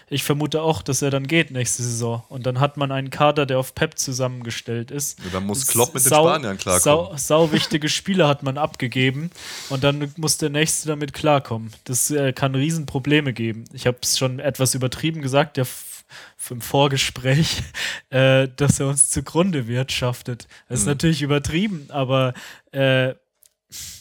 ich 0.09 0.23
vermute 0.23 0.61
auch, 0.61 0.81
dass 0.81 1.01
er 1.01 1.09
dann 1.11 1.27
geht 1.27 1.51
nächste 1.51 1.83
Saison. 1.83 2.23
Und 2.29 2.45
dann 2.45 2.59
hat 2.59 2.77
man 2.77 2.91
einen 2.91 3.09
Kader, 3.09 3.45
der 3.45 3.59
auf 3.59 3.75
Pep 3.75 3.97
zusammengestellt 3.97 4.91
ist. 4.91 5.19
Ja, 5.19 5.25
dann 5.33 5.45
muss 5.45 5.67
Klopp 5.67 5.93
mit 5.93 6.05
den 6.05 6.09
Sau- 6.09 6.27
Spaniern 6.27 6.57
klarkommen. 6.57 7.17
Sau, 7.17 7.45
sau 7.45 7.51
wichtige 7.51 7.89
Spieler 7.89 8.27
hat 8.27 8.43
man 8.43 8.57
abgegeben 8.57 9.29
und 9.69 9.83
dann 9.83 10.11
muss 10.17 10.37
der 10.37 10.49
Nächste 10.49 10.87
damit 10.87 11.13
klarkommen. 11.13 11.71
Das 11.85 12.11
äh, 12.11 12.33
kann 12.33 12.55
Riesenprobleme 12.55 13.33
geben. 13.33 13.65
Ich 13.73 13.87
habe 13.87 13.97
es 14.01 14.17
schon 14.17 14.39
etwas 14.39 14.75
übertrieben 14.75 15.21
gesagt, 15.21 15.57
der 15.57 15.65
im 16.51 16.61
Vorgespräch, 16.61 17.63
äh, 18.11 18.47
dass 18.55 18.79
er 18.79 18.87
uns 18.87 19.09
zugrunde 19.09 19.67
wirtschaftet. 19.67 20.47
Das 20.69 20.79
ist 20.79 20.85
Mhm. 20.85 20.91
natürlich 20.91 21.21
übertrieben, 21.23 21.87
aber 21.89 22.33
äh, 22.71 23.15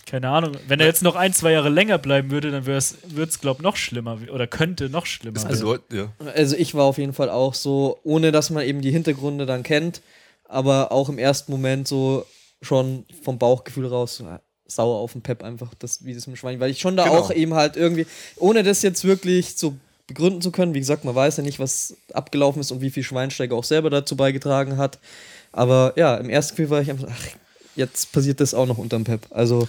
keine 0.06 0.28
Ahnung, 0.28 0.52
wenn 0.68 0.80
er 0.80 0.86
jetzt 0.86 1.02
noch 1.02 1.16
ein, 1.16 1.32
zwei 1.32 1.52
Jahre 1.52 1.70
länger 1.70 1.98
bleiben 1.98 2.30
würde, 2.30 2.50
dann 2.50 2.66
würde 2.66 2.78
es, 2.78 3.40
glaube 3.40 3.58
ich, 3.58 3.62
noch 3.62 3.76
schlimmer 3.76 4.18
oder 4.32 4.46
könnte 4.46 4.88
noch 4.88 5.06
schlimmer. 5.06 5.44
Bedeutet, 5.44 5.92
ja. 5.92 6.12
Also 6.34 6.56
ich 6.56 6.74
war 6.74 6.84
auf 6.84 6.98
jeden 6.98 7.14
Fall 7.14 7.30
auch 7.30 7.54
so, 7.54 7.98
ohne 8.04 8.30
dass 8.30 8.50
man 8.50 8.64
eben 8.64 8.80
die 8.80 8.90
Hintergründe 8.90 9.46
dann 9.46 9.62
kennt, 9.62 10.02
aber 10.44 10.92
auch 10.92 11.08
im 11.08 11.18
ersten 11.18 11.50
Moment 11.50 11.88
so 11.88 12.26
schon 12.62 13.04
vom 13.22 13.38
Bauchgefühl 13.38 13.86
raus 13.86 14.16
so, 14.16 14.26
sauer 14.66 14.98
auf 14.98 15.12
den 15.12 15.22
Pep 15.22 15.42
einfach, 15.42 15.74
das, 15.78 16.04
wie 16.04 16.14
das 16.14 16.26
mit 16.26 16.36
dem 16.36 16.38
Schwein, 16.38 16.60
weil 16.60 16.70
ich 16.70 16.80
schon 16.80 16.96
da 16.96 17.04
Genau. 17.04 17.18
auch 17.18 17.30
eben 17.30 17.54
halt 17.54 17.76
irgendwie, 17.76 18.06
ohne 18.36 18.62
das 18.62 18.82
jetzt 18.82 19.04
wirklich 19.04 19.56
so 19.56 19.76
begründen 20.06 20.42
zu 20.42 20.50
können, 20.50 20.74
wie 20.74 20.80
gesagt, 20.80 21.04
man 21.04 21.14
weiß 21.14 21.38
ja 21.38 21.42
nicht, 21.42 21.58
was 21.58 21.96
abgelaufen 22.12 22.60
ist 22.60 22.70
und 22.70 22.80
wie 22.80 22.90
viel 22.90 23.02
Schweinsteiger 23.02 23.56
auch 23.56 23.64
selber 23.64 23.90
dazu 23.90 24.16
beigetragen 24.16 24.76
hat, 24.76 24.98
aber 25.52 25.92
ja, 25.96 26.16
im 26.16 26.30
ersten 26.30 26.56
Gefühl 26.56 26.70
war 26.70 26.80
ich 26.80 26.90
einfach, 26.90 27.08
ach, 27.10 27.26
jetzt 27.76 28.12
passiert 28.12 28.40
das 28.40 28.54
auch 28.54 28.66
noch 28.66 28.78
unterm 28.78 29.04
Pep, 29.04 29.26
also 29.30 29.68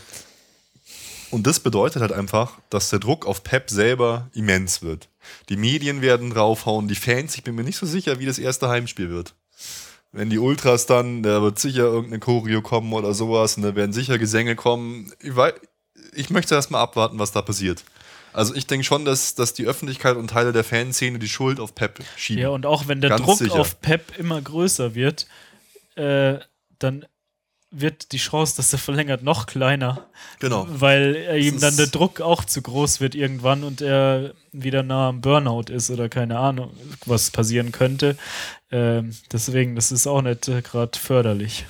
Und 1.31 1.47
das 1.47 1.59
bedeutet 1.59 2.01
halt 2.01 2.11
einfach, 2.11 2.59
dass 2.69 2.89
der 2.89 2.99
Druck 2.99 3.25
auf 3.25 3.43
Pep 3.43 3.69
selber 3.69 4.29
immens 4.33 4.81
wird. 4.81 5.09
Die 5.49 5.57
Medien 5.57 6.01
werden 6.01 6.29
draufhauen, 6.29 6.87
die 6.87 6.95
Fans, 6.95 7.35
ich 7.35 7.43
bin 7.43 7.55
mir 7.55 7.63
nicht 7.63 7.77
so 7.77 7.85
sicher, 7.85 8.19
wie 8.19 8.25
das 8.25 8.37
erste 8.39 8.69
Heimspiel 8.69 9.09
wird. 9.09 9.33
Wenn 10.11 10.29
die 10.29 10.39
Ultras 10.39 10.85
dann, 10.85 11.23
da 11.23 11.41
wird 11.41 11.59
sicher 11.59 11.83
irgendeine 11.83 12.19
Choreo 12.19 12.61
kommen 12.61 12.93
oder 12.93 13.13
sowas 13.13 13.57
und 13.57 13.63
da 13.63 13.75
werden 13.75 13.91
sicher 13.91 14.17
Gesänge 14.17 14.55
kommen. 14.55 15.11
Ich, 15.19 15.35
wei- 15.35 15.53
ich 16.13 16.29
möchte 16.29 16.55
erst 16.55 16.71
mal 16.71 16.79
abwarten, 16.81 17.19
was 17.19 17.31
da 17.33 17.41
passiert. 17.41 17.83
Also 18.31 18.53
ich 18.53 18.67
denke 18.67 18.85
schon, 18.85 19.03
dass, 19.03 19.35
dass 19.35 19.53
die 19.53 19.65
Öffentlichkeit 19.65 20.15
und 20.15 20.29
Teile 20.29 20.53
der 20.53 20.63
Fanszene 20.63 21.19
die 21.19 21.27
Schuld 21.27 21.59
auf 21.59 21.73
Pep 21.75 21.99
schieben. 22.17 22.43
Ja, 22.43 22.49
und 22.49 22.65
auch 22.65 22.87
wenn 22.87 23.01
der 23.01 23.09
Ganz 23.09 23.25
Druck 23.25 23.37
sicher. 23.39 23.59
auf 23.59 23.81
Pep 23.81 24.17
immer 24.17 24.41
größer 24.41 24.93
wird, 24.95 25.25
äh, 25.95 26.37
dann 26.79 27.05
wird 27.77 28.11
die 28.11 28.17
Chance, 28.17 28.55
dass 28.55 28.71
er 28.71 28.79
verlängert, 28.79 29.21
noch 29.21 29.45
kleiner. 29.47 30.07
Genau. 30.39 30.65
Weil 30.69 31.37
ihm 31.39 31.59
dann 31.59 31.75
der 31.75 31.87
Druck 31.87 32.21
auch 32.21 32.45
zu 32.45 32.61
groß 32.61 33.01
wird 33.01 33.15
irgendwann 33.15 33.63
und 33.63 33.81
er 33.81 34.33
wieder 34.51 34.81
nah 34.83 35.09
am 35.09 35.21
Burnout 35.21 35.71
ist 35.71 35.89
oder 35.89 36.07
keine 36.07 36.39
Ahnung, 36.39 36.71
was 37.05 37.31
passieren 37.31 37.71
könnte. 37.71 38.17
Ähm, 38.71 39.15
deswegen, 39.31 39.75
das 39.75 39.91
ist 39.91 40.07
auch 40.07 40.21
nicht 40.21 40.47
äh, 40.47 40.61
gerade 40.61 40.97
förderlich. 40.97 41.65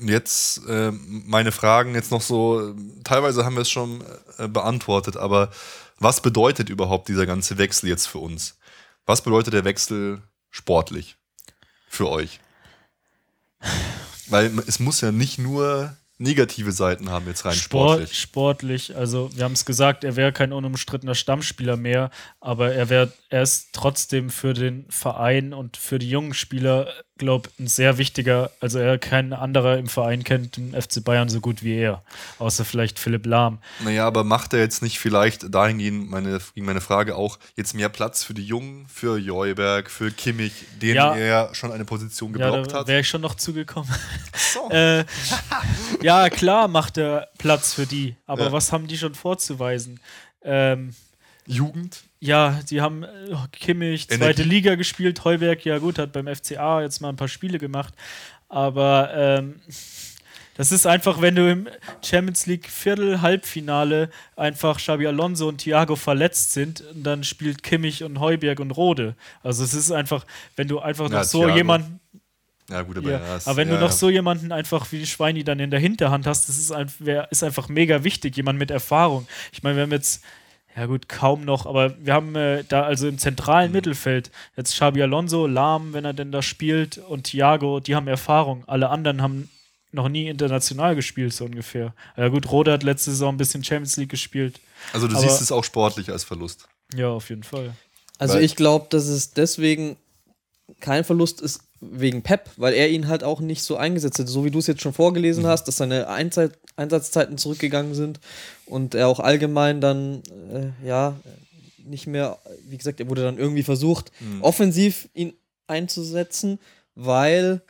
Und 0.00 0.08
Jetzt 0.08 0.66
äh, 0.66 0.90
meine 0.90 1.52
Fragen 1.52 1.94
jetzt 1.94 2.10
noch 2.10 2.22
so, 2.22 2.74
teilweise 3.04 3.44
haben 3.44 3.54
wir 3.54 3.62
es 3.62 3.70
schon 3.70 4.02
äh, 4.38 4.48
beantwortet, 4.48 5.16
aber 5.16 5.50
was 5.98 6.20
bedeutet 6.20 6.68
überhaupt 6.68 7.08
dieser 7.08 7.26
ganze 7.26 7.58
Wechsel 7.58 7.88
jetzt 7.88 8.06
für 8.06 8.18
uns? 8.18 8.58
Was 9.06 9.22
bedeutet 9.22 9.54
der 9.54 9.64
Wechsel 9.64 10.22
sportlich 10.50 11.16
für 11.88 12.08
euch? 12.08 12.40
Weil 14.32 14.50
es 14.66 14.80
muss 14.80 15.00
ja 15.00 15.12
nicht 15.12 15.38
nur 15.38 15.96
negative 16.18 16.72
Seiten 16.72 17.10
haben 17.10 17.26
jetzt 17.26 17.44
rein 17.44 17.54
Sport, 17.54 17.98
sportlich. 17.98 18.18
sportlich, 18.18 18.96
also 18.96 19.30
wir 19.34 19.44
haben 19.44 19.52
es 19.52 19.64
gesagt, 19.64 20.04
er 20.04 20.16
wäre 20.16 20.32
kein 20.32 20.52
unumstrittener 20.52 21.14
Stammspieler 21.14 21.76
mehr, 21.76 22.10
aber 22.40 22.72
er 22.72 22.88
wäre 22.88 23.12
er 23.32 23.40
ist 23.42 23.70
trotzdem 23.72 24.28
für 24.28 24.52
den 24.52 24.84
Verein 24.90 25.54
und 25.54 25.78
für 25.78 25.98
die 25.98 26.10
jungen 26.10 26.34
Spieler, 26.34 26.92
glaube 27.16 27.48
ein 27.58 27.66
sehr 27.66 27.96
wichtiger, 27.96 28.50
also 28.60 28.78
er 28.78 28.98
kein 28.98 29.32
anderer 29.32 29.78
im 29.78 29.86
Verein 29.86 30.22
kennt 30.22 30.58
den 30.58 30.74
FC 30.80 31.02
Bayern 31.02 31.30
so 31.30 31.40
gut 31.40 31.62
wie 31.62 31.74
er, 31.76 32.02
außer 32.38 32.66
vielleicht 32.66 32.98
Philipp 32.98 33.24
Lahm. 33.24 33.58
Naja, 33.82 34.06
aber 34.06 34.22
macht 34.22 34.52
er 34.52 34.60
jetzt 34.60 34.82
nicht 34.82 34.98
vielleicht 34.98 35.54
dahingehend, 35.54 36.10
meine, 36.10 36.40
meine 36.56 36.82
Frage 36.82 37.16
auch, 37.16 37.38
jetzt 37.56 37.72
mehr 37.74 37.88
Platz 37.88 38.22
für 38.22 38.34
die 38.34 38.44
Jungen, 38.44 38.86
für 38.88 39.16
Joyberg, 39.16 39.90
für 39.90 40.10
Kimmich, 40.10 40.52
denen 40.82 40.96
Ja. 40.96 41.14
er 41.16 41.26
ja 41.26 41.54
schon 41.54 41.72
eine 41.72 41.86
Position 41.86 42.36
Ja, 42.36 42.50
geblockt 42.50 42.72
da 42.72 42.80
hat? 42.80 42.86
wäre 42.86 43.00
ich 43.00 43.08
schon 43.08 43.22
noch 43.22 43.36
zugekommen. 43.36 43.88
So. 44.52 44.68
äh, 44.70 45.06
ja, 46.02 46.28
klar 46.28 46.68
macht 46.68 46.98
er 46.98 47.28
Platz 47.38 47.72
für 47.72 47.86
die, 47.86 48.14
aber 48.26 48.44
Ja. 48.46 48.52
was 48.52 48.72
haben 48.72 48.88
die 48.88 48.98
schon 48.98 49.14
vorzuweisen? 49.14 50.00
Ähm, 50.42 50.94
Jugend? 51.46 52.02
Ja, 52.24 52.60
die 52.70 52.80
haben 52.80 53.02
äh, 53.02 53.08
Kimmich, 53.50 54.06
zweite 54.06 54.42
Energie. 54.42 54.42
Liga 54.44 54.74
gespielt. 54.76 55.24
Heuberg, 55.24 55.64
ja 55.64 55.78
gut, 55.78 55.98
hat 55.98 56.12
beim 56.12 56.28
FCA 56.32 56.80
jetzt 56.82 57.00
mal 57.00 57.08
ein 57.08 57.16
paar 57.16 57.26
Spiele 57.26 57.58
gemacht. 57.58 57.92
Aber 58.48 59.10
ähm, 59.12 59.56
das 60.56 60.70
ist 60.70 60.86
einfach, 60.86 61.20
wenn 61.20 61.34
du 61.34 61.50
im 61.50 61.68
Champions 62.04 62.46
League 62.46 62.68
Viertel, 62.68 63.22
Halbfinale 63.22 64.08
einfach 64.36 64.76
Xabi 64.76 65.08
Alonso 65.08 65.48
und 65.48 65.58
Thiago 65.58 65.96
verletzt 65.96 66.52
sind, 66.52 66.84
dann 66.94 67.24
spielt 67.24 67.64
Kimmich 67.64 68.04
und 68.04 68.20
Heuberg 68.20 68.60
und 68.60 68.70
Rode. 68.70 69.16
Also 69.42 69.64
es 69.64 69.74
ist 69.74 69.90
einfach, 69.90 70.24
wenn 70.54 70.68
du 70.68 70.78
einfach 70.78 71.10
Ja, 71.10 71.18
noch 71.18 71.24
so 71.24 71.40
Thiago. 71.40 71.56
jemanden. 71.56 71.98
Ja, 72.70 72.82
gut, 72.82 72.98
aber, 72.98 73.10
Ja, 73.10 73.18
ja, 73.18 73.38
aber 73.44 73.56
wenn 73.56 73.68
ja, 73.68 73.74
du 73.74 73.80
noch 73.80 73.90
so 73.90 74.08
jemanden 74.10 74.52
einfach 74.52 74.92
wie 74.92 75.04
Schweini 75.06 75.42
dann 75.42 75.58
in 75.58 75.72
der 75.72 75.80
Hinterhand 75.80 76.26
hast, 76.28 76.48
das 76.48 76.56
ist, 76.56 76.70
ein, 76.70 76.88
ist 77.30 77.42
einfach 77.42 77.68
mega 77.68 78.04
wichtig, 78.04 78.36
jemand 78.36 78.60
mit 78.60 78.70
Erfahrung. 78.70 79.26
Ich 79.52 79.64
meine, 79.64 79.74
wir 79.76 79.82
haben 79.82 79.90
jetzt, 79.90 80.22
ja 80.76 80.86
gut, 80.86 81.08
kaum 81.08 81.44
noch, 81.44 81.66
aber 81.66 81.94
wir 82.04 82.14
haben 82.14 82.34
äh, 82.34 82.64
da 82.68 82.82
also 82.84 83.06
im 83.08 83.18
zentralen 83.18 83.70
Mhm. 83.70 83.76
Mittelfeld 83.76 84.30
jetzt 84.56 84.72
Xabi 84.74 85.02
Alonso, 85.02 85.46
Lahm, 85.46 85.92
wenn 85.92 86.04
er 86.04 86.14
denn 86.14 86.32
da 86.32 86.42
spielt, 86.42 86.98
und 86.98 87.24
Thiago, 87.24 87.80
die 87.80 87.94
haben 87.94 88.08
Erfahrung. 88.08 88.64
Alle 88.66 88.88
anderen 88.88 89.20
haben 89.22 89.50
noch 89.92 90.08
nie 90.08 90.28
international 90.28 90.94
gespielt, 90.96 91.34
so 91.34 91.44
ungefähr. 91.44 91.94
Ja 92.16 92.28
gut, 92.28 92.50
Rode 92.50 92.72
hat 92.72 92.82
letzte 92.82 93.10
Saison 93.10 93.34
ein 93.34 93.36
bisschen 93.38 93.62
Champions 93.62 93.96
League 93.98 94.08
gespielt. 94.08 94.60
Also 94.94 95.06
du 95.06 95.14
aber- 95.16 95.22
siehst 95.22 95.42
es 95.42 95.52
auch 95.52 95.64
sportlich 95.64 96.10
als 96.10 96.24
Verlust. 96.24 96.66
Ja, 96.94 97.08
auf 97.10 97.28
jeden 97.28 97.42
Fall. 97.42 97.74
Also 98.18 98.34
Weil- 98.34 98.44
ich 98.44 98.56
glaube, 98.56 98.86
dass 98.88 99.04
es 99.06 99.32
deswegen 99.34 99.96
kein 100.80 101.04
Verlust 101.04 101.40
ist 101.42 101.60
wegen 101.82 102.22
Pep, 102.22 102.48
weil 102.56 102.74
er 102.74 102.88
ihn 102.88 103.08
halt 103.08 103.24
auch 103.24 103.40
nicht 103.40 103.62
so 103.62 103.76
eingesetzt 103.76 104.18
hat. 104.18 104.28
So 104.28 104.44
wie 104.44 104.50
du 104.50 104.60
es 104.60 104.68
jetzt 104.68 104.82
schon 104.82 104.92
vorgelesen 104.92 105.46
hast, 105.46 105.64
dass 105.64 105.76
seine 105.76 106.08
Einsatz 106.08 106.52
Einsatzzeiten 106.74 107.36
zurückgegangen 107.36 107.94
sind 107.94 108.18
und 108.64 108.94
er 108.94 109.08
auch 109.08 109.20
allgemein 109.20 109.82
dann, 109.82 110.22
äh, 110.50 110.86
ja, 110.86 111.16
nicht 111.84 112.06
mehr, 112.06 112.38
wie 112.66 112.78
gesagt, 112.78 112.98
er 112.98 113.10
wurde 113.10 113.22
dann 113.22 113.36
irgendwie 113.36 113.62
versucht, 113.62 114.10
offensiv 114.40 115.08
ihn 115.12 115.34
einzusetzen, 115.66 116.58
weil, 116.94 117.60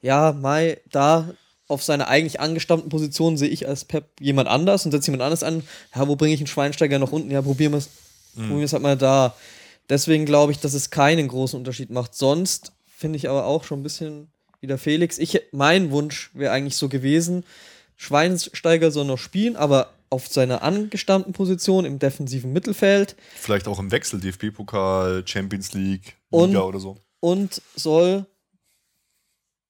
ja, 0.00 0.32
Mai 0.32 0.78
da 0.90 1.34
auf 1.68 1.82
seiner 1.82 2.08
eigentlich 2.08 2.40
angestammten 2.40 2.88
Position 2.88 3.36
sehe 3.36 3.48
ich 3.50 3.68
als 3.68 3.84
Pep 3.84 4.08
jemand 4.20 4.48
anders 4.48 4.86
und 4.86 4.92
setze 4.92 5.08
jemand 5.08 5.24
anders 5.24 5.42
an. 5.42 5.62
Ja, 5.94 6.08
wo 6.08 6.16
bringe 6.16 6.32
ich 6.32 6.40
einen 6.40 6.46
Schweinsteiger 6.46 6.98
noch 6.98 7.12
unten? 7.12 7.30
Ja, 7.30 7.42
probieren 7.42 7.72
wir 7.72 7.78
es 7.78 7.90
probieren 8.36 8.58
wir 8.58 8.64
es 8.64 8.72
halt 8.72 8.82
mal 8.82 8.96
da. 8.96 9.34
Deswegen 9.88 10.26
glaube 10.26 10.52
ich, 10.52 10.58
dass 10.60 10.74
es 10.74 10.90
keinen 10.90 11.28
großen 11.28 11.58
Unterschied 11.58 11.90
macht. 11.90 12.14
Sonst 12.14 12.72
finde 12.96 13.16
ich 13.18 13.28
aber 13.28 13.44
auch 13.46 13.64
schon 13.64 13.80
ein 13.80 13.82
bisschen 13.82 14.28
wie 14.60 14.66
der 14.66 14.78
Felix. 14.78 15.18
Ich, 15.18 15.40
mein 15.52 15.90
Wunsch 15.90 16.30
wäre 16.34 16.52
eigentlich 16.52 16.76
so 16.76 16.88
gewesen, 16.88 17.44
Schweinsteiger 17.96 18.90
soll 18.90 19.04
noch 19.04 19.18
spielen, 19.18 19.56
aber 19.56 19.90
auf 20.08 20.28
seiner 20.28 20.62
angestammten 20.62 21.32
Position 21.32 21.84
im 21.84 21.98
defensiven 21.98 22.52
Mittelfeld 22.52 23.16
Vielleicht 23.34 23.68
auch 23.68 23.78
im 23.78 23.90
Wechsel, 23.90 24.20
DFB-Pokal, 24.20 25.24
Champions 25.26 25.72
League, 25.74 26.16
Und- 26.30 26.50
Liga 26.50 26.62
oder 26.62 26.78
so. 26.80 26.96
und 27.20 27.60
soll 27.74 28.26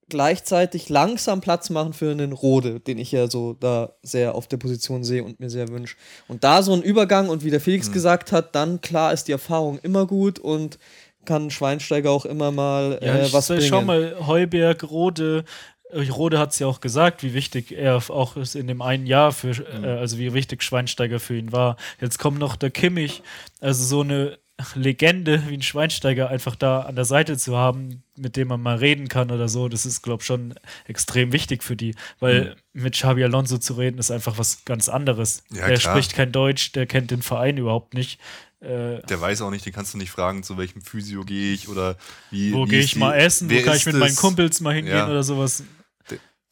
gleichzeitig 0.09 0.89
langsam 0.89 1.41
Platz 1.41 1.69
machen 1.71 1.93
für 1.93 2.13
einen 2.13 2.33
Rode, 2.33 2.79
den 2.79 2.97
ich 2.99 3.11
ja 3.11 3.29
so 3.29 3.55
da 3.55 3.97
sehr 4.03 4.37
auf 4.37 4.47
der 4.47 4.57
Position 4.57 5.03
sehe 5.03 5.25
und 5.25 5.41
mir 5.41 5.51
sehr 5.51 5.67
wünsche. 5.69 5.97
Und 6.29 6.45
da 6.45 6.63
so 6.63 6.73
ein 6.75 6.83
Übergang 6.83 7.29
und 7.29 7.43
wie 7.43 7.51
der. 7.51 7.61
Felix 7.61 7.91
gesagt 7.91 8.31
hat, 8.31 8.55
dann 8.55 8.81
klar 8.81 9.13
ist 9.13 9.25
die 9.25 9.33
Erfahrung 9.33 9.81
immer 9.81 10.07
gut 10.07 10.39
und 10.39 10.79
kann 11.27 11.51
Schweinsteiger 11.51 12.11
auch 12.11 12.25
immer 12.25 12.51
mal 12.53 12.99
Ja, 13.03 13.17
äh, 13.17 13.27
ich, 13.27 13.33
was 13.35 13.49
sag, 13.49 13.59
bringen. 13.59 13.69
schau 13.69 13.83
mal, 13.83 14.17
Heuberg, 14.27 14.83
Rode. 14.85 15.45
äh, 15.91 16.09
Rode 16.09 16.39
hat 16.39 16.53
es 16.53 16.59
ja 16.59 16.67
auch 16.67 16.81
gesagt, 16.81 17.23
wie 17.23 17.35
wichtig 17.35 17.73
er 17.73 17.97
auch 18.11 18.37
ist 18.37 18.55
in 18.57 18.67
dem 18.67 18.81
einen 18.83 19.07
Jahr 19.07 19.33
für, 19.33 19.49
Mhm. 19.49 19.85
äh, 19.85 19.89
also 19.89 20.19
wie 20.19 20.33
wichtig 20.33 20.63
Schweinsteiger 20.63 21.21
für 21.21 21.37
ihn 21.37 21.53
war. 21.53 21.77
Jetzt 22.01 22.19
kommt 22.19 22.39
noch 22.39 22.57
der 22.57 22.71
Kimmich, 22.71 23.23
also 23.61 23.85
so 23.85 24.01
eine 24.01 24.39
Legende 24.75 25.43
wie 25.49 25.55
ein 25.55 25.61
Schweinsteiger 25.63 26.31
einfach 26.31 26.57
da 26.57 26.81
an 26.81 26.97
der 26.97 27.05
Seite 27.05 27.37
zu 27.37 27.57
haben, 27.59 28.03
mit 28.17 28.37
dem 28.37 28.49
man 28.49 28.63
mal 28.63 28.77
reden 28.77 29.09
kann 29.09 29.31
oder 29.31 29.49
so, 29.49 29.69
das 29.69 29.85
ist, 29.85 30.01
glaube 30.01 30.23
ich, 30.23 30.27
schon 30.27 30.55
extrem 30.87 31.33
wichtig 31.35 31.63
für 31.63 31.77
die, 31.77 31.95
weil 32.21 32.57
mit 32.73 32.95
Xabi 32.95 33.23
Alonso 33.25 33.59
zu 33.59 33.75
reden 33.75 33.99
ist 33.99 34.11
einfach 34.11 34.39
was 34.39 34.65
ganz 34.65 34.89
anderes. 34.89 35.43
Ja, 35.53 35.67
der 35.69 35.77
klar. 35.77 35.93
spricht 35.95 36.15
kein 36.15 36.33
Deutsch, 36.33 36.73
der 36.73 36.87
kennt 36.87 37.11
den 37.11 37.21
Verein 37.21 37.59
überhaupt 37.59 37.93
nicht. 37.93 38.19
Äh, 38.67 39.03
Der 39.07 39.21
weiß 39.21 39.43
auch 39.43 39.51
nicht, 39.51 39.65
den 39.65 39.73
kannst 39.73 39.95
du 39.95 39.99
nicht 39.99 40.11
fragen, 40.11 40.43
zu 40.43 40.57
welchem 40.59 40.83
Physio 40.83 41.25
gehe 41.25 41.55
ich 41.55 41.69
oder 41.69 41.97
wie. 42.31 42.53
wo 42.53 42.65
gehe 42.65 42.81
ist 42.81 42.87
ich 42.87 42.93
die- 42.95 42.99
mal 42.99 43.15
essen, 43.15 43.49
wo 43.51 43.55
kann 43.63 43.75
ich 43.77 43.81
ist 43.81 43.87
mit 43.87 43.97
meinen 43.97 44.11
es? 44.13 44.17
Kumpels 44.17 44.61
mal 44.61 44.75
hingehen 44.75 44.97
Ja. 44.97 45.09
oder 45.09 45.23
sowas. 45.23 45.63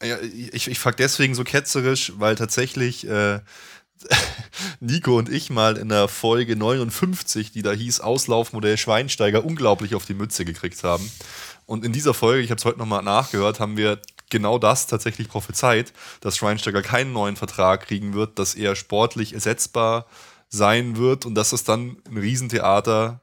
Ja, 0.03 0.17
ich, 0.21 0.67
ich 0.67 0.77
frage 0.79 0.97
deswegen 0.97 1.35
so 1.35 1.43
ketzerisch, 1.43 2.13
weil 2.17 2.35
tatsächlich 2.35 3.07
äh, 3.07 3.39
Nico 4.79 5.17
und 5.17 5.29
ich 5.29 5.49
mal 5.49 5.77
in 5.77 5.89
der 5.89 6.07
Folge 6.07 6.55
59, 6.55 7.51
die 7.51 7.61
da 7.61 7.71
hieß 7.71 8.01
Auslaufmodell 8.01 8.77
Schweinsteiger, 8.77 9.45
unglaublich 9.45 9.95
auf 9.95 10.05
die 10.05 10.13
Mütze 10.13 10.45
gekriegt 10.45 10.83
haben. 10.83 11.09
Und 11.65 11.85
in 11.85 11.93
dieser 11.93 12.13
Folge, 12.13 12.41
ich 12.43 12.51
habe 12.51 12.59
es 12.59 12.65
heute 12.65 12.77
nochmal 12.77 13.03
nachgehört, 13.03 13.59
haben 13.59 13.77
wir 13.77 13.99
genau 14.29 14.59
das 14.59 14.87
tatsächlich 14.87 15.29
prophezeit, 15.29 15.93
dass 16.19 16.37
Schweinsteiger 16.37 16.81
keinen 16.81 17.13
neuen 17.13 17.35
Vertrag 17.35 17.87
kriegen 17.87 18.13
wird, 18.13 18.37
dass 18.37 18.53
er 18.53 18.75
sportlich 18.75 19.33
ersetzbar 19.33 20.05
sein 20.49 20.97
wird 20.97 21.25
und 21.25 21.35
dass 21.35 21.53
es 21.53 21.63
dann 21.63 21.97
ein 22.07 22.17
Riesentheater 22.17 23.21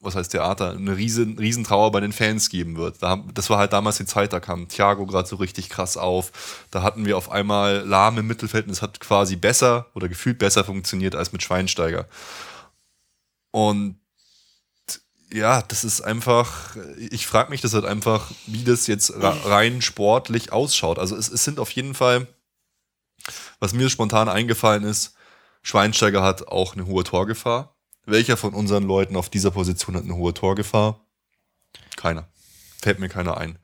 was 0.00 0.16
heißt 0.16 0.32
Theater, 0.32 0.72
eine 0.72 0.96
riesen, 0.98 1.38
riesen 1.38 1.64
Trauer 1.64 1.90
bei 1.90 2.00
den 2.00 2.12
Fans 2.12 2.50
geben 2.50 2.76
wird. 2.76 3.02
Da, 3.02 3.08
haben- 3.08 3.32
das 3.32 3.48
war 3.48 3.58
halt 3.58 3.72
damals 3.72 3.96
die 3.96 4.04
Zeit, 4.04 4.34
da 4.34 4.38
kam 4.40 4.68
Thiago 4.68 5.06
gerade 5.06 5.26
so 5.26 5.36
richtig 5.36 5.70
krass 5.70 5.96
auf. 5.96 6.66
Da 6.70 6.82
hatten 6.82 7.06
wir 7.06 7.16
auf 7.16 7.30
einmal 7.30 7.78
Lahm 7.86 8.18
im 8.18 8.26
Mittelfeld 8.26 8.66
und 8.66 8.72
es 8.72 8.82
hat 8.82 9.00
quasi 9.00 9.36
besser 9.36 9.86
oder 9.94 10.08
gefühlt 10.10 10.38
besser 10.38 10.62
funktioniert 10.62 11.14
als 11.14 11.32
mit 11.32 11.42
Schweinsteiger. 11.42 12.06
Und 13.50 13.98
ja, 15.32 15.62
das 15.62 15.84
ist 15.84 16.02
einfach, 16.02 16.76
ich 17.10 17.26
frage 17.26 17.50
mich 17.50 17.62
das 17.62 17.72
halt 17.72 17.86
einfach, 17.86 18.30
wie 18.46 18.62
das 18.62 18.86
jetzt 18.86 19.10
ra- 19.14 19.36
rein 19.46 19.80
sportlich 19.80 20.52
ausschaut. 20.52 20.98
Also 20.98 21.16
es, 21.16 21.28
es 21.30 21.44
sind 21.44 21.58
auf 21.58 21.70
jeden 21.70 21.94
Fall, 21.94 22.26
was 23.58 23.72
mir 23.72 23.88
spontan 23.88 24.28
eingefallen 24.28 24.84
ist, 24.84 25.13
Schweinsteiger 25.64 26.22
hat 26.22 26.46
auch 26.46 26.74
eine 26.74 26.86
hohe 26.86 27.02
Torgefahr. 27.02 27.74
Welcher 28.06 28.36
von 28.36 28.54
unseren 28.54 28.84
Leuten 28.84 29.16
auf 29.16 29.30
dieser 29.30 29.50
Position 29.50 29.96
hat 29.96 30.04
eine 30.04 30.14
hohe 30.14 30.34
Torgefahr? 30.34 31.00
Keiner. 31.96 32.28
Fällt 32.80 33.00
mir 33.00 33.08
keiner 33.08 33.38
ein. 33.38 33.58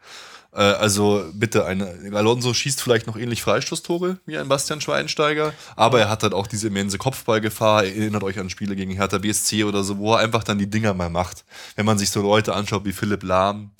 Äh, 0.53 0.63
also 0.63 1.25
bitte, 1.35 1.67
eine, 1.67 2.11
Alonso 2.15 2.55
schießt 2.55 2.81
vielleicht 2.81 3.07
noch 3.07 3.19
ähnlich 3.19 3.43
Freistoßtore 3.43 4.19
wie 4.25 4.39
ein 4.39 4.49
Bastian 4.49 4.81
Schweinsteiger, 4.81 5.53
aber 5.77 6.01
er 6.01 6.09
hat 6.09 6.23
halt 6.23 6.33
auch 6.33 6.47
diese 6.47 6.69
immense 6.69 6.97
Kopfballgefahr. 6.97 7.85
Erinnert 7.85 8.23
euch 8.23 8.39
an 8.39 8.49
Spiele 8.49 8.75
gegen 8.75 8.93
Hertha 8.93 9.19
BSC 9.19 9.65
oder 9.65 9.85
so, 9.85 9.99
wo 9.99 10.15
er 10.15 10.21
einfach 10.21 10.43
dann 10.43 10.59
die 10.59 10.71
Dinger 10.71 10.95
mal 10.95 11.11
macht. 11.11 11.45
Wenn 11.77 11.85
man 11.85 11.99
sich 11.99 12.11
so 12.11 12.23
Leute 12.23 12.55
anschaut 12.55 12.87
wie 12.87 12.93
Philipp 12.93 13.23
Lahm, 13.23 13.73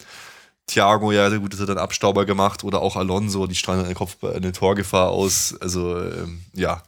Thiago, 0.67 1.11
ja, 1.11 1.35
gut, 1.37 1.55
das 1.55 1.61
hat 1.61 1.71
dann 1.71 1.79
Abstauber 1.79 2.27
gemacht 2.27 2.65
oder 2.65 2.83
auch 2.83 2.97
Alonso, 2.97 3.47
die 3.47 3.55
strahlen 3.55 3.87
eine, 3.87 3.95
Kopfball, 3.95 4.35
eine 4.35 4.53
Torgefahr 4.53 5.09
aus. 5.09 5.57
Also, 5.59 5.99
ähm, 5.99 6.43
ja. 6.53 6.83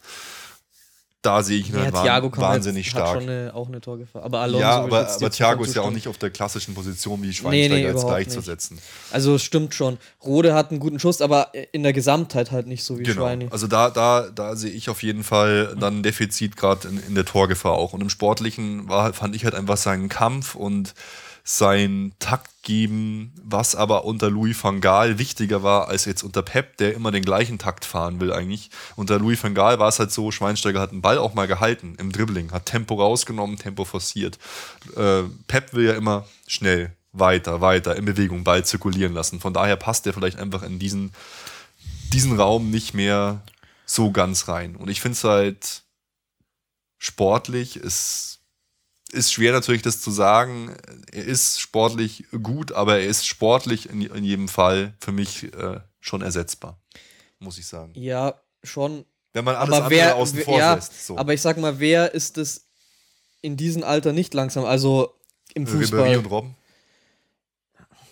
Da 1.23 1.45
sehe 1.45 1.61
ich 1.61 1.69
ihn 1.69 1.77
ja, 1.77 1.83
halt 1.83 1.95
Thiago 1.95 2.31
kann 2.31 2.43
wahnsinnig 2.43 2.87
jetzt, 2.87 2.91
stark. 2.91 3.07
hat 3.07 3.15
schon 3.23 3.31
eine, 3.31 3.55
auch 3.55 3.69
eine 3.69 3.81
Torgefahr. 3.81 4.25
Aber 4.25 4.41
Alonso 4.41 4.61
ja, 4.61 4.81
aber, 4.81 5.03
jetzt 5.03 5.23
aber 5.23 5.31
Thiago 5.31 5.63
ist 5.63 5.77
ja 5.77 5.83
auch 5.83 5.93
nicht 5.93 6.09
auf 6.09 6.19
der 6.19 6.31
klassischen 6.31 6.75
Position 6.75 7.23
wie 7.23 7.27
Nee, 7.29 7.33
Schweinsteiger 7.33 7.75
nee, 7.77 7.83
jetzt 7.83 7.91
überhaupt 7.93 8.09
gleichzusetzen. 8.09 8.79
Also 9.13 9.37
es 9.37 9.45
stimmt 9.45 9.73
schon. 9.73 9.99
Rode 10.25 10.53
hat 10.53 10.71
einen 10.71 10.81
guten 10.81 10.99
Schuss, 10.99 11.23
aber 11.23 11.53
in 11.71 11.85
der 11.85 11.93
Gesamtheit 11.93 12.51
halt 12.51 12.67
nicht 12.67 12.83
so 12.83 12.99
wie 12.99 13.05
Genau. 13.05 13.23
Schweini. 13.23 13.47
Also 13.51 13.69
da, 13.69 13.91
da, 13.91 14.31
da 14.35 14.57
sehe 14.57 14.73
ich 14.73 14.91
auf 14.91 15.05
jeden 15.05 15.23
Fall 15.23 15.77
dann 15.79 15.99
ein 15.99 16.03
Defizit 16.03 16.57
gerade 16.57 16.89
in, 16.89 17.01
in 17.07 17.15
der 17.15 17.25
Torgefahr 17.25 17.73
auch. 17.73 17.93
Und 17.93 18.01
im 18.01 18.11
Sportlichen 18.11 18.89
war, 18.89 19.13
fand 19.13 19.37
ich 19.37 19.45
halt 19.45 19.55
einfach 19.55 19.77
seinen 19.77 20.09
Kampf 20.09 20.57
und 20.57 20.93
sein 21.45 22.13
Taktgeben, 22.19 23.33
was 23.43 23.75
aber 23.75 24.05
unter 24.05 24.31
Louis 24.31 24.63
van 24.63 24.81
Gaal 24.81 25.19
wichtiger 25.19 25.63
war 25.63 25.89
als 25.89 26.05
jetzt 26.05 26.23
unter 26.23 26.43
Pep, 26.43 26.77
der 26.77 26.95
immer 26.95 27.11
den 27.11 27.25
gleichen 27.25 27.59
Takt 27.59 27.85
fahren 27.85 28.21
will 28.21 28.33
eigentlich. 28.33 28.71
Unter 28.97 29.19
Louis 29.19 29.43
van 29.43 29.55
Gaal 29.55 29.79
war 29.79 29.89
es 29.89 29.99
halt 29.99 30.13
so, 30.13 30.31
Schweinsteiger 30.31 30.81
hat 30.81 30.93
den 30.93 31.03
Ball 31.03 31.19
auch 31.19 31.35
mal 31.35 31.49
gehalten 31.49 31.97
im 31.99 32.13
Dribbling, 32.13 32.53
hat 32.53 32.67
Tempo 32.67 32.95
rausgenommen, 32.95 33.57
Tempo 33.57 33.85
forciert. 33.85 34.39
Äh, 34.97 35.23
Pep 35.49 35.75
will 35.75 35.87
ja 35.87 35.95
immer 35.95 36.27
schnell, 36.47 36.93
weiter, 37.13 37.61
weiter, 37.61 37.97
in 37.97 38.05
Bewegung, 38.05 38.45
Ball 38.45 38.65
zirkulieren 38.65 39.13
lassen. 39.13 39.41
Von 39.41 39.53
daher 39.53 39.77
passt 39.77 40.07
er 40.07 40.13
vielleicht 40.13 40.39
einfach 40.39 40.63
in 40.63 40.79
diesen 40.79 41.13
diesen 42.13 42.39
Raum 42.39 42.71
nicht 42.71 42.95
mehr 42.95 43.43
so 43.87 44.11
ganz 44.11 44.49
rein. 44.49 44.77
Und 44.77 44.89
ich 44.89 45.01
finde 45.01 45.17
es 45.17 45.25
halt 45.25 45.83
sportlich, 46.99 47.77
es 47.77 48.41
ist 49.13 49.33
schwer 49.33 49.53
natürlich 49.53 49.83
das 49.83 50.01
zu 50.01 50.11
sagen. 50.11 50.75
Er 51.13 51.25
ist 51.25 51.61
sportlich 51.61 52.25
gut, 52.43 52.73
aber 52.73 52.99
er 52.99 53.07
ist 53.07 53.27
sportlich 53.27 53.89
in, 53.89 54.01
in 54.01 54.25
jedem 54.25 54.49
Fall 54.49 54.95
für 55.01 55.13
mich 55.13 55.53
äh, 55.55 55.81
schon 56.01 56.23
ersetzbar, 56.23 56.81
muss 57.39 57.59
ich 57.59 57.67
sagen. 57.67 57.93
Ja, 57.95 58.35
schon. 58.65 59.05
Wenn 59.33 59.45
man 59.45 59.55
alles 59.55 59.75
aber 59.75 59.85
andere 59.85 60.01
wer, 60.01 60.17
außen 60.17 60.41
vor 60.41 60.59
ja, 60.59 60.75
lässt. 60.75 61.07
So. 61.07 61.17
aber 61.17 61.35
ich 61.35 61.41
sag 61.41 61.57
mal, 61.59 61.79
wer 61.79 62.13
ist 62.15 62.39
es 62.39 62.67
in 63.41 63.57
diesem 63.57 63.85
Alter 63.85 64.13
nicht 64.13 64.35
langsam? 64.35 64.65
Also 64.65 65.15
im 65.55 65.67
Ribéry 65.67 65.79
Fußball. 65.79 66.17
und 66.17 66.27
Robben. 66.27 66.57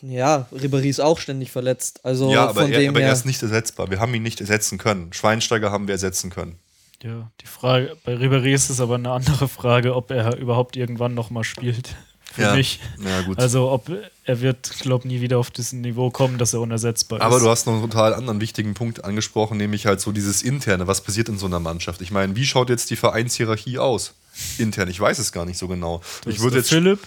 Ja, 0.03 0.49
Ribéry 0.53 0.89
ist 0.89 1.01
auch 1.01 1.19
ständig 1.19 1.51
verletzt. 1.51 2.05
Also 2.05 2.33
ja, 2.33 2.49
aber, 2.49 2.63
von 2.63 2.73
er, 2.73 2.81
dem 2.81 2.91
aber 2.91 3.03
er 3.03 3.13
ist 3.13 3.27
nicht 3.27 3.43
ersetzbar. 3.43 3.91
Wir 3.91 4.01
haben 4.01 4.15
ihn 4.15 4.23
nicht 4.23 4.41
ersetzen 4.41 4.79
können. 4.79 5.13
Schweinsteiger 5.13 5.71
haben 5.71 5.89
wir 5.89 5.95
ersetzen 5.95 6.31
können. 6.31 6.59
Ja, 7.03 7.31
die 7.41 7.47
Frage, 7.47 7.97
bei 8.05 8.15
Ribéry 8.15 8.53
ist 8.53 8.69
es 8.69 8.81
aber 8.81 8.97
eine 8.97 9.11
andere 9.11 9.49
Frage, 9.49 9.95
ob 9.95 10.11
er 10.11 10.37
überhaupt 10.37 10.77
irgendwann 10.77 11.15
nochmal 11.15 11.45
spielt. 11.45 11.97
Für 12.33 12.43
ja. 12.43 12.55
mich. 12.55 12.79
Ja, 13.05 13.23
gut. 13.23 13.39
Also 13.39 13.71
ob 13.71 13.91
er 14.25 14.41
wird, 14.41 14.71
glaube 14.79 15.09
nie 15.09 15.21
wieder 15.21 15.39
auf 15.39 15.51
dieses 15.51 15.73
Niveau 15.73 16.11
kommen, 16.11 16.39
dass 16.39 16.55
er 16.55 16.61
unersetzbar 16.61 17.19
ist. 17.19 17.25
Aber 17.25 17.41
du 17.41 17.49
hast 17.49 17.67
noch 17.67 17.73
einen 17.73 17.83
total 17.83 18.15
anderen 18.15 18.41
wichtigen 18.41 18.75
Punkt 18.75 19.05
angesprochen, 19.05 19.57
nämlich 19.57 19.87
halt 19.87 20.01
so 20.01 20.13
dieses 20.13 20.43
Interne. 20.43 20.87
Was 20.87 21.01
passiert 21.01 21.29
in 21.29 21.39
so 21.39 21.47
einer 21.47 21.59
Mannschaft? 21.59 22.01
Ich 22.03 22.13
meine, 22.13 22.37
wie 22.37 22.47
schaut 22.47 22.69
jetzt 22.71 22.91
die 22.91 22.97
Vereinshierarchie 22.97 23.79
aus? 23.79 24.15
Intern, 24.59 24.89
ich 24.89 25.01
weiß 25.01 25.19
es 25.19 25.33
gar 25.33 25.45
nicht 25.45 25.59
so 25.59 25.67
genau. 25.67 26.03
Ich 26.25 26.39
würde 26.39 26.59
jetzt 26.59 26.69
Philipp, 26.69 27.01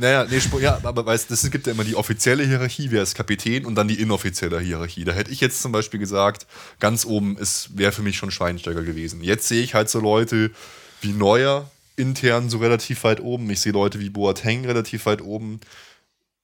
Naja, 0.00 0.26
nee, 0.30 0.40
ja, 0.60 0.78
aber 0.82 1.04
weißt 1.04 1.30
es 1.30 1.50
gibt 1.50 1.66
ja 1.66 1.72
immer 1.72 1.84
die 1.84 1.96
offizielle 1.96 2.44
Hierarchie, 2.44 2.90
wer 2.90 3.02
ist 3.02 3.14
Kapitän 3.14 3.66
und 3.66 3.74
dann 3.74 3.88
die 3.88 4.00
inoffizielle 4.00 4.60
Hierarchie. 4.60 5.04
Da 5.04 5.12
hätte 5.12 5.32
ich 5.32 5.40
jetzt 5.40 5.60
zum 5.60 5.72
Beispiel 5.72 5.98
gesagt, 5.98 6.46
ganz 6.78 7.04
oben 7.04 7.36
wäre 7.74 7.92
für 7.92 8.02
mich 8.02 8.16
schon 8.16 8.30
Schweinsteiger 8.30 8.82
gewesen. 8.82 9.22
Jetzt 9.22 9.48
sehe 9.48 9.62
ich 9.62 9.74
halt 9.74 9.90
so 9.90 10.00
Leute 10.00 10.52
wie 11.00 11.12
Neuer 11.12 11.70
intern 11.96 12.48
so 12.48 12.58
relativ 12.58 13.02
weit 13.04 13.20
oben. 13.20 13.50
Ich 13.50 13.60
sehe 13.60 13.72
Leute 13.72 13.98
wie 13.98 14.10
Boateng 14.10 14.64
relativ 14.64 15.06
weit 15.06 15.20
oben. 15.20 15.60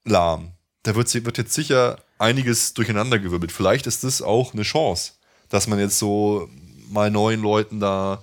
Lahm. 0.05 0.51
Da 0.83 0.97
wird, 0.97 1.15
wird 1.15 1.39
jetzt 1.39 1.55
sicher 1.55 1.99
einiges 2.19 2.75
durcheinandergewirbelt. 2.75 3.53
Vielleicht 3.53 3.87
ist 3.87 4.05
das 4.05 4.21
auch 4.21 4.53
eine 4.53 4.63
Chance, 4.63 5.13
dass 5.49 5.69
man 5.69 5.79
jetzt 5.79 5.99
so 5.99 6.49
mal 6.91 7.11
neuen 7.11 7.41
Leuten 7.41 7.81
da 7.81 8.23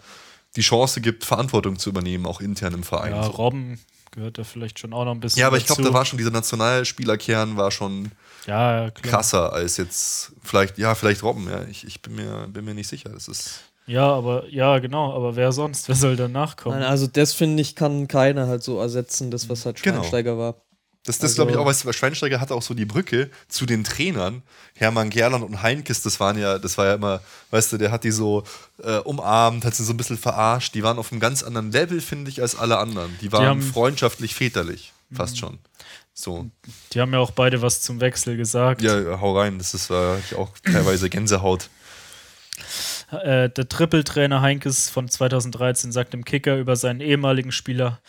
die 0.57 0.61
Chance 0.61 0.99
gibt, 0.99 1.23
Verantwortung 1.23 1.79
zu 1.79 1.89
übernehmen, 1.89 2.25
auch 2.25 2.41
intern 2.41 2.73
im 2.73 2.84
Verein. 2.84 3.13
Ja, 3.13 3.21
Robben 3.21 3.79
gehört 4.12 4.38
da 4.38 4.43
vielleicht 4.43 4.80
schon 4.80 4.93
auch 4.93 5.05
noch 5.05 5.12
ein 5.12 5.20
bisschen. 5.20 5.39
Ja, 5.39 5.47
aber 5.47 5.57
ich 5.57 5.66
glaube, 5.66 5.84
da 5.84 5.93
war 5.93 6.05
schon 6.05 6.18
dieser 6.18 6.32
Nationalspielerkern 6.32 7.57
war 7.57 7.72
schon 7.72 8.12
ja, 8.45 8.89
krasser 8.91 9.53
als 9.53 9.78
jetzt 9.78 10.34
vielleicht, 10.43 10.78
ja, 10.78 10.95
vielleicht 10.95 11.24
Robben, 11.24 11.49
ja. 11.49 11.64
Ich, 11.70 11.86
ich 11.86 12.01
bin, 12.01 12.16
mir, 12.16 12.47
bin 12.47 12.66
mir 12.66 12.74
nicht 12.74 12.88
sicher. 12.88 13.09
Das 13.09 13.28
ist. 13.28 13.62
Ja, 13.88 14.12
aber 14.12 14.47
ja, 14.49 14.80
genau, 14.80 15.14
aber 15.14 15.36
wer 15.36 15.51
sonst? 15.51 15.88
Wer 15.88 15.95
soll 15.95 16.16
danach 16.16 16.55
kommen? 16.55 16.80
Nein, 16.80 16.89
also 16.89 17.07
das 17.07 17.34
finde 17.34 17.62
ich, 17.62 17.76
kann 17.76 18.07
keiner 18.07 18.47
halt 18.47 18.64
so 18.64 18.80
ersetzen, 18.80 19.32
das, 19.32 19.49
was 19.49 19.66
halt 19.66 19.82
genau. 19.82 19.97
Schweinsteiger 19.97 20.32
genau. 20.32 20.43
war. 20.43 20.55
Das, 21.04 21.18
das 21.18 21.32
also, 21.32 21.36
glaube 21.36 21.52
ich 21.52 21.58
auch, 21.58 21.66
weißt 21.66 21.86
du, 21.86 21.93
Schweinsteiger 21.93 22.39
hatte 22.39 22.54
auch 22.54 22.62
so 22.62 22.76
die 22.76 22.86
Brücke 22.86 23.32
zu 23.47 23.66
den 23.66 23.84
Trainern. 23.84 24.43
Hermann 24.76 25.10
Gerland 25.10 25.43
und 25.43 25.64
Heinkes, 25.64 26.04
das 26.04 26.20
waren 26.20 26.38
ja, 26.38 26.60
das 26.60 26.78
war 26.78 26.86
ja 26.86 26.93
immer, 26.93 27.22
weißt 27.49 27.74
du, 27.74 27.78
der 27.78 27.91
hat 27.91 28.04
die 28.04 28.12
so 28.12 28.43
äh, 28.84 28.97
umarmt, 28.97 29.66
hat 29.66 29.74
sie 29.74 29.84
so 29.84 29.93
ein 29.93 29.97
bisschen 29.97 30.18
verarscht. 30.18 30.76
Die 30.76 30.84
waren 30.84 30.99
auf 30.99 31.12
einem 31.12 31.20
ganz 31.20 31.41
anderen 31.41 31.72
Level, 31.72 32.02
finde 32.02 32.30
ich, 32.30 32.41
als 32.41 32.56
alle 32.56 32.78
anderen. 32.78 33.18
Die 33.22 33.32
waren 33.32 33.41
die 33.41 33.47
haben, 33.47 33.62
freundschaftlich, 33.62 34.36
väterlich, 34.36 34.93
fast 35.12 35.39
schon. 35.39 35.58
So. 36.14 36.49
Die 36.93 37.02
haben 37.02 37.14
ja 37.14 37.20
auch 37.20 37.32
beide 37.32 37.64
was 37.64 37.82
zum 37.82 37.99
Wechsel 37.99 38.38
gesagt. 38.38 38.84
Ja, 38.84 39.20
hau 39.20 39.39
rein, 39.39 39.58
das 39.58 39.74
ist 39.74 39.89
äh, 39.89 40.18
auch 40.38 40.52
teilweise 40.64 41.10
Gänsehaut. 41.10 41.70
Äh, 43.12 43.49
der 43.49 43.68
Trippeltrainer 43.68 44.41
Heinkes 44.41 44.89
von 44.89 45.10
2013 45.10 45.91
sagt 45.91 46.14
im 46.14 46.26
Kicker 46.26 46.58
über 46.58 46.76
seinen 46.76 47.02
ehemaligen 47.02 47.52
Spieler, 47.52 47.99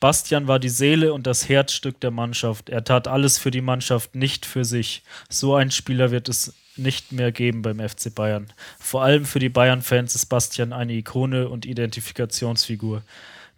Bastian 0.00 0.46
war 0.46 0.58
die 0.58 0.68
Seele 0.68 1.12
und 1.12 1.26
das 1.26 1.48
Herzstück 1.48 2.00
der 2.00 2.10
Mannschaft. 2.10 2.68
Er 2.68 2.84
tat 2.84 3.08
alles 3.08 3.38
für 3.38 3.50
die 3.50 3.62
Mannschaft, 3.62 4.14
nicht 4.14 4.44
für 4.44 4.64
sich. 4.64 5.02
So 5.30 5.54
ein 5.54 5.70
Spieler 5.70 6.10
wird 6.10 6.28
es 6.28 6.54
nicht 6.76 7.12
mehr 7.12 7.32
geben 7.32 7.62
beim 7.62 7.80
FC 7.80 8.14
Bayern. 8.14 8.52
Vor 8.78 9.02
allem 9.02 9.24
für 9.24 9.38
die 9.38 9.48
Bayern-Fans 9.48 10.14
ist 10.14 10.26
Bastian 10.26 10.74
eine 10.74 10.92
Ikone 10.92 11.48
und 11.48 11.64
Identifikationsfigur. 11.64 13.02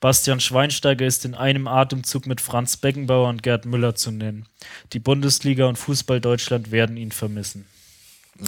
Bastian 0.01 0.39
Schweinsteiger 0.39 1.05
ist 1.05 1.25
in 1.25 1.35
einem 1.35 1.67
Atemzug 1.67 2.27
mit 2.27 2.41
Franz 2.41 2.77
Beckenbauer 2.77 3.29
und 3.29 3.43
Gerd 3.43 3.67
Müller 3.67 3.97
zu 3.97 4.13
nennen. 4.13 4.47
Die 4.93 5.01
Bundesliga 5.01 5.67
und 5.67 5.77
Fußball 5.77 6.21
Deutschland 6.21 6.71
werden 6.71 6.97
ihn 6.97 7.11
vermissen. 7.11 7.67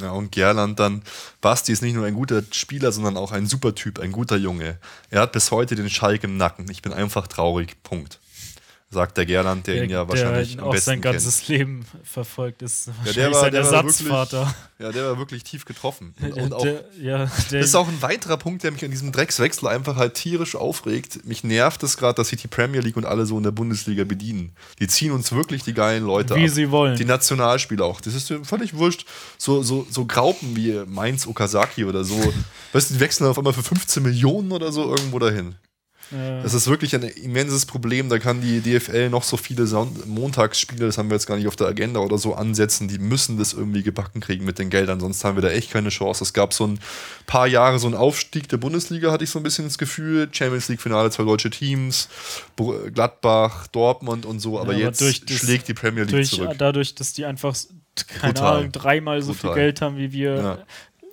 Ja, 0.00 0.12
und 0.12 0.30
Gerland 0.30 0.78
dann, 0.78 1.02
Basti 1.40 1.72
ist 1.72 1.82
nicht 1.82 1.94
nur 1.94 2.06
ein 2.06 2.14
guter 2.14 2.42
Spieler, 2.52 2.92
sondern 2.92 3.16
auch 3.16 3.32
ein 3.32 3.46
super 3.46 3.74
Typ, 3.74 3.98
ein 3.98 4.12
guter 4.12 4.36
Junge. 4.36 4.78
Er 5.10 5.22
hat 5.22 5.32
bis 5.32 5.50
heute 5.50 5.74
den 5.74 5.90
Schalk 5.90 6.22
im 6.22 6.36
Nacken. 6.36 6.70
Ich 6.70 6.82
bin 6.82 6.92
einfach 6.92 7.26
traurig. 7.26 7.82
Punkt 7.82 8.20
sagt 8.92 9.16
der 9.16 9.24
Gerland, 9.24 9.68
der, 9.68 9.76
der 9.76 9.84
ihn 9.84 9.90
ja 9.90 10.08
wahrscheinlich 10.08 10.54
der 10.54 10.62
am 10.62 10.68
auch 10.68 10.72
besten 10.72 10.90
sein 10.90 11.00
ganzes 11.00 11.38
kennt. 11.38 11.48
Leben 11.48 11.84
verfolgt 12.02 12.60
ist. 12.62 12.90
Ja, 13.04 13.12
der 13.12 13.32
war, 13.32 13.40
sein 13.42 13.52
der 13.52 13.60
Ersatzvater. 13.60 14.38
Wirklich, 14.40 14.56
ja, 14.80 14.92
der 14.92 15.04
war 15.04 15.18
wirklich 15.18 15.44
tief 15.44 15.64
getroffen. 15.64 16.12
Und, 16.20 16.32
und 16.32 16.54
auch, 16.54 16.62
der, 16.62 16.84
ja, 17.00 17.18
das 17.26 17.52
ist 17.52 17.76
auch 17.76 17.86
ein 17.86 18.02
weiterer 18.02 18.36
Punkt, 18.36 18.64
der 18.64 18.72
mich 18.72 18.84
an 18.84 18.90
diesem 18.90 19.12
Dreckswechsel 19.12 19.68
einfach 19.68 19.94
halt 19.94 20.14
tierisch 20.14 20.56
aufregt. 20.56 21.24
Mich 21.24 21.44
nervt 21.44 21.84
es 21.84 21.96
gerade, 21.96 22.14
dass 22.14 22.30
sich 22.30 22.42
die 22.42 22.48
Premier 22.48 22.80
League 22.80 22.96
und 22.96 23.04
alle 23.04 23.26
so 23.26 23.36
in 23.36 23.44
der 23.44 23.52
Bundesliga 23.52 24.02
bedienen. 24.02 24.52
Die 24.80 24.88
ziehen 24.88 25.12
uns 25.12 25.30
wirklich 25.30 25.62
die 25.62 25.74
geilen 25.74 26.04
Leute 26.04 26.34
Wie 26.34 26.46
ab. 26.46 26.50
sie 26.50 26.72
wollen. 26.72 26.96
Die 26.96 27.04
Nationalspieler 27.04 27.84
auch. 27.84 28.00
Das 28.00 28.14
ist 28.14 28.32
völlig 28.42 28.74
wurscht. 28.74 29.06
So, 29.38 29.62
so, 29.62 29.86
so 29.88 30.04
Graupen 30.04 30.56
wie 30.56 30.82
Mainz 30.86 31.28
Okazaki 31.28 31.84
oder 31.84 32.02
so. 32.02 32.20
weißt 32.72 32.90
du, 32.90 32.94
die 32.94 33.00
wechseln 33.00 33.28
auf 33.28 33.38
einmal 33.38 33.52
für 33.52 33.62
15 33.62 34.02
Millionen 34.02 34.50
oder 34.50 34.72
so 34.72 34.90
irgendwo 34.90 35.20
dahin. 35.20 35.54
Das 36.10 36.54
ist 36.54 36.68
wirklich 36.68 36.94
ein 36.94 37.02
immenses 37.02 37.66
Problem. 37.66 38.08
Da 38.08 38.18
kann 38.18 38.40
die 38.40 38.60
DFL 38.60 39.10
noch 39.10 39.22
so 39.22 39.36
viele 39.36 39.66
Montagsspiele, 40.06 40.86
das 40.86 40.98
haben 40.98 41.08
wir 41.08 41.14
jetzt 41.14 41.26
gar 41.26 41.36
nicht 41.36 41.46
auf 41.46 41.56
der 41.56 41.68
Agenda 41.68 42.00
oder 42.00 42.18
so, 42.18 42.34
ansetzen. 42.34 42.88
Die 42.88 42.98
müssen 42.98 43.38
das 43.38 43.52
irgendwie 43.52 43.82
gebacken 43.82 44.20
kriegen 44.20 44.44
mit 44.44 44.58
den 44.58 44.70
Geldern, 44.70 44.98
sonst 44.98 45.24
haben 45.24 45.36
wir 45.36 45.42
da 45.42 45.50
echt 45.50 45.70
keine 45.70 45.90
Chance. 45.90 46.24
Es 46.24 46.32
gab 46.32 46.52
so 46.52 46.66
ein 46.66 46.80
paar 47.26 47.46
Jahre 47.46 47.78
so 47.78 47.86
einen 47.86 47.96
Aufstieg 47.96 48.48
der 48.48 48.56
Bundesliga, 48.56 49.12
hatte 49.12 49.24
ich 49.24 49.30
so 49.30 49.38
ein 49.38 49.42
bisschen 49.42 49.64
das 49.64 49.78
Gefühl. 49.78 50.28
Champions 50.32 50.68
League-Finale, 50.68 51.10
zwei 51.10 51.24
deutsche 51.24 51.50
Teams, 51.50 52.08
Gladbach, 52.92 53.68
Dortmund 53.68 54.26
und 54.26 54.40
so. 54.40 54.58
Aber, 54.58 54.72
ja, 54.72 54.88
aber 54.88 54.96
jetzt 55.06 55.30
schlägt 55.30 55.68
die 55.68 55.74
Premier 55.74 56.02
League 56.02 56.12
durch, 56.12 56.30
zurück. 56.30 56.56
Dadurch, 56.58 56.94
dass 56.94 57.12
die 57.12 57.24
einfach 57.24 57.54
keine 58.20 58.34
Total. 58.34 58.56
Ahnung, 58.58 58.72
dreimal 58.72 59.22
so 59.22 59.34
Total. 59.34 59.52
viel 59.52 59.62
Geld 59.62 59.80
haben 59.80 59.96
wie 59.96 60.12
wir. 60.12 60.34
Ja 60.34 60.58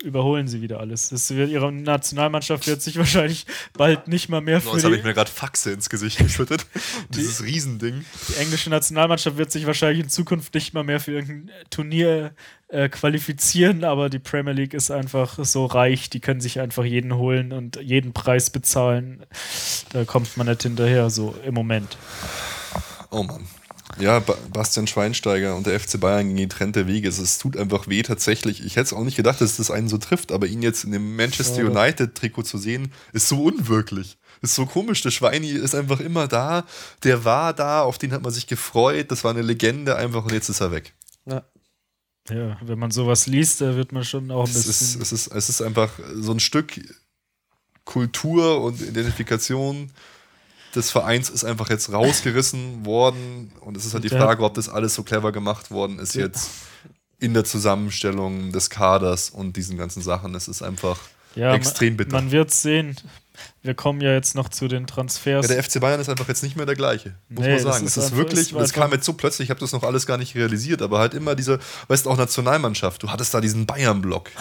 überholen 0.04 0.48
sie 0.48 0.62
wieder 0.62 0.80
alles. 0.80 1.10
Das 1.10 1.30
wird, 1.30 1.50
ihre 1.50 1.72
Nationalmannschaft 1.72 2.68
wird 2.68 2.82
sich 2.82 2.98
wahrscheinlich 2.98 3.46
bald 3.74 4.08
nicht 4.08 4.30
mal 4.30 4.42
mehr 4.42 4.62
für. 4.62 4.74
Jetzt 4.74 4.84
habe 4.84 4.96
ich 4.96 5.04
mir 5.04 5.14
gerade 5.14 5.30
Faxe 5.30 5.72
ins 5.72 5.90
Gesicht 5.90 6.18
geschüttet. 6.18 6.66
Dieses 7.10 7.44
Riesending. 7.44 8.06
Die 8.30 8.36
englische 8.36 8.70
Nationalmannschaft 8.70 9.38
wird 9.38 9.52
sich 9.52 9.66
wahrscheinlich 9.66 10.04
in 10.04 10.10
Zukunft 10.10 10.54
nicht 10.54 10.74
mal 10.74 10.84
mehr 10.84 11.00
für 11.00 11.14
irgendein 11.14 11.52
Turnier 11.70 12.34
äh, 12.70 12.90
qualifizieren, 12.90 13.84
aber 13.84 14.10
die 14.10 14.20
Premier 14.20 14.54
League 14.54 14.74
ist 14.74 14.92
einfach 14.92 15.40
so 15.44 15.66
reich, 15.66 16.10
die 16.10 16.20
können 16.20 16.42
sich 16.42 16.60
einfach 16.60 16.84
jeden 16.84 17.16
holen 17.16 17.54
und 17.54 17.80
jeden 17.82 18.14
Preis 18.14 18.50
bezahlen. 18.50 19.26
Da 19.92 20.06
kommt 20.06 20.36
man 20.38 20.48
nicht 20.48 20.64
hinterher, 20.64 21.10
so 21.10 21.36
im 21.46 21.54
Moment. 21.54 21.98
Oh 23.10 23.24
Mann. 23.24 23.48
Ja, 24.00 24.20
Bastian 24.20 24.86
Schweinsteiger 24.88 25.56
und 25.56 25.66
der 25.66 25.80
FC 25.80 26.00
Bayern 26.00 26.28
gegen 26.28 26.50
getrennte 26.50 26.88
Wege. 26.88 27.08
Es 27.08 27.38
tut 27.40 27.58
einfach 27.58 27.88
weh 27.88 28.04
tatsächlich. 28.04 28.64
Ich 28.64 28.76
hätte 28.76 28.88
es 28.88 28.94
auch 28.94 29.04
nicht 29.04 29.16
gedacht, 29.16 29.42
dass 29.42 29.58
das 29.58 29.72
einen 29.72 29.88
so 29.88 29.98
trifft, 29.98 30.32
aber 30.32 30.48
ihn 30.48 30.62
jetzt 30.62 30.84
in 30.84 30.92
dem 30.92 31.16
Manchester 31.16 31.66
United-Trikot 31.66 32.44
zu 32.44 32.58
sehen, 32.58 32.92
ist 33.14 33.28
so 33.28 33.44
unwirklich. 33.44 34.18
Ist 34.42 34.56
so 34.56 34.66
komisch. 34.66 35.02
Der 35.02 35.12
Schweini 35.12 35.50
ist 35.50 35.74
einfach 35.74 36.00
immer 36.00 36.28
da. 36.28 36.66
Der 37.04 37.26
war 37.26 37.54
da, 37.54 37.82
auf 37.82 37.98
den 37.98 38.12
hat 38.12 38.22
man 38.22 38.32
sich 38.32 38.46
gefreut. 38.46 39.10
Das 39.10 39.24
war 39.24 39.32
eine 39.32 39.42
Legende 39.42 39.96
einfach 39.96 40.26
und 40.26 40.34
jetzt 40.34 40.50
ist 40.50 40.60
er 40.60 40.72
weg. 40.72 40.94
Ja. 41.26 41.44
Ja, 42.30 42.58
wenn 42.62 42.78
man 42.78 42.92
sowas 42.92 43.26
liest, 43.26 43.62
da 43.62 43.76
wird 43.78 43.94
man 43.94 44.04
schon 44.04 44.32
auch 44.32 44.46
ein 44.46 44.54
bisschen. 44.54 44.70
Es 44.70 44.82
ist, 44.82 45.02
es 45.02 45.12
ist, 45.14 45.28
es 45.28 45.50
ist 45.50 45.62
einfach 45.62 45.92
so 46.14 46.34
ein 46.34 46.42
Stück 46.42 46.80
Kultur 47.86 48.62
und 48.62 48.82
Identifikation 48.82 49.92
des 50.76 50.92
Vereins 50.92 51.30
ist 51.30 51.44
einfach 51.44 51.70
jetzt 51.70 51.92
rausgerissen 51.92 52.86
worden. 52.86 53.52
Und 53.62 53.78
es 53.78 53.86
ist 53.86 53.94
halt 53.94 54.04
die 54.04 54.10
Frage, 54.10 54.44
ob 54.44 54.54
das 54.54 54.70
alles 54.70 54.96
so 54.96 55.04
clever 55.04 55.32
gemacht 55.32 55.72
worden 55.72 56.00
ist 56.00 56.16
jetzt 56.16 56.50
in 57.20 57.34
der 57.34 57.44
Zusammenstellung 57.44 58.52
des 58.52 58.70
Kaders 58.70 59.30
und 59.30 59.58
diesen 59.58 59.78
ganzen 59.78 60.02
Sachen. 60.02 60.36
Es 60.36 60.48
ist 60.48 60.62
einfach 60.62 61.00
ja, 61.36 61.54
extrem 61.54 61.98
bitter. 61.98 62.12
Man 62.12 62.32
wird 62.32 62.50
es 62.50 62.62
sehen. 62.62 62.96
Wir 63.62 63.76
kommen 63.76 64.02
ja 64.02 64.14
jetzt 64.14 64.36
noch 64.36 64.50
zu 64.50 64.68
den 64.68 64.88
Transfers. 64.88 65.48
Ja, 65.48 65.56
der 65.56 65.64
FC 65.64 65.80
Bayern 65.80 66.00
ist 66.00 66.10
einfach 66.10 66.28
jetzt 66.28 66.42
nicht 66.42 66.56
mehr 66.56 66.66
der 66.66 66.76
gleiche, 66.76 67.16
muss 67.30 67.46
nee, 67.46 67.54
man 67.54 67.60
sagen. 67.60 67.86
Es 67.86 67.98
ist, 67.98 68.06
ist 68.06 68.16
wirklich, 68.16 68.52
es 68.54 68.74
kam 68.74 68.92
jetzt 68.92 69.06
so 69.06 69.14
plötzlich, 69.14 69.48
ich 69.48 69.50
habe 69.52 69.60
das 69.60 69.72
noch 69.74 69.84
alles 69.84 70.08
gar 70.08 70.18
nicht 70.18 70.36
realisiert, 70.36 70.82
aber 70.82 71.00
halt 71.00 71.14
immer 71.14 71.36
diese, 71.36 71.60
weißt 71.88 72.06
du, 72.06 72.10
auch 72.10 72.18
Nationalmannschaft, 72.18 73.04
du 73.04 73.12
hattest 73.12 73.34
da 73.34 73.42
diesen 73.42 73.68
Bayern-Block. 73.68 74.32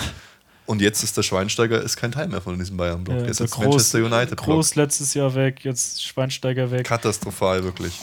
Und 0.67 0.83
jetzt 0.83 1.03
ist 1.03 1.17
der 1.17 1.23
Schweinsteiger 1.23 1.81
ist 1.81 1.97
kein 1.97 2.13
Teil 2.13 2.29
mehr 2.29 2.41
von 2.41 2.59
diesem 2.59 2.77
Bayern-Block. 2.77 3.21
Ja, 3.21 3.27
jetzt 3.27 3.41
ist 3.41 3.53
Groß, 3.53 3.65
Manchester 3.65 3.99
United. 3.99 4.37
Groß 4.37 4.75
letztes 4.75 5.15
Jahr 5.15 5.35
weg, 5.35 5.65
jetzt 5.65 6.05
Schweinsteiger 6.05 6.71
weg. 6.71 6.85
Katastrophal, 6.85 7.65
wirklich. 7.65 7.99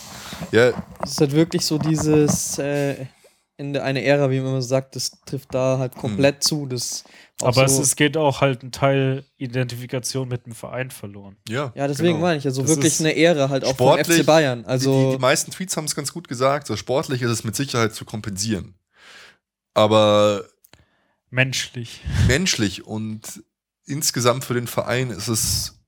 Ja. 0.52 0.70
Es 1.04 1.12
ist 1.12 1.22
halt 1.22 1.34
wirklich 1.34 1.66
so 1.66 1.78
dieses 1.78 2.58
äh, 2.58 3.06
in 3.58 3.78
eine 3.78 4.04
Ära, 4.04 4.32
wie 4.32 4.40
man 4.40 4.50
immer 4.50 4.62
sagt, 4.62 4.96
das 4.96 5.12
trifft 5.26 5.54
da 5.54 5.78
halt 5.78 5.96
komplett 5.96 6.36
hm. 6.36 6.42
zu. 6.42 6.66
Das 6.66 7.04
aber 7.42 7.68
so 7.68 7.82
es, 7.82 7.88
es, 7.88 7.96
geht 7.96 8.18
auch 8.18 8.42
halt 8.42 8.64
ein 8.64 8.72
Teil 8.72 9.26
Identifikation 9.38 10.28
mit 10.28 10.46
dem 10.46 10.54
Verein 10.54 10.92
verloren. 10.92 11.38
Ja, 11.48 11.72
ja 11.76 11.88
deswegen 11.88 12.14
genau. 12.14 12.28
meine 12.28 12.40
ich, 12.40 12.46
also 12.46 12.62
das 12.62 12.72
wirklich 12.72 13.00
eine 13.00 13.12
Ehre 13.12 13.50
halt 13.50 13.66
auch 13.66 13.76
vom 13.76 13.98
FC 13.98 14.26
Bayern. 14.26 14.66
Also 14.66 14.92
die, 14.92 15.06
die, 15.06 15.12
die 15.18 15.22
meisten 15.22 15.52
Tweets 15.52 15.78
haben 15.78 15.86
es 15.86 15.96
ganz 15.96 16.14
gut 16.14 16.28
gesagt, 16.28 16.68
so 16.68 16.76
sportlich 16.76 17.22
ist 17.22 17.30
es 17.30 17.44
mit 17.44 17.56
Sicherheit 17.56 17.94
zu 17.94 18.06
kompensieren. 18.06 18.76
Aber 19.74 20.46
Menschlich. 21.34 22.02
Menschlich 22.28 22.86
und 22.86 23.44
insgesamt 23.86 24.46
für 24.46 24.54
den 24.54 24.68
Verein 24.68 25.10
ist 25.10 25.28
es 25.28 25.80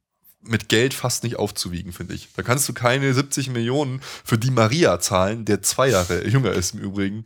mit 0.41 0.69
Geld 0.69 0.95
fast 0.95 1.23
nicht 1.23 1.37
aufzuwiegen, 1.37 1.93
finde 1.93 2.15
ich. 2.15 2.29
Da 2.35 2.41
kannst 2.41 2.67
du 2.67 2.73
keine 2.73 3.13
70 3.13 3.49
Millionen 3.49 4.01
für 4.01 4.39
die 4.39 4.49
Maria 4.49 4.99
zahlen, 4.99 5.45
der 5.45 5.61
zwei 5.61 5.89
Jahre 5.89 6.27
jünger 6.27 6.51
ist 6.51 6.73
im 6.73 6.81
Übrigen. 6.81 7.23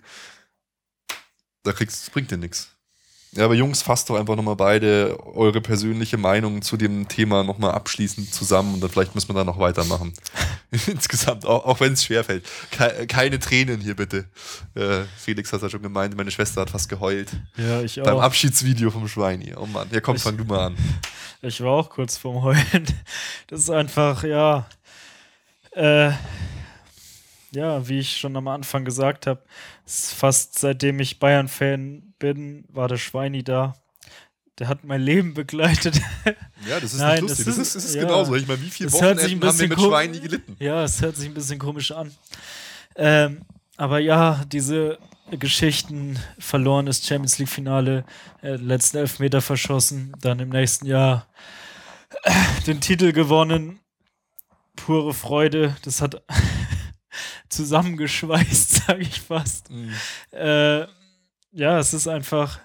Da 1.64 1.72
kriegst, 1.72 2.12
bringt 2.12 2.30
dir 2.30 2.38
nichts. 2.38 2.76
Ja, 3.34 3.46
aber 3.46 3.54
Jungs, 3.54 3.84
fasst 3.84 4.10
doch 4.10 4.16
einfach 4.16 4.36
nochmal 4.36 4.56
beide 4.56 5.20
eure 5.24 5.62
persönliche 5.62 6.18
Meinung 6.18 6.64
zu 6.64 6.78
dem 6.78 7.08
Thema 7.08 7.44
nochmal 7.44 7.74
abschließend 7.74 8.34
zusammen 8.34 8.74
und 8.74 8.82
dann 8.82 8.90
vielleicht 8.90 9.14
müssen 9.14 9.30
wir 9.30 9.36
da 9.36 9.44
noch 9.44 9.60
weitermachen. 9.60 10.14
Insgesamt, 10.72 11.46
auch, 11.46 11.64
auch 11.66 11.80
wenn 11.80 11.94
es 11.94 12.04
schwerfällt. 12.04 12.44
Ke 12.72 13.06
keine 13.06 13.38
Tränen 13.38 13.82
hier 13.82 13.96
bitte. 13.96 14.26
Äh, 14.74 15.02
Felix 15.16 15.54
hat 15.54 15.62
ja 15.62 15.70
schon 15.70 15.84
gemeint, 15.84 16.18
meine 16.18 16.32
Schwester 16.32 16.62
hat 16.62 16.72
fast 16.72 16.90
geheult. 16.90 17.30
Ja, 17.56 17.82
ich 17.82 18.02
auch. 18.02 18.06
Beim 18.06 18.18
Abschiedsvideo 18.18 18.90
vom 18.90 19.08
Schwein 19.08 19.42
hier. 19.42 19.62
Oh 19.62 19.68
Mann, 19.68 19.88
ja 19.92 20.02
komm, 20.02 20.16
ich, 20.16 20.24
fang 20.24 20.38
du 20.38 20.46
mal 20.46 20.68
an. 20.68 20.76
Ich 21.42 21.62
war 21.62 21.72
auch 21.72 21.90
kurz 21.90 22.18
vorm 22.18 22.44
Heulen. 22.44 22.86
Das 23.48 23.62
ist 23.62 23.70
einfach, 23.70 24.26
ja. 24.26 24.68
Äh, 25.72 26.12
ja, 27.52 27.88
wie 27.88 28.00
ich 28.00 28.18
schon 28.18 28.36
am 28.36 28.50
Anfang 28.50 28.84
gesagt 28.84 29.26
habe, 29.26 29.42
fast 29.86 30.60
seitdem 30.60 31.00
ich 31.00 31.20
Bayern-Fan 31.20 32.09
bin, 32.20 32.66
war 32.70 32.88
der 32.88 32.98
Schweini 32.98 33.44
da. 33.44 33.76
Der 34.60 34.68
hat 34.68 34.84
mein 34.84 35.02
Leben 35.02 35.34
begleitet. 35.34 36.00
Ja, 36.68 36.78
das 36.82 36.94
ist 36.94 37.00
Nein, 37.00 37.22
nicht 37.24 37.30
lustig. 37.30 37.46
das 37.46 37.58
ist- 37.58 37.76
das 37.76 37.86
ist 37.86 37.96
ja. 37.96 38.02
genauso. 38.02 38.36
Ich 38.36 38.46
meine, 38.46 38.62
wie 38.62 38.70
viele 38.70 38.92
Wochenenden 38.92 39.42
haben 39.48 39.60
wir 39.60 39.68
mit 39.70 39.80
Schweini 39.80 40.20
gelitten? 40.20 40.58
Ja, 40.60 40.84
es 40.84 41.02
hört 41.02 41.16
sich 41.16 41.26
ein 41.30 41.34
bisschen 41.34 41.58
komisch 41.58 41.92
an. 41.92 42.12
Ähm, 42.98 43.44
aber 43.78 44.00
ja, 44.00 44.44
diese 44.52 44.98
Geschichten, 45.32 46.20
verlorenes 46.38 47.06
Champions 47.08 47.38
League-Finale, 47.40 48.04
äh, 48.44 48.56
letzten 48.58 48.98
Elfmeter 48.98 49.40
verschossen, 49.42 50.12
dann 50.20 50.40
im 50.40 50.50
nächsten 50.50 50.86
Jahr 50.86 51.28
äh, 52.24 52.32
den 52.68 52.82
Titel 52.82 53.14
gewonnen. 53.14 53.80
Pure 54.76 55.14
Freude. 55.14 55.78
Das 55.84 56.02
hat 56.02 56.22
zusammengeschweißt, 57.50 58.86
sage 58.88 59.02
ich 59.02 59.22
fast. 59.22 59.70
Mhm. 59.72 59.94
Äh, 60.32 60.86
ja, 61.60 61.78
es 61.78 61.94
ist 61.94 62.08
einfach, 62.08 62.60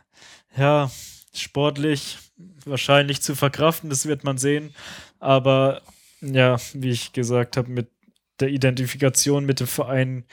ja, 0.57 0.91
sportlich 1.35 2.19
wahrscheinlich 2.65 3.21
zu 3.21 3.35
verkraften, 3.35 3.91
das 3.91 4.07
wird 4.07 4.25
man 4.25 4.39
sehen. 4.39 4.75
Aber 5.19 5.83
ja, 6.21 6.57
wie 6.73 6.91
ich 6.91 7.13
gesagt 7.13 7.57
habe, 7.57 7.71
mit 7.71 7.91
der 8.41 8.49
Identifikation 8.49 9.45
mit 9.45 9.61
dem 9.61 9.67
Verein 9.67 10.25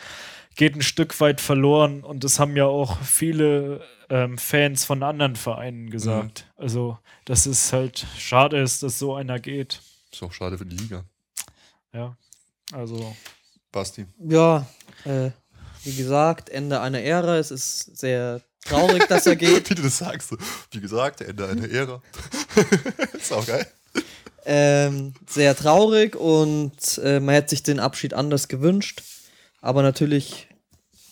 geht 0.55 0.75
ein 0.75 0.81
Stück 0.81 1.19
weit 1.19 1.41
verloren 1.41 2.03
und 2.03 2.23
das 2.23 2.39
haben 2.39 2.55
ja 2.55 2.65
auch 2.65 2.99
viele 3.01 3.85
ähm, 4.09 4.37
Fans 4.37 4.85
von 4.85 5.03
anderen 5.03 5.35
Vereinen 5.35 5.89
gesagt. 5.89 6.45
Also, 6.57 6.97
dass 7.25 7.45
es 7.45 7.71
halt 7.73 8.05
schade 8.17 8.59
ist, 8.59 8.83
dass 8.83 8.99
so 8.99 9.15
einer 9.15 9.39
geht. 9.39 9.81
Ist 10.11 10.23
auch 10.23 10.33
schade 10.33 10.57
für 10.57 10.65
die 10.65 10.75
Liga. 10.75 11.05
Ja, 11.93 12.17
also 12.73 13.15
Basti. 13.71 14.05
Ja, 14.19 14.67
äh, 15.05 15.31
wie 15.83 15.95
gesagt, 15.95 16.49
Ende 16.49 16.81
einer 16.81 17.01
Ära. 17.01 17.37
Es 17.37 17.51
ist 17.51 17.97
sehr 17.97 18.41
traurig, 18.65 19.07
dass 19.07 19.25
er 19.27 19.35
geht. 19.37 19.69
Wie 19.69 19.75
du 19.75 19.83
das 19.83 19.97
sagst. 19.97 20.33
Wie 20.71 20.81
gesagt, 20.81 21.21
Ende 21.21 21.47
einer 21.47 21.69
Ära. 21.69 22.01
ist 23.13 23.33
auch 23.33 23.45
geil. 23.45 23.67
Ähm, 24.43 25.13
sehr 25.29 25.55
traurig 25.55 26.15
und 26.15 26.97
äh, 27.03 27.19
man 27.19 27.35
hätte 27.35 27.51
sich 27.51 27.61
den 27.63 27.79
Abschied 27.79 28.13
anders 28.13 28.47
gewünscht. 28.47 29.03
Aber 29.61 29.83
natürlich 29.83 30.47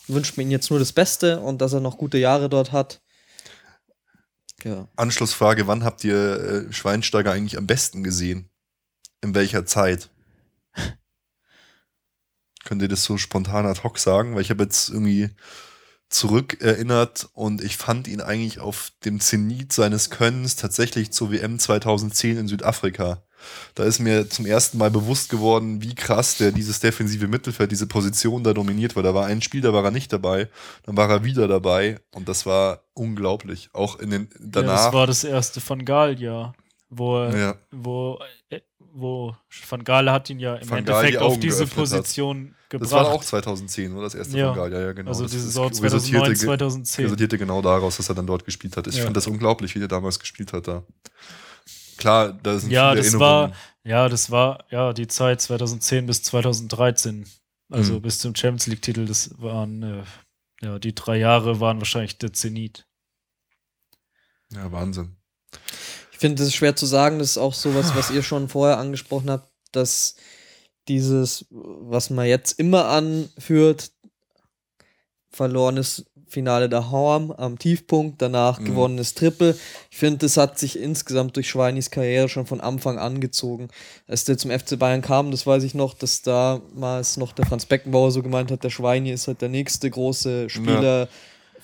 wünscht 0.07 0.35
man 0.35 0.47
ihm 0.47 0.51
jetzt 0.51 0.71
nur 0.71 0.79
das 0.79 0.93
Beste 0.93 1.39
und 1.39 1.61
dass 1.61 1.73
er 1.73 1.79
noch 1.79 1.97
gute 1.97 2.17
Jahre 2.17 2.49
dort 2.49 2.71
hat. 2.71 3.01
Ja. 4.63 4.87
Anschlussfrage: 4.95 5.67
Wann 5.67 5.83
habt 5.83 6.03
ihr 6.03 6.67
äh, 6.69 6.73
Schweinsteiger 6.73 7.31
eigentlich 7.31 7.57
am 7.57 7.67
besten 7.67 8.03
gesehen? 8.03 8.49
In 9.21 9.35
welcher 9.35 9.65
Zeit? 9.65 10.09
Könnt 12.65 12.81
ihr 12.81 12.87
das 12.87 13.03
so 13.03 13.17
spontan 13.17 13.65
ad 13.65 13.83
hoc 13.83 13.99
sagen? 13.99 14.35
Weil 14.35 14.41
ich 14.41 14.49
habe 14.49 14.63
jetzt 14.63 14.89
irgendwie 14.89 15.29
zurückerinnert 16.09 17.29
und 17.33 17.63
ich 17.63 17.77
fand 17.77 18.07
ihn 18.07 18.21
eigentlich 18.21 18.59
auf 18.59 18.91
dem 19.05 19.19
Zenit 19.19 19.73
seines 19.73 20.09
Könnens 20.09 20.55
tatsächlich 20.55 21.11
zur 21.11 21.31
WM 21.31 21.59
2010 21.59 22.37
in 22.37 22.47
Südafrika. 22.47 23.23
Da 23.73 23.83
ist 23.85 23.99
mir 23.99 24.29
zum 24.29 24.45
ersten 24.45 24.77
Mal 24.77 24.91
bewusst 24.91 25.29
geworden, 25.29 25.81
wie 25.81 25.95
krass 25.95 26.37
der 26.37 26.51
dieses 26.51 26.81
defensive 26.81 27.27
Mittelfeld, 27.27 27.71
diese 27.71 27.87
Position 27.87 28.43
da 28.43 28.53
dominiert, 28.53 28.95
weil 28.95 29.03
da 29.03 29.13
war 29.13 29.27
ein 29.27 29.41
Spiel, 29.41 29.61
da 29.61 29.71
war 29.71 29.85
er 29.85 29.91
nicht 29.91 30.11
dabei, 30.11 30.49
dann 30.83 30.97
war 30.97 31.09
er 31.09 31.23
wieder 31.23 31.47
dabei 31.47 31.99
und 32.11 32.27
das 32.27 32.45
war 32.45 32.83
unglaublich. 32.93 33.69
Auch 33.71 33.97
in 33.99 34.09
den 34.09 34.23
ja, 34.33 34.37
danach. 34.41 34.85
das 34.85 34.93
war 34.93 35.07
das 35.07 35.23
erste 35.23 35.61
von 35.61 35.85
Gaal, 35.85 36.19
ja. 36.21 36.53
Wo, 36.89 37.17
er- 37.19 37.37
ja, 37.37 37.55
wo, 37.71 38.19
äh, 38.49 38.59
wo 38.99 39.35
Van 39.69 39.83
Gaal 39.83 40.11
hat 40.11 40.29
ihn 40.29 40.39
ja 40.39 40.55
im 40.55 40.69
Van 40.69 40.83
Gaal 40.85 41.03
die 41.03 41.15
Endeffekt 41.15 41.17
auf 41.21 41.39
diese 41.39 41.57
geöffnet 41.65 41.69
hat. 41.71 41.75
Position 42.01 42.55
gebracht. 42.69 42.91
das 42.91 42.91
war 42.91 43.07
auch 43.09 43.23
2010, 43.23 43.93
oder? 43.93 44.03
Das 44.03 44.15
erste 44.15 44.37
Ja. 44.37 44.53
von 44.53 44.55
Gaal, 44.63 44.71
ja, 44.73 44.79
ja, 44.81 44.91
genau. 44.93 45.09
also 45.09 45.23
das, 45.23 45.31
die 45.31 45.37
das 45.37 45.45
Saison 45.45 45.65
resultierte 45.67 45.99
2009, 46.33 46.33
ge- 46.33 46.45
2010. 46.45 47.05
resultierte 47.05 47.37
genau 47.37 47.61
daraus, 47.61 47.97
dass 47.97 48.09
er 48.09 48.15
dann 48.15 48.27
dort 48.27 48.45
gespielt 48.45 48.77
hat. 48.77 48.87
Ich 48.87 48.97
Ja. 48.97 49.03
fand 49.03 49.17
das 49.17 49.27
unglaublich, 49.27 49.75
wie 49.75 49.79
der 49.79 49.87
damals 49.87 50.19
gespielt 50.19 50.53
hat 50.53 50.67
da. 50.67 50.83
Klar, 51.97 52.33
da 52.33 52.57
sind 52.59 52.71
Ja, 52.71 52.91
viele 52.91 53.01
das 53.03 53.13
Erinnerungen. 53.13 53.51
war, 53.51 53.57
ja, 53.83 54.07
das 54.09 54.31
war 54.31 54.65
ja 54.69 54.93
die 54.93 55.07
Zeit 55.07 55.41
2010 55.41 56.05
bis 56.05 56.23
2013. 56.23 57.25
Also 57.71 57.95
Mhm. 57.95 58.01
bis 58.01 58.19
zum 58.19 58.35
Champions 58.35 58.67
League-Titel, 58.67 59.05
das 59.05 59.31
waren, 59.37 59.83
äh, 59.83 60.03
ja, 60.61 60.79
die 60.79 60.95
drei 60.95 61.17
Jahre 61.17 61.59
waren 61.59 61.79
wahrscheinlich 61.79 62.17
der 62.17 62.33
Zenit. 62.33 62.85
ja, 64.53 64.71
Wahnsinn. 64.71 65.15
Ich 66.19 66.21
finde, 66.21 66.43
es 66.43 66.53
schwer 66.53 66.75
zu 66.75 66.85
sagen. 66.85 67.17
Das 67.19 67.29
ist 67.29 67.37
auch 67.37 67.53
sowas, 67.53 67.95
was 67.95 68.11
ihr 68.11 68.23
schon 68.23 68.49
vorher 68.49 68.77
angesprochen 68.77 69.29
habt, 69.31 69.49
dass 69.71 70.15
dieses, 70.89 71.45
was 71.49 72.09
man 72.09 72.27
jetzt 72.27 72.59
immer 72.59 72.87
anführt, 72.89 73.91
verlorenes 75.31 76.05
Finale 76.27 76.67
der 76.67 76.91
Horm 76.91 77.31
am 77.31 77.57
Tiefpunkt, 77.57 78.21
danach 78.21 78.59
Mhm. 78.59 78.65
gewonnenes 78.65 79.13
Triple. 79.13 79.57
Ich 79.89 79.97
finde, 79.97 80.17
das 80.19 80.35
hat 80.35 80.59
sich 80.59 80.77
insgesamt 80.77 81.37
durch 81.37 81.47
Schweinis 81.49 81.89
Karriere 81.89 82.27
schon 82.27 82.45
von 82.45 82.59
Anfang 82.59 82.99
an 82.99 83.21
gezogen. 83.21 83.69
Als 84.05 84.25
der 84.25 84.37
zum 84.37 84.51
FC 84.51 84.75
Bayern 84.77 85.01
kam, 85.01 85.31
das 85.31 85.47
weiß 85.47 85.63
ich 85.63 85.73
noch, 85.73 85.93
dass 85.93 86.21
damals 86.21 87.15
noch 87.15 87.31
der 87.31 87.45
Franz 87.45 87.65
Beckenbauer 87.65 88.11
so 88.11 88.21
gemeint 88.21 88.51
hat, 88.51 88.65
der 88.65 88.71
Schweini 88.71 89.11
ist 89.13 89.29
halt 89.29 89.41
der 89.41 89.47
nächste 89.49 89.89
große 89.89 90.49
Spieler 90.49 91.07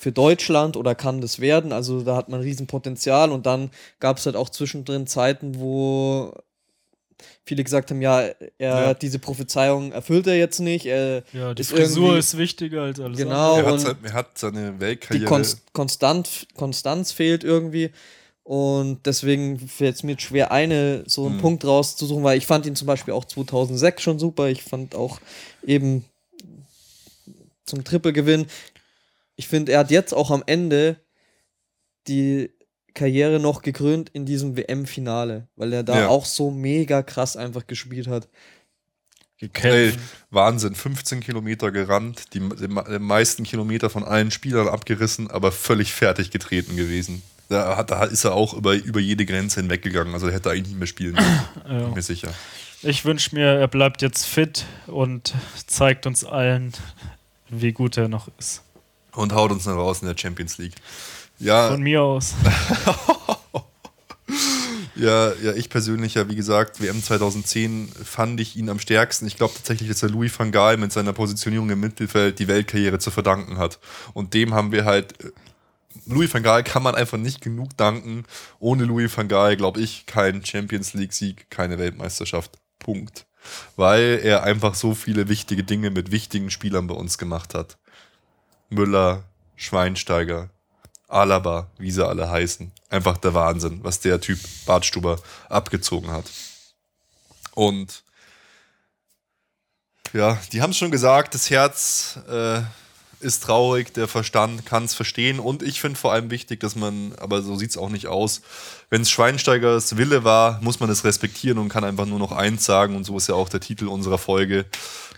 für 0.06 0.12
Deutschland 0.12 0.78
oder 0.78 0.94
kann 0.94 1.20
das 1.20 1.40
werden. 1.40 1.74
Also 1.74 2.04
da 2.04 2.16
hat 2.16 2.30
man 2.30 2.40
Riesenpotenzial 2.42 3.32
und 3.32 3.48
dann 3.48 3.72
gab 4.00 4.20
es 4.20 4.28
halt 4.28 4.36
auch 4.36 4.50
zwischendrin 4.52 5.08
Zeiten, 5.08 5.60
wo 5.60 6.32
viele 7.44 7.64
gesagt 7.64 7.90
haben, 7.90 8.04
ja, 8.04 8.22
er 8.22 8.36
Ja. 8.60 8.88
hat 8.90 9.02
diese 9.02 9.18
Prophezeiung 9.18 9.92
erfüllt 9.94 10.28
er 10.28 10.38
jetzt 10.38 10.60
nicht. 10.60 10.86
Er, 10.86 11.24
Ja, 11.34 11.56
die 11.56 11.62
Ist 11.62 11.72
Frisur 11.72 12.20
ist 12.20 12.38
wichtiger 12.38 12.84
als 12.84 13.00
alles 13.00 13.18
Genau. 13.18 13.58
er, 13.58 13.66
hat 13.66 13.74
und 13.74 13.80
sein, 13.80 13.96
er 14.04 14.14
hat 14.14 14.38
seine 14.38 14.74
die 14.74 14.80
Weltkarriere. 14.80 15.26
Konst 15.28 15.74
Konstant 15.74 16.46
Konstanz 16.56 17.12
fehlt 17.12 17.44
irgendwie. 17.44 17.90
Und 18.44 19.08
deswegen 19.08 19.58
fällt 19.58 19.96
es 19.96 20.04
mir 20.04 20.20
schwer, 20.20 20.52
eine 20.52 21.04
so 21.08 21.26
einen 21.26 21.38
Mhm. 21.38 21.42
Punkt 21.42 21.66
rauszusuchen, 21.66 22.24
weil 22.24 22.38
ich 22.38 22.46
fand 22.46 22.68
ihn 22.68 22.76
zum 22.76 22.86
Beispiel 22.86 23.16
auch 23.16 23.26
2006 23.26 24.04
schon 24.04 24.20
super. 24.20 24.50
Ich 24.50 24.62
fand 24.62 24.94
auch 24.94 25.20
eben 25.66 26.06
zum 27.66 27.84
Triple-Gewinn. 27.84 28.46
Ich 29.36 29.48
finde, 29.48 29.74
er 29.74 29.80
hat 29.80 29.92
jetzt 29.92 30.14
auch 30.14 30.32
am 30.32 30.44
Ende 30.46 30.98
die 32.08 32.52
Karriere 32.94 33.40
noch 33.40 33.62
gekrönt 33.62 34.10
in 34.10 34.26
diesem 34.26 34.56
WM-Finale, 34.56 35.48
weil 35.56 35.74
er 35.74 35.84
da 35.84 36.02
Ja. 36.02 36.08
auch 36.08 36.26
so 36.26 36.52
mega 36.52 37.02
krass 37.04 37.36
einfach 37.36 37.68
gespielt 37.68 38.08
hat. 38.08 38.30
Gekämpft. 39.38 40.00
Wahnsinn, 40.30 40.76
15 40.76 41.20
Kilometer 41.20 41.72
gerannt, 41.72 42.34
die, 42.34 42.40
die, 42.40 42.68
me- 42.70 42.86
die 42.90 43.00
meisten 43.00 43.44
Kilometer 43.44 43.90
von 43.90 44.06
allen 44.06 44.32
Spielern 44.32 44.70
abgerissen, 44.70 45.30
aber 45.30 45.52
völlig 45.52 45.92
fertig 45.94 46.32
getreten 46.32 46.78
gewesen. 46.78 47.22
Da, 47.50 47.76
hat, 47.76 47.92
da 47.92 48.06
ist 48.06 48.24
er 48.24 48.34
auch 48.34 48.54
über, 48.54 48.74
über 48.76 49.02
jede 49.02 49.26
Grenze 49.26 49.60
hinweggegangen, 49.60 50.14
also 50.14 50.28
er 50.28 50.34
hätte 50.34 50.52
eigentlich 50.52 50.70
nicht 50.70 50.78
mehr 50.80 50.88
spielen 50.88 51.16
bin 51.68 51.80
Ja. 51.82 51.88
mir 51.90 52.02
sicher. 52.02 52.34
Ich 52.82 53.04
wünsche 53.04 53.36
mir, 53.36 53.46
er 53.48 53.68
bleibt 53.68 54.02
jetzt 54.02 54.26
fit 54.26 54.66
und 54.88 55.34
zeigt 55.68 56.06
uns 56.06 56.24
allen, 56.24 56.72
wie 57.50 57.74
gut 57.74 57.98
er 57.98 58.08
noch 58.08 58.30
ist. 58.40 58.62
Und 59.16 59.34
haut 59.34 59.52
uns 59.52 59.64
dann 59.64 59.78
raus 59.78 60.02
in 60.02 60.08
der 60.08 60.18
Champions 60.18 60.58
League. 60.58 60.76
Ja, 61.40 61.70
Von 61.70 61.82
mir 61.82 62.02
aus. 62.02 62.34
Ja, 64.96 65.34
ja, 65.44 65.54
ich 65.54 65.70
persönlich 65.70 66.14
ja, 66.14 66.30
wie 66.30 66.36
gesagt, 66.36 66.82
WM 66.82 67.04
2010 67.04 67.90
fand 67.90 68.40
ich 68.40 68.56
ihn 68.56 68.70
am 68.70 68.80
stärksten. 68.80 69.28
Ich 69.28 69.36
glaube 69.36 69.54
tatsächlich, 69.54 69.90
dass 69.90 70.02
er 70.02 70.10
Louis 70.10 70.38
van 70.38 70.54
Gaal 70.54 70.78
mit 70.78 70.94
seiner 70.94 71.12
Positionierung 71.12 71.70
im 71.70 71.82
Mittelfeld 71.82 72.40
die 72.40 72.48
Weltkarriere 72.48 72.98
zu 72.98 73.12
verdanken 73.12 73.58
hat. 73.58 73.80
Und 74.14 74.34
dem 74.34 74.54
haben 74.54 74.72
wir 74.72 74.86
halt, 74.86 75.22
äh, 75.22 75.32
Louis 76.06 76.34
van 76.34 76.44
Gaal 76.44 76.64
kann 76.64 76.82
man 76.82 76.96
einfach 76.96 77.18
nicht 77.18 77.42
genug 77.42 77.76
danken. 77.76 78.24
Ohne 78.60 78.86
Louis 78.86 79.16
van 79.16 79.28
Gaal, 79.28 79.58
glaube 79.58 79.82
ich, 79.82 80.06
kein 80.06 80.46
Champions 80.46 80.94
League-Sieg, 80.94 81.50
keine 81.50 81.78
Weltmeisterschaft. 81.78 82.58
Punkt. 82.80 83.26
Weil 83.76 84.22
er 84.24 84.44
einfach 84.44 84.76
so 84.76 84.96
viele 84.96 85.28
wichtige 85.28 85.64
Dinge 85.64 85.90
mit 85.92 86.12
wichtigen 86.12 86.50
Spielern 86.50 86.88
bei 86.88 86.96
uns 86.96 87.18
gemacht 87.18 87.54
hat. 87.54 87.78
Müller, 88.70 89.24
Schweinsteiger, 89.56 90.50
Alaba, 91.08 91.70
wie 91.78 91.92
sie 91.92 92.06
alle 92.06 92.30
heißen. 92.30 92.72
Einfach 92.90 93.18
der 93.18 93.34
Wahnsinn, 93.34 93.84
was 93.84 94.00
der 94.00 94.20
Typ 94.20 94.40
Bartstuber 94.66 95.20
abgezogen 95.50 96.12
hat. 96.12 96.26
Und 97.54 98.04
ja, 100.14 100.40
die 100.52 100.62
haben 100.62 100.72
es 100.72 100.78
schon 100.78 100.92
gesagt, 100.92 101.34
das 101.34 101.50
Herz 101.50 102.20
äh, 102.28 102.62
ist 103.26 103.44
traurig, 103.44 103.94
der 103.94 104.08
Verstand 104.08 104.66
kann 104.66 104.86
es 104.86 104.94
verstehen. 104.94 105.40
Und 105.40 105.64
ich 105.64 105.82
finde 105.82 106.00
vor 106.00 106.14
allem 106.14 106.32
wichtig, 106.32 106.60
dass 106.62 106.76
man, 106.76 107.14
aber 107.18 107.42
so 107.42 107.56
sieht 107.58 107.72
es 107.72 107.78
auch 107.78 107.90
nicht 107.90 108.08
aus, 108.08 108.42
wenn 108.90 109.02
es 109.02 109.10
Schweinsteigers 109.10 109.98
Wille 109.98 110.24
war, 110.24 110.62
muss 110.62 110.80
man 110.80 110.90
es 110.90 111.04
respektieren 111.04 111.58
und 111.58 111.70
kann 111.70 111.84
einfach 111.84 112.06
nur 112.06 112.20
noch 112.20 112.32
eins 112.32 112.64
sagen. 112.64 112.96
Und 112.96 113.04
so 113.04 113.18
ist 113.18 113.28
ja 113.28 113.36
auch 113.36 113.50
der 113.50 113.60
Titel 113.60 113.88
unserer 113.88 114.18
Folge. 114.18 114.66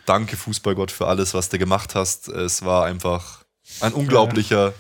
Danke, 0.06 0.38
Fußballgott, 0.38 0.90
für 0.90 1.08
alles, 1.08 1.34
was 1.34 1.50
du 1.50 1.60
gemacht 1.60 1.94
hast. 1.94 2.30
Es 2.30 2.64
war 2.64 2.86
einfach 2.86 3.44
ein 3.82 3.94
unglaublicher 3.94 4.74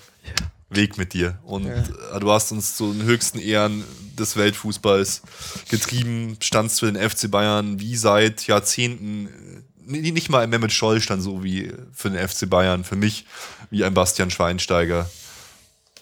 Weg 0.70 0.98
mit 0.98 1.14
dir. 1.14 1.40
Und 1.44 1.68
äh, 1.68 2.20
du 2.20 2.32
hast 2.32 2.52
uns 2.52 2.76
zu 2.76 2.94
den 2.94 3.04
höchsten 3.04 3.40
Ehren 3.40 3.84
des 4.18 4.36
Weltfußballs 4.36 5.22
getrieben, 5.70 6.38
standst 6.42 6.80
für 6.80 6.92
den 6.92 7.10
FC 7.10 7.30
Bayern 7.30 7.80
wie 7.80 7.96
seit 7.96 8.48
Jahrzehnten 8.48 9.28
äh, 9.28 9.77
nicht 9.88 10.30
mal 10.30 10.44
ein 10.44 10.50
Mehmet 10.50 10.72
Scholl 10.72 11.02
stand 11.02 11.22
so 11.22 11.44
wie 11.44 11.72
für 11.94 12.10
den 12.10 12.28
FC 12.28 12.50
Bayern, 12.50 12.84
für 12.84 12.96
mich 12.96 13.26
wie 13.70 13.84
ein 13.84 13.94
Bastian 13.94 14.30
Schweinsteiger. 14.30 15.10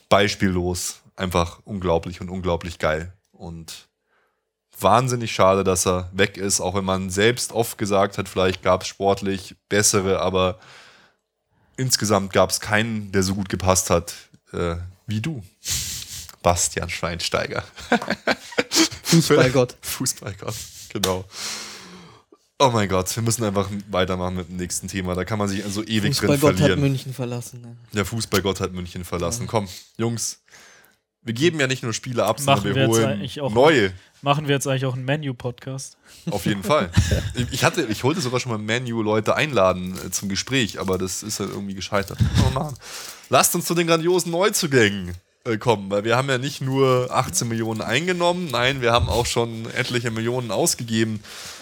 Beispiellos, 0.09 1.01
einfach 1.15 1.59
unglaublich 1.65 2.21
und 2.21 2.29
unglaublich 2.29 2.79
geil. 2.79 3.13
Und 3.31 3.87
wahnsinnig 4.79 5.33
schade, 5.33 5.63
dass 5.63 5.85
er 5.85 6.09
weg 6.13 6.37
ist, 6.37 6.61
auch 6.61 6.75
wenn 6.75 6.85
man 6.85 7.09
selbst 7.09 7.51
oft 7.51 7.77
gesagt 7.77 8.17
hat, 8.17 8.27
vielleicht 8.27 8.63
gab 8.63 8.81
es 8.81 8.87
sportlich 8.87 9.55
bessere, 9.69 10.19
aber 10.19 10.59
insgesamt 11.77 12.33
gab 12.33 12.49
es 12.49 12.59
keinen, 12.59 13.11
der 13.11 13.23
so 13.23 13.35
gut 13.35 13.49
gepasst 13.49 13.89
hat 13.89 14.13
äh, 14.53 14.75
wie 15.07 15.21
du. 15.21 15.43
Bastian 16.41 16.89
Schweinsteiger. 16.89 17.63
Fußballgott. 19.03 19.75
Fußballgott, 19.81 20.55
genau. 20.89 21.25
Oh 22.57 22.69
mein 22.71 22.87
Gott, 22.87 23.13
wir 23.13 23.21
müssen 23.23 23.43
einfach 23.43 23.69
weitermachen 23.89 24.35
mit 24.37 24.47
dem 24.47 24.55
nächsten 24.55 24.87
Thema. 24.87 25.13
Da 25.13 25.25
kann 25.25 25.37
man 25.37 25.49
sich 25.49 25.63
also 25.65 25.83
ewig 25.83 26.01
drin 26.03 26.13
Fußballgott 26.13 26.55
verlieren. 26.57 26.71
hat 26.71 26.79
München 26.79 27.13
verlassen. 27.13 27.61
ne? 27.61 27.75
Der 27.93 28.05
Fußballgott 28.05 28.61
hat 28.61 28.71
München 28.71 29.03
verlassen. 29.03 29.45
Komm, 29.45 29.67
Jungs, 29.97 30.41
wir 31.21 31.33
geben 31.33 31.59
ja 31.59 31.67
nicht 31.67 31.83
nur 31.83 31.91
Spiele 31.91 32.23
ab, 32.23 32.39
Machen 32.39 32.45
sondern 32.45 32.63
wir 32.65 32.75
wir 32.75 33.21
jetzt 33.27 33.37
holen 33.37 33.45
auch- 33.45 33.53
neue. 33.53 33.93
Machen 34.21 34.47
wir 34.47 34.55
jetzt 34.55 34.65
eigentlich 34.67 34.85
auch 34.85 34.93
einen 34.95 35.03
Menu-Podcast? 35.05 35.97
Auf 36.31 36.45
jeden 36.45 36.63
Fall. 36.63 36.89
Ich 37.51 37.63
hatte, 37.65 37.83
ich 37.89 38.03
wollte 38.05 38.21
sogar 38.21 38.39
schon 38.39 38.53
mal 38.53 38.57
Menu 38.57 39.01
Leute 39.03 39.35
einladen 39.35 39.93
äh, 40.05 40.09
zum 40.09 40.29
Gespräch, 40.29 40.79
aber 40.79 40.97
das 40.97 41.21
ist 41.23 41.41
halt 41.41 41.49
irgendwie 41.51 41.75
gescheitert. 41.75 42.17
Oh 42.47 42.51
Mann. 42.51 42.73
Lasst 43.29 43.53
uns 43.53 43.65
zu 43.65 43.75
den 43.75 43.85
grandiosen 43.87 44.31
Neuzugängen 44.31 45.13
kommen, 45.59 45.91
weil 45.91 46.03
wir 46.03 46.17
haben 46.17 46.29
ja 46.29 46.37
nicht 46.39 46.61
nur 46.61 47.07
18 47.11 47.47
Millionen 47.47 47.81
eingenommen, 47.81 48.49
nein, 48.51 48.81
wir 48.81 48.91
haben 48.91 49.09
auch 49.09 49.25
schon 49.27 49.69
etliche 49.71 50.09
Millionen 50.11 50.49
ausgegeben. 50.51 51.21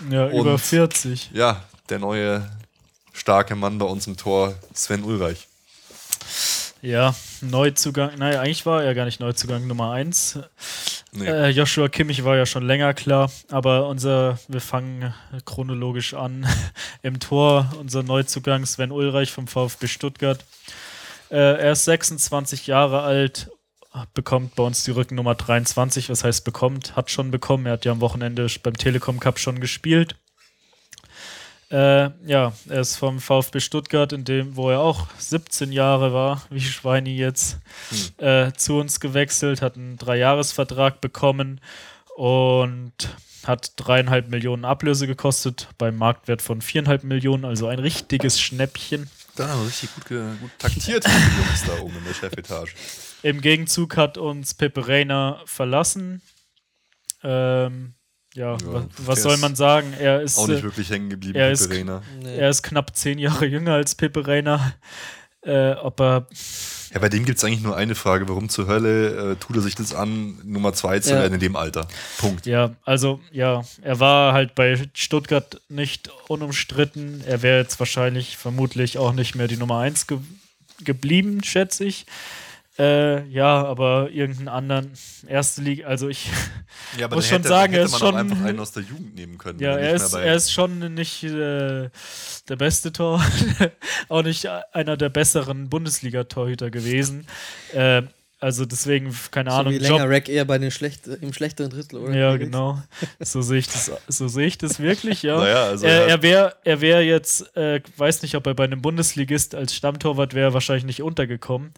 Ja, 0.09 0.25
Und- 0.25 0.39
über 0.41 0.57
40. 0.57 1.31
Ja, 1.33 1.61
der 1.89 1.99
neue 1.99 2.49
starke 3.11 3.55
Mann 3.55 3.77
bei 3.77 3.85
uns 3.85 4.07
im 4.07 4.15
Tor, 4.17 4.55
Sven 4.73 5.03
Ulreich. 5.03 5.47
Ja, 6.81 7.15
Neuzugang. 7.41 8.17
Naja, 8.17 8.41
eigentlich 8.41 8.65
war 8.65 8.83
er 8.83 8.93
gar 8.93 9.05
nicht 9.05 9.19
Neuzugang 9.21 9.67
Nummer 9.67 9.91
1. 9.91 10.39
Nee. 11.13 11.27
Äh, 11.27 11.49
Joshua 11.49 11.87
Kimmich 11.87 12.23
war 12.25 12.35
ja 12.35 12.45
schon 12.45 12.65
länger 12.65 12.93
klar, 12.93 13.31
aber 13.49 13.87
unser, 13.87 14.39
wir 14.47 14.59
fangen 14.59 15.13
chronologisch 15.45 16.13
an. 16.13 16.45
Im 17.03 17.19
Tor, 17.19 17.71
unser 17.79 18.03
Neuzugang 18.03 18.65
Sven 18.65 18.91
Ulreich 18.91 19.31
vom 19.31 19.47
VfB 19.47 19.87
Stuttgart. 19.87 20.43
Äh, 21.29 21.37
er 21.37 21.71
ist 21.73 21.85
26 21.85 22.67
Jahre 22.67 23.01
alt, 23.03 23.49
bekommt 24.13 24.55
bei 24.55 24.63
uns 24.63 24.83
die 24.83 24.91
Rückennummer 24.91 25.35
23, 25.35 26.09
was 26.09 26.23
heißt 26.23 26.45
bekommt, 26.45 26.95
hat 26.95 27.11
schon 27.11 27.31
bekommen. 27.31 27.65
Er 27.65 27.73
hat 27.73 27.85
ja 27.85 27.91
am 27.91 28.01
Wochenende 28.01 28.47
beim 28.61 28.75
Telekom 28.75 29.19
Cup 29.19 29.39
schon 29.39 29.59
gespielt. 29.59 30.15
Äh, 31.69 32.11
ja, 32.27 32.53
er 32.69 32.81
ist 32.81 32.97
vom 32.97 33.19
VfB 33.19 33.59
Stuttgart, 33.59 34.13
in 34.13 34.25
dem, 34.25 34.55
wo 34.55 34.69
er 34.69 34.79
auch 34.79 35.07
17 35.17 35.71
Jahre 35.71 36.13
war, 36.13 36.43
wie 36.51 36.61
Schweini 36.61 37.15
jetzt, 37.15 37.57
äh, 38.17 38.51
zu 38.53 38.79
uns 38.79 38.99
gewechselt, 38.99 39.63
hat 39.63 39.75
einen 39.75 39.97
Dreijahresvertrag 39.97 41.01
bekommen 41.01 41.61
und 42.15 42.93
hat 43.43 43.73
dreieinhalb 43.75 44.29
Millionen 44.29 44.65
Ablöse 44.65 45.07
gekostet, 45.07 45.67
beim 45.79 45.97
Marktwert 45.97 46.43
von 46.43 46.61
viereinhalb 46.61 47.03
Millionen, 47.03 47.43
also 47.43 47.67
ein 47.67 47.79
richtiges 47.79 48.39
Schnäppchen. 48.39 49.09
Da 49.35 49.47
haben 49.47 49.61
wir 49.61 49.67
richtig 49.67 49.89
gut, 49.95 50.05
gut 50.07 50.51
taktiert, 50.59 51.05
die 51.05 51.09
Jungs 51.41 51.63
da 51.65 51.81
oben 51.81 51.97
in 51.97 52.03
der 52.03 52.13
Chefetage. 52.13 52.75
Im 53.23 53.41
Gegenzug 53.41 53.97
hat 53.97 54.17
uns 54.17 54.53
Pepe 54.53 54.87
Reina 54.87 55.41
verlassen. 55.45 56.21
Ähm, 57.23 57.93
ja, 58.33 58.53
wa- 58.65 58.79
der 58.81 58.89
was 58.97 59.21
soll 59.23 59.37
man 59.37 59.55
sagen? 59.55 59.93
Er 59.99 60.21
ist, 60.21 60.37
Auch 60.37 60.47
nicht 60.47 60.59
äh, 60.59 60.63
wirklich 60.63 60.89
hängen 60.89 61.09
geblieben, 61.09 61.35
er 61.37 61.51
Pepe 61.51 61.53
ist- 61.53 61.71
Reina. 61.71 62.01
Nee. 62.21 62.37
er 62.37 62.49
ist 62.49 62.63
knapp 62.63 62.95
zehn 62.95 63.17
Jahre 63.19 63.45
jünger 63.45 63.73
als 63.73 63.95
Pepe 63.95 64.27
Reina. 64.27 64.73
Äh, 65.45 65.73
ob 65.73 65.99
er 65.99 66.25
Ja, 66.93 66.99
bei 66.99 67.09
dem 67.09 67.25
gibt 67.25 67.37
es 67.37 67.43
eigentlich 67.43 67.59
nur 67.63 67.75
eine 67.75 67.95
Frage. 67.95 68.29
Warum 68.29 68.47
zur 68.47 68.65
Hölle 68.67 69.33
äh, 69.33 69.35
tut 69.35 69.57
er 69.57 69.61
sich 69.61 69.75
das 69.75 69.93
an, 69.93 70.39
Nummer 70.45 70.71
zwei 70.71 70.99
zu 71.01 71.09
Ja. 71.09 71.17
werden 71.17 71.33
in 71.33 71.41
dem 71.41 71.57
Alter? 71.57 71.85
Punkt. 72.17 72.45
Ja, 72.45 72.71
also 72.85 73.19
ja, 73.29 73.61
er 73.81 73.99
war 73.99 74.31
halt 74.31 74.55
bei 74.55 74.81
Stuttgart 74.93 75.59
nicht 75.67 76.09
unumstritten. 76.29 77.21
Er 77.27 77.41
wäre 77.41 77.59
jetzt 77.59 77.77
wahrscheinlich 77.79 78.37
vermutlich 78.37 78.97
auch 78.99 79.11
nicht 79.11 79.35
mehr 79.35 79.49
die 79.49 79.57
Nummer 79.57 79.79
1 79.79 80.07
ge 80.07 80.19
geblieben, 80.85 81.43
schätze 81.43 81.83
ich. 81.83 82.05
Äh, 82.79 83.27
ja, 83.27 83.63
aber 83.65 84.09
irgendeinen 84.09 84.47
anderen 84.47 84.93
erste 85.27 85.61
Liga, 85.61 85.85
also 85.87 86.09
ich, 86.09 86.27
Ja, 86.97 87.07
Muss 87.11 87.27
schon 87.27 87.43
sagen, 87.43 87.73
er 87.73 87.81
hätte 87.81 87.85
ist 87.85 87.91
man 87.91 87.99
schon- 87.99 88.15
auch 88.15 88.19
einfach 88.19 88.43
einen 88.43 88.59
aus 88.61 88.71
der 88.71 88.81
Jugend 88.83 89.13
nehmen 89.15 89.37
können. 89.37 89.59
ja, 89.59 89.77
er 89.77 89.93
ist, 89.93 90.13
er 90.13 90.33
ist 90.35 90.51
schon 90.51 90.79
nicht 90.95 91.23
äh, 91.23 91.89
der 92.49 92.55
beste 92.57 92.91
Tor, 92.91 93.23
auch 94.09 94.23
nicht 94.23 94.47
einer 94.71 94.97
der 94.97 95.09
besseren 95.09 95.69
Bundesliga-Torhüter 95.69 96.71
gewesen. 96.71 97.27
Äh, 97.73 98.01
also 98.39 98.65
deswegen, 98.65 99.15
keine 99.31 99.51
so 99.51 99.55
Ahnung, 99.57 99.73
wie 99.73 99.77
Job, 99.77 99.99
länger 99.99 100.09
Rack 100.09 100.27
eher 100.27 100.43
bei 100.43 100.57
den 100.57 100.69
schlecht, 100.71 101.07
im 101.07 101.31
schlechteren 101.31 101.69
Drittel, 101.69 101.99
oder? 101.99 102.13
Ja, 102.13 102.35
genau. 102.35 102.81
So 103.19 103.41
sehe 103.41 103.59
ich 103.59 103.67
das, 103.67 103.89
so 104.09 104.27
sehe 104.27 104.47
ich 104.47 104.57
das 104.57 104.79
wirklich, 104.81 105.23
ja. 105.23 105.37
Naja, 105.37 105.63
also 105.65 105.85
er 105.85 106.01
er- 106.01 106.07
er 106.09 106.21
wäre 106.23 106.55
er 106.65 106.81
wär 106.81 107.05
jetzt, 107.05 107.55
äh, 107.55 107.79
weiß 107.95 108.21
nicht, 108.23 108.35
ob 108.35 108.45
er 108.47 108.53
bei 108.55 108.65
einem 108.65 108.81
Bundesligist 108.81 109.55
als 109.55 109.73
Stammtorwart 109.75 110.33
wäre, 110.33 110.53
wahrscheinlich 110.53 110.83
nicht 110.85 111.01
untergekommen. 111.03 111.71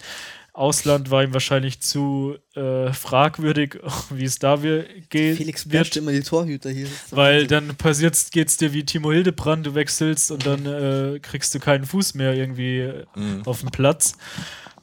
Ausland 0.55 1.11
war 1.11 1.23
ihm 1.23 1.33
wahrscheinlich 1.33 1.81
zu 1.81 2.37
äh, 2.55 2.91
fragwürdig, 2.93 3.77
wie 4.09 4.23
es 4.23 4.39
da 4.39 4.63
wir 4.63 4.85
geht. 5.09 5.37
Felix 5.37 5.69
wird, 5.69 5.95
immer 5.97 6.11
die 6.11 6.21
Torhüter 6.21 6.69
hier. 6.69 6.87
Weil 7.11 7.45
dann 7.47 7.75
passiert 7.75 8.15
geht's 8.31 8.57
dir 8.57 8.71
wie 8.73 8.85
Timo 8.85 9.11
Hildebrand, 9.11 9.65
du 9.65 9.75
wechselst 9.75 10.31
und 10.31 10.45
dann 10.45 10.65
äh, 10.65 11.19
kriegst 11.19 11.53
du 11.53 11.59
keinen 11.59 11.85
Fuß 11.85 12.13
mehr 12.15 12.33
irgendwie 12.33 12.79
äh, 12.79 13.05
Mhm. 13.15 13.43
auf 13.45 13.59
dem 13.59 13.69
Platz. 13.69 14.13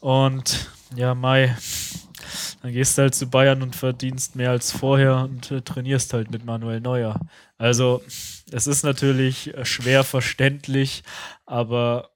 Und 0.01 0.69
ja, 0.95 1.15
Mai, 1.15 1.57
dann 2.63 2.73
gehst 2.73 2.97
du 2.99 3.03
halt 3.03 3.15
zu 3.15 3.29
Bayern 3.29 3.63
und 3.63 3.75
verdienst 3.75 4.37
mehr 4.37 4.51
als 4.51 4.73
vorher 4.73 5.17
und 5.25 5.51
äh, 5.51 5.63
trainierst 5.63 6.13
halt 6.13 6.31
mit 6.31 6.45
Manuel 6.45 6.81
Neuer. 6.81 7.19
Also, 7.59 8.03
es 8.51 8.67
ist 8.67 8.83
natürlich 8.85 9.55
äh, 9.55 9.65
schwer 9.65 10.05
verständlich, 10.05 11.03
aber 11.47 12.11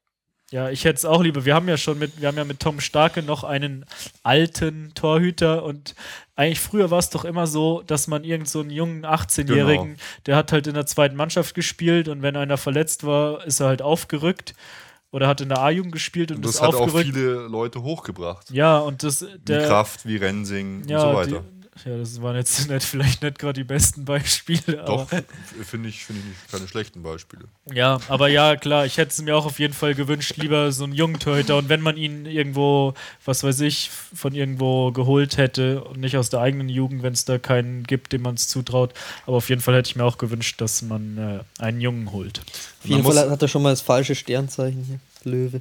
ja, 0.50 0.70
ich 0.70 0.84
hätte 0.84 0.96
es 0.98 1.04
auch 1.04 1.22
lieber. 1.22 1.44
Wir 1.44 1.54
haben 1.54 1.68
ja 1.68 1.76
schon 1.76 1.98
mit, 1.98 2.20
wir 2.20 2.28
haben 2.28 2.36
ja 2.36 2.44
mit 2.44 2.60
Tom 2.60 2.80
Starke 2.80 3.22
noch 3.22 3.42
einen 3.44 3.84
alten 4.22 4.92
Torhüter 4.94 5.64
und 5.64 5.94
eigentlich 6.36 6.60
früher 6.60 6.90
war 6.90 6.98
es 6.98 7.10
doch 7.10 7.24
immer 7.24 7.46
so, 7.46 7.82
dass 7.86 8.06
man 8.06 8.22
irgend 8.24 8.48
so 8.48 8.60
einen 8.60 8.70
jungen 8.70 9.04
18-Jährigen, 9.04 9.84
Genau. 9.94 9.98
der 10.26 10.36
hat 10.36 10.52
halt 10.52 10.66
in 10.66 10.74
der 10.74 10.86
zweiten 10.86 11.16
Mannschaft 11.16 11.54
gespielt 11.54 12.08
und 12.08 12.22
wenn 12.22 12.36
einer 12.36 12.58
verletzt 12.58 13.04
war, 13.04 13.44
ist 13.46 13.60
er 13.60 13.68
halt 13.68 13.82
aufgerückt 13.82 14.54
oder 15.10 15.28
hat 15.28 15.40
in 15.40 15.48
der 15.48 15.58
A-Jugend 15.62 15.92
gespielt 15.92 16.30
und, 16.30 16.38
Und 16.38 16.44
das 16.44 16.56
ist 16.56 16.60
hat 16.62 16.74
auch 16.74 16.80
aufgerückt. 16.82 17.06
viele 17.14 17.46
Leute 17.48 17.82
hochgebracht. 17.82 18.50
ja, 18.50 18.78
und 18.78 19.02
das 19.02 19.22
Wie 19.22 19.38
der 19.38 19.66
Kraft, 19.66 20.06
wie 20.06 20.16
Rensing 20.16 20.86
ja, 20.86 21.02
und 21.02 21.10
so 21.10 21.16
weiter. 21.16 21.40
Die, 21.42 21.55
ja, 21.84 21.96
das 21.98 22.20
waren 22.22 22.36
jetzt 22.36 22.68
nicht, 22.70 22.84
vielleicht 22.84 23.22
nicht 23.22 23.38
gerade 23.38 23.60
die 23.60 23.64
besten 23.64 24.04
Beispiele, 24.04 24.84
Doch, 24.86 25.12
aber 25.12 25.22
finde 25.64 25.88
ich, 25.88 26.04
finde 26.04 26.22
ich 26.22 26.28
nicht 26.28 26.50
keine 26.50 26.68
schlechten 26.68 27.02
Beispiele. 27.02 27.44
Ja, 27.72 28.00
aber 28.08 28.28
ja, 28.28 28.56
klar, 28.56 28.86
ich 28.86 28.96
hätte 28.96 29.10
es 29.10 29.20
mir 29.20 29.36
auch 29.36 29.46
auf 29.46 29.58
jeden 29.58 29.74
Fall 29.74 29.94
gewünscht, 29.94 30.36
lieber 30.36 30.72
so 30.72 30.84
einen 30.84 30.94
jungen 30.94 31.18
Torhüter. 31.18 31.56
Und 31.56 31.68
wenn 31.68 31.80
man 31.80 31.96
ihn 31.96 32.26
irgendwo, 32.26 32.94
was 33.24 33.44
weiß 33.44 33.60
ich, 33.60 33.90
von 34.14 34.34
irgendwo 34.34 34.92
geholt 34.92 35.36
hätte 35.36 35.84
und 35.84 36.00
nicht 36.00 36.16
aus 36.16 36.30
der 36.30 36.40
eigenen 36.40 36.68
Jugend, 36.68 37.02
wenn 37.02 37.12
es 37.12 37.24
da 37.24 37.38
keinen 37.38 37.84
gibt, 37.84 38.12
dem 38.12 38.22
man 38.22 38.34
es 38.34 38.48
zutraut. 38.48 38.94
Aber 39.26 39.36
auf 39.36 39.48
jeden 39.48 39.60
Fall 39.60 39.74
hätte 39.74 39.90
ich 39.90 39.96
mir 39.96 40.04
auch 40.04 40.18
gewünscht, 40.18 40.60
dass 40.60 40.82
man 40.82 41.18
äh, 41.18 41.62
einen 41.62 41.80
Jungen 41.80 42.12
holt. 42.12 42.40
Auf 42.82 42.88
jeden 42.88 43.04
Fall 43.04 43.30
hat 43.30 43.42
er 43.42 43.48
schon 43.48 43.62
mal 43.62 43.70
das 43.70 43.80
falsche 43.80 44.14
Sternzeichen 44.14 44.84
hier. 44.84 45.00
Löwe. 45.24 45.60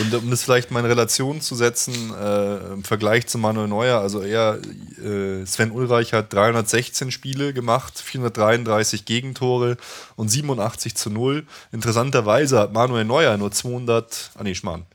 Und 0.00 0.14
um 0.14 0.30
das 0.30 0.44
vielleicht 0.44 0.70
mal 0.70 0.80
in 0.80 0.86
Relation 0.86 1.40
zu 1.40 1.54
setzen, 1.54 2.14
äh, 2.14 2.72
im 2.74 2.84
Vergleich 2.84 3.26
zu 3.26 3.38
Manuel 3.38 3.68
Neuer, 3.68 4.00
also 4.00 4.20
er, 4.20 4.60
äh, 5.02 5.44
Sven 5.46 5.72
Ulreich 5.72 6.12
hat 6.12 6.32
316 6.32 7.10
Spiele 7.10 7.52
gemacht, 7.52 7.98
433 7.98 9.06
Gegentore 9.06 9.76
und 10.14 10.28
87 10.28 10.94
zu 10.94 11.10
0. 11.10 11.46
Interessanterweise 11.72 12.60
hat 12.60 12.72
Manuel 12.72 13.06
Neuer 13.06 13.36
nur 13.38 13.50
200, 13.50 14.32
ah 14.34 14.44
nee, 14.44 14.54
Schmarrn, 14.54 14.86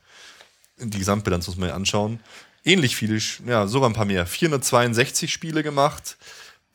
die 0.78 0.98
Gesamtbilanz 0.98 1.48
muss 1.48 1.56
man 1.56 1.70
ja 1.70 1.74
anschauen, 1.74 2.20
ähnlich 2.64 2.96
viele, 2.96 3.18
ja, 3.46 3.66
sogar 3.66 3.90
ein 3.90 3.94
paar 3.94 4.06
mehr, 4.06 4.26
462 4.26 5.32
Spiele 5.32 5.62
gemacht, 5.62 6.16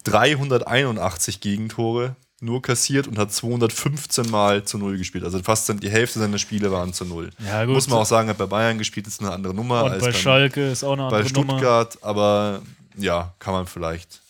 381 0.04 1.40
Gegentore 1.40 2.16
nur 2.42 2.62
kassiert 2.62 3.08
und 3.08 3.18
hat 3.18 3.32
215 3.32 4.30
Mal 4.30 4.64
zu 4.64 4.78
Null 4.78 4.98
gespielt. 4.98 5.24
Also 5.24 5.42
fast 5.44 5.72
die 5.82 5.90
Hälfte 5.90 6.20
seiner 6.20 6.38
Spiele 6.38 6.72
waren 6.72 6.94
zu 6.94 7.06
Null. 7.06 7.30
Ja, 7.46 7.66
gut. 7.66 7.76
Muss 7.76 7.88
man 7.88 8.00
auch 8.00 8.06
sagen, 8.06 8.30
hat 8.30 8.38
bei 8.38 8.46
Bayern 8.46 8.78
gespielt, 8.78 9.08
ist 9.08 9.22
eine 9.22 9.32
andere 9.32 9.54
Nummer 9.54 9.84
Und 9.84 9.92
als 9.92 10.04
bei 10.04 10.14
Schalke 10.14 10.72
ist 10.72 10.84
auch 10.84 10.94
eine 10.94 11.10
bei 11.10 11.18
andere 11.18 11.34
Nummer. 11.34 11.54
Stuttgart, 11.54 11.98
aber 12.02 12.62
ja, 12.98 13.34
kann 13.40 13.54
man 13.54 13.68
vielleicht 13.68 14.22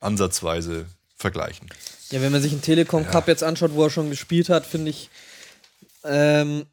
ansatzweise 0.00 0.86
vergleichen. 1.16 1.68
Ja, 2.10 2.20
wenn 2.20 2.32
man 2.32 2.42
sich 2.42 2.52
den 2.52 2.62
Telekom 2.62 3.06
Cup 3.06 3.26
jetzt 3.28 3.42
anschaut, 3.42 3.72
wo 3.74 3.84
er 3.84 3.90
schon 3.90 4.10
gespielt 4.10 4.48
hat, 4.48 4.64
finde 4.64 4.90
ich, 4.90 5.10
ähm, 6.04 6.66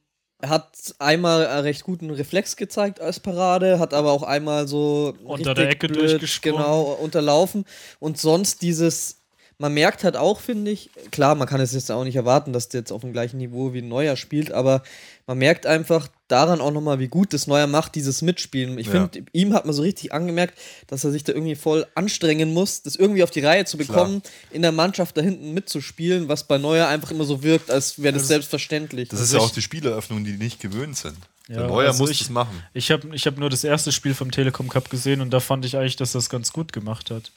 hat 0.47 0.93
einmal 0.99 1.47
einen 1.47 1.61
recht 1.63 1.84
guten 1.84 2.09
Reflex 2.09 2.55
gezeigt 2.55 2.99
als 2.99 3.19
Parade, 3.19 3.79
hat 3.79 3.93
aber 3.93 4.11
auch 4.11 4.23
einmal 4.23 4.67
so 4.67 5.15
Unter 5.23 5.53
der 5.53 5.69
Ecke 5.69 5.88
blöd, 5.88 6.01
durchgesprungen. 6.01 6.57
Genau, 6.57 6.81
unterlaufen. 6.81 7.65
Und 7.99 8.19
sonst 8.19 8.61
dieses, 8.61 9.22
man 9.60 9.74
merkt 9.74 10.04
halt 10.04 10.18
auch, 10.18 10.39
finde 10.39 10.72
ich, 10.72 10.89
klar, 11.12 11.36
man 11.36 11.47
kann 11.47 11.62
es 11.62 11.74
jetzt 11.74 11.91
auch 11.91 12.04
nicht 12.04 12.16
erwarten, 12.16 12.54
dass 12.54 12.70
der 12.70 12.82
jetzt 12.82 12.91
auf 12.91 13.01
dem 13.01 13.14
gleichen 13.14 13.38
Niveau 13.38 13.74
wie 13.74 13.80
ein 13.80 13.88
Neuer 13.88 14.16
spielt, 14.16 14.51
aber 14.51 14.84
man 15.28 15.38
merkt 15.38 15.66
einfach 15.66 16.08
daran 16.28 16.60
auch 16.60 16.72
nochmal, 16.72 16.99
wie 16.99 17.08
gut 17.08 17.32
das 17.34 17.47
Neuer 17.47 17.68
macht, 17.68 17.95
dieses 17.95 18.22
Mitspielen. 18.22 18.78
Ich 18.80 18.88
Ja. 18.88 18.93
finde, 19.08 19.24
ihm 19.34 19.54
hat 19.54 19.66
man 19.66 19.74
so 19.74 19.82
richtig 19.84 20.12
angemerkt, 20.12 20.58
dass 20.88 21.04
er 21.04 21.12
sich 21.12 21.24
da 21.24 21.32
irgendwie 21.34 21.56
voll 21.56 21.86
anstrengen 21.95 22.54
muss, 22.54 22.82
das 22.82 22.95
irgendwie 22.95 23.24
auf 23.24 23.32
die 23.32 23.41
Reihe 23.41 23.66
zu 23.66 23.78
bekommen, 23.78 24.22
in 24.51 24.62
der 24.64 24.72
Mannschaft 24.72 25.16
da 25.16 25.22
hinten 25.22 25.54
mitzuspielen, 25.54 26.28
was 26.28 26.45
bei 26.45 26.58
Neuer 26.58 26.88
einfach 26.88 27.12
immer 27.12 27.26
so 27.26 27.43
wirkt, 27.43 27.70
als 27.72 28.01
wäre 28.01 28.14
das 28.14 28.28
selbstverständlich. 28.28 29.10
Das 29.10 29.20
ist 29.22 29.34
ja 29.34 29.39
auch 29.39 29.51
die 29.51 29.62
Spieleröffnung, 29.62 30.24
die 30.24 30.34
die 30.34 30.43
nicht 30.43 30.60
gewöhnt 30.60 30.97
sind. 30.97 31.18
Ja, 31.49 31.58
Der 31.58 31.68
Neuer 31.68 31.88
also 31.89 32.04
muss 32.04 32.10
ich- 32.12 32.20
das 32.20 32.30
machen. 32.30 32.64
Ich 32.74 32.89
habe 32.89 33.14
ich 33.14 33.28
hab 33.28 33.38
nur 33.38 33.49
das 33.49 33.64
erste 33.66 33.91
Spiel 33.91 34.14
vom 34.14 34.32
Telekom 34.32 34.70
Cup 34.70 34.89
gesehen 34.89 35.20
und 35.22 35.30
da 35.32 35.39
fand 35.41 35.66
ich 35.66 35.76
eigentlich, 35.78 35.97
dass 35.97 36.16
er 36.16 36.20
es 36.20 36.30
ganz 36.30 36.54
gut 36.54 36.72
gemacht 36.74 37.12
hat. 37.12 37.32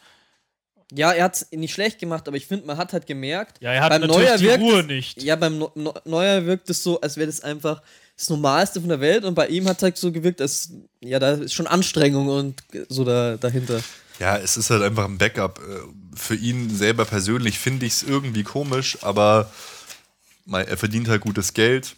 Ja, 0.93 1.13
er 1.13 1.25
hat 1.25 1.35
es 1.35 1.47
nicht 1.51 1.75
schlecht 1.75 1.99
gemacht, 1.99 2.29
aber 2.29 2.37
ich 2.37 2.47
finde, 2.47 2.67
man 2.67 2.77
hat 2.77 2.93
halt 2.93 3.07
gemerkt, 3.07 3.61
Ja, 3.61 3.73
er 3.73 3.83
hat 3.83 3.91
beim 3.91 4.03
natürlich 4.03 4.29
Neuer 4.29 4.39
die 4.39 4.45
wirkt 4.45 4.63
Ruhe 4.63 4.81
es, 4.81 4.87
nicht. 4.87 5.23
Ja, 5.23 5.37
beim 5.37 5.59
no 5.59 5.73
no 5.75 5.95
Neuer 6.05 6.47
wirkt 6.47 6.71
es 6.71 6.83
so, 6.83 7.01
als 7.01 7.17
wäre 7.17 7.27
das 7.27 7.41
einfach 7.41 7.83
das 8.17 8.31
Normalste 8.31 8.81
von 8.81 8.89
der 8.89 9.01
Welt 9.01 9.25
und 9.25 9.35
bei 9.35 9.49
ihm 9.49 9.69
hat 9.69 9.79
es 9.79 9.83
halt 9.83 9.97
so 9.97 10.13
gewirkt, 10.13 10.41
als 10.41 10.71
ja, 11.01 11.19
da 11.19 11.33
ist 11.33 11.55
schon 11.55 11.67
Anstrengung 11.67 12.29
und 12.29 12.63
so 12.89 13.05
da, 13.05 13.37
dahinter. 13.37 13.81
Ja, 14.19 14.39
es 14.39 14.57
ist 14.57 14.71
halt 14.71 14.83
einfach 14.83 15.05
ein 15.05 15.19
Backup. 15.19 15.59
Äh, 15.59 16.17
Für 16.17 16.35
ihn 16.35 16.75
selber 16.75 17.05
persönlich 17.05 17.59
finde 17.59 17.85
ich 17.85 17.93
es 17.95 18.03
irgendwie 18.03 18.45
komisch, 18.45 18.97
aber 19.03 19.51
er 20.51 20.77
verdient 20.77 21.09
halt 21.09 21.21
gutes 21.21 21.53
Geld. 21.53 21.97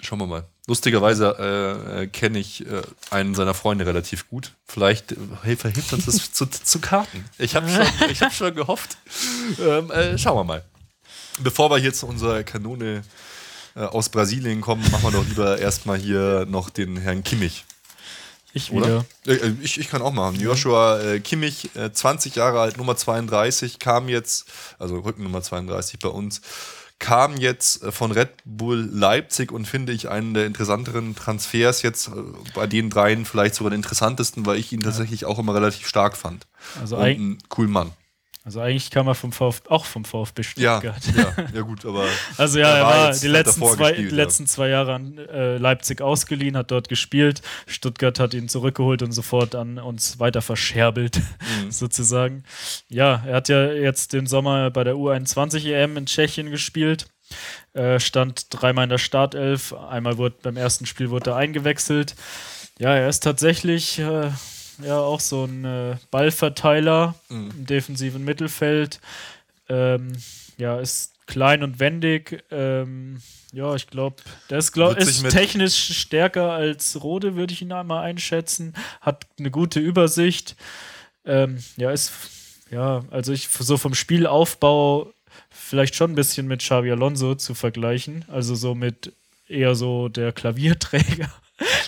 Schauen 0.00 0.20
wir 0.20 0.26
mal. 0.26 0.44
Lustigerweise 0.68 1.36
äh, 1.38 2.02
äh, 2.02 2.06
kenne 2.06 2.38
ich 2.38 2.64
äh, 2.66 2.82
einen 3.10 3.34
seiner 3.34 3.54
Freunde 3.54 3.86
relativ 3.86 4.28
gut. 4.28 4.52
Vielleicht 4.66 5.12
äh, 5.12 5.16
hilft, 5.42 5.62
hilft 5.62 5.92
uns 5.92 6.04
das 6.06 6.32
zu, 6.32 6.46
zu 6.46 6.78
Karten. 6.78 7.24
Ich 7.38 7.56
habe 7.56 7.68
schon, 7.68 8.10
ich 8.10 8.22
hab 8.22 8.32
schon 8.32 8.54
gehofft. 8.54 8.96
Ähm, 9.60 9.90
äh, 9.90 10.16
schauen 10.18 10.36
wir 10.36 10.44
mal. 10.44 10.64
Bevor 11.40 11.70
wir 11.70 11.78
hier 11.78 11.92
zu 11.92 12.06
unserer 12.06 12.44
Kanone 12.44 13.02
äh, 13.74 13.80
aus 13.80 14.08
Brasilien 14.08 14.60
kommen, 14.60 14.88
machen 14.90 15.02
wir 15.02 15.10
doch 15.10 15.26
lieber 15.26 15.58
erstmal 15.58 15.98
hier 15.98 16.46
noch 16.48 16.70
den 16.70 16.96
Herrn 16.96 17.24
Kimmich. 17.24 17.64
Ich 18.52 18.72
Oder? 18.72 19.04
wieder. 19.24 19.42
Äh, 19.44 19.48
äh, 19.48 19.54
Ich, 19.62 19.78
ich 19.78 19.88
kann 19.88 20.02
auch 20.02 20.12
machen. 20.12 20.40
Joshua 20.40 21.00
äh, 21.00 21.20
Kimmich, 21.20 21.74
äh, 21.76 21.92
20 21.92 22.34
Jahre 22.34 22.60
alt, 22.60 22.76
Nummer 22.76 22.96
32, 22.96 23.78
kam 23.78 24.08
jetzt, 24.08 24.46
also 24.78 24.98
Rückennummer 24.98 25.42
32 25.42 25.98
bei 25.98 26.08
uns, 26.08 26.40
kam 26.98 27.36
jetzt 27.36 27.82
äh, 27.82 27.92
von 27.92 28.12
Red 28.12 28.30
Bull 28.44 28.88
Leipzig 28.92 29.52
und 29.52 29.66
finde 29.66 29.92
ich 29.92 30.08
einen 30.08 30.34
der 30.34 30.46
interessanteren 30.46 31.14
Transfers 31.14 31.82
jetzt 31.82 32.08
äh, 32.08 32.12
bei 32.54 32.66
den 32.66 32.90
dreien 32.90 33.24
vielleicht 33.24 33.54
sogar 33.54 33.70
den 33.70 33.78
interessantesten, 33.78 34.46
weil 34.46 34.58
ich 34.58 34.72
ihn 34.72 34.80
tatsächlich 34.80 35.24
auch 35.24 35.38
immer 35.38 35.54
relativ 35.54 35.86
stark 35.86 36.16
fand. 36.16 36.46
Also, 36.80 36.96
und 36.96 37.02
ein 37.02 37.38
cool 37.56 37.68
Mann. 37.68 37.92
Also 38.48 38.60
eigentlich 38.60 38.90
kam 38.90 39.06
er 39.08 39.14
vom 39.14 39.30
VfB, 39.30 39.68
auch 39.68 39.84
vom 39.84 40.06
VfB 40.06 40.40
Ja, 40.56 40.78
Stuttgart. 40.80 41.02
ja, 41.14 41.44
ja 41.54 41.60
gut, 41.60 41.84
aber 41.84 42.06
Also 42.38 42.58
ja, 42.58 42.76
Er 42.78 42.84
war 42.84 43.12
die 43.12 43.28
letzten 43.28 43.62
zwei, 43.66 43.92
die 43.92 44.04
ja. 44.04 44.10
letzten 44.14 44.46
zwei 44.46 44.68
Jahre 44.70 44.94
an 44.94 45.18
äh, 45.18 45.58
Leipzig 45.58 46.00
ausgeliehen, 46.00 46.56
hat 46.56 46.70
dort 46.70 46.88
gespielt. 46.88 47.42
Stuttgart 47.66 48.18
hat 48.18 48.32
ihn 48.32 48.48
zurückgeholt 48.48 49.02
und 49.02 49.12
sofort 49.12 49.54
an 49.54 49.78
uns 49.78 50.18
weiter 50.18 50.40
verscherbelt, 50.40 51.18
Mhm. 51.18 51.70
sozusagen. 51.70 52.44
Ja, 52.88 53.22
er 53.26 53.36
hat 53.36 53.50
ja 53.50 53.70
jetzt 53.70 54.14
den 54.14 54.26
Sommer 54.26 54.70
bei 54.70 54.82
der 54.82 54.94
U21 54.94 55.66
EM 55.70 55.98
in 55.98 56.06
Tschechien 56.06 56.50
gespielt. 56.50 57.06
Äh, 57.74 58.00
stand 58.00 58.46
dreimal 58.48 58.84
in 58.84 58.90
der 58.90 58.96
Startelf. 58.96 59.74
Einmal 59.74 60.16
wurde 60.16 60.36
beim 60.42 60.56
ersten 60.56 60.86
Spiel 60.86 61.10
wurde 61.10 61.30
er 61.32 61.36
eingewechselt. 61.36 62.14
Ja, 62.78 62.94
er 62.94 63.08
ist 63.10 63.20
tatsächlich 63.24 63.98
äh, 63.98 64.30
ja 64.82 64.98
auch 64.98 65.20
so 65.20 65.44
ein 65.44 65.64
äh, 65.64 65.96
Ballverteiler 66.10 67.14
Mhm. 67.28 67.50
im 67.56 67.66
defensiven 67.66 68.24
Mittelfeld. 68.24 69.00
Ähm, 69.68 70.12
ja, 70.56 70.78
ist 70.80 71.12
klein 71.26 71.62
und 71.62 71.78
wendig. 71.80 72.44
Ähm, 72.50 73.20
ja, 73.52 73.74
ich 73.74 73.86
glaube, 73.86 74.16
der 74.50 74.58
ist, 74.58 74.72
glaub, 74.72 74.96
ist 74.96 75.28
technisch 75.30 75.98
stärker 75.98 76.52
als 76.52 77.02
Rode, 77.02 77.36
würde 77.36 77.52
ich 77.54 77.62
ihn 77.62 77.72
einmal 77.72 78.04
einschätzen. 78.04 78.74
Hat 79.00 79.26
eine 79.38 79.50
gute 79.50 79.80
Übersicht. 79.80 80.56
Ähm, 81.24 81.58
ja, 81.76 81.90
ist, 81.90 82.12
ja, 82.70 83.04
also 83.10 83.32
ich 83.32 83.48
so 83.48 83.76
vom 83.76 83.94
Spielaufbau 83.94 85.12
vielleicht 85.50 85.94
schon 85.94 86.12
ein 86.12 86.14
bisschen 86.14 86.46
mit 86.46 86.60
Xavi 86.60 86.90
Alonso 86.90 87.34
zu 87.34 87.54
vergleichen. 87.54 88.24
Also 88.28 88.54
so 88.54 88.74
mit 88.74 89.12
eher 89.48 89.74
so 89.74 90.08
der 90.08 90.32
Klavierträger. 90.32 91.30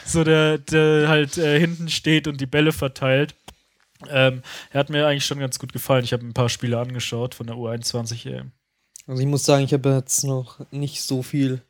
So 0.05 0.25
der, 0.25 0.59
der 0.59 1.09
halt 1.09 1.39
äh, 1.39 1.59
hinten 1.59 1.89
steht 1.89 2.27
und 2.27 2.41
die 2.41 2.47
Bälle 2.47 2.73
verteilt. 2.73 3.35
Ähm, 4.09 4.43
er 4.71 4.81
hat 4.81 4.91
mir 4.91 5.07
eigentlich 5.07 5.27
schon 5.27 5.39
ganz 5.39 5.59
gut 5.59 5.73
gefallen. 5.73 6.05
Ich 6.05 6.13
habe 6.13 6.25
ein 6.25 6.35
paar 6.35 6.49
Spiele 6.49 6.79
angeschaut 6.79 7.35
von 7.35 7.47
der 7.47 7.57
U21 7.57 8.27
EM. 8.27 8.53
Also 9.07 9.21
ich 9.23 9.29
muss 9.29 9.45
sagen, 9.45 9.65
ich 9.65 9.73
habe 9.73 9.91
jetzt 9.91 10.25
noch 10.25 10.61
nicht 10.71 11.03
so 11.03 11.23
viel 11.23 11.61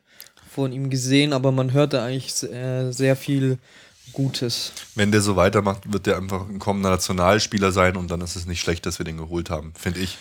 von 0.51 0.72
ihm 0.72 0.90
gesehen, 0.90 1.32
aber 1.32 1.53
man 1.53 1.72
hörte 1.72 2.03
eigentlich 2.03 2.34
sehr, 2.34 2.92
sehr 2.92 3.16
viel 3.16 3.59
Gutes. 4.12 4.72
wenn 4.96 5.12
der 5.12 5.20
so 5.20 5.36
weitermacht, 5.36 5.92
wird 5.92 6.07
der 6.07 6.16
einfach 6.16 6.48
ein 6.48 6.59
kommender 6.59 6.90
Nationalspieler 6.90 7.70
sein 7.70 7.96
und 7.96 8.11
dann 8.11 8.20
ist 8.20 8.34
es 8.34 8.46
nicht 8.46 8.61
schlecht, 8.61 8.84
dass 8.84 8.98
wir 8.98 9.05
den 9.05 9.18
geholt 9.18 9.51
haben, 9.51 9.72
finde 9.78 10.01
ich. 10.01 10.18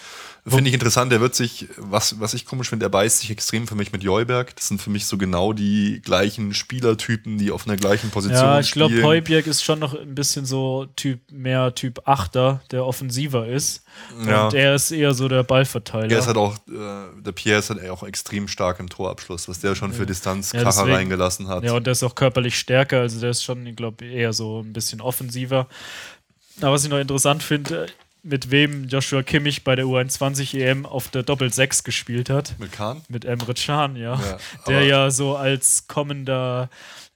Finde 0.47 0.69
ich 0.69 0.73
interessant, 0.73 1.11
der 1.11 1.21
wird 1.21 1.35
sich, 1.35 1.67
was, 1.77 2.19
was 2.19 2.33
ich 2.33 2.45
komisch 2.45 2.69
finde, 2.69 2.85
er 2.85 2.89
beißt 2.89 3.19
sich 3.19 3.29
extrem 3.29 3.67
für 3.67 3.75
mich 3.75 3.91
mit 3.91 4.03
Joyberg. 4.03 4.55
Das 4.55 4.67
sind 4.67 4.81
für 4.81 4.89
mich 4.89 5.05
so 5.05 5.17
genau 5.17 5.53
die 5.53 6.01
gleichen 6.03 6.53
Spielertypen, 6.53 7.37
die 7.37 7.51
auf 7.51 7.67
einer 7.67 7.77
gleichen 7.77 8.09
Position 8.09 8.39
Ja, 8.39 8.59
ich 8.59 8.71
glaube, 8.71 8.93
spielen. 8.93 9.05
Heubjerg 9.05 9.47
ist 9.47 9.63
schon 9.63 9.79
noch 9.79 9.93
ein 9.99 10.15
bisschen 10.15 10.45
so 10.45 10.87
Typ, 10.95 11.19
mehr 11.31 11.75
Typ 11.75 12.01
Achter, 12.05 12.61
der 12.71 12.85
offensiver 12.85 13.47
ist. 13.47 13.83
Ja. 14.25 14.45
Und 14.47 14.53
er 14.53 14.75
ist 14.75 14.91
eher 14.91 15.13
so 15.13 15.27
der 15.27 15.43
Ballverteiler. 15.43 16.09
Er 16.09 16.19
ist 16.19 16.27
halt 16.27 16.37
auch, 16.37 16.55
äh, 16.67 17.21
der 17.21 17.31
Pierre 17.33 17.59
ist 17.59 17.69
halt 17.69 17.87
auch 17.89 18.03
extrem 18.03 18.47
stark 18.47 18.79
im 18.79 18.89
Torabschluss, 18.89 19.47
was 19.49 19.59
der 19.59 19.75
schon 19.75 19.93
für 19.93 20.05
Distanz 20.05 20.51
Ja, 20.53 20.63
Kracher 20.63 20.79
deswegen- 20.83 20.95
reingelassen 20.97 21.47
hat. 21.47 21.63
Ja, 21.63 21.73
und 21.73 21.85
der 21.85 21.91
ist 21.91 22.03
auch 22.03 22.15
körperlich 22.15 22.57
stärker, 22.57 23.01
also 23.01 23.19
der 23.19 23.31
ist 23.31 23.43
schon, 23.43 23.65
ich 23.67 23.75
glaube, 23.75 24.05
eher 24.05 24.33
so 24.33 24.61
ein 24.61 24.73
bisschen 24.73 25.01
offensiver. 25.01 25.67
Aber 26.61 26.73
was 26.73 26.83
ich 26.83 26.89
noch 26.89 26.97
interessant 26.99 27.43
finde, 27.43 27.87
mit 28.23 28.51
wem 28.51 28.87
Joshua 28.87 29.23
Kimmich 29.23 29.63
bei 29.63 29.75
der 29.75 29.85
U21 29.85 30.57
EM 30.57 30.85
auf 30.85 31.07
der 31.09 31.23
Doppel-6 31.23 31.83
gespielt 31.83 32.29
hat. 32.29 32.55
Mit 32.59 32.71
Kahn? 32.71 33.01
Mit 33.07 33.25
Emre 33.25 33.53
Can, 33.53 33.95
ja. 33.95 34.19
Ja, 34.19 34.37
der 34.67 34.83
ja 34.83 35.11
so 35.11 35.35
als 35.35 35.87
kommender 35.87 36.69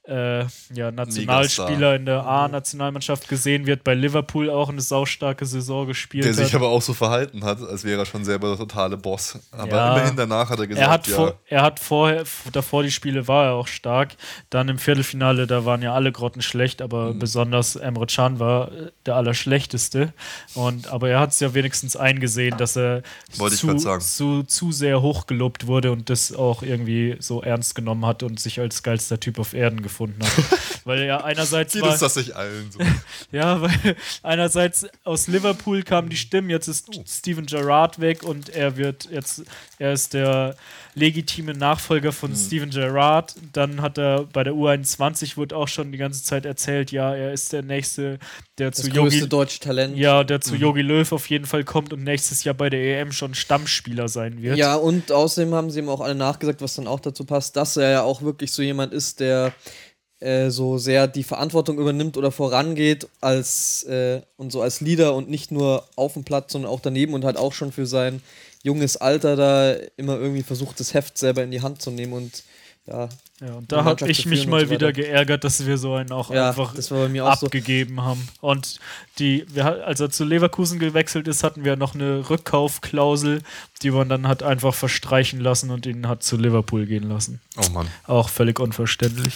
äh, 0.06 0.40
ja, 0.74 0.90
Nationalspieler 0.90 1.96
in 1.96 2.04
der 2.06 2.26
A-Nationalmannschaft 2.26 3.28
gesehen 3.28 3.66
wird, 3.66 3.84
bei 3.84 3.94
Liverpool 3.94 4.50
auch 4.50 4.68
eine 4.68 4.80
saustarke 4.82 5.46
Saison 5.46 5.86
gespielt 5.86 6.24
Der 6.26 6.32
hat. 6.32 6.38
sich 6.44 6.54
aber 6.54 6.68
auch 6.68 6.82
so 6.82 6.92
verhalten 6.92 7.42
hat, 7.44 7.60
als 7.62 7.84
wäre 7.84 8.02
er 8.02 8.06
schon 8.06 8.24
selber 8.24 8.48
der 8.48 8.58
totale 8.58 8.96
Boss. 8.98 9.38
Aber 9.50 9.76
Ja. 9.76 9.92
immerhin 9.96 10.16
danach 10.16 10.50
hat 10.50 10.58
er 10.58 10.66
gesagt, 10.66 10.86
er 10.86 10.90
hat, 10.92 11.06
ja, 11.06 11.14
vor, 11.16 11.34
er 11.46 11.62
hat 11.62 11.80
vorher, 11.80 12.24
davor 12.52 12.82
die 12.82 12.90
Spiele 12.90 13.26
war 13.28 13.46
er 13.46 13.52
auch 13.54 13.66
stark. 13.66 14.16
Dann 14.50 14.68
im 14.68 14.78
Viertelfinale, 14.78 15.46
da 15.46 15.64
waren 15.64 15.80
ja 15.80 15.94
alle 15.94 16.12
Grotten 16.12 16.42
schlecht, 16.42 16.82
aber 16.82 17.14
Mhm. 17.14 17.18
besonders 17.18 17.76
Emre 17.76 18.06
Can 18.06 18.38
war 18.38 18.72
äh, 18.72 18.90
der 19.06 19.16
Allerschlechteste. 19.16 20.12
Und, 20.54 20.86
aber 20.88 21.08
er 21.08 21.20
hat 21.20 21.30
es 21.30 21.40
ja 21.40 21.54
wenigstens 21.54 21.96
eingesehen, 21.96 22.58
dass 22.58 22.76
er 22.76 23.02
zu, 23.30 23.76
zu, 24.00 24.42
zu 24.42 24.72
sehr 24.72 25.00
hochgelobt 25.02 25.66
wurde 25.66 25.92
und 25.92 26.10
das 26.10 26.34
auch 26.34 26.62
irgendwie 26.62 27.16
so 27.20 27.42
ernst 27.42 27.74
genommen 27.74 28.04
hat 28.06 28.22
und 28.22 28.38
sich 28.38 28.60
als 28.60 28.82
geilster 28.82 29.18
Typ 29.18 29.38
auf 29.38 29.54
Erden 29.54 29.82
gefunden 29.94 30.22
hat. 30.22 30.32
Weil 30.84 31.02
er 31.02 31.24
einerseits 31.24 31.72
geht 31.72 31.82
war, 31.82 31.94
es 31.94 32.00
das 32.00 32.16
nicht 32.16 32.32
allen 32.32 32.70
so. 32.70 32.78
ja, 33.32 33.62
weil 33.62 33.96
einerseits 34.22 34.86
aus 35.04 35.28
Liverpool 35.28 35.82
kamen 35.82 36.10
die 36.10 36.16
Stimmen, 36.16 36.50
jetzt 36.50 36.68
ist 36.68 36.88
Oh. 36.94 37.02
Steven 37.06 37.46
Gerrard 37.46 38.00
weg 38.00 38.22
und 38.22 38.50
er 38.50 38.76
wird 38.76 39.08
jetzt, 39.10 39.42
er 39.78 39.92
ist 39.94 40.12
der 40.12 40.56
legitime 40.94 41.54
Nachfolger 41.54 42.12
von 42.12 42.32
Mhm. 42.32 42.36
Steven 42.36 42.70
Gerrard. 42.70 43.34
Dann 43.52 43.80
hat 43.80 43.96
er 43.98 44.24
bei 44.24 44.44
der 44.44 44.52
U21 44.52 45.36
wurde 45.38 45.56
auch 45.56 45.68
schon 45.68 45.90
die 45.90 45.98
ganze 45.98 46.22
Zeit 46.22 46.44
erzählt, 46.44 46.92
ja, 46.92 47.14
er 47.14 47.32
ist 47.32 47.52
der 47.54 47.62
nächste, 47.62 48.18
der 48.58 48.70
Das 48.70 48.80
zu 48.82 48.90
größte 48.90 49.18
Yogi, 49.20 49.28
deutsche 49.28 49.60
Talent. 49.60 49.96
ja, 49.96 50.22
der 50.22 50.36
Mhm. 50.38 50.42
zu 50.42 50.54
Yogi 50.56 50.82
Löw 50.82 51.10
auf 51.12 51.28
jeden 51.30 51.46
Fall 51.46 51.64
kommt 51.64 51.92
und 51.94 52.04
nächstes 52.04 52.44
Jahr 52.44 52.54
bei 52.54 52.68
der 52.70 52.80
EM 53.00 53.10
schon 53.12 53.34
Stammspieler 53.34 54.08
sein 54.08 54.42
wird. 54.42 54.58
Ja, 54.58 54.74
und 54.76 55.10
außerdem 55.10 55.54
haben 55.54 55.70
sie 55.70 55.78
ihm 55.80 55.88
auch 55.88 56.00
alle 56.02 56.14
nachgesagt, 56.14 56.60
was 56.60 56.74
dann 56.74 56.86
auch 56.86 57.00
dazu 57.00 57.24
passt, 57.24 57.56
dass 57.56 57.76
er 57.78 57.90
ja 57.90 58.02
auch 58.02 58.20
wirklich 58.22 58.52
so 58.52 58.62
jemand 58.62 58.92
ist, 58.92 59.18
der 59.20 59.52
äh, 60.24 60.50
so 60.50 60.78
sehr 60.78 61.06
die 61.06 61.22
Verantwortung 61.22 61.78
übernimmt 61.78 62.16
oder 62.16 62.32
vorangeht 62.32 63.06
als 63.20 63.84
äh, 63.84 64.22
und 64.38 64.52
so 64.52 64.62
als 64.62 64.80
Leader 64.80 65.14
und 65.14 65.28
nicht 65.28 65.50
nur 65.50 65.84
auf 65.96 66.14
dem 66.14 66.24
Platz, 66.24 66.52
sondern 66.52 66.70
auch 66.70 66.80
daneben 66.80 67.12
und 67.14 67.24
halt 67.24 67.36
auch 67.36 67.52
schon 67.52 67.72
für 67.72 67.86
sein 67.86 68.22
junges 68.62 68.96
Alter 68.96 69.36
da 69.36 69.74
immer 69.96 70.18
irgendwie 70.18 70.42
versucht, 70.42 70.80
das 70.80 70.94
Heft 70.94 71.18
selber 71.18 71.44
in 71.44 71.50
die 71.50 71.60
Hand 71.60 71.82
zu 71.82 71.90
nehmen 71.90 72.14
und 72.14 72.42
ja. 72.86 73.08
Ja, 73.40 73.54
und 73.54 73.72
da 73.72 73.84
habe 73.84 74.08
ich 74.08 74.26
mich 74.26 74.46
mal 74.46 74.66
so 74.66 74.70
wieder 74.70 74.92
geärgert, 74.92 75.42
dass 75.44 75.66
wir 75.66 75.76
so 75.76 75.94
einen 75.94 76.12
auch 76.12 76.30
Ja, 76.30 76.50
einfach 76.50 76.74
das 76.74 76.90
war 76.90 77.00
bei 77.00 77.08
mir 77.08 77.26
auch 77.26 77.36
so. 77.36 77.46
abgegeben 77.46 78.00
haben. 78.02 78.26
Und 78.40 78.78
die, 79.18 79.44
wir, 79.48 79.86
als 79.86 80.00
er 80.00 80.08
zu 80.10 80.24
Leverkusen 80.24 80.78
gewechselt 80.78 81.26
ist, 81.26 81.42
hatten 81.42 81.64
wir 81.64 81.76
noch 81.76 81.94
eine 81.94 82.30
Rückkaufklausel, 82.30 83.42
die 83.82 83.90
man 83.90 84.08
dann 84.08 84.28
hat 84.28 84.42
einfach 84.42 84.74
verstreichen 84.74 85.40
lassen 85.40 85.70
und 85.70 85.84
ihn 85.84 86.06
hat 86.08 86.22
zu 86.22 86.36
Liverpool 86.36 86.86
gehen 86.86 87.08
lassen. 87.08 87.40
Oh 87.56 87.68
Mann. 87.70 87.88
Auch 88.06 88.28
völlig 88.28 88.60
unverständlich. 88.60 89.34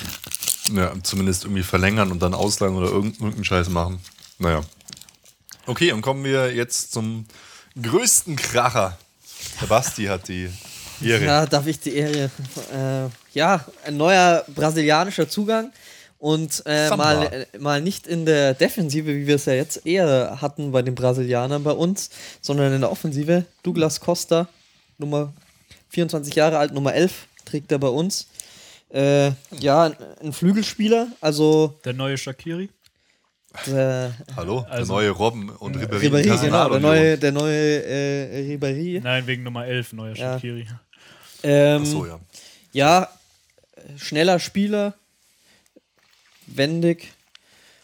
Ja, 0.72 0.92
zumindest 1.02 1.44
irgendwie 1.44 1.62
verlängern 1.62 2.10
und 2.12 2.20
dann 2.20 2.34
ausleihen 2.34 2.76
oder 2.76 2.88
irgend- 2.88 3.16
irgendeinen 3.16 3.44
Scheiß 3.44 3.68
machen. 3.70 4.00
Naja. 4.38 4.62
Okay, 5.66 5.92
und 5.92 6.02
kommen 6.02 6.24
wir 6.24 6.54
jetzt 6.54 6.92
zum 6.92 7.26
größten 7.80 8.36
Kracher. 8.36 8.98
Der 9.60 9.66
Basti 9.66 10.04
hat 10.06 10.28
die 10.28 10.48
Ehre. 11.02 11.24
Ja, 11.24 11.46
darf 11.46 11.66
ich 11.66 11.78
die 11.80 11.94
Ehre. 11.94 12.30
Äh, 12.72 13.08
ja, 13.36 13.64
ein 13.84 13.96
neuer 13.96 14.44
brasilianischer 14.54 15.28
Zugang. 15.28 15.72
Und 16.18 16.62
äh, 16.66 16.90
mal, 16.96 17.46
äh, 17.52 17.58
mal 17.58 17.80
nicht 17.80 18.06
in 18.08 18.26
der 18.26 18.54
Defensive, 18.54 19.06
wie 19.06 19.26
wir 19.28 19.36
es 19.36 19.44
ja 19.44 19.52
jetzt 19.52 19.86
eher 19.86 20.38
hatten 20.40 20.72
bei 20.72 20.82
den 20.82 20.96
Brasilianern 20.96 21.62
bei 21.62 21.70
uns, 21.70 22.10
sondern 22.40 22.72
in 22.72 22.80
der 22.80 22.90
Offensive. 22.90 23.44
Douglas 23.62 24.00
Costa, 24.00 24.48
Nummer 24.98 25.32
24 25.90 26.34
Jahre 26.34 26.58
alt, 26.58 26.72
Nummer 26.74 26.92
11, 26.94 27.12
trägt 27.44 27.70
er 27.70 27.78
bei 27.78 27.86
uns. 27.88 28.26
Äh, 28.90 29.32
ja, 29.58 29.92
ein, 30.22 30.32
Flügelspieler, 30.32 31.08
also 31.20 31.78
Der 31.84 31.92
neue 31.92 32.16
Shakiri. 32.16 32.70
der 33.66 34.14
Hallo, 34.36 34.62
der 34.62 34.72
Also- 34.72 34.94
neue 34.94 35.10
Robben 35.10 35.50
und 35.50 35.76
Ribéry. 35.76 36.06
Ribéry, 36.08 36.40
genau, 36.40 36.68
der 36.70 36.80
neue, 36.80 37.18
der 37.18 37.32
neue 37.32 37.84
äh, 37.84 38.56
Ribéry. 38.56 39.00
Nein, 39.02 39.26
wegen 39.26 39.42
Nummer 39.42 39.66
11, 39.66 39.92
neuer 39.92 40.14
Ja. 40.16 40.34
Shakiri. 40.34 40.66
Ähm, 41.42 41.82
Achso, 41.82 42.06
ja. 42.06 42.18
Ja, 42.72 43.08
äh, 43.76 43.98
schneller 43.98 44.38
Spieler, 44.38 44.94
wendig 46.46 47.12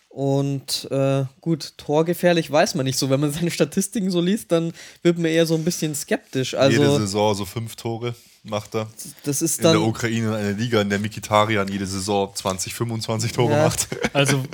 und 0.08 0.88
äh, 0.90 1.24
gut, 1.40 1.74
torgefährlich 1.76 2.50
weiß 2.50 2.76
man 2.76 2.84
nicht 2.86 2.98
so. 2.98 3.10
Wenn 3.10 3.20
man 3.20 3.32
seine 3.32 3.50
Statistiken 3.50 4.10
so 4.10 4.20
liest, 4.20 4.52
dann 4.52 4.72
wird 5.02 5.18
man 5.18 5.26
eher 5.26 5.44
so 5.46 5.54
ein 5.54 5.64
bisschen 5.64 5.94
skeptisch. 5.94 6.52
Jede 6.52 6.62
Also, 6.62 6.98
Saison 6.98 7.34
so 7.34 7.44
fünf 7.44 7.76
Tore 7.76 8.14
macht 8.44 8.74
er. 8.74 8.88
das 9.24 9.42
ist 9.42 9.58
In 9.58 9.64
der. 9.64 9.80
Ukraine 9.80 10.36
eine 10.36 10.52
Liga, 10.52 10.80
in 10.80 10.90
der 10.90 10.98
Mikitarian 11.00 11.66
jede 11.68 11.86
Saison 11.86 12.30
20, 12.34 12.72
25 12.74 13.32
Tore 13.32 13.52
Ja. 13.52 13.64
macht. 13.64 13.88
Also, 14.12 14.44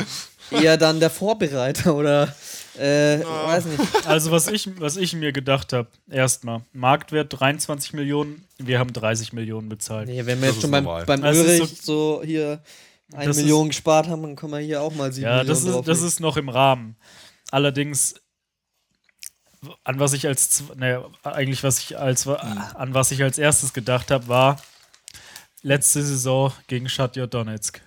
eher 0.50 0.76
dann 0.78 0.98
der 1.00 1.10
Vorbereiter 1.10 1.94
oder 1.94 2.34
äh, 2.78 3.20
weiß 3.20 3.66
nicht. 3.66 4.06
also 4.06 4.30
was, 4.30 4.46
ich, 4.48 4.70
was 4.80 4.96
ich 4.96 5.14
mir 5.14 5.32
gedacht 5.32 5.72
habe, 5.72 5.88
erstmal, 6.10 6.62
Marktwert 6.72 7.38
23 7.38 7.92
Millionen, 7.92 8.44
wir 8.58 8.78
haben 8.78 8.92
30 8.92 9.32
Millionen 9.32 9.68
bezahlt. 9.68 10.08
Nee, 10.08 10.24
wenn 10.24 10.40
wir 10.40 10.46
Das 10.48 10.56
jetzt 10.56 10.62
schon 10.62 10.70
beim, 10.70 10.84
normal. 10.84 11.04
beim 11.04 11.24
ist 11.24 11.38
Ulrich 11.38 11.78
so, 11.82 12.22
hier 12.24 12.62
eine 13.12 13.26
Das 13.26 13.36
ist- 13.36 13.42
Million 13.42 13.68
gespart 13.68 14.08
haben, 14.08 14.22
dann 14.22 14.36
können 14.36 14.52
wir 14.52 14.60
hier 14.60 14.80
auch 14.82 14.94
mal 14.94 15.12
sieben 15.12 15.24
Ja, 15.26 15.38
Millionen 15.42 15.48
das 15.48 15.64
ist, 15.64 15.88
das 15.88 16.02
ist 16.02 16.20
noch 16.20 16.36
im 16.36 16.48
Rahmen. 16.48 16.96
Allerdings, 17.50 18.14
an 19.84 19.98
was 19.98 20.12
ich 20.12 20.26
als, 20.26 20.64
ne, 20.76 21.04
eigentlich 21.22 21.62
was 21.62 21.78
ich 21.78 21.98
als, 21.98 22.26
an 22.26 22.94
was 22.94 23.10
ich 23.10 23.22
als 23.22 23.38
erstes 23.38 23.72
gedacht 23.72 24.10
habe, 24.10 24.28
war 24.28 24.60
letzte 25.62 26.02
Saison 26.02 26.52
gegen 26.66 26.88
Shakhtar 26.88 27.26
Donetsk. 27.26 27.80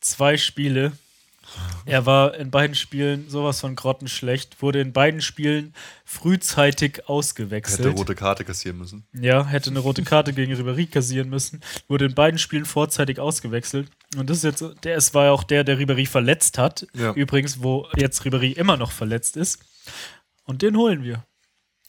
Zwei 0.00 0.36
Spiele. 0.36 0.92
Er 1.86 2.04
war 2.04 2.34
in 2.34 2.50
beiden 2.50 2.74
Spielen 2.76 3.30
sowas 3.30 3.60
von 3.60 3.74
grottenschlecht, 3.74 4.60
wurde 4.60 4.82
in 4.82 4.92
beiden 4.92 5.22
Spielen 5.22 5.72
frühzeitig 6.04 6.98
Hätte 6.98 7.08
ausgewechselt. 7.08 7.96
rote 7.96 8.14
Karte 8.14 8.44
kassieren 8.44 8.76
müssen. 8.76 9.06
Ja, 9.14 9.46
hätte 9.46 9.70
eine 9.70 9.78
rote 9.78 10.02
Karte 10.02 10.34
gegen 10.34 10.52
Ribéry 10.52 10.90
kassieren 10.90 11.30
müssen. 11.30 11.62
Wurde 11.88 12.04
in 12.04 12.14
beiden 12.14 12.38
Spielen 12.38 12.66
vorzeitig 12.66 13.18
ausgewechselt. 13.18 13.88
Und 14.18 14.28
das 14.28 14.38
ist 14.38 14.44
jetzt, 14.44 14.84
der 14.84 14.96
es 14.96 15.14
war 15.14 15.26
ja 15.26 15.32
auch 15.32 15.42
der, 15.42 15.64
der 15.64 15.78
Ribéry 15.78 16.06
verletzt 16.06 16.58
hat. 16.58 16.86
Ja. 16.92 17.12
Übrigens, 17.14 17.62
wo 17.62 17.88
jetzt 17.96 18.22
Ribéry 18.22 18.54
immer 18.54 18.76
noch 18.76 18.92
verletzt 18.92 19.38
ist. 19.38 19.58
Und 20.48 20.62
den 20.62 20.76
holen 20.76 21.04
wir. 21.04 21.24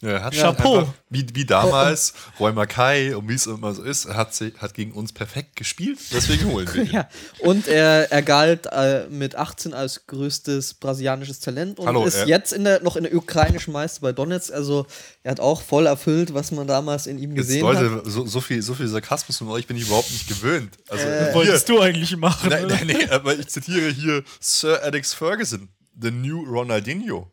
Ja, 0.01 0.11
er 0.11 0.23
hat 0.23 0.33
Chapeau. 0.33 0.77
einfach, 0.79 0.93
wie, 1.09 1.25
wie 1.33 1.43
damals, 1.45 2.13
Roy 2.39 2.53
Mackay, 2.53 3.13
und 3.15 3.27
wie 3.27 3.33
es 3.33 3.47
immer 3.47 3.73
so 3.73 3.83
ist, 3.83 4.07
hat, 4.07 4.33
sie, 4.33 4.53
hat 4.57 4.73
gegen 4.73 4.93
uns 4.93 5.11
perfekt 5.11 5.57
gespielt, 5.57 5.99
deswegen 6.13 6.45
holen 6.53 6.69
wir 6.73 6.83
ihn. 6.83 6.89
Ja, 6.93 7.09
und 7.39 7.67
er, 7.67 8.09
er 8.09 8.21
galt 8.21 8.65
äh, 8.71 9.07
mit 9.09 9.35
18 9.35 9.73
als 9.73 10.07
größtes 10.07 10.75
brasilianisches 10.75 11.41
Talent 11.41 11.79
und 11.79 11.87
Hallo, 11.87 12.05
ist 12.05 12.15
er- 12.15 12.27
jetzt 12.29 12.53
in 12.53 12.63
der, 12.63 12.81
noch 12.81 12.95
in 12.95 13.03
der 13.03 13.13
ukrainischen 13.13 13.73
Meister 13.73 13.99
bei 13.99 14.13
Donetsk. 14.13 14.53
Also 14.53 14.85
er 15.23 15.31
hat 15.31 15.41
auch 15.41 15.61
voll 15.61 15.85
erfüllt, 15.85 16.33
was 16.33 16.51
man 16.51 16.65
damals 16.65 17.05
in 17.05 17.17
ihm 17.19 17.31
Jetzt, 17.35 17.47
gesehen 17.47 17.67
hat. 17.67 17.81
Leute, 17.81 18.09
so, 18.09 18.25
so, 18.25 18.39
viel, 18.39 18.61
so 18.61 18.73
viel 18.75 18.87
Sarkasmus 18.87 19.37
von 19.39 19.49
euch 19.49 19.67
bin 19.67 19.75
ich 19.75 19.83
überhaupt 19.87 20.11
nicht 20.11 20.29
gewöhnt. 20.29 20.77
Also, 20.87 21.03
hier, 21.03 21.33
Wolltest 21.33 21.67
du 21.67 21.81
eigentlich 21.81 22.15
machen? 22.15 22.49
nein, 22.49 22.67
nein, 22.67 22.87
nee, 22.87 23.09
aber 23.09 23.37
ich 23.37 23.47
zitiere 23.49 23.89
hier 23.89 24.23
Sir 24.39 24.81
Alex 24.81 25.13
Ferguson, 25.13 25.67
the 26.01 26.09
new 26.09 26.41
Ronaldinho. 26.45 27.29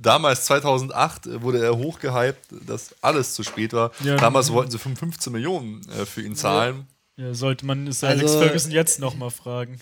Damals, 0.00 0.44
2008, 0.46 1.42
wurde 1.42 1.62
er 1.64 1.76
hochgehypt, 1.76 2.38
dass 2.66 2.94
alles 3.00 3.34
zu 3.34 3.42
spät 3.42 3.72
war. 3.72 3.90
Ja. 4.04 4.16
Damals 4.16 4.50
wollten 4.52 4.70
sie 4.70 4.78
15 4.78 5.32
Millionen 5.32 5.80
äh, 5.90 6.04
für 6.06 6.22
ihn 6.22 6.36
zahlen. 6.36 6.86
Ja, 7.16 7.34
sollte 7.34 7.66
man 7.66 7.80
Alex 7.86 8.02
Also- 8.04 8.38
Ferguson 8.40 8.72
jetzt 8.72 8.98
nochmal 9.00 9.30
fragen. 9.30 9.78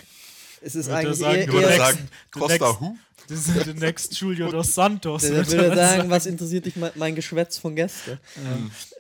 Es 0.61 0.75
ist 0.75 0.87
Würde 0.87 0.93
er 0.95 0.99
eigentlich 1.07 1.19
sagen, 1.19 1.37
eher, 1.37 1.43
Ich 1.45 1.53
würde 1.53 1.67
eher 1.67 1.79
Next- 1.79 1.87
sagen, 1.87 2.09
the 2.35 2.41
Costa 2.41 2.55
next- 2.69 2.81
Who? 2.81 2.97
Das 3.29 3.47
ist 3.47 3.67
der 3.67 3.75
next 3.75 4.15
Julio 4.15 4.51
dos 4.51 4.75
Santos. 4.75 5.21
der, 5.23 5.33
würde 5.33 5.51
der 5.51 5.59
würde 5.69 5.81
er 5.81 5.89
sagen, 5.99 6.11
was 6.11 6.25
interessiert 6.27 6.65
dich 6.65 6.77
mein, 6.77 6.93
mein 6.95 7.15
Geschwätz 7.15 7.59
von 7.59 7.77
gestern? 7.77 8.19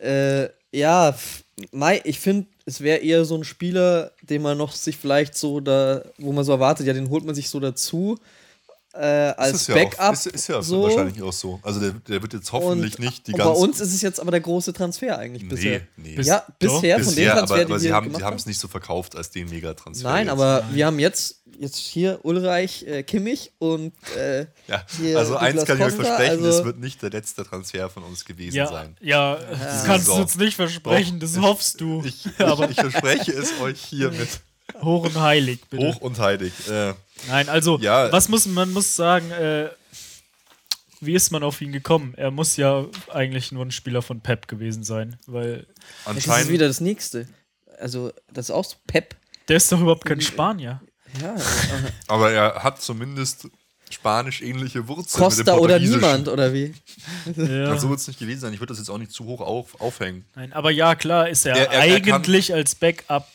Äh, 0.00 0.48
ja, 0.72 1.10
f- 1.10 1.44
Mai, 1.72 2.00
ich 2.04 2.20
finde, 2.20 2.46
es 2.66 2.80
wäre 2.82 2.98
eher 2.98 3.24
so 3.24 3.36
ein 3.36 3.42
Spieler, 3.44 4.12
den 4.22 4.42
man 4.42 4.58
noch 4.58 4.72
sich 4.72 4.96
vielleicht 4.98 5.34
so 5.36 5.60
da, 5.60 6.02
wo 6.18 6.32
man 6.32 6.44
so 6.44 6.52
erwartet, 6.52 6.86
ja, 6.86 6.92
den 6.92 7.08
holt 7.08 7.24
man 7.24 7.34
sich 7.34 7.48
so 7.48 7.58
dazu 7.58 8.18
äh, 8.98 9.32
als 9.36 9.54
ist 9.62 9.68
ja 9.68 9.74
Backup. 9.76 10.00
Auch, 10.00 10.12
ist, 10.12 10.26
ist 10.26 10.48
ja 10.48 10.60
so. 10.62 10.82
wahrscheinlich 10.82 11.22
auch 11.22 11.32
so. 11.32 11.60
Also 11.62 11.80
der, 11.80 11.90
der 11.92 12.20
wird 12.22 12.32
jetzt 12.34 12.50
hoffentlich 12.52 12.98
und, 12.98 13.04
nicht 13.04 13.26
die 13.26 13.32
und 13.32 13.38
ganze 13.38 13.52
bei 13.54 13.58
uns 13.60 13.80
ist 13.80 13.94
es 13.94 14.02
jetzt 14.02 14.20
aber 14.20 14.30
der 14.32 14.40
große 14.40 14.72
Transfer 14.72 15.18
eigentlich 15.18 15.44
Nee, 15.44 15.48
bisher. 15.48 15.80
nee. 15.96 16.14
Bis- 16.16 16.26
ja, 16.26 16.42
Doch, 16.58 16.80
bisher 16.80 16.96
von 16.98 17.04
dem 17.06 17.14
Bisher, 17.14 17.32
Transfer, 17.34 17.54
aber, 17.54 17.58
die 17.58 17.64
aber 17.66 17.74
wir 17.74 17.78
sie 17.80 17.92
haben 17.92 18.04
gemacht 18.06 18.20
sie 18.20 18.24
haben 18.26 18.36
es 18.36 18.46
nicht 18.46 18.58
so 18.60 18.68
verkauft 18.68 19.14
als 19.16 19.30
den 19.30 19.48
Megatransfer. 19.48 20.08
Nein, 20.08 20.26
jetzt. 20.26 20.32
aber 20.32 20.64
wir 20.72 20.86
haben 20.86 20.98
jetzt, 20.98 21.42
jetzt 21.60 21.76
hier 21.78 22.18
Ulreich, 22.24 22.82
äh, 22.88 23.02
Kimmich 23.04 23.52
und 23.58 23.92
äh, 24.16 24.46
Ja, 24.66 24.84
hier 24.98 25.18
also 25.18 25.36
eins 25.36 25.64
kann 25.64 25.78
ich 25.78 25.84
euch 25.84 25.92
versprechen, 25.94 26.44
also- 26.44 26.58
es 26.60 26.64
wird 26.64 26.78
nicht 26.80 27.00
der 27.02 27.10
letzte 27.10 27.44
Transfer 27.44 27.88
von 27.90 28.02
uns 28.02 28.24
gewesen 28.24 28.56
Ja, 28.56 28.66
sein. 28.66 28.96
ja, 29.00 29.36
das 29.36 29.84
kannst 29.84 30.08
du 30.08 30.14
jetzt 30.18 30.38
nicht 30.38 30.56
versprechen, 30.56 31.20
das 31.20 31.38
hoffst 31.38 31.80
du. 31.80 32.02
Ich, 32.04 32.26
ich, 32.26 32.32
ich 32.36 32.76
verspreche 32.80 33.32
es 33.32 33.52
euch 33.60 33.80
hiermit 33.80 34.28
Hoch 34.82 35.04
und 35.04 35.18
heilig, 35.18 35.60
bitte. 35.70 35.82
hoch 35.86 36.00
und 36.02 36.18
heilig. 36.18 36.52
Äh, 36.68 36.92
Nein, 37.26 37.48
also, 37.48 37.78
Ja. 37.78 38.12
was 38.12 38.28
muss 38.28 38.46
man 38.46 38.72
muss 38.72 38.94
sagen, 38.94 39.30
äh, 39.32 39.68
wie 41.00 41.14
ist 41.14 41.30
man 41.30 41.42
auf 41.42 41.60
ihn 41.60 41.72
gekommen? 41.72 42.14
Er 42.16 42.30
muss 42.30 42.56
ja 42.56 42.84
eigentlich 43.12 43.52
nur 43.52 43.64
ein 43.64 43.70
Spieler 43.70 44.02
von 44.02 44.20
Pep 44.20 44.48
gewesen 44.48 44.82
sein, 44.84 45.16
weil 45.26 45.66
das 46.04 46.16
ist 46.16 46.28
anscheinend 46.28 46.50
wieder 46.50 46.66
das 46.68 46.80
nächste. 46.80 47.28
Also, 47.78 48.12
das 48.32 48.46
ist 48.46 48.50
auch 48.50 48.64
so 48.64 48.76
Pep. 48.86 49.16
der 49.48 49.56
ist 49.58 49.70
doch 49.70 49.80
überhaupt 49.80 50.04
kein 50.04 50.20
Spanier. 50.20 50.80
Ja, 51.22 51.34
äh, 51.34 51.38
aber 52.08 52.30
er 52.32 52.62
hat 52.62 52.82
zumindest 52.82 53.48
spanisch 53.90 54.42
ähnliche 54.42 54.86
Wurzeln. 54.88 55.24
mit 55.24 55.38
dem 55.38 55.44
Costa 55.46 55.54
oder 55.54 55.78
niemand, 55.78 56.28
oder 56.28 56.52
wie? 56.52 56.74
Ja. 57.36 57.66
Also 57.70 57.88
wird 57.88 58.00
es 58.00 58.06
nicht 58.08 58.18
gewesen 58.18 58.40
sein. 58.40 58.52
Ich 58.52 58.60
würde 58.60 58.72
das 58.72 58.78
jetzt 58.78 58.90
auch 58.90 58.98
nicht 58.98 59.12
zu 59.12 59.24
hoch 59.24 59.40
auf, 59.40 59.80
aufhängen. 59.80 60.26
Nein, 60.34 60.52
aber 60.52 60.70
ja, 60.70 60.94
klar 60.94 61.28
ist 61.30 61.46
er, 61.46 61.56
Er- 61.56 61.70
er- 61.72 61.84
er 61.86 62.00
kann- 62.02 62.14
eigentlich 62.16 62.52
als 62.52 62.74
Backup 62.74 63.26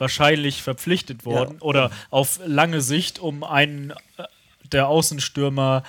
wahrscheinlich 0.00 0.62
verpflichtet 0.62 1.24
worden 1.24 1.58
oder 1.60 1.90
auf 2.10 2.40
lange 2.46 2.80
Sicht, 2.80 3.18
um 3.18 3.44
einen 3.44 3.90
äh, 4.16 4.24
der 4.72 4.88
Außenstürmer 4.88 5.82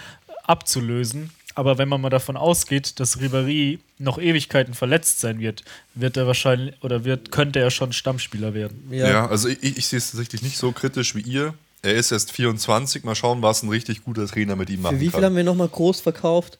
abzulösen. 0.43 1.31
Aber 1.53 1.77
wenn 1.77 1.89
man 1.89 1.99
mal 1.99 2.09
davon 2.09 2.37
ausgeht, 2.37 2.99
dass 2.99 3.19
Ribéry 3.19 3.79
noch 3.97 4.17
Ewigkeiten 4.17 4.73
verletzt 4.73 5.19
sein 5.19 5.39
wird, 5.39 5.63
wird 5.95 6.15
er 6.17 6.25
wahrscheinlich 6.25 6.75
oder 6.81 7.03
wird, 7.03 7.31
könnte 7.31 7.59
er 7.59 7.71
schon 7.71 7.91
Stammspieler 7.91 8.53
werden. 8.53 8.87
Ja, 8.89 9.27
also 9.27 9.49
ich, 9.49 9.77
ich 9.77 9.87
sehe 9.87 9.97
es 9.97 10.11
tatsächlich 10.11 10.41
nicht 10.43 10.57
so 10.57 10.71
kritisch 10.71 11.13
wie 11.13 11.21
ihr. 11.21 11.53
Er 11.81 11.95
ist 11.95 12.11
erst 12.11 12.31
24. 12.31 13.03
Mal 13.03 13.15
schauen, 13.15 13.41
was 13.41 13.63
ein 13.63 13.69
richtig 13.69 14.03
guter 14.03 14.27
Trainer 14.27 14.55
mit 14.55 14.69
ihm 14.69 14.81
machen 14.81 14.97
Für 14.97 15.01
wie 15.01 15.05
viel 15.05 15.13
kann. 15.13 15.25
haben 15.25 15.35
wir 15.35 15.43
nochmal 15.43 15.67
groß 15.67 15.99
verkauft? 16.01 16.57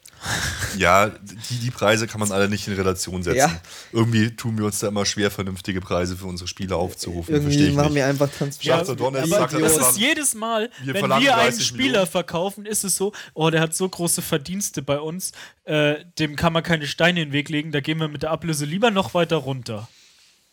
Ja, 0.78 1.08
die, 1.08 1.56
die 1.56 1.70
Preise 1.70 2.06
kann 2.06 2.20
man 2.20 2.32
alle 2.32 2.48
nicht 2.48 2.66
in 2.68 2.74
Relation 2.74 3.22
setzen. 3.22 3.36
Ja. 3.38 3.60
Irgendwie 3.92 4.34
tun 4.34 4.56
wir 4.56 4.64
uns 4.64 4.78
da 4.78 4.88
immer 4.88 5.04
schwer, 5.04 5.30
vernünftige 5.30 5.80
Preise 5.80 6.16
für 6.16 6.26
unsere 6.26 6.48
Spieler 6.48 6.76
aufzurufen. 6.76 7.42
Verstehe 7.42 7.52
Irgendwie 7.52 7.70
ich 7.70 7.74
machen 7.76 7.86
nicht. 7.88 7.96
wir 7.96 8.06
einfach 8.06 8.30
Transfer. 8.30 8.64
Ja, 8.64 8.82
Donetsk 8.82 9.32
aber 9.32 9.48
sagt, 9.48 9.62
das 9.62 9.76
ist 9.76 9.98
jedes 9.98 10.34
Mal, 10.34 10.70
wir 10.82 10.94
wenn 10.94 11.08
wir 11.08 11.14
einen 11.14 11.24
30 11.26 11.66
Spieler 11.66 11.86
Millionen. 11.86 12.06
verkaufen, 12.06 12.66
ist 12.66 12.84
es 12.84 12.96
so, 12.96 13.12
oh, 13.34 13.50
der 13.50 13.60
hat 13.60 13.74
so 13.74 13.88
große 13.88 14.22
Verdienste 14.22 14.82
bei 14.82 14.98
uns, 14.98 15.32
äh, 15.64 15.96
dem 16.18 16.36
kann 16.36 16.52
man 16.52 16.62
keine 16.62 16.86
Steine 16.86 17.22
in 17.22 17.28
den 17.28 17.32
Weg 17.32 17.48
legen, 17.48 17.72
da 17.72 17.80
gehen 17.80 17.98
wir 17.98 18.08
mit 18.08 18.22
der 18.22 18.30
Ablöse 18.30 18.64
lieber 18.64 18.90
noch 18.90 19.14
weiter 19.14 19.36
runter. 19.36 19.88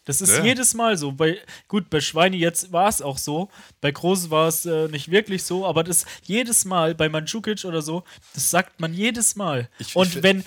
Das 0.10 0.22
ist 0.22 0.38
Ja. 0.38 0.44
jedes 0.44 0.74
Mal 0.74 0.98
so. 0.98 1.12
Bei, 1.12 1.38
gut, 1.68 1.90
bei 1.92 2.02
Schweini 2.02 2.38
jetzt 2.38 2.72
war 2.72 2.90
es 2.90 3.00
auch 3.00 3.20
so. 3.20 3.48
Bei 3.80 3.92
Groß 3.92 4.32
war 4.32 4.48
es 4.48 4.66
äh, 4.66 4.88
nicht 4.88 5.12
wirklich 5.12 5.44
so, 5.44 5.68
aber 5.68 5.84
das 5.84 6.06
jedes 6.24 6.66
Mal, 6.66 6.96
bei 6.96 7.10
Mandzukic 7.10 7.64
oder 7.64 7.84
so, 7.84 8.04
das 8.34 8.50
sagt 8.50 8.80
man 8.80 8.92
jedes 8.94 9.36
Mal. 9.36 9.70
Ich- 9.78 9.96
Und 9.96 10.16
ich- 10.16 10.24
wenn 10.24 10.44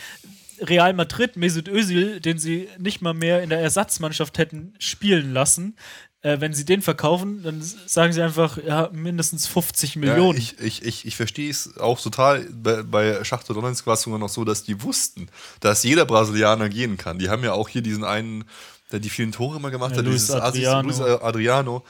Real 0.61 0.93
Madrid 0.95 1.37
Mesut 1.37 1.69
Özil, 1.69 2.19
den 2.21 2.39
sie 2.41 2.69
nicht 2.79 3.03
mal 3.03 3.15
mehr 3.15 3.43
in 3.45 3.51
der 3.51 3.61
Ersatzmannschaft 3.61 4.37
hätten 4.39 4.75
spielen 4.81 5.33
lassen, 5.33 5.77
äh, 6.23 6.41
wenn 6.41 6.55
sie 6.55 6.65
den 6.65 6.83
verkaufen, 6.83 7.43
dann 7.45 7.61
sagen 7.63 8.13
sie 8.13 8.23
einfach, 8.23 8.59
ja, 8.65 8.89
mindestens 8.93 9.47
50 9.47 9.95
Ja, 9.95 10.01
Millionen. 10.01 10.39
ich 10.39 10.59
ich, 10.61 10.85
ich, 10.85 11.05
ich 11.07 11.17
verstehe 11.17 11.51
es 11.51 11.77
auch 11.79 12.01
total. 12.01 12.47
Bei, 12.53 12.83
bei 12.83 13.23
Schachtel 13.25 13.55
Donetsk 13.55 13.87
war 13.87 13.95
es 13.95 14.03
sogar 14.03 14.19
noch 14.21 14.29
so, 14.29 14.45
dass 14.45 14.63
die 14.65 14.83
wussten, 14.83 15.29
dass 15.61 15.83
jeder 15.85 16.05
Brasilianer 16.05 16.69
gehen 16.69 16.97
kann. 16.97 17.19
Die 17.19 17.29
haben 17.29 17.43
ja 17.45 17.53
auch 17.53 17.69
hier 17.69 17.83
diesen 17.83 18.05
einen, 18.05 18.45
der 18.93 19.01
die 19.01 19.11
vielen 19.11 19.33
Tore 19.33 19.57
immer 19.57 19.71
gemacht 19.71 19.93
Ja, 19.93 19.99
hat, 19.99 20.05
Luis 20.05 20.27
dieses 20.27 20.41
Adriano. 20.41 20.89
Luis 20.89 21.01
Adriano. 21.01 21.83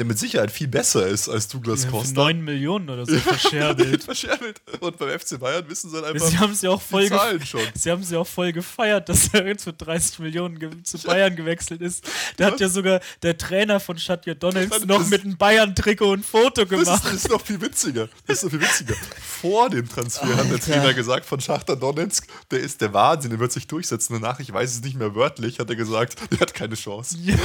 Der 0.00 0.06
mit 0.06 0.18
Sicherheit 0.18 0.50
viel 0.50 0.66
besser 0.66 1.06
ist 1.06 1.28
als 1.28 1.46
Douglas 1.48 1.84
Ja, 1.84 1.90
Costa. 1.90 2.14
9 2.14 2.40
Millionen 2.42 2.88
oder 2.88 3.04
so 3.04 3.14
verscherbelt. 3.18 4.02
Verscherbelt. 4.10 4.58
Und 4.80 4.96
beim 4.96 5.10
FC 5.20 5.38
Bayern 5.38 5.68
wissen 5.68 5.90
sie 5.90 5.96
dann 6.00 6.06
einfach, 6.06 6.26
Sie 6.26 6.38
haben 6.38 6.56
ja 6.58 6.70
auch 6.70 6.80
voll 6.80 7.06
Zahlen 7.06 7.44
schon. 7.44 7.60
Sie 7.74 7.90
haben 7.90 8.02
sie 8.02 8.16
auch 8.16 8.26
voll 8.26 8.50
gefeiert, 8.52 9.10
dass 9.10 9.28
er 9.34 9.46
jetzt 9.46 9.64
für 9.64 9.74
30 9.74 10.20
Millionen 10.20 10.82
zu 10.86 10.96
Bayern 11.02 11.36
gewechselt 11.36 11.82
ist. 11.82 12.08
Da 12.38 12.46
hat 12.46 12.58
ja 12.60 12.70
sogar 12.70 13.00
der 13.22 13.36
Trainer 13.36 13.78
von 13.78 13.98
Schatja 13.98 14.32
Donetsk 14.32 14.70
Das- 14.70 14.86
noch 14.86 15.06
mit 15.06 15.22
einem 15.22 15.36
Bayern-Trikot 15.36 16.14
ein 16.14 16.22
Foto 16.22 16.64
gemacht. 16.64 17.02
das 17.04 17.12
ist 17.12 17.28
noch 17.28 17.42
viel 17.44 17.60
witziger. 17.60 18.08
Das 18.26 18.38
ist 18.38 18.44
noch 18.44 18.50
viel 18.52 18.62
witziger. 18.62 18.94
Vor 19.42 19.68
dem 19.68 19.86
Transfer 19.86 20.28
hat 20.28 20.46
der 20.46 20.52
Alter. 20.54 20.58
Trainer 20.72 20.94
gesagt 20.94 21.26
von 21.26 21.40
Schachter 21.42 21.76
Donetsk, 21.76 22.26
der 22.50 22.60
ist 22.60 22.80
der 22.80 22.94
Wahnsinn, 22.94 23.32
der 23.32 23.38
wird 23.38 23.52
sich 23.52 23.66
durchsetzen. 23.66 24.14
Danach, 24.18 24.40
ich 24.40 24.50
weiß 24.50 24.72
es 24.72 24.82
nicht 24.82 24.96
mehr 24.96 25.14
wörtlich, 25.14 25.58
hat 25.58 25.68
er 25.68 25.76
gesagt, 25.76 26.16
der 26.32 26.40
hat 26.40 26.54
keine 26.54 26.74
Chance. 26.74 27.18
Ja, 27.22 27.36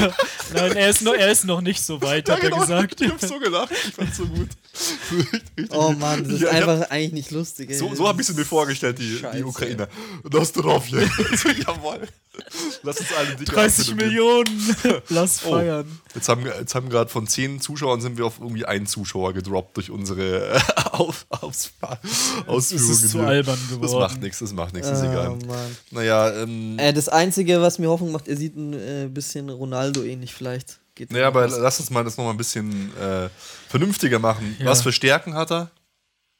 nein, 0.53 0.71
er 0.77 0.89
ist, 0.89 1.01
noch, 1.01 1.13
er 1.13 1.29
ist 1.29 1.43
noch 1.43 1.59
nicht 1.59 1.83
so 1.83 2.01
weit, 2.01 2.29
hat 2.29 2.44
er 2.51 2.59
gesagt. 2.59 2.97
genau. 2.97 3.15
Ich 3.15 3.21
hab 3.23 3.29
so 3.29 3.39
gelacht, 3.39 3.71
ich 3.71 3.93
fand's 3.93 4.17
so 4.17 4.25
gut. 4.25 4.49
Oh. 5.69 5.91
Mann, 5.91 6.23
das 6.23 6.33
ist 6.33 6.41
Ja, 6.41 6.49
ich 6.51 6.61
hab- 6.61 6.67
einfach 6.69 6.89
eigentlich 6.91 7.13
nicht 7.13 7.31
lustig. 7.31 7.69
Ey. 7.69 7.77
So, 7.77 7.93
so 7.95 8.07
habe 8.07 8.21
ich 8.21 8.27
sie 8.27 8.33
mir 8.33 8.43
vorgestellt, 8.45 8.99
die, 8.99 9.07
die 9.13 9.17
Scheiße. 9.19 9.45
Ukrainer. 9.45 9.87
Das 10.29 10.51
drauf 10.51 10.85
hier. 10.85 11.01
so, 11.37 11.49
jawohl. 11.49 12.01
Lass 12.83 12.99
uns 12.99 13.13
alle 13.17 13.29
dicke 13.35 13.51
30 13.53 13.91
Abfindung 13.91 13.97
geben. 13.97 14.09
Millionen, 14.09 14.75
lass 15.09 15.45
Oh, 15.45 15.51
feiern. 15.51 15.99
Jetzt 16.13 16.27
haben, 16.27 16.45
jetzt 16.45 16.75
haben 16.75 16.89
gerade 16.89 17.09
von 17.09 17.25
zehn 17.27 17.61
Zuschauern 17.61 18.01
sind 18.01 18.17
wir 18.17 18.25
auf 18.25 18.39
irgendwie 18.41 18.65
einen 18.65 18.85
Zuschauer 18.87 19.33
gedroppt 19.33 19.77
durch 19.77 19.89
unsere 19.89 20.61
auf, 20.91 21.25
aus, 21.29 21.71
Ausführungen. 22.45 22.91
Es 22.91 23.03
ist 23.03 23.09
zu 23.11 23.19
albern 23.21 23.57
Das 23.69 23.79
geworden. 23.79 23.99
macht 24.01 24.21
nichts, 24.21 24.39
das 24.39 24.51
macht 24.51 24.73
nichts, 24.73 24.89
ist 24.89 24.99
egal. 25.03 25.29
Oh 25.41 25.45
Mann. 25.45 25.77
Naja, 25.91 26.31
ähm, 26.43 26.77
Äh, 26.77 26.91
das 26.91 27.07
Einzige, 27.07 27.61
was 27.61 27.79
mir 27.79 27.87
Hoffnung 27.87 28.11
macht, 28.11 28.27
er 28.27 28.35
sieht 28.35 28.57
ein 28.57 28.73
äh, 28.73 29.07
bisschen 29.09 29.49
Ronaldo 29.49 30.03
ähnlich 30.03 30.33
vielleicht. 30.33 30.79
Geht 30.95 31.11
naja, 31.11 31.27
aber 31.27 31.43
was. 31.43 31.57
lass 31.57 31.79
uns 31.79 31.89
mal 31.89 32.03
das 32.03 32.17
nochmal 32.17 32.33
ein 32.33 32.37
bisschen 32.37 32.95
äh, 32.97 33.29
vernünftiger 33.69 34.19
machen. 34.19 34.55
Ja. 34.59 34.65
Was 34.67 34.81
für 34.81 34.91
Stärken 34.93 35.33
hat 35.35 35.51
er? 35.51 35.71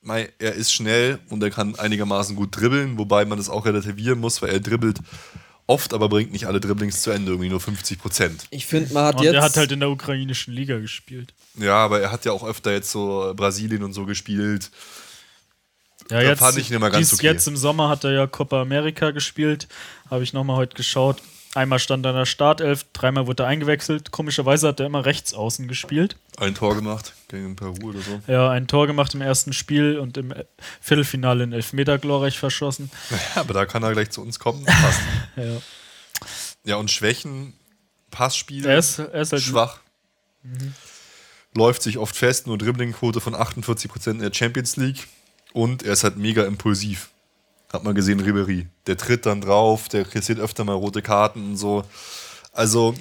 Mei, 0.02 0.32
Er 0.40 0.54
ist 0.54 0.72
schnell 0.72 1.20
und 1.30 1.44
er 1.44 1.50
kann 1.50 1.76
einigermaßen 1.76 2.36
gut 2.36 2.56
dribbeln, 2.56 2.98
wobei 2.98 3.26
man 3.26 3.38
das 3.38 3.50
auch 3.50 3.66
relativieren 3.66 4.20
muss, 4.20 4.42
weil 4.42 4.50
er 4.52 4.60
dribbelt 4.60 5.00
oft, 5.68 5.94
aber 5.94 6.10
bringt 6.10 6.32
nicht 6.32 6.46
alle 6.46 6.60
Dribblings 6.60 7.02
zu 7.02 7.12
Ende, 7.12 7.32
irgendwie 7.32 7.50
nur 7.50 7.60
50 7.60 8.00
Prozent. 8.00 8.46
Ich 8.52 8.66
finde, 8.66 8.94
man 8.94 9.06
hat 9.06 9.16
Und 9.18 9.24
jetzt. 9.24 9.34
er 9.34 9.42
hat 9.42 9.58
halt 9.58 9.72
in 9.72 9.80
der 9.80 9.90
ukrainischen 9.90 10.54
Liga 10.54 10.78
gespielt. 10.78 11.34
Ja, 11.56 11.78
aber 11.78 12.00
er 12.02 12.12
hat 12.12 12.24
ja 12.24 12.32
auch 12.32 12.44
öfter 12.48 12.72
jetzt 12.72 12.92
so 12.92 13.34
Brasilien 13.36 13.84
und 13.84 13.94
so 13.94 14.06
gespielt. 14.06 14.70
Ja, 16.12 16.22
Da 16.22 16.22
jetzt, 16.22 16.40
fand 16.40 16.58
ich 16.58 16.70
ihn 16.70 16.76
immer 16.76 16.92
ganz 16.92 17.10
dies, 17.10 17.18
okay. 17.18 17.26
jetzt 17.28 17.48
im 17.48 17.58
Sommer 17.58 17.90
hat 17.90 18.04
er 18.04 18.12
ja 18.12 18.28
Copa 18.28 18.62
America 18.62 19.10
gespielt. 19.12 19.68
Habe 20.10 20.24
ich 20.24 20.34
nochmal 20.34 20.58
heute 20.58 20.76
geschaut. 20.76 21.22
Einmal 21.56 21.80
stand 21.80 22.06
er 22.06 22.12
in 22.12 22.18
der 22.18 22.26
Startelf, 22.26 22.86
dreimal 22.92 23.28
wurde 23.28 23.44
er 23.44 23.48
eingewechselt. 23.48 24.12
Komischerweise 24.12 24.68
hat 24.68 24.80
er 24.82 24.86
immer 24.86 25.06
rechts 25.06 25.34
außen 25.34 25.68
gespielt. 25.70 26.18
Ein 26.38 26.54
Tor 26.54 26.76
gemacht 26.76 27.14
gegen 27.30 27.56
Peru 27.56 27.90
oder 27.90 28.02
so. 28.02 28.22
Ja, 28.28 28.50
ein 28.50 28.68
Tor 28.68 28.88
gemacht 28.88 29.14
im 29.14 29.22
ersten 29.22 29.54
Spiel 29.54 29.98
und 29.98 30.18
im 30.18 30.34
Viertelfinale 30.82 31.46
in 31.46 31.54
Elfmeter 31.54 31.98
glorreich 31.98 32.38
verschossen. 32.38 32.92
Ja, 33.10 33.42
aber 33.42 33.54
da 33.54 33.66
kann 33.66 33.84
er 33.84 33.94
gleich 33.94 34.10
zu 34.10 34.22
uns 34.22 34.38
kommen. 34.38 34.66
Passt. 34.66 35.00
Ja. 35.38 35.62
Ja, 36.66 36.76
und 36.78 36.90
Schwächen, 36.92 37.54
Passspiel, 38.12 38.66
Er, 38.66 38.78
ist, 38.80 39.00
er 39.00 39.14
ist 39.22 39.32
halt 39.32 39.42
schwach. 39.42 39.80
Läuft 41.54 41.84
sich 41.84 41.98
oft 41.98 42.16
fest, 42.16 42.48
nur 42.48 42.58
Dribblingquote 42.58 43.22
von 43.22 43.34
48% 43.36 44.12
in 44.12 44.20
der 44.20 44.34
Champions 44.34 44.76
League. 44.76 45.08
Und 45.54 45.84
er 45.84 45.94
ist 45.94 46.04
halt 46.04 46.18
mega 46.18 46.44
impulsiv. 46.44 47.10
Hat 47.76 47.84
man 47.84 47.94
gesehen, 47.94 48.20
Ribery. 48.22 48.68
Der 48.88 48.96
tritt 48.98 49.26
dann 49.26 49.42
drauf, 49.42 49.90
der 49.90 50.06
kassiert 50.06 50.40
öfter 50.40 50.64
mal 50.64 50.74
rote 50.74 51.02
Karten 51.02 51.44
und 51.52 51.58
so. 51.58 51.84
Also, 52.54 52.96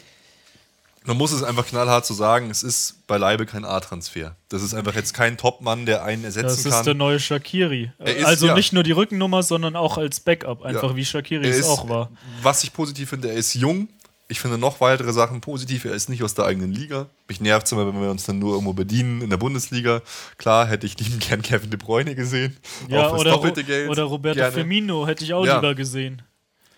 man 1.07 1.17
muss 1.17 1.33
es 1.33 1.43
einfach 1.43 1.67
knallhart 1.67 2.05
so 2.07 2.15
sagen, 2.15 2.51
es 2.51 2.63
ist 2.63 3.07
beileibe 3.07 3.47
kein 3.47 3.65
A-Transfer. 3.65 4.35
Das 4.49 4.63
ist 4.63 4.75
einfach 4.75 4.95
jetzt 4.95 5.13
kein 5.15 5.37
Topmann, 5.37 5.87
der 5.87 6.03
einen 6.03 6.25
ersetzen 6.25 6.47
Das 6.49 6.59
ist 6.65 6.71
kann. 6.73 6.85
der 6.85 6.95
neue 6.95 7.21
Shakiri. 7.21 7.93
Ist- 8.05 8.25
also 8.25 8.47
ja. 8.49 8.55
nicht 8.55 8.73
nur 8.73 8.83
die 8.83 8.93
Rückennummer, 8.93 9.43
sondern 9.43 9.77
auch 9.77 9.97
als 9.99 10.19
Backup, 10.21 10.63
einfach 10.63 10.91
Ja. 10.91 10.97
wie 10.97 11.05
Shakiri 11.05 11.47
es 11.49 11.67
auch 11.69 11.89
war. 11.89 12.11
Was 12.43 12.65
ich 12.65 12.73
positiv 12.73 13.11
finde, 13.11 13.29
er 13.29 13.35
ist 13.35 13.55
jung. 13.55 13.89
Ich 14.35 14.41
finde 14.41 14.59
noch 14.59 14.81
weitere 14.81 15.13
Sachen 15.13 15.41
positiv. 15.41 15.85
Er 15.85 15.93
ist 15.93 16.09
nicht 16.09 16.25
aus 16.25 16.35
der 16.35 16.45
eigenen 16.47 16.73
Liga. 16.73 17.07
Mich 17.29 17.41
nervt 17.41 17.67
es 17.67 17.73
immer, 17.73 17.87
wenn 17.87 18.01
wir 18.03 18.11
uns 18.11 18.25
dann 18.25 18.41
nur 18.41 18.55
irgendwo 18.55 18.73
bedienen 18.73 19.23
in 19.23 19.31
der 19.31 19.37
Bundesliga. 19.37 20.03
Klar, 20.39 20.67
hätte 20.67 20.87
ich 20.89 20.99
lieben 20.99 21.21
gern 21.21 21.41
Kevin 21.41 21.71
De 21.71 21.79
Bruyne 21.79 22.17
gesehen. 22.17 22.57
Ja, 22.89 23.13
oder, 23.13 23.31
doppelte 23.31 23.61
Ro- 23.61 23.67
Geld. 23.69 23.89
oder 23.91 24.03
Roberto 24.03 24.35
Gerne. 24.35 24.51
Firmino 24.53 25.07
hätte 25.07 25.23
ich 25.23 25.33
auch 25.35 25.47
Ja. 25.47 25.55
lieber 25.55 25.77
gesehen. 25.77 26.21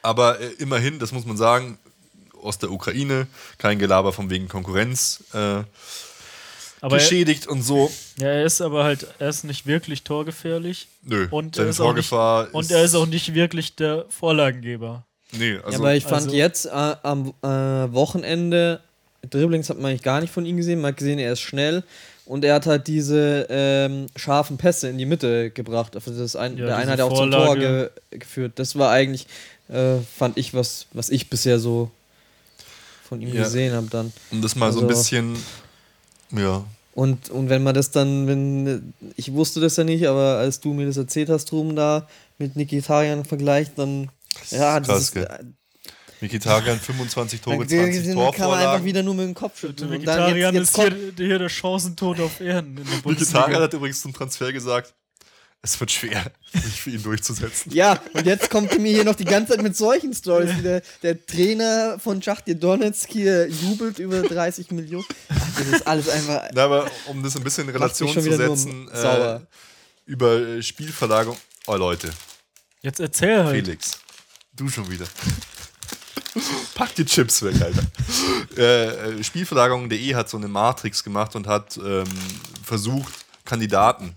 Aber 0.03 0.39
äh, 0.39 0.49
immerhin, 0.59 0.99
das 0.99 1.12
muss 1.12 1.24
man 1.24 1.39
sagen, 1.39 1.78
aus 2.43 2.59
der 2.59 2.70
Ukraine, 2.70 3.27
kein 3.57 3.78
Gelaber 3.78 4.12
von 4.12 4.28
wegen 4.28 4.49
Konkurrenz 4.49 5.24
äh, 5.33 5.39
Aber 5.39 5.65
er, 6.83 6.89
geschädigt 6.99 7.47
und 7.47 7.62
so. 7.62 7.91
ja, 8.19 8.27
er 8.28 8.45
ist 8.45 8.61
aber 8.61 8.85
halt, 8.85 9.07
er 9.19 9.31
ist 9.31 9.45
nicht 9.45 9.65
wirklich 9.65 10.03
torgefährlich. 10.03 10.89
Nö, 11.05 11.27
Und, 11.31 11.57
er 11.57 11.69
ist, 11.69 11.81
auch 11.81 11.95
nicht, 11.95 12.11
Torgefahr 12.11 12.49
und 12.55 12.70
er 12.70 12.85
ist 12.85 12.95
auch 12.95 13.07
nicht 13.07 13.33
wirklich 13.33 13.77
der 13.77 14.05
Vorlagengeber. 14.11 15.07
Nee, 15.39 15.57
also 15.57 15.71
ja, 15.73 15.79
aber 15.79 15.95
ich 15.95 16.05
fand 16.05 16.25
also- 16.27 16.37
jetzt 16.37 16.67
äh, 16.67 16.71
am 17.03 17.33
äh, 17.43 17.47
Wochenende, 17.93 18.81
Dribblings 19.29 19.71
hat 19.71 19.79
man 19.79 19.91
eigentlich 19.91 20.03
gar 20.03 20.21
nicht 20.21 20.33
von 20.33 20.47
ihm 20.47 20.57
gesehen. 20.57 20.81
Man 20.81 20.91
hat 20.93 20.99
gesehen, 20.99 21.19
er 21.19 21.33
ist 21.33 21.41
schnell 21.41 21.83
und 22.27 22.45
er 22.45 22.55
hat 22.55 22.67
halt 22.67 22.87
diese 22.87 23.47
ähm, 23.51 24.07
scharfen 24.17 24.57
Pässe 24.57 24.89
in 24.89 24.99
die 24.99 25.07
Mitte 25.07 25.51
gebracht. 25.51 25.95
Also 25.97 26.13
das 26.17 26.37
ein, 26.37 26.57
Ja, 26.57 26.67
der 26.67 26.77
eine 26.77 26.91
hat 26.93 26.99
ja 27.01 27.05
auch 27.07 27.17
zum 27.17 27.31
Tor 27.31 27.57
ge 27.57 27.91
geführt. 28.11 28.53
Das 28.57 28.77
war 28.77 28.91
eigentlich, 28.91 29.27
äh, 29.69 29.97
fand 30.17 30.39
ich, 30.39 30.55
was, 30.55 30.87
was 30.93 31.09
ich 31.11 31.29
bisher 31.29 31.59
so 31.59 31.91
von 33.09 33.21
ihm 33.21 33.33
Ja. 33.35 33.43
gesehen 33.45 33.75
habe 33.75 33.87
dann. 33.91 34.13
um 34.31 34.43
das 34.43 34.55
mal 34.57 34.73
so 34.73 34.81
ein 34.81 34.87
also- 34.87 34.97
bisschen, 35.01 35.37
ja, 36.33 36.65
Und, 36.95 37.31
und 37.31 37.49
wenn 37.51 37.63
man 37.63 37.75
das 37.75 37.91
dann, 37.91 38.27
wenn, 38.27 38.95
ich 39.17 39.33
wusste 39.33 39.61
das 39.61 39.77
ja 39.77 39.85
nicht, 39.85 40.07
aber 40.09 40.39
als 40.39 40.61
du 40.61 40.73
mir 40.73 40.87
das 40.87 40.97
erzählt 40.97 41.29
hast, 41.29 41.51
drum 41.51 41.77
da 41.77 42.09
mit 42.39 42.57
Nikitarian 42.57 43.25
vergleicht, 43.25 43.73
dann, 43.77 44.09
ja, 44.51 44.79
krass, 44.81 44.87
das 44.87 45.01
ist, 45.03 45.13
gell? 45.13 45.55
Mikitarian 46.21 46.81
25 46.81 47.41
Tore, 47.41 47.59
dann 47.59 47.69
20 47.69 48.05
kann 48.07 48.15
man 48.17 48.25
einfach 48.27 48.37
Torvorlagen. 48.37 48.85
wieder 48.85 49.03
nur 49.03 49.15
mit 49.15 49.27
dem 49.27 49.35
Kopf 49.35 49.61
schütteln. 49.61 50.01
Jetzt 50.01 50.55
ist 50.55 50.77
hier, 50.77 51.13
hier 51.17 51.39
der 51.39 51.49
Chancentod 51.49 52.21
auf 52.21 52.41
Erden 52.41 52.81
Mikitarian 53.05 53.63
hat 53.63 53.75
übrigens 53.75 54.01
zum 54.01 54.15
Transfer 54.15 54.53
gesagt, 54.53 54.95
es 55.63 55.79
wird 55.81 55.91
schwer, 55.91 56.31
sich 56.53 56.81
für 56.81 56.91
ihn 56.91 57.03
durchzusetzen. 57.03 57.73
ja, 57.73 58.01
und 58.15 58.25
jetzt 58.25 58.51
kommt 58.51 58.79
mir 58.79 58.93
hier 58.93 59.05
noch 59.05 59.15
die 59.15 59.25
ganze 59.25 59.53
Zeit 59.53 59.63
mit 59.63 59.77
solchen 59.77 60.15
Stories. 60.15 60.57
wie 60.57 60.63
Der, 60.63 60.83
der 61.03 61.27
Trainer 61.27 61.99
von 61.99 62.23
Schachtir 62.23 62.55
Donetsk 62.55 63.11
hier 63.11 63.49
jubelt 63.49 63.99
über 63.99 64.23
30 64.23 64.71
Millionen. 64.71 65.05
Ach, 65.29 65.59
das 65.59 65.67
ist 65.69 65.87
alles 65.87 66.09
einfach. 66.09 66.49
Na, 66.55 66.65
aber 66.65 66.91
um 67.07 67.23
das 67.23 67.37
ein 67.37 67.43
bisschen 67.43 67.69
in 67.69 67.75
Relation 67.75 68.13
zu 68.13 68.21
setzen, 68.21 68.89
äh, 68.93 69.41
über 70.07 70.37
äh, 70.39 70.63
Spielverlagerung. 70.63 71.37
Oh 71.67 71.75
Leute, 71.75 72.11
Jetzt 72.83 73.01
erzähl 73.01 73.45
halt. 73.45 73.65
Felix, 73.65 73.99
du 74.57 74.69
schon 74.69 74.91
wieder. 74.91 75.07
Pack 76.74 76.95
die 76.95 77.05
Chips 77.05 77.43
weg, 77.43 77.61
Alter. 77.61 77.83
äh, 78.57 79.19
äh, 79.19 79.24
Spielverlagerung.de 79.24 80.15
hat 80.15 80.28
so 80.28 80.37
eine 80.37 80.49
Matrix 80.49 81.03
gemacht 81.03 81.35
und 81.35 81.47
hat 81.47 81.78
ähm, 81.78 82.05
versucht, 82.62 83.12
Kandidaten 83.45 84.15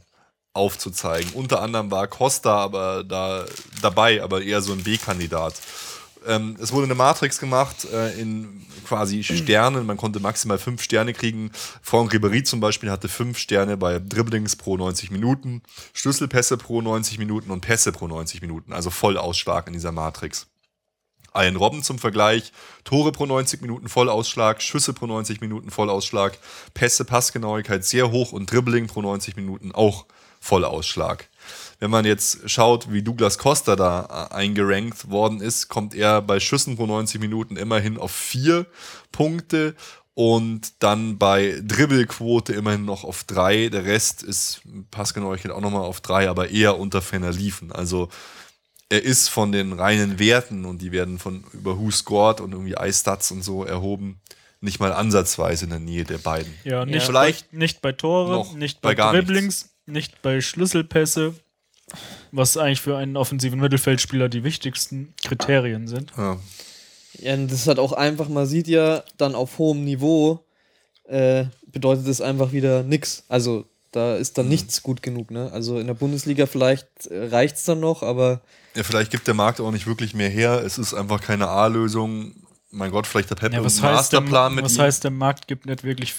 aufzuzeigen. 0.53 1.32
Unter 1.34 1.61
anderem 1.61 1.91
war 1.91 2.07
Costa 2.07 2.57
aber 2.57 3.03
da 3.03 3.45
dabei, 3.82 4.22
aber 4.22 4.41
eher 4.41 4.61
so 4.61 4.74
ein 4.74 4.84
B-Kandidat. 4.84 5.53
Ähm, 6.28 6.58
es 6.60 6.72
wurde 6.72 6.86
eine 6.86 6.96
Matrix 6.96 7.40
gemacht 7.40 7.86
äh, 7.91 8.20
in 8.20 8.66
quasi 8.86 9.24
Sternen. 9.24 9.86
Man 9.86 9.98
konnte 9.98 10.20
maximal 10.20 10.58
fünf 10.58 10.82
Sterne 10.82 11.14
kriegen. 11.14 11.52
Franck 11.82 12.14
Ribéry 12.14 12.44
zum 12.44 12.60
Beispiel 12.60 12.91
hatte 12.91 13.08
fünf 13.08 13.38
Sterne 13.38 13.78
bei 13.78 14.00
Dribblings 14.00 14.56
pro 14.56 14.78
90 14.78 15.12
Minuten, 15.12 15.62
Schlüsselpässe 15.94 16.58
pro 16.58 16.82
90 16.82 17.20
Minuten 17.20 17.52
und 17.52 17.62
Pässe 17.62 17.91
pro 17.91 18.08
90 18.08 18.41
Minuten. 18.41 18.74
Also 18.74 18.90
Vollausschlag 18.90 19.68
in 19.68 19.74
dieser 19.74 19.91
Matrix. 19.91 20.48
Ian 21.36 21.56
Robben 21.56 21.84
zum 21.84 22.00
Vergleich, 22.00 22.52
Tore 22.84 23.12
pro 23.12 23.26
90 23.26 23.62
Minuten 23.62 23.88
Vollausschlag, 23.88 24.62
Schüsse 24.62 24.94
pro 24.94 25.06
90 25.06 25.41
Minuten 25.41 25.70
Vollausschlag, 25.70 26.38
Pässe, 26.74 27.06
Passgenauigkeit 27.06 27.86
sehr 27.86 28.12
hoch 28.12 28.32
und 28.32 28.52
Dribbling 28.52 28.88
pro 28.88 29.02
90 29.02 29.36
Minuten 29.36 29.72
auch 29.72 30.06
Vollausschlag. 30.40 31.30
Wenn 31.80 31.91
man 31.91 32.06
jetzt 32.06 32.49
schaut, 32.49 32.91
wie 32.91 33.01
Douglas 33.01 33.38
Costa 33.38 33.76
da 33.76 34.30
äh, 34.31 34.35
eingerankt 34.35 35.10
worden 35.10 35.41
ist, 35.41 35.69
kommt 35.69 35.95
er 35.95 36.22
bei 36.22 36.39
Schüssen 36.39 36.76
pro 36.76 36.85
90 36.85 37.22
Minuten 37.22 37.56
immerhin 37.56 37.97
auf 37.97 38.11
vier 38.11 38.65
Punkte 39.11 39.76
und 40.14 40.73
dann 40.84 41.18
bei 41.18 41.61
Dribbelquote 41.64 42.51
immerhin 42.51 42.84
noch 42.84 43.06
auf 43.06 43.23
drei. 43.23 43.69
Der 43.69 43.85
Rest 43.85 44.22
ist 44.22 44.61
Passgenauigkeit 44.91 45.53
auch 45.53 45.61
nochmal 45.61 45.84
auf 45.84 46.01
drei, 46.01 46.30
aber 46.30 46.49
eher 46.49 46.77
unter 46.77 47.01
ferner 47.01 47.31
Liefen. 47.31 47.72
Also 47.72 48.10
er 48.89 49.03
ist 49.03 49.30
von 49.30 49.53
den 49.53 49.72
reinen 49.72 50.19
Werten 50.19 50.65
und 50.65 50.81
die 50.81 50.91
werden 50.91 51.19
von 51.19 51.45
über 51.53 51.80
Who 51.80 51.91
Scored 51.91 52.41
und 52.41 52.51
irgendwie 52.51 52.76
iStats 52.77 53.31
und 53.31 53.43
so 53.43 53.64
erhoben, 53.64 54.19
nicht 54.60 54.81
mal 54.81 54.91
ansatzweise 54.91 55.65
in 55.65 55.69
der 55.69 55.80
Nähe 55.80 56.03
der 56.03 56.18
beiden. 56.18 56.53
Ja, 56.65 56.85
nicht, 56.85 57.06
Vielleicht 57.06 57.51
bei, 57.51 57.57
nicht 57.57 57.81
bei 57.81 57.93
Tore, 57.93 58.45
nicht 58.57 58.81
bei 58.81 58.95
bei, 58.95 59.11
Dribblings, 59.11 59.69
nicht 59.85 60.22
bei 60.22 60.41
Schlüsselpässe, 60.41 61.35
was 62.32 62.57
eigentlich 62.57 62.82
für 62.82 62.98
einen 62.98 63.18
offensiven 63.18 63.60
Mittelfeldspieler 63.60 64.30
die 64.30 64.44
wichtigsten 64.44 65.14
Kriterien 65.24 65.88
sind. 65.88 66.11
Ja. 66.18 66.38
Ja, 67.22 67.34
und 67.34 67.52
das 67.52 67.68
halt 67.68 67.80
auch 67.80 67.91
einfach, 67.94 68.30
man 68.30 68.45
sieht 68.45 68.68
ja 68.68 69.03
dann 69.18 69.36
auf 69.36 69.57
hohem 69.57 69.84
Niveau, 69.84 70.45
äh, 71.06 71.45
bedeutet 71.68 72.07
es 72.07 72.22
einfach 72.22 72.52
wieder 72.52 72.84
nix. 72.84 73.24
Also 73.28 73.66
da 73.91 74.16
ist 74.16 74.38
dann 74.38 74.45
Mhm. 74.45 74.52
nichts 74.52 74.84
gut 74.84 75.02
genug. 75.02 75.32
Ne? 75.32 75.52
Also 75.52 75.80
in 75.80 75.88
der 75.88 75.95
Bundesliga 75.95 76.45
vielleicht 76.45 77.07
äh, 77.07 77.26
reicht 77.26 77.56
es 77.57 77.66
dann 77.66 77.80
noch, 77.80 78.03
aber 78.03 78.41
Ja, 78.76 78.84
vielleicht 78.84 79.11
gibt 79.11 79.26
der 79.28 79.34
Markt 79.34 79.60
auch 79.60 79.72
nicht 79.72 79.88
wirklich 79.88 80.14
mehr 80.14 80.30
her. 80.30 80.61
Es 80.64 80.78
ist 80.78 80.94
einfach 80.94 81.20
keine 81.20 81.48
A-Lösung. 81.48 82.34
Mein 82.72 82.91
Gott, 82.91 83.07
vielleicht 83.07 83.32
der 83.32 83.36
Pep 83.36 83.52
Ja, 83.52 83.64
was 83.64 83.84
einen 83.84 83.95
heißt, 83.98 84.14
der, 84.14 84.22
Masterplan 84.22 84.53
mit 84.56 84.66
was 84.66 84.76
ihm. 84.76 84.82
heißt, 84.82 85.03
der 85.03 85.11
Markt 85.11 85.48
gibt 85.48 85.66
nicht 85.66 85.84
wirklich. 85.84 86.14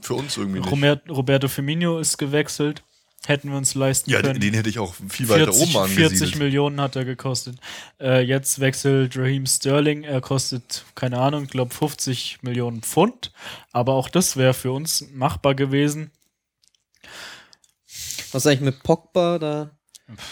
Für 0.00 0.14
uns 0.14 0.36
irgendwie 0.36 0.60
nicht. 0.60 0.70
Robert, 0.70 1.10
Roberto 1.10 1.48
Firmino 1.48 1.98
ist 1.98 2.16
gewechselt. 2.18 2.84
Hätten 3.26 3.50
wir 3.50 3.56
uns 3.56 3.74
leisten 3.74 4.10
Ja, 4.10 4.18
den, 4.18 4.26
können. 4.32 4.40
den 4.40 4.54
hätte 4.54 4.68
ich 4.68 4.80
auch 4.80 4.94
viel 5.08 5.28
weiter 5.28 5.52
40, 5.52 5.62
oben 5.76 5.88
40 5.88 6.04
angesiedelt. 6.04 6.38
Millionen 6.38 6.80
hat 6.80 6.96
er 6.96 7.04
gekostet. 7.04 7.56
Äh, 8.00 8.22
jetzt 8.22 8.58
wechselt 8.58 9.16
Raheem 9.16 9.46
Sterling. 9.46 10.02
Er 10.02 10.20
kostet, 10.20 10.84
keine 10.96 11.18
Ahnung, 11.18 11.46
glaube 11.46 11.72
50 11.72 12.42
Millionen 12.42 12.82
Pfund. 12.82 13.32
Aber 13.70 13.94
auch 13.94 14.08
das 14.08 14.36
wäre 14.36 14.54
für 14.54 14.72
uns 14.72 15.06
machbar 15.12 15.54
gewesen. 15.54 16.10
was 18.32 18.46
eigentlich 18.46 18.60
mit 18.60 18.82
Pogba 18.82 19.38
da? 19.38 19.70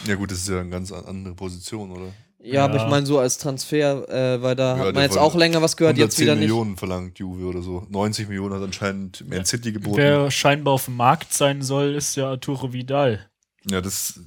Ja 0.07 0.17
gut, 0.17 0.31
das 0.33 0.39
ist 0.39 0.49
ja 0.49 0.61
eine 0.61 0.71
ganz 0.71 0.91
andere 0.91 1.35
Position, 1.35 1.93
oder? 1.93 2.13
Ja, 2.43 2.65
aber 2.65 2.77
Ja. 2.77 2.85
ich 2.85 2.91
meine 2.91 3.05
so 3.07 3.19
als 3.19 3.37
Transfer, 3.39 4.09
äh, 4.09 4.41
weil 4.43 4.57
da 4.57 4.73
Ja, 4.73 4.79
hat 4.79 4.87
der 4.87 4.93
man 4.95 5.03
jetzt 5.03 5.19
auch 5.19 5.35
länger 5.35 5.61
was 5.61 5.77
gehört, 5.77 5.99
jetzt 5.99 6.15
110 6.19 6.23
wieder 6.25 6.35
nicht. 6.37 6.41
Millionen 6.49 6.77
verlangt 6.77 7.19
Juve 7.19 7.45
oder 7.45 7.61
so. 7.63 7.87
90 7.91 8.29
Millionen 8.29 8.55
hat 8.55 8.63
anscheinend 8.63 9.29
Man 9.29 9.45
City 9.45 9.73
geboten. 9.73 9.99
Wer 9.99 10.31
scheinbar 10.31 10.75
auf 10.75 10.87
dem 10.87 10.97
Markt 10.97 11.35
sein 11.35 11.61
soll, 11.63 11.95
ist 11.95 12.17
ja 12.17 12.29
Arturo 12.31 12.73
Vidal. 12.73 13.29
ja, 13.69 13.81
das 13.83 14.19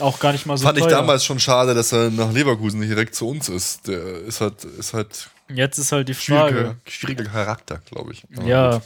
Auch 0.00 0.18
gar 0.18 0.32
nicht 0.32 0.46
mal 0.46 0.56
so 0.56 0.64
fand 0.66 0.78
ich 0.78 0.84
teuer. 0.84 0.90
damals 0.92 1.24
schon 1.24 1.38
schade, 1.38 1.72
dass 1.74 1.92
er 1.92 2.10
nach 2.10 2.32
Leverkusen 2.32 2.80
nicht 2.80 2.90
direkt 2.90 3.14
zu 3.14 3.28
uns 3.28 3.48
ist. 3.48 3.86
Der 3.86 4.02
ist 4.22 4.40
halt, 4.40 4.64
ist 4.64 4.92
halt 4.92 5.30
Jetzt 5.54 5.78
ist 5.78 5.92
halt 5.92 6.08
die 6.08 6.14
schwieriger, 6.14 6.64
Frage. 6.64 6.76
schwieriger 6.88 7.24
Charakter, 7.24 7.80
glaube 7.88 8.12
ich. 8.14 8.24
Aber 8.36 8.46
Ja, 8.48 8.70
gut. 8.78 8.82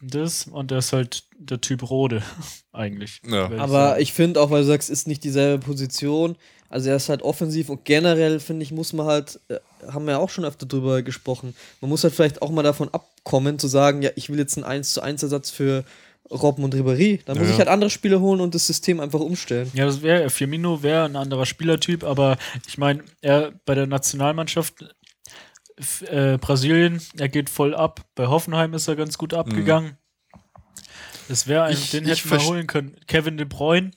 das 0.00 0.46
und 0.50 0.72
er 0.72 0.78
ist 0.78 0.92
halt 0.92 1.22
der 1.38 1.60
Typ 1.60 1.88
Rode, 1.88 2.22
eigentlich. 2.72 3.20
Ja. 3.28 3.52
ich 3.52 3.60
Aber 3.60 3.90
sagen. 3.90 4.02
ich 4.02 4.12
finde 4.12 4.40
auch, 4.40 4.50
weil 4.50 4.62
du 4.62 4.66
sagst, 4.66 4.90
ist 4.90 5.06
nicht 5.06 5.22
dieselbe 5.22 5.64
Position. 5.64 6.36
Also 6.70 6.90
er 6.90 6.96
ist 6.96 7.08
halt 7.08 7.22
offensiv 7.22 7.70
und 7.70 7.84
generell, 7.84 8.40
finde 8.40 8.62
ich, 8.62 8.72
muss 8.72 8.92
man 8.92 9.06
halt, 9.06 9.40
äh, 9.48 9.56
haben 9.90 10.04
wir 10.04 10.12
ja 10.12 10.18
auch 10.18 10.28
schon 10.30 10.44
öfter 10.44 10.66
drüber 10.66 11.02
gesprochen, 11.02 11.54
man 11.80 11.88
muss 11.88 12.04
halt 12.04 12.14
vielleicht 12.14 12.42
auch 12.42 12.50
mal 12.50 12.62
davon 12.62 12.88
abkommen, 12.92 13.58
zu 13.58 13.68
sagen, 13.68 14.02
ja, 14.02 14.10
ich 14.16 14.28
will 14.28 14.38
jetzt 14.38 14.56
einen 14.58 14.64
1 14.64 14.92
zu 14.92 15.00
1 15.00 15.22
Ersatz 15.22 15.50
für 15.50 15.84
Robben 16.30 16.62
und 16.64 16.74
Ribéry. 16.74 17.20
Dann 17.24 17.38
muss 17.38 17.46
Ja, 17.48 17.52
ich 17.54 17.58
halt 17.58 17.68
andere 17.70 17.88
Spiele 17.88 18.20
holen 18.20 18.40
und 18.42 18.54
das 18.54 18.66
System 18.66 19.00
einfach 19.00 19.20
umstellen. 19.20 19.70
Ja, 19.72 19.86
das 19.86 20.02
wäre, 20.02 20.28
Firmino 20.28 20.82
wäre 20.82 21.06
ein 21.06 21.16
anderer 21.16 21.46
Spielertyp, 21.46 22.04
aber 22.04 22.36
ich 22.66 22.76
meine, 22.76 23.02
er 23.22 23.52
bei 23.64 23.74
der 23.74 23.86
Nationalmannschaft 23.86 24.94
äh, 26.10 26.36
Brasilien, 26.38 27.00
er 27.16 27.28
geht 27.30 27.48
voll 27.48 27.74
ab. 27.74 28.04
Bei 28.14 28.26
Hoffenheim 28.26 28.74
ist 28.74 28.88
er 28.88 28.96
ganz 28.96 29.16
gut 29.16 29.32
abgegangen. 29.32 29.96
Das 31.28 31.46
wäre 31.46 31.64
ein, 31.64 31.74
Ich- 31.74 31.90
den 31.90 32.04
ich 32.04 32.10
hätten 32.24 32.30
wir 32.30 32.42
holen 32.46 32.66
können. 32.66 32.96
Kevin 33.06 33.36
de 33.38 33.46
Bruyne. 33.46 33.92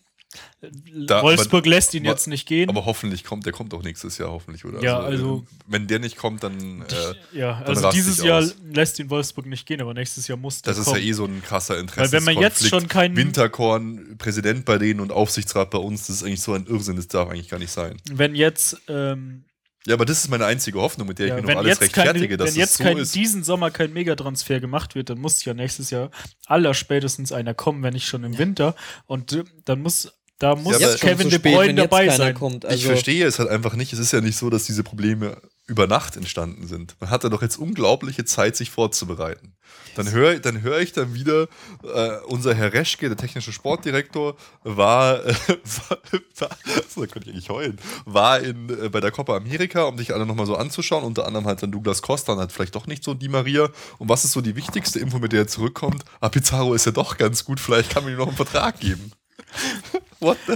Da- 1.08 1.22
Wolfsburg 1.24 1.64
aber- 1.64 1.70
lässt 1.70 1.94
ihn 1.94 2.03
aber- 2.03 2.12
jetzt 2.12 2.28
nicht 2.28 2.48
gehen. 2.48 2.70
Aber 2.70 2.86
hoffentlich 2.86 3.24
kommt, 3.24 3.45
der 3.45 3.53
kommt 3.53 3.74
auch 3.74 3.84
nächstes 3.84 4.18
Jahr, 4.18 4.30
hoffentlich, 4.32 4.64
oder? 4.66 4.82
Ja, 4.82 4.99
also- 4.99 5.45
äh, 5.45 5.56
Wenn 5.68 5.88
der 5.88 5.99
nicht 5.99 6.18
kommt, 6.18 6.44
dann. 6.44 6.82
Äh, 6.84 7.38
ja, 7.38 7.60
dann 7.60 7.68
also 7.76 7.90
dieses 7.91 8.24
Jahr 8.24 8.40
aus. 8.40 8.56
lässt 8.72 8.99
ihn 8.99 9.10
Wolfsburg 9.10 9.45
nicht 9.45 9.66
gehen, 9.66 9.82
aber 9.82 9.94
nächstes 9.94 10.28
Jahr 10.28 10.38
muss 10.38 10.62
der 10.62 10.72
das 10.74 10.80
ist 10.80 10.88
ja 10.88 10.94
kommen. 10.94 11.06
eh 11.06 11.14
so 11.14 11.26
ein 11.26 11.41
krasser 11.44 11.78
Interesse. 11.80 12.12
Weil 12.12 12.12
wenn 12.12 12.24
man 12.34 12.41
jetzt 12.41 12.68
schon 12.68 12.88
keinen- 12.88 13.16
Winterkorn, 13.16 14.18
Präsident 14.18 14.66
bei 14.66 14.78
denen 14.78 14.99
und 14.99 15.12
Aufsichtsrat 15.12 15.70
bei 15.70 15.80
uns, 15.80 16.08
das 16.08 16.18
ist 16.18 16.24
eigentlich 16.24 16.41
so 16.41 16.53
ein 16.53 16.66
Irrsinn, 16.68 16.95
das 16.95 17.08
darf 17.08 17.30
eigentlich 17.30 17.49
gar 17.49 17.60
nicht 17.60 17.72
sein. 17.72 17.98
Wenn 18.12 18.36
jetzt 18.36 18.78
ähm, 18.88 19.44
Ja, 19.88 19.95
aber 19.95 20.06
das 20.06 20.20
ist 20.24 20.30
meine 20.30 20.45
einzige 20.45 20.80
Hoffnung, 20.80 21.08
mit 21.08 21.18
der 21.18 21.28
Ja, 21.28 21.38
ich 21.40 21.44
mir 21.44 21.53
noch 21.53 21.60
alles 21.62 21.82
rechtfertige, 21.82 22.38
dass 22.38 22.52
wenn 22.52 22.60
jetzt 22.60 22.78
so 22.78 22.84
kein, 22.84 22.98
ist. 22.99 23.16
diesen 23.16 23.44
Sommer 23.44 23.72
kein 23.72 23.91
Megatransfer 23.94 24.60
gemacht 24.60 24.94
wird, 24.94 25.10
dann 25.10 25.18
muss 25.20 25.44
ja 25.44 25.56
nächstes 25.56 25.90
Jahr 25.90 26.12
allerspätestens 26.45 27.32
einer 27.32 27.53
kommen, 27.56 27.82
wenn 27.82 27.94
nicht 27.94 28.06
schon 28.06 28.24
im 28.24 28.38
Winter. 28.38 28.76
Und 29.08 29.34
äh, 29.34 29.44
dann 29.66 29.82
muss, 29.82 30.12
da 30.41 30.55
muss 30.55 30.80
Ja, 30.80 30.95
Kevin 30.95 31.30
De 31.30 31.38
spät, 31.38 31.53
Bruyne 31.53 31.81
jetzt 31.81 31.91
dabei 31.91 32.09
sein. 32.09 32.34
kommt. 32.34 32.63
ich 32.63 32.69
Also, 32.72 32.88
verstehe 32.88 33.26
es 33.26 33.38
halt 33.38 33.49
einfach 33.49 33.76
nicht. 33.76 33.93
Es 33.93 33.99
ist 33.99 34.11
ja 34.11 34.22
nicht 34.22 34.38
so, 34.38 34.49
dass 34.49 34.63
diese 34.63 34.84
Probleme 34.84 35.38
über 35.68 35.85
Nacht 35.85 36.18
entstanden 36.18 36.65
sind. 36.68 36.95
Man 36.99 37.11
hatte 37.11 37.30
doch 37.30 37.43
jetzt 37.43 37.57
unglaubliche 37.57 38.26
Zeit, 38.26 38.55
sich 38.55 38.72
vorzubereiten. 38.72 39.53
Dann 39.95 40.11
höre 40.11 40.39
dann 40.39 40.63
hör 40.63 40.80
ich 40.80 40.93
dann 40.93 41.13
wieder, 41.13 41.47
äh, 41.84 42.18
unser 42.26 42.55
Herr 42.55 42.73
Reschke, 42.73 43.07
der 43.07 43.18
technische 43.18 43.53
Sportdirektor, 43.53 44.35
war, 44.63 45.23
äh, 45.26 45.34
war, 45.89 45.97
war 46.39 46.49
so, 46.89 47.01
da 47.05 47.07
könnte 47.07 47.30
ich 47.30 47.35
eigentlich 47.35 47.49
heulen, 47.49 47.77
war 48.05 48.39
in, 48.39 48.69
äh, 48.69 48.89
bei 48.89 48.99
der 48.99 49.11
Copa 49.11 49.38
America, 49.38 49.84
um 49.84 49.97
sich 49.97 50.13
alle 50.13 50.26
nochmal 50.26 50.47
so 50.47 50.55
anzuschauen. 50.55 51.03
Unter 51.03 51.27
anderem 51.27 51.45
halt 51.45 51.61
dann 51.61 51.72
Douglas 51.72 52.01
Costa 52.01 52.34
und 52.34 52.39
halt 52.39 52.51
vielleicht 52.51 52.76
doch 52.76 52.88
nicht 52.88 53.03
so 53.03 53.13
Di 53.13 53.30
Maria. 53.30 53.69
Und 53.99 54.09
was 54.09 54.26
ist 54.26 54.31
so 54.31 54.41
die 54.41 54.55
wichtigste 54.55 54.99
Info, 54.99 55.19
mit 55.19 55.34
der 55.34 55.41
er 55.41 55.47
zurückkommt? 55.47 56.03
Ah, 56.19 56.30
Pizarro 56.30 56.73
ist 56.73 56.85
ja 56.88 56.91
doch 56.91 57.18
ganz 57.18 57.45
gut, 57.45 57.59
vielleicht 57.59 57.91
kann 57.91 58.03
man 58.03 58.11
ihm 58.11 58.18
noch 58.18 58.27
einen 58.27 58.35
Vertrag 58.35 58.80
geben. 58.80 59.11
What 60.19 60.38
the, 60.47 60.53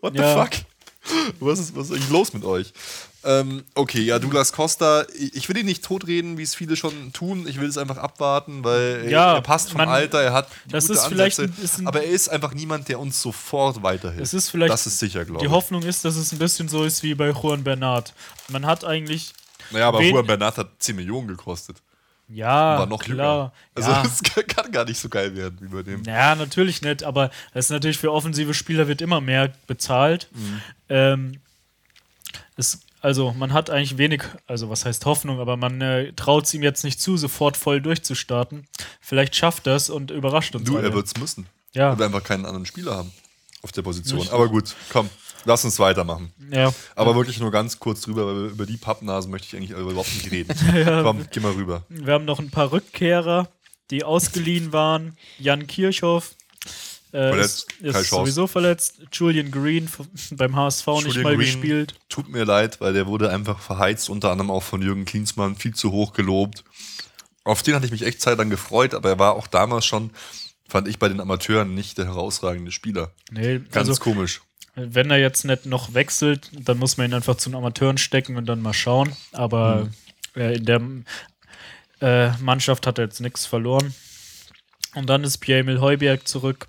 what 0.00 0.12
the 0.14 0.20
Ja. 0.20 0.44
fuck? 0.44 0.52
Was 1.40 1.58
ist, 1.58 1.74
was 1.76 1.86
ist 1.90 1.96
eigentlich 1.96 2.10
los 2.10 2.32
mit 2.32 2.44
euch? 2.44 2.72
Ähm, 3.24 3.64
okay, 3.74 4.00
ja, 4.02 4.18
Douglas 4.18 4.52
Costa, 4.52 5.04
ich 5.16 5.48
will 5.48 5.56
ihn 5.58 5.66
nicht 5.66 5.84
totreden, 5.84 6.38
wie 6.38 6.42
es 6.42 6.54
viele 6.54 6.76
schon 6.76 7.12
tun. 7.12 7.46
Ich 7.48 7.60
will 7.60 7.68
es 7.68 7.76
einfach 7.76 7.96
abwarten, 7.96 8.62
weil 8.64 9.06
Ja, 9.10 9.34
er 9.34 9.42
passt 9.42 9.70
vom 9.70 9.78
man- 9.78 9.88
Alter, 9.88 10.22
er 10.22 10.32
hat 10.32 10.48
das 10.68 10.86
gute 10.88 10.98
ist 10.98 11.06
vielleicht 11.06 11.38
Ansätze, 11.40 11.78
ein- 11.82 11.86
aber 11.88 12.02
er 12.04 12.10
ist 12.10 12.28
einfach 12.28 12.54
niemand, 12.54 12.88
der 12.88 12.98
uns 13.00 13.20
sofort 13.20 13.82
weiterhilft. 13.82 14.22
Es 14.22 14.32
ist 14.34 14.48
vielleicht 14.48 14.72
das 14.72 14.86
ist 14.86 14.98
sicher, 14.98 15.24
glaube 15.24 15.40
Die 15.40 15.46
ich. 15.46 15.50
Hoffnung 15.52 15.82
ist, 15.82 16.04
dass 16.04 16.14
es 16.16 16.32
ein 16.32 16.38
bisschen 16.38 16.68
so 16.68 16.84
ist 16.84 17.02
wie 17.02 17.14
bei 17.14 17.30
Juan 17.30 17.62
Bernard. 17.64 18.12
Man 18.48 18.64
hat 18.66 18.84
eigentlich, 18.84 19.32
Naja, 19.72 19.88
aber 19.88 20.02
Juan 20.02 20.26
Bernat 20.26 20.56
hat 20.56 20.68
10 20.78 20.96
Millionen 20.96 21.28
gekostet. 21.28 21.76
Ja, 22.34 22.78
War 22.78 22.86
noch 22.86 23.02
klar. 23.02 23.16
jünger. 23.16 23.52
Also 23.74 23.90
ja. 23.90 24.02
es 24.04 24.22
kann- 24.22 24.46
kann 24.46 24.72
gar 24.72 24.84
nicht 24.84 24.98
so 24.98 25.08
geil 25.08 25.34
werden 25.36 25.58
wie 25.60 25.68
bei 25.68 25.82
dem. 25.82 26.02
Ja, 26.04 26.34
natürlich 26.34 26.82
nicht, 26.82 27.02
aber 27.04 27.30
das 27.54 27.66
ist 27.66 27.70
natürlich 27.70 27.98
für 27.98 28.12
offensive 28.12 28.54
Spieler 28.54 28.88
wird 28.88 29.00
immer 29.02 29.20
mehr 29.20 29.52
bezahlt. 29.66 30.28
Mhm. 30.32 30.60
Ähm, 30.88 31.40
es, 32.56 32.80
also 33.00 33.32
man 33.32 33.52
hat 33.52 33.70
eigentlich 33.70 33.98
wenig, 33.98 34.22
also 34.46 34.70
was 34.70 34.84
heißt 34.84 35.04
Hoffnung, 35.06 35.40
aber 35.40 35.56
man 35.56 35.80
äh, 35.80 36.12
traut 36.14 36.44
es 36.46 36.54
ihm 36.54 36.62
jetzt 36.62 36.84
nicht 36.84 37.00
zu, 37.00 37.16
sofort 37.16 37.56
voll 37.56 37.80
durchzustarten. 37.80 38.66
Vielleicht 39.00 39.34
schafft 39.36 39.66
das 39.66 39.90
und 39.90 40.10
überrascht 40.10 40.54
uns 40.54 40.64
Du, 40.64 40.76
alle. 40.76 40.88
er 40.88 40.94
wird 40.94 41.06
es 41.06 41.16
müssen. 41.16 41.46
Ja. 41.72 41.92
Weil 41.92 41.98
wir 41.98 42.06
einfach 42.06 42.24
keinen 42.24 42.44
anderen 42.46 42.66
Spieler 42.66 42.96
haben 42.96 43.12
auf 43.62 43.72
der 43.72 43.82
Position. 43.82 44.18
Richtig. 44.20 44.34
Aber 44.34 44.48
gut, 44.48 44.74
komm, 44.90 45.08
lass 45.44 45.64
uns 45.64 45.78
weitermachen. 45.78 46.32
ja. 46.50 46.72
Aber 46.94 47.14
wirklich 47.14 47.38
nur 47.40 47.50
ganz 47.50 47.78
kurz 47.78 48.02
drüber, 48.02 48.26
weil 48.26 48.50
über 48.50 48.66
die 48.66 48.76
Pappnasen 48.76 49.30
möchte 49.30 49.48
ich 49.48 49.56
eigentlich 49.56 49.78
überhaupt 49.78 50.14
nicht 50.14 50.30
reden. 50.30 50.54
Komm, 51.02 51.26
geh 51.30 51.40
mal 51.40 51.52
rüber. 51.52 51.84
Wir 51.88 52.14
haben 52.14 52.24
noch 52.24 52.38
ein 52.38 52.50
paar 52.50 52.72
Rückkehrer, 52.72 53.48
die 53.90 54.04
ausgeliehen 54.04 54.72
waren. 54.72 55.16
Jan 55.38 55.66
Kirchhoff. 55.66 56.34
Äh, 57.12 57.28
Verletzt, 57.28 57.72
ist, 57.80 57.96
ist 57.96 58.08
sowieso 58.08 58.46
verletzt. 58.46 59.02
Julian 59.12 59.50
Green 59.50 59.86
beim 60.30 60.56
HSV 60.56 60.86
nicht 60.86 61.06
Julian 61.08 61.22
mal 61.22 61.36
Green, 61.36 61.46
gespielt. 61.46 61.94
Tut 62.08 62.30
mir 62.30 62.44
leid, 62.44 62.80
weil 62.80 62.94
der 62.94 63.06
wurde 63.06 63.28
einfach 63.30 63.60
verheizt, 63.60 64.08
unter 64.08 64.30
anderem 64.30 64.50
auch 64.50 64.62
von 64.62 64.80
Jürgen 64.80 65.04
Klinsmann, 65.04 65.56
viel 65.56 65.74
zu 65.74 65.92
hoch 65.92 66.14
gelobt. 66.14 66.64
Auf 67.44 67.62
den 67.62 67.74
hatte 67.74 67.84
ich 67.84 67.92
mich 67.92 68.06
echt 68.06 68.22
Zeit 68.22 68.38
lang 68.38 68.48
gefreut, 68.48 68.94
aber 68.94 69.10
er 69.10 69.18
war 69.18 69.34
auch 69.34 69.46
damals 69.46 69.84
schon, 69.84 70.10
fand 70.66 70.88
ich 70.88 70.98
bei 70.98 71.08
den 71.08 71.20
Amateuren 71.20 71.74
nicht 71.74 71.98
der 71.98 72.06
herausragende 72.06 72.70
Spieler. 72.70 73.12
Nee, 73.30 73.58
Ganz 73.58 73.90
also 73.90 74.00
komisch. 74.00 74.40
Wenn 74.74 75.10
er 75.10 75.18
jetzt 75.18 75.44
nicht 75.44 75.66
noch 75.66 75.94
wechselt, 75.94 76.50
dann 76.52 76.78
muss 76.78 76.96
man 76.96 77.10
ihn 77.10 77.14
einfach 77.14 77.36
zu 77.36 77.50
den 77.50 77.56
Amateuren 77.56 77.98
stecken 77.98 78.36
und 78.36 78.46
dann 78.46 78.62
mal 78.62 78.72
schauen. 78.72 79.12
Aber 79.32 79.84
Mhm. 80.34 80.40
äh, 80.40 80.54
in 80.56 80.64
der 80.64 80.80
äh, 82.00 82.30
Mannschaft 82.38 82.86
hat 82.86 82.98
er 82.98 83.04
jetzt 83.04 83.20
nichts 83.20 83.46
verloren. 83.46 83.94
Und 84.94 85.08
dann 85.08 85.24
ist 85.24 85.38
Pierre-Emil 85.38 85.80
Heuberg 85.80 86.26
zurück. 86.26 86.68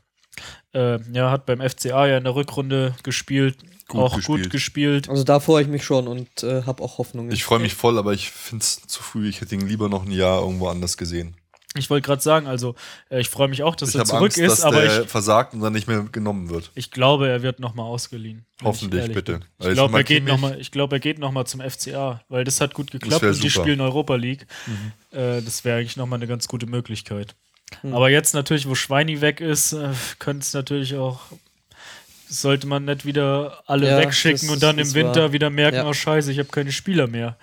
Äh, 0.73 0.99
ja, 1.13 1.29
hat 1.31 1.45
beim 1.45 1.61
FCA 1.61 2.07
ja 2.07 2.17
in 2.17 2.23
der 2.23 2.35
Rückrunde 2.35 2.95
gespielt, 3.03 3.57
Gut 3.87 4.01
auch 4.01 4.15
gespielt. 4.15 4.43
gut 4.43 4.51
gespielt. 4.51 5.09
also 5.09 5.23
da 5.23 5.39
freue 5.39 5.61
ich 5.63 5.67
mich 5.69 5.83
schon 5.83 6.07
und 6.07 6.41
äh, 6.43 6.63
habe 6.63 6.81
auch 6.83 6.97
Hoffnung. 6.97 7.31
Ich 7.31 7.43
freue 7.43 7.59
mich 7.59 7.73
voll, 7.75 7.97
aber 7.97 8.13
ich 8.13 8.31
finde 8.31 8.63
es 8.63 8.81
zu 8.87 9.03
früh. 9.03 9.27
Ich 9.29 9.41
hätte 9.41 9.55
ihn 9.55 9.67
lieber 9.67 9.89
noch 9.89 10.03
ein 10.05 10.11
Jahr 10.11 10.41
irgendwo 10.41 10.67
anders 10.69 10.97
gesehen. 10.97 11.35
Ich 11.75 11.89
wollte 11.89 12.05
gerade 12.05 12.21
sagen, 12.21 12.45
also 12.47 12.75
äh, 13.09 13.19
ich 13.19 13.29
freue 13.29 13.47
mich 13.47 13.63
auch, 13.63 13.75
dass 13.75 13.89
Ich 13.89 13.95
er 13.95 13.99
habe 14.01 14.09
zurück 14.09 14.23
Angst, 14.23 14.37
ist, 14.37 14.51
dass 14.51 14.61
aber 14.61 14.81
der 14.81 15.01
ich, 15.03 15.09
versagt 15.09 15.53
und 15.53 15.61
dann 15.61 15.73
nicht 15.73 15.87
mehr 15.87 16.03
genommen 16.03 16.49
wird. 16.49 16.71
ich 16.75 16.91
glaube, 16.91 17.27
er 17.29 17.41
wird 17.41 17.59
nochmal 17.59 17.85
ausgeliehen. 17.87 18.45
wenn 18.59 18.71
ich 18.71 18.77
Hoffentlich, 18.81 19.11
bitte. 19.13 19.39
Ich 19.59 19.71
glaube, 19.71 19.97
er 19.97 20.03
geht 20.03 20.23
noch 20.25 20.39
mal, 20.39 20.59
ich 20.59 20.69
glaube, 20.71 20.97
er 20.97 20.99
geht 20.99 21.17
nochmal 21.17 21.47
zum 21.47 21.61
FCA, 21.61 22.21
weil 22.29 22.43
das 22.43 22.61
hat 22.61 22.73
gut 22.75 22.91
geklappt 22.91 23.23
und 23.23 23.43
die 23.43 23.49
spielen 23.49 23.81
Europa 23.81 24.15
League. 24.15 24.45
Mhm. 24.67 25.17
Äh, 25.17 25.41
das 25.41 25.65
wäre 25.65 25.79
eigentlich 25.79 25.97
nochmal 25.97 26.19
eine 26.19 26.27
ganz 26.27 26.47
gute 26.47 26.67
Möglichkeit. 26.67 27.35
Hm. 27.81 27.93
Aber 27.95 28.09
jetzt 28.11 28.35
natürlich, 28.35 28.67
wo 28.69 28.75
Schweini 28.75 29.21
weg 29.21 29.41
ist, 29.41 29.73
äh, 29.73 29.89
könnte 30.19 30.41
es 30.43 30.53
natürlich 30.53 30.95
auch. 30.95 31.21
Sollte 32.29 32.67
man 32.67 32.85
nicht 32.85 33.05
wieder 33.05 33.63
alle 33.67 33.87
Ja, 33.89 33.97
wegschicken 33.99 34.47
das 34.47 34.49
und 34.49 34.61
dann 34.63 34.77
im 34.79 34.93
Winter 34.93 35.21
wahr. 35.23 35.33
wieder 35.33 35.49
merken, 35.49 35.77
Ja. 35.77 35.87
oh 35.87 35.93
Scheiße, 35.93 36.31
ich 36.31 36.39
habe 36.39 36.49
keine 36.49 36.71
Spieler 36.71 37.07
mehr. 37.07 37.37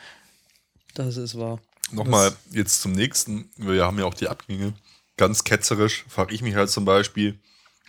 Das 0.95 1.17
ist 1.17 1.39
wahr. 1.39 1.59
Nochmal 1.93 2.33
jetzt 2.51 2.83
zum 2.83 2.93
nächsten. 2.93 3.51
Wir 3.57 3.85
haben 3.85 3.99
ja 3.99 4.05
auch 4.05 4.15
die 4.15 4.29
Abgänge. 4.29 4.75
Ganz 5.17 5.45
ketzerisch 5.45 6.05
frage 6.09 6.35
ich 6.35 6.43
mich 6.43 6.55
halt 6.55 6.71
zum 6.71 6.85
Beispiel, 6.85 7.39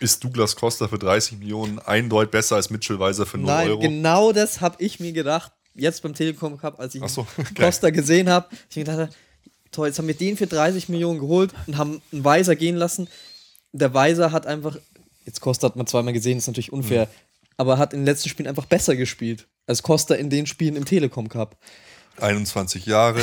ist 0.00 0.22
Douglas 0.22 0.56
Costa 0.56 0.88
für 0.88 0.98
30 0.98 1.38
Millionen 1.38 1.78
eindeutig 1.78 2.30
besser 2.30 2.56
als 2.56 2.70
Mitchell 2.70 2.98
Weiser 2.98 3.24
für 3.24 3.38
0 3.38 3.46
Nein, 3.46 3.68
Euro? 3.68 3.80
genau 3.80 4.32
das 4.32 4.60
habe 4.60 4.82
ich 4.82 5.00
mir 5.00 5.12
gedacht, 5.12 5.52
jetzt 5.74 6.02
beim 6.02 6.14
Telekom 6.14 6.58
Cup, 6.58 6.78
als 6.80 6.94
ich 6.94 7.06
so. 7.08 7.26
Costa 7.56 7.90
gesehen 7.90 8.28
habe. 8.28 8.48
Ich 8.68 8.76
mir 8.76 8.84
gedacht, 8.84 9.16
toll, 9.70 9.88
jetzt 9.88 9.98
haben 9.98 10.08
wir 10.08 10.14
den 10.14 10.36
für 10.36 10.46
30 10.46 10.88
Millionen 10.88 11.20
geholt 11.20 11.52
und 11.66 11.76
haben 11.76 12.02
einen 12.12 12.24
Weiser 12.24 12.56
gehen 12.56 12.76
lassen. 12.76 13.08
Der 13.72 13.94
Weiser 13.94 14.32
hat 14.32 14.46
einfach, 14.46 14.76
jetzt 15.24 15.40
Costa 15.40 15.68
hat 15.68 15.76
man 15.76 15.86
zweimal 15.86 16.12
gesehen, 16.12 16.38
ist 16.38 16.46
natürlich 16.46 16.72
unfair, 16.72 17.08
aber 17.56 17.78
hat 17.78 17.94
in 17.94 18.00
den 18.00 18.06
letzten 18.06 18.28
Spielen 18.28 18.48
einfach 18.48 18.66
besser 18.66 18.96
gespielt 18.96 19.46
als 19.66 19.82
Costa 19.82 20.14
in 20.14 20.28
den 20.28 20.46
Spielen 20.46 20.76
im 20.76 20.84
Telekom 20.84 21.28
Cup. 21.28 21.56
21 22.20 22.84
Jahre. 22.86 23.22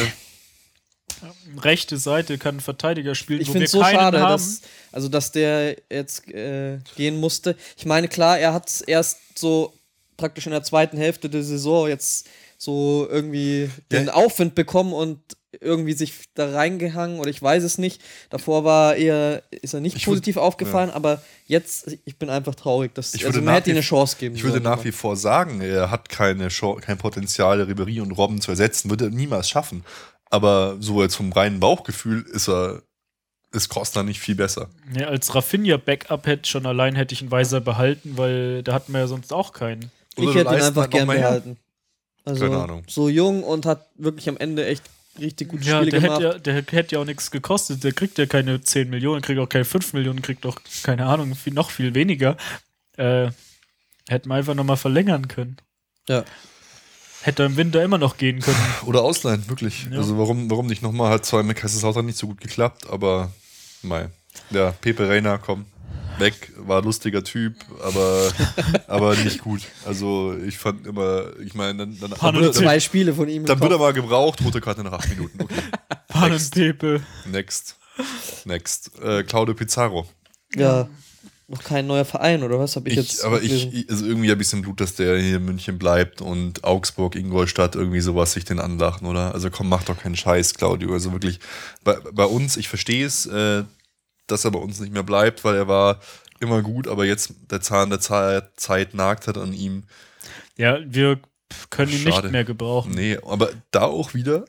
Rechte 1.62 1.98
Seite 1.98 2.38
kann 2.38 2.58
ein 2.58 2.60
Verteidiger 2.62 3.16
spielen, 3.16 3.42
Ich 3.42 3.48
wo 3.50 3.54
finde 3.54 3.64
wir 3.64 3.66
es 3.66 3.72
so 3.72 3.84
schade, 3.84 4.20
haben. 4.22 4.32
dass, 4.32 4.62
also, 4.92 5.10
dass 5.10 5.32
der 5.32 5.76
jetzt 5.92 6.28
äh, 6.30 6.80
gehen 6.96 7.20
musste. 7.20 7.56
Ich 7.78 7.86
meine, 7.86 8.08
klar, 8.08 8.40
er 8.40 8.54
hat 8.54 8.70
es 8.70 8.82
erst 8.82 9.18
so 9.38 9.74
praktisch 10.18 10.46
in 10.46 10.52
der 10.52 10.64
zweiten 10.64 10.98
Hälfte 10.98 11.30
der 11.30 11.44
Saison 11.44 11.88
jetzt 11.88 12.28
so 12.58 13.08
irgendwie 13.10 13.70
den 13.92 14.08
Ja. 14.08 14.14
Aufwind 14.14 14.54
bekommen 14.56 14.94
und 14.94 15.20
irgendwie 15.62 15.94
sich 15.94 16.14
da 16.36 16.52
reingehangen 16.52 17.20
oder 17.20 17.30
ich 17.30 17.42
weiß 17.42 17.64
es 17.64 17.78
nicht. 17.80 18.02
Davor 18.30 18.64
war 18.66 18.96
eher, 18.96 19.42
ist 19.50 19.74
er 19.74 19.80
nicht 19.80 19.96
Ich 19.96 20.04
würd- 20.04 20.06
positiv 20.12 20.38
aufgefallen, 20.38 20.90
aber 20.92 21.24
jetzt, 21.48 21.98
ich 22.06 22.18
bin 22.18 22.30
einfach 22.30 22.54
traurig, 22.54 22.94
dass 22.94 23.14
Ich 23.16 23.26
also 23.26 23.38
würde 23.38 23.46
man 23.46 23.54
nach 23.54 23.62
hätte 23.62 23.72
ihm 23.72 23.78
eine 23.78 23.82
Chance 23.82 24.18
geben 24.20 24.36
Ich 24.36 24.44
würde 24.44 24.54
sollen, 24.54 24.64
nach 24.64 24.74
aber- 24.74 24.84
wie 24.84 24.92
vor 24.92 25.16
sagen, 25.16 25.62
er 25.62 25.90
hat 25.90 26.10
keine 26.10 26.50
Chance, 26.50 26.82
kein 26.82 26.98
Potenzial, 27.00 27.62
Ribery 27.62 28.00
und 28.00 28.12
Robben 28.12 28.42
zu 28.42 28.52
ersetzen. 28.52 28.90
Würde 28.92 29.06
er 29.06 29.10
niemals 29.12 29.50
schaffen. 29.50 29.84
Aber 30.30 30.78
so 30.80 31.02
jetzt 31.02 31.16
vom 31.16 31.32
reinen 31.32 31.60
Bauchgefühl 31.60 32.22
ist 32.24 32.48
er, 32.50 32.84
ist 33.52 33.70
Costa 33.70 34.04
nicht 34.04 34.20
viel 34.20 34.36
besser. 34.36 34.70
Ja, 34.96 35.08
als 35.08 35.34
Rafinha-Backup 35.34 36.28
hätte 36.28 36.48
schon 36.50 36.66
allein 36.66 36.96
hätte 36.96 37.14
ich 37.14 37.22
einen 37.22 37.32
Weiser 37.32 37.62
behalten, 37.62 38.18
weil 38.18 38.62
da 38.64 38.74
hatten 38.74 38.94
wir 38.94 39.00
ja 39.00 39.08
sonst 39.08 39.34
auch 39.34 39.54
keinen. 39.54 39.92
Oder 40.18 40.30
Ich 40.30 40.36
hätte 40.36 40.50
ihn 40.54 40.62
einfach 40.62 40.82
halt 40.82 40.92
noch 40.92 40.98
gern 40.98 41.08
mal 41.08 41.18
her. 41.18 41.28
behalten. 41.30 41.58
Also 42.26 42.46
Keine 42.46 42.62
Ahnung. 42.64 42.84
so 42.88 43.10
jung 43.10 43.44
und 43.44 43.66
hat 43.66 43.88
wirklich 43.96 44.30
am 44.30 44.38
Ende 44.38 44.68
echt 44.68 44.84
richtig 45.20 45.48
gute 45.50 45.64
Ja, 45.64 45.78
Spiele 45.78 45.92
der 45.92 46.02
gemacht. 46.02 46.22
hätte, 46.22 46.34
ja, 46.34 46.40
der 46.40 46.54
hätte 46.72 46.96
ja 46.96 47.02
auch 47.02 47.06
nichts 47.06 47.32
gekostet. 47.32 47.84
Der 47.84 47.92
kriegt 47.94 48.18
ja 48.20 48.28
keine 48.28 48.62
10 48.62 48.90
Millionen, 48.90 49.22
kriegt 49.24 49.40
auch 49.40 49.50
keine 49.50 49.66
5 49.66 49.94
Millionen, 49.94 50.22
kriegt 50.22 50.46
auch, 50.46 50.58
keine 50.84 51.08
Ahnung, 51.08 51.34
viel, 51.36 51.54
noch 51.54 51.72
viel 51.72 51.96
weniger. 51.96 52.38
Äh, 52.98 53.32
hätten 54.08 54.30
wir 54.30 54.36
einfach 54.36 54.54
nochmal 54.54 54.78
verlängern 54.78 55.28
können. 55.28 55.58
ja. 56.08 56.24
Hätte 57.22 57.44
im 57.44 57.58
Winter 57.58 57.84
immer 57.84 57.98
noch 57.98 58.18
gehen 58.18 58.40
können. 58.40 58.58
Oder 58.86 59.02
ausleihen, 59.02 59.48
wirklich. 59.50 59.88
Ja. 59.92 59.98
Also 59.98 60.18
warum, 60.18 60.50
warum 60.50 60.68
nicht 60.68 60.82
nochmal? 60.82 61.12
Hat 61.12 61.26
zwar 61.26 61.44
mit 61.44 61.58
Kaiserslautern 61.58 62.06
nicht 62.06 62.18
so 62.18 62.28
gut 62.28 62.40
geklappt, 62.42 62.90
aber 62.90 63.32
mei. 63.82 64.10
Ja, 64.52 64.72
Pepe 64.72 65.08
Reina, 65.10 65.38
komm. 65.38 65.66
Weg, 66.18 66.52
war 66.58 66.82
lustiger 66.82 67.24
Typ, 67.24 67.56
aber, 67.82 68.30
aber 68.88 69.16
nicht 69.16 69.42
gut. 69.42 69.62
Also 69.86 70.36
ich 70.46 70.58
fand 70.58 70.86
immer, 70.86 71.38
ich 71.40 71.54
meine, 71.54 71.80
dann, 71.86 71.98
dann, 72.00 72.14
dann, 72.20 72.44
er- 72.44 72.52
Zwei 72.52 72.80
Spiele 72.80 73.14
von 73.14 73.30
ihm. 73.30 73.46
dann 73.46 73.60
wird 73.62 73.72
er 73.72 73.78
mal 73.80 73.94
gebraucht, 73.94 74.44
rote 74.44 74.60
Karte 74.60 74.84
nach 74.84 74.94
acht 74.94 75.10
Minuten. 75.10 75.42
Okay. 75.42 75.56
Pannenpepe. 76.10 77.02
Next. 77.26 77.78
Next. 78.46 78.92
Äh, 79.02 79.24
Claudio 79.24 79.56
Pizarro. 79.56 80.08
Ja, 80.56 80.90
noch 81.50 81.64
kein 81.64 81.88
neuer 81.88 82.06
Verein, 82.06 82.44
oder 82.44 82.60
was? 82.60 82.76
Habe 82.76 82.90
ich, 82.90 82.98
Ich, 82.98 83.10
jetzt. 83.10 83.26
aber 83.26 83.42
ich, 83.42 83.50
gelesen. 83.50 83.72
ich- 83.74 83.90
also 83.90 84.06
irgendwie 84.06 84.32
habe 84.32 84.42
ich 84.42 84.54
im 84.54 84.62
Blut, 84.62 84.80
dass 84.82 84.96
der 84.96 85.18
hier 85.20 85.38
in 85.38 85.46
München 85.46 85.78
bleibt 85.80 86.22
und 86.22 86.64
Augsburg, 86.64 87.16
Ingolstadt, 87.16 87.76
irgendwie 87.76 88.00
sowas 88.02 88.34
sich 88.34 88.46
den 88.46 88.60
anlachen, 88.60 89.08
oder? 89.08 89.34
Also 89.34 89.50
komm, 89.50 89.68
mach 89.70 89.84
doch 89.84 89.98
keinen 89.98 90.16
Scheiß, 90.16 90.54
Claudio. 90.54 90.94
Also 90.94 91.12
wirklich, 91.12 91.40
bei, 91.84 91.96
bei 92.14 92.26
uns, 92.26 92.56
ich 92.58 92.70
verstehe 92.70 93.06
es, 93.06 93.26
äh, 93.26 93.64
dass 94.28 94.46
er 94.46 94.52
bei 94.52 94.60
uns 94.60 94.80
nicht 94.80 94.94
mehr 94.94 95.04
bleibt, 95.04 95.44
weil 95.44 95.56
er 95.56 95.68
war 95.68 96.00
immer 96.40 96.62
gut, 96.62 96.88
aber 96.88 97.06
jetzt 97.06 97.34
der 97.50 97.62
Zahn 97.62 97.90
der 97.90 98.00
Zeit, 98.00 98.52
Zeit 98.60 98.94
nagt 98.94 99.28
hat 99.28 99.38
an 99.38 99.52
ihm. 99.54 99.84
Ja, 100.56 100.78
wir 100.86 101.20
können 101.72 101.92
ihn 101.92 101.98
Schade. 102.00 102.28
nicht 102.28 102.32
mehr 102.32 102.44
gebrauchen. 102.46 102.92
Nee, 102.94 103.18
aber 103.26 103.50
da 103.72 103.82
auch 103.84 104.14
wieder, 104.14 104.46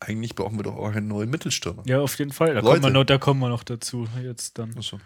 eigentlich 0.00 0.34
brauchen 0.34 0.56
wir 0.58 0.64
doch 0.64 0.76
auch 0.76 0.92
einen 0.92 1.06
neuen 1.08 1.30
Mittelstürmer. 1.30 1.82
Ja, 1.86 2.00
auf 2.00 2.18
jeden 2.18 2.32
Fall. 2.32 2.54
Da 2.54 2.60
Leute. 2.60 2.80
kommen, 2.80 2.82
wir 2.82 2.90
noch, 2.90 3.04
da 3.04 3.18
kommen 3.18 3.40
wir 3.40 3.48
noch 3.48 3.62
dazu. 3.62 4.08
Jetzt 4.22 4.58
dann. 4.58 4.74
Ach 4.76 4.82
so. 4.82 4.98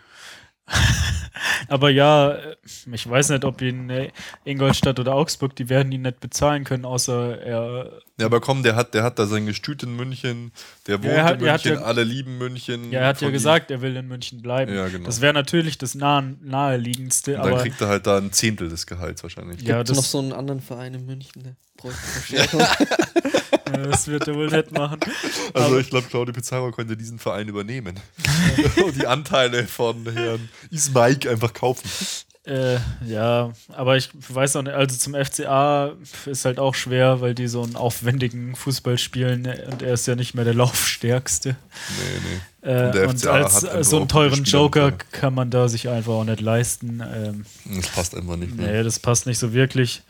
Aber 1.69 1.91
ja, 1.91 2.33
äh, 2.33 2.57
ich 2.93 3.09
weiß 3.09 3.31
nicht, 3.31 3.45
ob 3.45 3.61
ihn 3.61 3.91
äh, 3.91 4.11
Ingolstadt 4.45 4.99
oder 5.01 5.15
Augsburg, 5.15 5.55
die 5.57 5.69
werden 5.69 5.91
ihn 5.93 6.03
nicht 6.03 6.21
bezahlen 6.21 6.65
können, 6.65 6.85
außer 6.85 7.39
er. 7.41 8.01
Ja, 8.19 8.27
aber 8.27 8.41
komm, 8.41 8.63
der 8.63 8.77
hat, 8.77 8.95
der 8.95 9.03
hat 9.03 9.19
da 9.19 9.27
sein 9.27 9.45
Gestüt 9.47 9.83
in 9.83 9.97
München, 9.97 10.53
der 10.87 11.03
wohnt 11.03 11.13
er 11.13 11.25
hat- 11.25 11.41
in 11.41 11.47
er 11.47 11.53
hat 11.55 11.65
München, 11.65 11.81
ja- 11.83 11.87
alle 11.87 12.05
lieben 12.05 12.39
München. 12.39 12.93
Ja, 12.93 13.01
er 13.01 13.07
hat 13.09 13.17
ja 13.17 13.27
Von 13.27 13.29
ihm. 13.31 13.33
gesagt, 13.33 13.71
er 13.73 13.81
will 13.83 13.97
in 13.97 14.07
München 14.07 14.41
bleiben. 14.41 14.73
Ja, 14.75 14.87
genau. 14.89 15.05
Das 15.07 15.21
wäre 15.21 15.35
natürlich 15.35 15.79
das 15.79 15.95
nahe, 15.97 16.35
naheliegendste, 16.41 17.37
Und 17.37 17.45
dann 17.45 17.53
aber 17.55 17.63
kriegt 17.63 17.81
er 17.81 17.89
halt 17.89 18.07
da 18.07 18.19
ein 18.19 18.31
Zehntel 18.33 18.69
des 18.69 18.87
Gehalts 18.87 19.23
wahrscheinlich. 19.25 19.61
ja, 19.63 19.79
Gibt's 19.79 19.95
noch 19.97 20.05
so 20.05 20.19
einen 20.21 20.33
anderen 20.33 20.61
Verein 20.61 20.95
in 20.95 21.07
München, 21.07 21.43
der 21.43 21.57
bräuchte 21.77 21.99
Verstärkung. 21.99 22.61
äh, 22.61 23.34
das 23.91 24.09
wird 24.09 24.27
er 24.29 24.35
wohl 24.35 24.49
nicht 24.49 24.73
machen. 24.73 25.01
Also 25.53 25.69
Aber- 25.69 25.81
ich 25.81 25.91
glaube, 25.91 26.07
Claudio 26.09 26.33
Pizarro 26.35 26.71
könnte 26.73 26.97
diesen 26.97 27.19
Verein 27.19 27.49
übernehmen. 27.49 27.99
Und 28.85 28.97
die 28.97 29.07
Anteile 29.07 29.67
von 29.67 30.07
Herrn 30.13 30.49
Ismaik 30.71 31.27
einfach 31.27 31.53
kaufen. 31.53 31.89
Äh, 32.47 32.77
ja, 33.07 33.53
aber 33.69 33.97
ich 33.97 34.11
weiß 34.29 34.57
auch 34.57 34.63
nicht, 34.63 34.75
also 34.75 34.95
zum 34.99 35.15
FCA 35.15 35.93
ist 36.27 36.45
halt 36.45 36.59
auch 36.59 36.75
schwer, 36.75 37.23
weil 37.23 37.35
die 37.35 37.49
so 37.49 37.63
einen 37.63 37.75
aufwendigen 37.75 38.55
Fußball 38.55 38.99
spielen 38.99 39.49
und 39.71 39.81
er 39.81 39.95
ist 39.95 40.07
ja 40.07 40.15
nicht 40.15 40.35
mehr 40.35 40.45
der 40.45 40.53
Laufstärkste. 40.53 41.57
Nee, 41.89 42.21
nee. 42.63 42.71
Äh, 42.71 42.87
Und 42.89 42.95
der 42.95 43.09
und 43.09 43.27
als 43.27 43.63
äh, 43.63 43.83
so 43.83 43.97
einen 43.97 44.09
teuren 44.09 44.45
Joker 44.45 44.93
kann 44.93 45.33
man 45.33 45.49
da 45.49 45.69
sich 45.69 45.89
einfach 45.89 46.13
auch 46.13 46.25
nicht 46.25 46.43
leisten. 46.43 47.03
Ähm, 47.15 47.47
Das 47.77 47.89
passt 47.89 48.15
einfach 48.15 48.37
nicht 48.37 48.55
mehr. 48.55 48.73
nee, 48.73 48.83
das 48.83 48.99
passt 48.99 49.25
nicht 49.27 49.39
so 49.39 49.55
wirklich. 49.55 50.03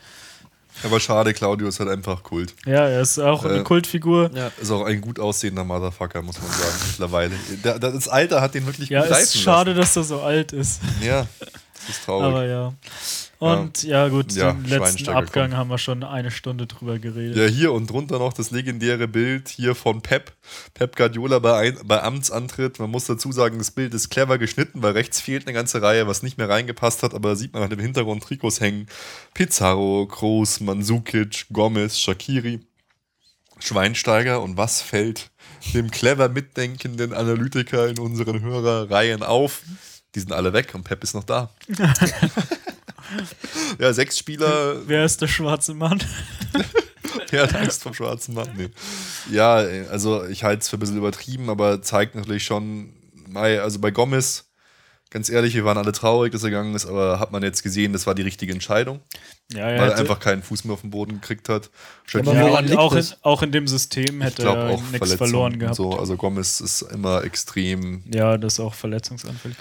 Aber 0.83 0.99
schade, 0.99 1.33
Claudio 1.33 1.67
ist 1.67 1.79
halt 1.79 1.89
einfach 1.89 2.21
Kult. 2.23 2.53
Ja, 2.65 2.87
er 2.87 3.01
ist 3.01 3.17
auch 3.19 3.45
Äh, 3.45 3.49
eine 3.49 3.63
Kultfigur. 3.63 4.29
ja. 4.35 4.51
Ist 4.61 4.71
auch 4.71 4.85
ein 4.85 5.01
gut 5.01 5.19
aussehender 5.19 5.63
Motherfucker, 5.63 6.21
muss 6.21 6.37
man 6.41 6.51
sagen, 6.51 6.75
mittlerweile. 6.87 7.79
Das 7.79 8.07
Alter 8.07 8.41
hat 8.41 8.53
den 8.55 8.65
wirklich 8.65 8.89
Ja, 8.89 9.01
gut 9.01 9.09
ist 9.11 9.15
reifen 9.17 9.41
schade, 9.41 9.73
dass 9.73 9.95
er 9.95 10.03
so 10.03 10.21
alt 10.21 10.51
ist. 10.53 10.81
lassen. 10.83 11.05
Ja, 11.05 11.27
das 11.87 11.97
ist 11.97 12.05
traurig. 12.05 12.25
Aber 12.25 12.45
ja. 12.45 12.73
Und 13.39 13.83
ja, 13.83 14.07
gut, 14.07 14.31
Ja, 14.31 14.53
den 14.53 14.65
letzten 14.65 15.09
Abgang 15.09 15.49
kommt. 15.49 15.57
haben 15.57 15.69
wir 15.69 15.77
schon 15.77 16.03
eine 16.03 16.31
Stunde 16.31 16.67
drüber 16.67 16.99
geredet. 16.99 17.35
Ja, 17.35 17.45
hier 17.45 17.73
und 17.73 17.89
drunter 17.89 18.17
noch 18.17 18.33
das 18.33 18.51
legendäre 18.51 19.07
Bild 19.07 19.49
hier 19.49 19.75
von 19.75 20.01
Pep. 20.01 20.31
Pep 20.73 20.95
Guardiola 20.95 21.39
bei, 21.39 21.57
ein, 21.57 21.77
bei 21.83 22.01
Amtsantritt. 22.01 22.79
Man 22.79 22.89
muss 22.89 23.05
dazu 23.05 23.31
sagen, 23.31 23.57
das 23.57 23.71
Bild 23.71 23.93
ist 23.93 24.09
clever 24.09 24.37
geschnitten, 24.37 24.81
weil 24.81 24.93
rechts 24.93 25.19
fehlt 25.19 25.45
eine 25.45 25.53
ganze 25.53 25.81
Reihe, 25.81 26.07
was 26.07 26.23
nicht 26.23 26.37
mehr 26.37 26.49
reingepasst 26.49 27.03
hat, 27.03 27.13
aber 27.13 27.29
da 27.29 27.35
sieht 27.35 27.53
man 27.53 27.61
halt 27.61 27.73
im 27.73 27.79
Hintergrund 27.79 28.23
Trikots 28.23 28.61
hängen. 28.61 28.87
Pizarro, 29.33 30.07
Kroos, 30.07 30.61
Mandzukic, 30.61 31.45
Gomez, 31.51 31.99
Shakiri, 31.99 32.61
Schweinsteiger 33.59 34.41
und 34.41 34.57
was 34.57 34.81
fällt 34.81 35.31
dem 35.73 35.91
clever 35.91 36.29
mitdenkenden 36.29 37.13
Analytiker 37.13 37.87
in 37.87 37.99
unseren 37.99 38.41
Hörerreihen 38.41 39.23
auf? 39.23 39.61
Die 40.15 40.19
sind 40.19 40.31
alle 40.31 40.53
weg 40.53 40.73
und 40.73 40.83
Pep 40.83 41.03
ist 41.03 41.13
noch 41.13 41.23
da. 41.25 41.49
ja, 43.79 43.93
sechs 43.93 44.17
Spieler, 44.17 44.87
Wer 44.87 45.05
ist 45.05 45.21
der 45.21 45.27
schwarze 45.27 45.73
Mann? 45.73 46.01
Er 47.31 47.43
hat 47.43 47.55
Angst 47.55 47.83
vom 47.83 47.93
schwarzen 47.93 48.33
Mann. 48.35 48.49
Nee. 48.55 48.69
Ja, 49.31 49.55
also 49.55 50.25
ich 50.25 50.43
halte 50.43 50.61
es 50.61 50.69
für 50.69 50.77
ein 50.77 50.79
bisschen 50.79 50.97
übertrieben, 50.97 51.49
aber 51.49 51.81
zeigt 51.81 52.15
natürlich 52.15 52.43
schon, 52.43 52.93
also 53.33 53.79
bei 53.79 53.91
Gomez, 53.91 54.45
ganz 55.09 55.29
ehrlich, 55.29 55.55
wir 55.55 55.65
waren 55.65 55.77
alle 55.77 55.91
traurig, 55.91 56.31
dass 56.31 56.43
er 56.43 56.49
gegangen 56.49 56.75
ist, 56.75 56.85
aber 56.85 57.19
hat 57.19 57.31
man 57.31 57.41
jetzt 57.43 57.63
gesehen, 57.63 57.93
das 57.93 58.05
war 58.05 58.15
die 58.15 58.21
richtige 58.21 58.53
Entscheidung, 58.53 58.99
Ja, 59.51 59.65
weil 59.65 59.73
er 59.75 59.91
er 59.91 59.97
einfach 59.97 60.19
keinen 60.19 60.43
Fuß 60.43 60.65
mehr 60.65 60.73
auf 60.73 60.81
den 60.81 60.91
Boden 60.91 61.21
gekriegt 61.21 61.49
hat. 61.49 61.69
aber 62.13 62.33
ja, 62.33 62.41
woran 62.41 62.65
und 62.65 62.69
liegt 62.69 62.79
auch 62.79 62.91
in, 62.91 62.97
das? 62.97 63.17
auch 63.23 63.41
in 63.41 63.51
dem 63.51 63.67
System 63.67 64.21
hätte 64.21 64.43
er 64.43 64.69
auch 64.69 64.81
nichts 64.91 65.13
verloren 65.13 65.57
gehabt. 65.57 65.75
So. 65.75 65.97
Also 65.97 66.17
Gomez 66.17 66.59
ist 66.59 66.81
immer 66.83 67.23
extrem. 67.23 68.03
Ja, 68.13 68.37
das 68.37 68.53
ist 68.53 68.59
auch 68.59 68.73
verletzungsanfällig. 68.73 69.57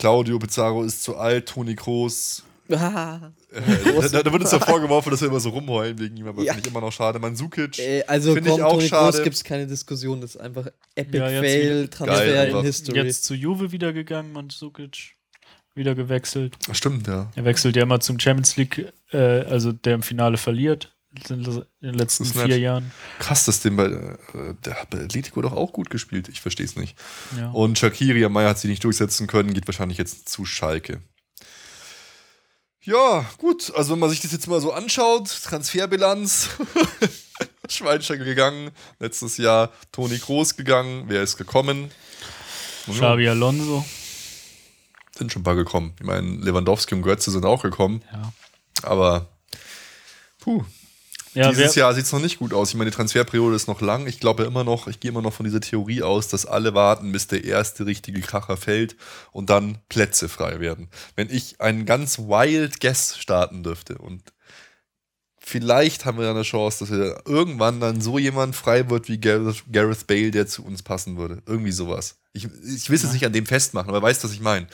Claudio 0.00 0.38
Pizarro 0.38 0.82
ist 0.82 1.02
zu 1.04 1.16
alt, 1.16 1.46
Toni 1.48 1.76
Kroos. 1.76 2.42
Äh, 3.52 4.08
da, 4.12 4.22
da 4.22 4.32
wird 4.32 4.42
uns 4.42 4.52
ja 4.52 4.60
vorgeworfen, 4.60 5.10
dass 5.10 5.20
wir 5.20 5.26
immer 5.28 5.40
so 5.40 5.48
rumheulen 5.48 5.98
wegen 5.98 6.16
ihm, 6.16 6.28
aber 6.28 6.42
Ja. 6.44 6.52
finde 6.52 6.68
ich 6.68 6.72
immer 6.72 6.80
noch 6.80 6.92
schade. 6.92 7.18
Mandzukic, 7.18 7.80
Äh, 7.80 8.04
also 8.06 8.32
Finde 8.32 8.50
ich 8.50 8.56
komm, 8.56 8.64
auch 8.64 8.74
Toni 8.74 8.86
schade. 8.88 9.10
Kroos 9.12 9.24
gibt 9.24 9.34
es 9.34 9.42
keine 9.42 9.66
Diskussion. 9.66 10.20
Das 10.20 10.36
ist 10.36 10.40
einfach 10.40 10.68
Epic 10.94 11.18
Ja, 11.18 11.26
Fail, 11.40 11.88
Transfer 11.88 12.24
Geil, 12.32 12.50
in. 12.50 12.62
History. 12.62 12.98
Jetzt 13.00 13.24
zu 13.24 13.34
Juve 13.34 13.72
wieder 13.72 13.92
gegangen 13.92 14.36
und 14.36 14.52
Sukic 14.52 15.16
wieder 15.74 15.96
gewechselt. 15.96 16.56
Ach, 16.70 16.74
stimmt, 16.76 17.08
ja. 17.08 17.28
Er 17.34 17.44
wechselt 17.44 17.74
ja 17.74 17.82
immer 17.82 17.98
zum 17.98 18.20
Champions 18.20 18.56
League, 18.56 18.92
äh, 19.10 19.16
also 19.18 19.72
der 19.72 19.94
im 19.96 20.02
Finale 20.04 20.36
verliert 20.36 20.94
in 21.28 21.42
den 21.42 21.94
letzten 21.94 22.24
vier 22.24 22.46
nett. 22.46 22.60
Jahren. 22.60 22.92
Krass, 23.18 23.44
dass 23.44 23.60
den 23.60 23.76
bei, 23.76 23.86
äh, 23.86 24.54
der 24.64 24.80
hat 24.80 24.90
bei 24.90 25.00
Atletico 25.00 25.42
doch 25.42 25.52
auch 25.52 25.72
gut 25.72 25.90
gespielt. 25.90 26.28
Ich 26.28 26.40
verstehe 26.40 26.66
es 26.66 26.76
nicht. 26.76 26.96
Ja. 27.36 27.50
Und 27.50 27.78
Shakiri 27.78 28.24
am 28.24 28.32
Mai 28.32 28.44
hat 28.44 28.58
sie 28.58 28.68
nicht 28.68 28.84
durchsetzen 28.84 29.26
können, 29.26 29.52
geht 29.52 29.66
wahrscheinlich 29.66 29.98
jetzt 29.98 30.28
zu 30.28 30.44
Schalke. 30.44 31.00
Ja, 32.82 33.26
gut. 33.38 33.72
Also, 33.74 33.92
wenn 33.92 33.98
man 33.98 34.10
sich 34.10 34.20
das 34.20 34.32
jetzt 34.32 34.46
mal 34.46 34.60
so 34.60 34.72
anschaut, 34.72 35.28
Transferbilanz. 35.44 36.50
Schweinsteiger 37.68 38.24
gegangen, 38.24 38.70
letztes 38.98 39.36
Jahr 39.36 39.70
Toni 39.92 40.18
Kroos 40.18 40.56
gegangen. 40.56 41.04
Wer 41.06 41.22
ist 41.22 41.36
gekommen? 41.36 41.90
Xabi 42.90 43.28
Alonso. 43.28 43.84
Sind 45.16 45.32
schon 45.32 45.40
ein 45.42 45.44
paar 45.44 45.54
gekommen. 45.54 45.92
Ich 46.00 46.06
meine, 46.06 46.28
Lewandowski 46.36 46.94
und 46.94 47.02
Götze 47.02 47.30
sind 47.30 47.44
auch 47.44 47.62
gekommen. 47.62 48.02
Ja. 48.12 48.32
Aber, 48.82 49.28
puh, 50.40 50.64
Ja, 51.34 51.50
Dieses 51.50 51.76
Jahr 51.76 51.94
sieht 51.94 52.06
es 52.06 52.12
noch 52.12 52.20
nicht 52.20 52.38
gut 52.38 52.52
aus. 52.52 52.70
Ich 52.70 52.74
meine, 52.74 52.90
die 52.90 52.96
Transferperiode 52.96 53.54
ist 53.54 53.68
noch 53.68 53.80
lang. 53.80 54.06
Ich 54.08 54.18
glaube 54.18 54.44
immer 54.44 54.64
noch, 54.64 54.88
ich 54.88 54.98
gehe 54.98 55.10
immer 55.10 55.22
noch 55.22 55.32
von 55.32 55.44
dieser 55.44 55.60
Theorie 55.60 56.02
aus, 56.02 56.26
dass 56.28 56.44
alle 56.44 56.74
warten, 56.74 57.12
bis 57.12 57.28
der 57.28 57.44
erste 57.44 57.86
richtige 57.86 58.20
Kracher 58.20 58.56
fällt 58.56 58.96
und 59.30 59.48
dann 59.48 59.78
Plätze 59.88 60.28
frei 60.28 60.58
werden. 60.58 60.88
Wenn 61.14 61.30
ich 61.30 61.60
einen 61.60 61.86
ganz 61.86 62.18
wild 62.18 62.80
Guess 62.80 63.16
starten 63.16 63.62
dürfte 63.62 63.98
und 63.98 64.32
vielleicht 65.38 66.04
haben 66.04 66.18
wir 66.18 66.26
dann 66.26 66.36
eine 66.36 66.44
Chance, 66.44 66.80
dass 66.80 66.90
wir 66.90 67.22
irgendwann 67.26 67.80
dann 67.80 68.00
so 68.00 68.18
jemand 68.18 68.56
frei 68.56 68.90
wird 68.90 69.08
wie 69.08 69.18
Gareth, 69.18 70.06
Bale, 70.08 70.30
der 70.32 70.48
zu 70.48 70.64
uns 70.64 70.82
passen 70.82 71.16
würde. 71.16 71.42
Irgendwie 71.46 71.72
sowas. 71.72 72.16
Ich, 72.32 72.44
ich 72.44 72.88
will 72.88 72.96
es 72.96 73.02
jetzt 73.02 73.12
nicht 73.12 73.26
an 73.26 73.32
dem 73.32 73.46
festmachen, 73.46 73.88
aber 73.88 74.02
weißt, 74.02 74.24
was 74.24 74.32
ich 74.32 74.40
meine. 74.40 74.66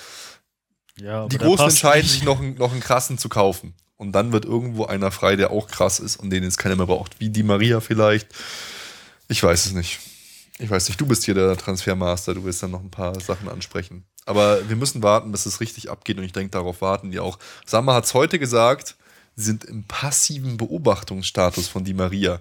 Ja, 0.99 1.27
Die 1.29 1.39
Großen 1.39 1.69
entscheiden 1.69 2.09
sich, 2.09 2.25
noch, 2.25 2.41
noch 2.41 2.73
einen 2.73 2.81
krassen 2.81 3.19
zu 3.19 3.29
kaufen. 3.29 3.75
Und 3.97 4.13
dann 4.13 4.33
wird 4.33 4.45
irgendwo 4.45 4.85
einer 4.85 5.11
frei, 5.11 5.37
der 5.37 5.51
auch 5.51 5.69
krass 5.69 6.01
ist 6.01 6.17
und 6.17 6.31
den 6.31 6.43
jetzt 6.43 6.59
keiner 6.59 6.77
mehr 6.77 6.87
braucht. 6.87 7.19
Wie 7.19 7.31
die 7.31 7.43
Maria 7.43 7.81
vielleicht. 7.81 8.29
Ich 9.29 9.43
weiß 9.43 9.67
es 9.67 9.73
nicht. 9.73 9.99
Ich 10.59 10.71
weiß 10.71 10.89
nicht, 10.89 11.01
du 11.01 11.07
bist 11.07 11.25
hier 11.25 11.35
der 11.35 11.57
Transfermaster, 11.57 12.35
du 12.35 12.45
willst 12.45 12.63
dann 12.63 12.71
noch 12.71 12.81
ein 12.81 12.91
paar 12.91 13.19
Sachen 13.21 13.49
ansprechen. 13.49 14.05
Aber 14.25 14.69
wir 14.69 14.77
müssen 14.77 15.03
warten, 15.03 15.31
bis 15.31 15.47
es 15.47 15.61
richtig 15.61 15.91
abgeht 15.91 16.19
und 16.19 16.25
ich 16.25 16.33
denke, 16.33 16.51
darauf 16.51 16.81
warten 16.81 17.11
die 17.11 17.21
auch. 17.21 17.39
Sammer 17.65 17.95
hat 17.95 18.05
es 18.05 18.15
heute 18.15 18.39
gesagt, 18.39 18.97
sie 19.35 19.45
sind 19.45 19.65
im 19.65 19.85
passiven 19.85 20.57
Beobachtungsstatus 20.57 21.69
von 21.69 21.85
die 21.85 21.95
Maria. 21.95 22.41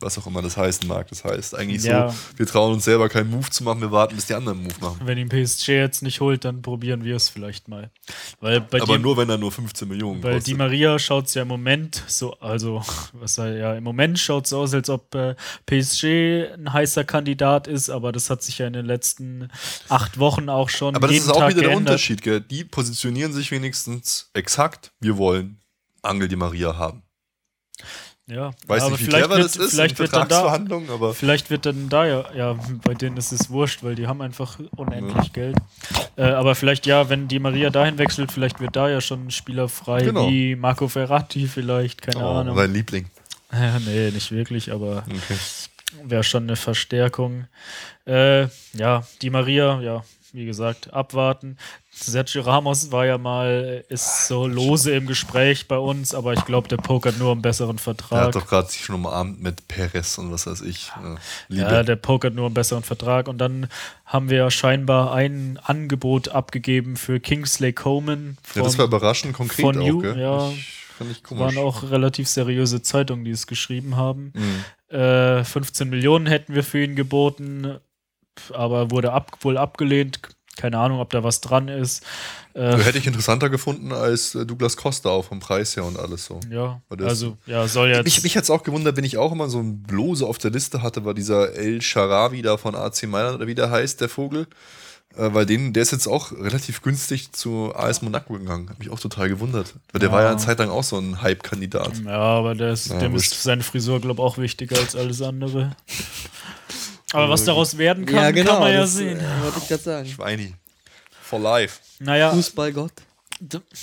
Was 0.00 0.16
auch 0.16 0.28
immer 0.28 0.42
das 0.42 0.56
heißen 0.56 0.86
mag. 0.86 1.08
Das 1.08 1.24
heißt 1.24 1.56
eigentlich 1.56 1.82
Ja. 1.82 2.10
so, 2.10 2.16
wir 2.36 2.46
trauen 2.46 2.72
uns 2.74 2.84
selber 2.84 3.08
keinen 3.08 3.30
Move 3.30 3.50
zu 3.50 3.64
machen, 3.64 3.80
wir 3.80 3.90
warten, 3.90 4.14
bis 4.14 4.26
die 4.26 4.34
anderen 4.34 4.58
einen 4.58 4.68
Move 4.68 4.76
machen. 4.80 5.00
Wenn 5.04 5.18
ihn 5.18 5.28
PSG 5.28 5.70
jetzt 5.70 6.02
nicht 6.02 6.20
holt, 6.20 6.44
dann 6.44 6.62
probieren 6.62 7.02
wir 7.02 7.16
es 7.16 7.28
vielleicht 7.28 7.66
mal. 7.66 7.90
Weil 8.40 8.60
bei 8.60 8.80
Aber 8.80 8.94
dem, 8.96 9.02
nur, 9.02 9.16
wenn 9.16 9.28
er 9.28 9.38
nur 9.38 9.50
15 9.50 9.88
Millionen 9.88 10.22
Weil 10.22 10.34
kostet. 10.34 10.46
die 10.46 10.54
Maria 10.54 11.00
schaut 11.00 11.26
es 11.26 11.34
ja 11.34 11.42
im 11.42 11.48
Moment 11.48 12.04
so, 12.06 12.34
also, 12.38 12.80
was 13.12 13.34
sei 13.34 13.56
ja, 13.56 13.74
im 13.74 13.82
Moment 13.82 14.20
schaut 14.20 14.46
es 14.46 14.52
aus, 14.52 14.72
als 14.72 14.88
ob 14.88 15.12
äh, 15.16 15.34
PSG 15.66 16.04
ein 16.54 16.72
heißer 16.72 17.02
Kandidat 17.02 17.66
ist, 17.66 17.90
aber 17.90 18.12
das 18.12 18.30
hat 18.30 18.40
sich 18.44 18.58
ja 18.58 18.68
in 18.68 18.74
den 18.74 18.86
letzten 18.86 19.50
acht 19.88 20.20
Wochen 20.20 20.48
auch 20.48 20.68
schon 20.68 20.94
Aber 20.94 21.08
das 21.08 21.16
ist 21.16 21.28
auch 21.28 21.38
Tag 21.40 21.48
wieder 21.50 21.62
der 21.62 21.70
geändert. 21.70 21.90
Unterschied, 21.94 22.22
gell? 22.22 22.40
Die 22.40 22.62
positionieren 22.64 23.32
sich 23.32 23.50
wenigstens 23.50 24.30
exakt, 24.32 24.92
wir 25.00 25.16
wollen 25.18 25.58
Angel 26.02 26.28
die 26.28 26.36
Maria 26.36 26.76
haben. 26.76 27.02
Ja, 28.28 28.50
Weiß 28.66 28.90
nicht, 28.90 29.00
wie 29.00 29.04
vielleicht 29.04 29.24
clever 29.24 29.36
wird, 29.36 29.44
das 29.46 29.56
ist 29.56 29.70
vielleicht 29.70 29.98
wird 29.98 30.12
dann 30.12 30.28
da, 30.28 30.60
aber 30.92 31.14
Vielleicht 31.14 31.48
wird 31.48 31.64
dann 31.64 31.88
da 31.88 32.06
ja, 32.06 32.24
ja, 32.34 32.58
bei 32.84 32.92
denen 32.92 33.16
ist 33.16 33.32
es 33.32 33.48
wurscht, 33.48 33.82
weil 33.82 33.94
die 33.94 34.06
haben 34.06 34.20
einfach 34.20 34.58
unendlich 34.76 35.32
Geld. 35.32 35.56
Äh, 36.16 36.24
aber 36.24 36.54
vielleicht 36.54 36.84
ja, 36.84 37.08
wenn 37.08 37.26
die 37.28 37.38
Maria 37.38 37.70
dahin 37.70 37.96
wechselt, 37.96 38.30
vielleicht 38.30 38.60
wird 38.60 38.76
da 38.76 38.90
ja 38.90 39.00
schon 39.00 39.26
ein 39.28 39.30
Spieler 39.30 39.68
frei, 39.70 40.02
Genau. 40.02 40.28
wie 40.28 40.56
Marco 40.56 40.88
Ferratti 40.88 41.46
vielleicht, 41.46 42.02
keine 42.02 42.22
oh, 42.22 42.28
Ahnung. 42.28 42.56
sein 42.56 42.72
Liebling. 42.72 43.06
Ja, 43.50 43.78
nee, 43.86 44.10
nicht 44.10 44.30
wirklich, 44.30 44.72
aber 44.72 45.04
Okay. 45.06 45.38
wäre 46.04 46.22
schon 46.22 46.42
eine 46.42 46.56
Verstärkung. 46.56 47.46
Äh, 48.06 48.48
ja, 48.74 49.06
die 49.22 49.30
Maria, 49.30 49.80
ja, 49.80 50.04
wie 50.34 50.44
gesagt, 50.44 50.92
abwarten. 50.92 51.56
Sergio 52.00 52.42
Ramos 52.42 52.92
war 52.92 53.06
ja 53.06 53.18
mal, 53.18 53.84
ist 53.88 54.26
so 54.28 54.46
lose 54.46 54.92
im 54.92 55.06
Gespräch 55.06 55.68
bei 55.68 55.78
uns, 55.78 56.14
aber 56.14 56.32
ich 56.32 56.44
glaube, 56.44 56.68
der 56.68 56.76
pokert 56.76 57.18
nur 57.18 57.32
um 57.32 57.42
besseren 57.42 57.76
Der 57.76 57.86
hat 57.86 57.98
Vertrag. 57.98 58.32
doch 58.32 58.46
gerade 58.46 58.68
sich 58.68 58.84
schon 58.84 58.94
umarmt 58.96 59.40
mit 59.42 59.66
Perez 59.68 60.16
und 60.18 60.30
was 60.30 60.46
weiß 60.46 60.62
ich. 60.62 60.88
Ja, 60.88 61.16
Liebe. 61.48 61.62
Ja, 61.62 61.82
der 61.82 61.96
pokert 61.96 62.34
nur 62.34 62.46
einen 62.46 62.54
besseren 62.54 62.82
Vertrag. 62.84 63.28
Und 63.28 63.38
dann 63.38 63.68
haben 64.04 64.30
wir 64.30 64.50
scheinbar 64.50 65.12
ein 65.12 65.58
Angebot 65.62 66.28
abgegeben 66.28 66.96
für 66.96 67.20
Kingsley 67.20 67.72
Coman. 67.72 68.38
ja, 68.54 68.62
das 68.62 68.78
war 68.78 68.86
überraschend 68.86 69.34
konkret 69.34 69.60
von 69.60 69.78
auch, 69.78 70.02
gell? 70.02 70.18
ja. 70.18 70.50
Ich, 70.50 70.74
fand 70.96 71.10
ich 71.10 71.22
komisch. 71.22 71.40
waren 71.42 71.58
auch 71.58 71.90
relativ 71.90 72.28
seriöse 72.28 72.82
Zeitungen, 72.82 73.24
die 73.24 73.30
es 73.32 73.46
geschrieben 73.46 73.96
haben. 73.96 74.32
Mhm. 74.34 74.96
Äh, 74.96 75.44
15 75.44 75.88
Millionen 75.90 76.26
hätten 76.26 76.54
wir 76.54 76.64
für 76.64 76.82
ihn 76.82 76.96
geboten, 76.96 77.78
aber 78.52 78.90
wurde 78.90 79.12
ab, 79.12 79.36
wohl 79.42 79.58
abgelehnt. 79.58 80.20
Keine 80.58 80.76
Ahnung, 80.78 80.98
ob 80.98 81.10
da 81.10 81.22
was 81.22 81.40
dran 81.40 81.68
ist. 81.68 82.02
Äh, 82.52 82.76
Hätte 82.78 82.98
ich 82.98 83.06
interessanter 83.06 83.48
gefunden 83.48 83.92
als 83.92 84.34
äh, 84.34 84.44
Douglas 84.44 84.76
Costa 84.76 85.08
auch 85.08 85.24
vom 85.24 85.38
Preis 85.38 85.76
her 85.76 85.84
und 85.84 85.96
alles 85.98 86.24
so. 86.24 86.40
ja, 86.50 86.80
also 87.00 87.36
ja, 87.46 87.68
soll 87.68 87.90
jetzt. 87.90 88.04
Mich, 88.04 88.22
mich 88.24 88.36
hat 88.36 88.42
es 88.42 88.50
auch 88.50 88.64
gewundert, 88.64 88.96
wenn 88.96 89.04
ich 89.04 89.16
auch 89.18 89.30
immer 89.30 89.48
so 89.48 89.60
ein 89.60 89.84
Blose 89.84 90.26
auf 90.26 90.38
der 90.38 90.50
Liste 90.50 90.82
hatte, 90.82 91.04
war 91.04 91.14
dieser 91.14 91.54
El 91.54 91.80
Sharawi 91.80 92.42
da 92.42 92.56
von 92.56 92.74
AC 92.74 93.04
Mailand 93.06 93.36
oder 93.36 93.46
wie 93.46 93.54
der 93.54 93.70
heißt, 93.70 94.00
der 94.00 94.08
Vogel. 94.08 94.48
Äh, 95.16 95.32
weil 95.32 95.46
den, 95.46 95.72
der 95.72 95.82
ist 95.84 95.92
jetzt 95.92 96.08
auch 96.08 96.32
relativ 96.32 96.82
günstig 96.82 97.30
zu 97.32 97.72
AS 97.74 98.02
Monaco 98.02 98.32
gegangen. 98.34 98.68
Hat 98.68 98.78
mich 98.80 98.90
auch 98.90 99.00
total 99.00 99.28
gewundert. 99.28 99.74
Weil 99.92 100.00
der 100.00 100.08
Ja. 100.08 100.14
war 100.14 100.22
ja 100.22 100.28
eine 100.30 100.38
Zeit 100.38 100.58
lang 100.58 100.70
auch 100.70 100.82
so 100.84 100.98
ein 100.98 101.22
Hype-Kandidat. 101.22 101.98
ja, 102.04 102.10
aber 102.18 102.54
der 102.56 102.72
ist, 102.72 102.88
Ja, 102.90 102.98
dem 102.98 103.14
ist 103.14 103.42
seine 103.42 103.62
Frisur, 103.62 104.00
glaube 104.00 104.20
ich, 104.20 104.26
auch 104.26 104.36
wichtiger 104.38 104.76
als 104.76 104.96
alles 104.96 105.22
andere. 105.22 105.76
Aber 107.12 107.30
was 107.30 107.44
daraus 107.44 107.78
werden 107.78 108.04
kann, 108.04 108.16
ja, 108.16 108.30
genau. 108.30 108.52
kann 108.52 108.60
man 108.60 108.72
ja 108.72 108.80
das, 108.80 108.94
sehen. 108.94 109.18
äh, 109.18 109.42
wollte 109.42 109.58
ich 109.58 109.68
gerade 109.68 109.82
sagen. 109.82 110.08
Schweini. 110.08 110.54
For 111.22 111.38
life. 111.40 111.80
Naja, 112.00 112.30
Fußballgott. 112.30 112.92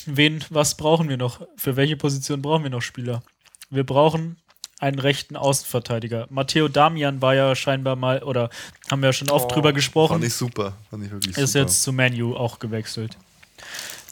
Wen, 0.06 0.44
was 0.50 0.76
brauchen 0.76 1.10
wir 1.10 1.18
noch? 1.18 1.42
Für 1.56 1.76
welche 1.76 1.96
Position 1.98 2.42
brauchen 2.42 2.64
wir 2.64 2.70
noch 2.70 2.82
Spieler? 2.82 3.24
Wir 3.70 3.84
brauchen 3.84 4.38
einen 4.80 5.00
rechten 5.00 5.36
Außenverteidiger. 5.36 6.28
Matteo 6.30 6.68
Damian 6.68 7.22
war 7.22 7.34
ja 7.36 7.56
scheinbar 7.56 7.96
mal, 7.96 8.22
oder 8.24 8.50
haben 8.92 9.02
wir 9.02 9.10
ja 9.10 9.14
schon 9.14 9.30
oft 9.30 9.54
drüber 9.54 9.74
gesprochen, 9.74 10.14
Fand 10.14 10.26
ich 10.26 10.34
super. 10.34 10.74
Fand 10.90 11.06
ich 11.06 11.12
wirklich 11.12 11.38
ist 11.38 11.54
super. 11.54 11.64
jetzt 11.64 11.82
zu 11.84 11.94
Manu 11.94 12.36
auch 12.36 12.60
gewechselt. 12.60 13.18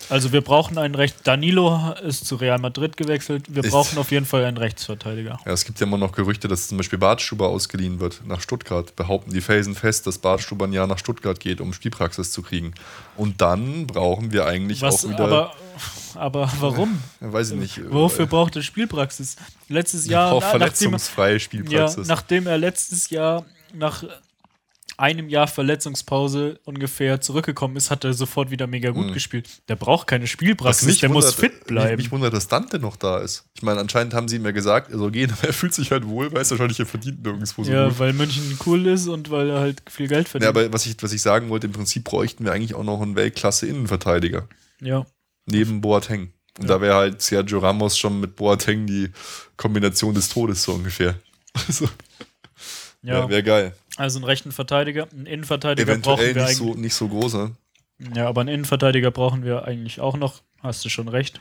Also 0.10 0.32
wir 0.32 0.42
brauchen 0.42 0.78
einen 0.78 0.96
Recht. 0.96 1.16
Danilo 1.24 1.94
ist 2.04 2.26
zu 2.28 2.36
Real 2.36 2.60
Madrid 2.60 2.98
gewechselt. 2.98 3.46
Wir 3.54 3.64
Ist- 3.64 3.72
brauchen 3.72 3.98
auf 3.98 4.12
jeden 4.12 4.26
Fall 4.26 4.46
einen 4.46 4.58
Rechtsverteidiger. 4.58 5.40
Ja, 5.46 5.52
es 5.52 5.66
gibt 5.66 5.80
ja 5.80 5.86
immer 5.88 5.98
noch 5.98 6.12
Gerüchte, 6.12 6.48
dass 6.48 6.68
zum 6.68 6.78
Beispiel 6.78 7.00
Bartstuber 7.00 7.48
ausgeliehen 7.50 8.00
wird 8.00 8.22
nach 8.26 8.42
Stuttgart. 8.42 8.96
Behaupten 8.96 9.32
die 9.32 9.42
Felsen 9.42 9.76
fest, 9.76 10.06
dass 10.08 10.18
Bartstuber 10.18 10.66
ein 10.66 10.74
Jahr 10.74 10.88
nach 10.88 10.98
Stuttgart 11.00 11.40
geht, 11.40 11.62
um 11.62 11.74
Spielpraxis 11.74 12.32
zu 12.32 12.42
kriegen. 12.42 12.74
Und 13.18 13.42
dann 13.42 13.88
brauchen 13.88 14.32
wir 14.32 14.46
eigentlich 14.46 14.82
Was, 14.82 15.06
auch 15.06 15.10
wieder. 15.10 15.24
aber, 15.24 15.54
aber 16.16 16.52
warum? 16.60 17.00
ja, 17.22 17.32
weiß 17.34 17.52
ich 17.52 17.58
nicht. 17.58 17.82
Wofür 17.92 18.26
braucht 18.26 18.56
er 18.56 18.62
Spielpraxis? 18.64 19.36
Letztes 19.70 20.06
Jahr 20.08 20.14
Jahr, 20.26 20.32
braucht 20.32 20.42
na, 20.44 20.48
nachdem, 20.60 20.60
verletzungsfreie 20.60 21.34
Ja, 21.34 21.40
Spielpraxis. 21.40 22.08
nachdem 22.08 22.48
er 22.48 22.58
letztes 22.58 23.10
Jahr 23.10 23.46
nach 23.74 24.04
einem 24.98 25.30
Jahr 25.30 25.48
Verletzungspause 25.48 26.60
ungefähr 26.66 27.20
zurückgekommen 27.22 27.76
ist, 27.76 27.90
hat 27.92 28.04
er 28.04 28.14
sofort 28.14 28.52
wieder 28.52 28.68
mega 28.68 28.92
gut 28.92 29.14
gespielt. 29.14 29.48
Der 29.68 29.76
braucht 29.76 30.08
keine 30.08 30.24
Mhm. 30.24 30.28
Spielpraxis, 30.28 30.88
mich 30.88 31.00
der 31.00 31.10
muss 31.10 31.26
wundert- 31.26 31.40
fit 31.40 31.54
Mich, 31.54 31.64
bleiben. 31.66 31.98
mich 31.98 32.12
wundert, 32.12 32.34
dass 32.34 32.48
Dante 32.48 32.80
noch 32.80 32.96
da 32.96 33.20
ist. 33.20 33.46
Ich 33.56 33.62
meine, 33.64 33.80
anscheinend 33.80 34.14
haben 34.14 34.28
sie 34.28 34.36
ihm 34.38 34.46
ja 34.46 34.52
gesagt, 34.52 34.92
er 34.92 34.98
soll 34.98 35.12
gehen, 35.12 35.32
aber 35.38 35.48
er 35.48 35.54
fühlt 35.54 35.74
sich 35.74 35.92
halt 35.92 36.08
wohl, 36.08 36.32
weiß 36.32 36.52
wahrscheinlich, 36.52 36.80
er 36.80 36.86
verdient 36.86 37.24
nirgendwo 37.24 37.64
so 37.64 37.72
ja, 37.72 37.88
gut. 37.90 38.00
weil 38.00 38.14
München 38.14 38.58
cool 38.66 38.86
ist 38.88 39.08
und 39.08 39.30
weil 39.32 39.50
er 39.50 39.60
halt 39.60 39.82
viel 39.90 40.08
Geld 40.08 40.28
Ja, 40.28 40.32
verdient. 40.32 40.50
aber 40.50 40.74
was 40.74 40.86
ich, 40.86 40.96
was 41.02 41.12
ich 41.14 41.22
sagen 41.22 41.50
wollte, 41.50 41.68
im 41.68 41.74
Prinzip 41.74 42.04
bräuchten 42.04 42.46
wir 42.46 42.52
eigentlich 42.52 42.76
auch 42.76 42.84
noch 42.84 43.02
einen 43.02 43.16
Weltklasse-Innenverteidiger. 43.16 44.48
Ja, 44.82 45.06
Neben 45.46 45.82
Boateng. 45.82 46.32
Und 46.60 46.70
da 46.70 46.80
wäre 46.82 46.96
halt 46.96 47.22
Sergio 47.22 47.60
Ramos 47.60 47.98
schon 47.98 48.20
mit 48.20 48.36
Boateng 48.36 48.86
die 48.86 49.10
Kombination 49.58 50.14
des 50.14 50.30
Todes 50.30 50.64
so 50.64 50.74
ungefähr. 50.74 51.16
Also, 51.68 51.90
ja. 53.04 53.20
ja, 53.20 53.30
wäre 53.30 53.44
geil. 53.44 53.74
Also 53.98 54.18
einen 54.20 54.26
rechten 54.26 54.52
Verteidiger, 54.52 55.08
einen 55.12 55.26
Innenverteidiger 55.26 55.86
brauchen 55.98 56.20
Eventuell 56.24 56.36
wir 56.36 56.42
nicht 56.44 56.62
eigentlich. 56.62 56.74
so, 56.76 56.80
nicht 56.80 56.94
so 56.96 57.08
groß, 57.10 57.34
ne? 57.36 57.56
Ja, 58.16 58.28
aber 58.28 58.42
einen 58.42 58.50
Innenverteidiger 58.50 59.12
brauchen 59.12 59.44
wir 59.44 59.66
eigentlich 59.66 60.00
auch 60.02 60.18
noch. 60.18 60.42
Hast 60.62 60.84
du 60.84 60.90
schon 60.90 61.08
recht. 61.08 61.40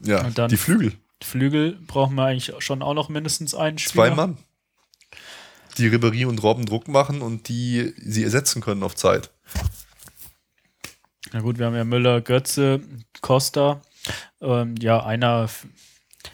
Ja, 0.00 0.24
Und 0.24 0.38
dann- 0.38 0.48
die 0.50 0.56
Flügel. 0.56 0.94
Flügel 1.22 1.72
brauchen 1.86 2.14
wir 2.14 2.24
eigentlich 2.24 2.52
schon 2.60 2.82
auch 2.82 2.94
noch 2.94 3.08
mindestens 3.08 3.54
einen 3.54 3.78
Spieler. 3.78 4.06
Zwei 4.06 4.14
Mann. 4.14 4.38
Die 5.76 5.88
Ribéry 5.90 6.26
und 6.26 6.42
Robben 6.42 6.66
Druck 6.66 6.88
machen 6.88 7.20
und 7.22 7.48
die 7.48 7.92
sie 7.98 8.22
ersetzen 8.24 8.62
können 8.62 8.82
auf 8.82 8.94
Zeit. 8.96 9.30
Na 11.32 11.40
gut, 11.40 11.58
wir 11.58 11.66
haben 11.66 11.74
ja 11.74 11.84
Müller, 11.84 12.20
Götze, 12.20 12.80
Costa. 13.20 13.82
Ähm, 14.40 14.76
ja, 14.80 15.04
einer, 15.04 15.48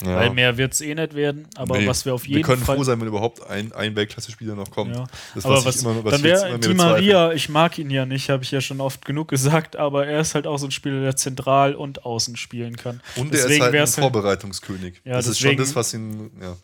Ja. 0.03 0.15
weil 0.15 0.29
mehr 0.31 0.57
wird 0.57 0.73
es 0.73 0.81
eh 0.81 0.93
nicht 0.95 1.13
werden. 1.13 1.47
Aber 1.55 1.77
Nee, 1.77 1.87
was 1.87 2.05
wir 2.05 2.13
auf 2.13 2.25
jeden 2.25 2.37
wir 2.37 2.43
können 2.43 2.61
Fall. 2.63 2.75
froh 2.75 2.83
sein, 2.83 2.99
wenn 2.99 3.07
überhaupt 3.07 3.45
ein, 3.47 3.71
ein 3.73 3.95
Weltklasse-Spieler 3.95 4.55
noch 4.55 4.71
kommt. 4.71 4.95
Ja. 4.95 5.05
Das, 5.35 5.45
aber 5.45 5.63
was 5.63 5.81
immer- 5.81 6.03
was 6.03 6.13
dann 6.13 6.23
wäre 6.23 6.59
Di. 6.59 6.73
Maria, 6.73 7.31
ich 7.33 7.49
mag 7.49 7.77
ihn 7.77 7.89
ja 7.89 8.05
nicht, 8.05 8.29
habe 8.29 8.43
ich 8.43 8.51
ja 8.51 8.61
schon 8.61 8.81
oft 8.81 9.05
genug 9.05 9.27
gesagt, 9.27 9.75
aber 9.75 10.07
er 10.07 10.19
ist 10.21 10.35
halt 10.35 10.47
auch 10.47 10.57
so 10.57 10.67
ein 10.67 10.71
Spieler, 10.71 11.01
der 11.01 11.15
zentral 11.15 11.75
und 11.75 12.05
außen 12.05 12.35
spielen 12.37 12.75
kann. 12.77 13.01
Und 13.15 13.27
er 13.31 13.33
ist 13.39 13.43
deswegen 13.43 13.63
halt 13.63 13.73
ein 13.75 13.79
halt, 13.79 13.89
Vorbereitungskönig. 13.89 15.01
Ja, 15.05 15.13
das 15.13 15.27
ist 15.27 15.39
schon 15.39 15.51
deswegen- 15.51 15.63
das, 15.63 15.75
was 15.75 15.93
ihn. 15.93 16.31
Ja. 16.41 16.55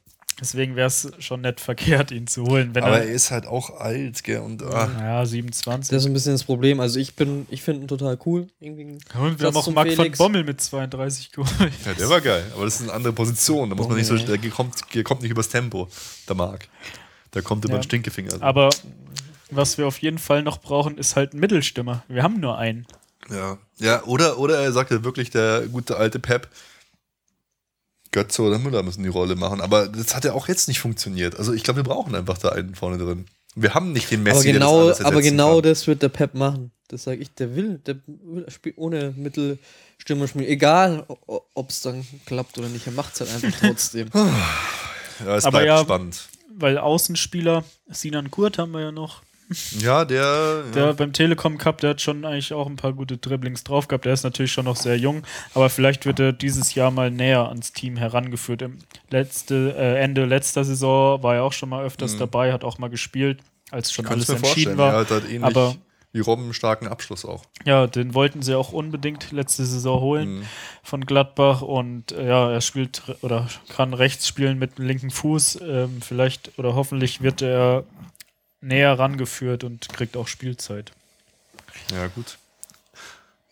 Deswegen 0.42 0.76
wäre 0.76 0.88
es 0.88 1.10
schon 1.20 1.42
nicht 1.42 1.60
verkehrt, 1.62 2.12
ihn 2.12 2.28
zu 2.28 2.44
holen. 2.46 2.74
Wenn 2.76 2.84
Aber 2.84 2.98
er, 2.98 3.06
er 3.06 3.12
ist 3.14 3.32
halt 3.32 3.46
auch 3.48 3.80
alt, 3.80 4.24
gell? 4.24 4.40
Und 4.40 4.64
ah, 4.64 4.90
ja, 5.00 5.26
27. 5.26 5.90
Das 5.92 6.04
ist 6.04 6.08
ein 6.08 6.14
bisschen 6.14 6.34
das 6.34 6.44
Problem. 6.44 6.80
Also 6.80 7.00
ich 7.00 7.16
bin, 7.16 7.46
ich 7.50 7.62
finde 7.62 7.82
ihn 7.82 7.88
total 7.88 8.18
cool. 8.26 8.48
Irgendwie 8.60 8.98
Und 9.18 9.40
wir 9.40 9.48
haben 9.48 9.56
auch 9.56 9.68
Marc 9.72 9.88
van 9.88 9.96
Felix. 9.96 10.18
Bommel 10.18 10.44
mit 10.44 10.60
32 10.60 11.32
geholt. 11.32 11.50
ja, 11.86 11.94
der 11.94 12.10
war 12.10 12.20
geil. 12.22 12.44
Aber 12.54 12.66
das 12.66 12.76
ist 12.76 12.82
eine 12.82 12.94
andere 12.94 13.14
Position. 13.14 13.70
Da 13.70 13.76
muss 13.76 13.88
man 13.88 13.98
nicht 13.98 14.08
so. 14.08 14.18
Der 14.18 14.38
kommt, 14.50 14.76
der 14.94 15.04
kommt 15.04 15.22
nicht 15.22 15.32
übers 15.32 15.50
Tempo, 15.50 15.88
der 16.28 16.36
Marc. 16.36 16.68
Der 17.34 17.42
kommt 17.42 17.64
über 17.64 17.76
Ja. 17.76 17.80
den 17.80 17.84
Stinkefinger. 17.84 18.42
Aber 18.42 18.70
was 19.50 19.78
wir 19.78 19.88
auf 19.88 20.00
jeden 20.00 20.18
Fall 20.18 20.44
noch 20.44 20.60
brauchen, 20.60 20.98
ist 20.98 21.16
halt 21.16 21.34
ein 21.34 21.40
Mittelstimmer. 21.40 22.04
Wir 22.08 22.24
haben 22.24 22.40
nur 22.40 22.58
einen. 22.58 22.86
Ja, 23.30 23.58
ja 23.78 24.04
oder, 24.06 24.38
oder 24.40 24.60
er 24.60 24.72
sagte 24.72 25.04
wirklich 25.04 25.30
der 25.30 25.68
gute 25.68 25.96
alte 25.98 26.20
Pep, 26.20 26.50
Götze 28.12 28.42
oder 28.42 28.60
Müller 28.60 28.84
müssen 28.84 29.04
die 29.04 29.10
Rolle 29.10 29.36
machen. 29.36 29.62
Aber 29.62 29.88
das 29.88 30.16
hat 30.16 30.26
ja 30.26 30.34
auch 30.34 30.48
jetzt 30.48 30.68
nicht 30.68 30.80
funktioniert. 30.80 31.38
Also 31.38 31.54
ich 31.54 31.64
glaube, 31.64 31.78
wir 31.80 31.84
brauchen 31.84 32.14
einfach 32.16 32.38
da 32.38 32.50
einen 32.50 32.76
vorne 32.76 32.98
drin. 32.98 33.26
Wir 33.56 33.74
haben 33.74 33.92
nicht 33.92 34.10
den 34.12 34.24
Messi, 34.24 34.36
aber 34.38 34.44
der 34.44 34.54
genau, 34.54 34.88
das 34.88 35.00
alles 35.00 35.06
aber 35.12 35.22
genau 35.22 35.54
kann. 35.56 35.64
das 35.64 35.88
wird 35.88 36.02
der 36.02 36.10
Pep 36.10 36.34
machen. 36.36 36.72
Das 36.88 37.04
sage 37.04 37.22
ich, 37.22 37.34
der 37.36 37.56
will, 37.56 37.80
der 37.86 37.96
will 38.06 38.46
spielt 38.50 38.78
ohne 38.78 39.14
Mittelstürmer 39.16 40.28
spielen. 40.28 40.46
Egal, 40.46 41.06
ob 41.28 41.70
es 41.70 41.82
dann 41.82 42.06
klappt 42.26 42.58
oder 42.58 42.68
nicht, 42.68 42.86
er 42.88 42.94
macht 42.94 43.14
es 43.14 43.22
halt 43.22 43.44
einfach 43.44 43.60
trotzdem. 43.68 44.10
Ja, 44.14 45.36
es 45.38 45.46
Aber 45.46 45.60
bleibt 45.60 45.68
ja- 45.68 45.82
spannend. 45.84 46.28
Weil 46.54 46.78
Außenspieler, 46.78 47.64
Sinan 47.90 48.30
Kurt 48.30 48.58
haben 48.58 48.72
wir 48.74 48.82
ja 48.82 48.92
noch. 48.92 49.22
Ja, 49.80 50.06
der, 50.06 50.64
Der 50.74 50.86
ja, 50.86 50.92
beim 50.94 51.14
Telekom 51.14 51.58
Cup, 51.58 51.80
der 51.80 51.92
hat 51.92 52.02
schon 52.02 52.26
eigentlich 52.26 52.54
auch 52.54 52.68
ein 52.68 52.76
paar 52.76 52.94
gute 52.94 53.18
Dribblings 53.18 53.64
drauf 53.64 53.88
gehabt. 53.88 54.06
Der 54.06 54.14
ist 54.14 54.24
natürlich 54.24 54.52
schon 54.52 54.66
noch 54.66 54.76
sehr 54.76 54.98
jung, 54.98 55.24
aber 55.54 55.70
vielleicht 55.70 56.06
wird 56.06 56.20
er 56.20 56.34
dieses 56.34 56.74
Jahr 56.76 56.92
mal 56.92 57.12
näher 57.12 57.48
ans 57.50 57.74
Team 57.74 57.98
herangeführt. 57.98 58.62
Im 58.62 58.78
letzte, 59.10 59.76
äh, 59.78 60.00
Ende 60.02 60.26
letzter 60.26 60.64
Saison 60.64 61.22
war 61.24 61.36
er 61.36 61.44
auch 61.44 61.54
schon 61.54 61.70
mal 61.70 61.84
öfters 61.84 62.18
dabei, 62.18 62.54
hat 62.54 62.64
auch 62.64 62.78
mal 62.78 62.90
gespielt, 62.90 63.40
als 63.72 63.92
schon 63.92 64.06
Mhm. 64.06 64.12
alles 64.12 64.28
mir 64.28 64.36
entschieden 64.36 64.54
vorstellen. 64.76 64.78
war. 64.78 64.94
Er 64.94 65.00
hat 65.00 65.12
halt 65.12 65.26
ähnlich 65.26 65.44
aber 65.44 65.76
wie 66.14 66.20
Robben 66.20 66.44
einen 66.44 66.54
starken 66.54 66.88
Abschluss 66.88 67.24
auch. 67.24 67.44
ja, 67.66 67.88
den 67.88 68.14
wollten 68.14 68.42
sie 68.42 68.54
auch 68.56 68.74
unbedingt 68.74 69.32
letzte 69.32 69.66
Saison 69.66 70.02
holen 70.02 70.40
Mhm. 70.40 70.44
von 70.84 71.06
Gladbach 71.06 71.62
und 71.62 72.12
äh, 72.12 72.28
ja, 72.28 72.52
er 72.52 72.60
spielt 72.62 73.02
oder 73.22 73.48
kann 73.70 73.94
rechts 73.94 74.28
spielen 74.28 74.60
mit 74.60 74.78
dem 74.78 74.86
linken 74.86 75.10
Fuß. 75.10 75.60
Ähm, 75.62 76.02
vielleicht 76.02 76.52
oder 76.60 76.76
hoffentlich 76.76 77.22
wird 77.22 77.42
er 77.42 77.86
näher 78.62 78.98
rangeführt 78.98 79.64
und 79.64 79.90
kriegt 79.90 80.16
auch 80.18 80.28
Spielzeit. 80.28 80.92
Ja, 81.94 82.08
gut. 82.08 82.38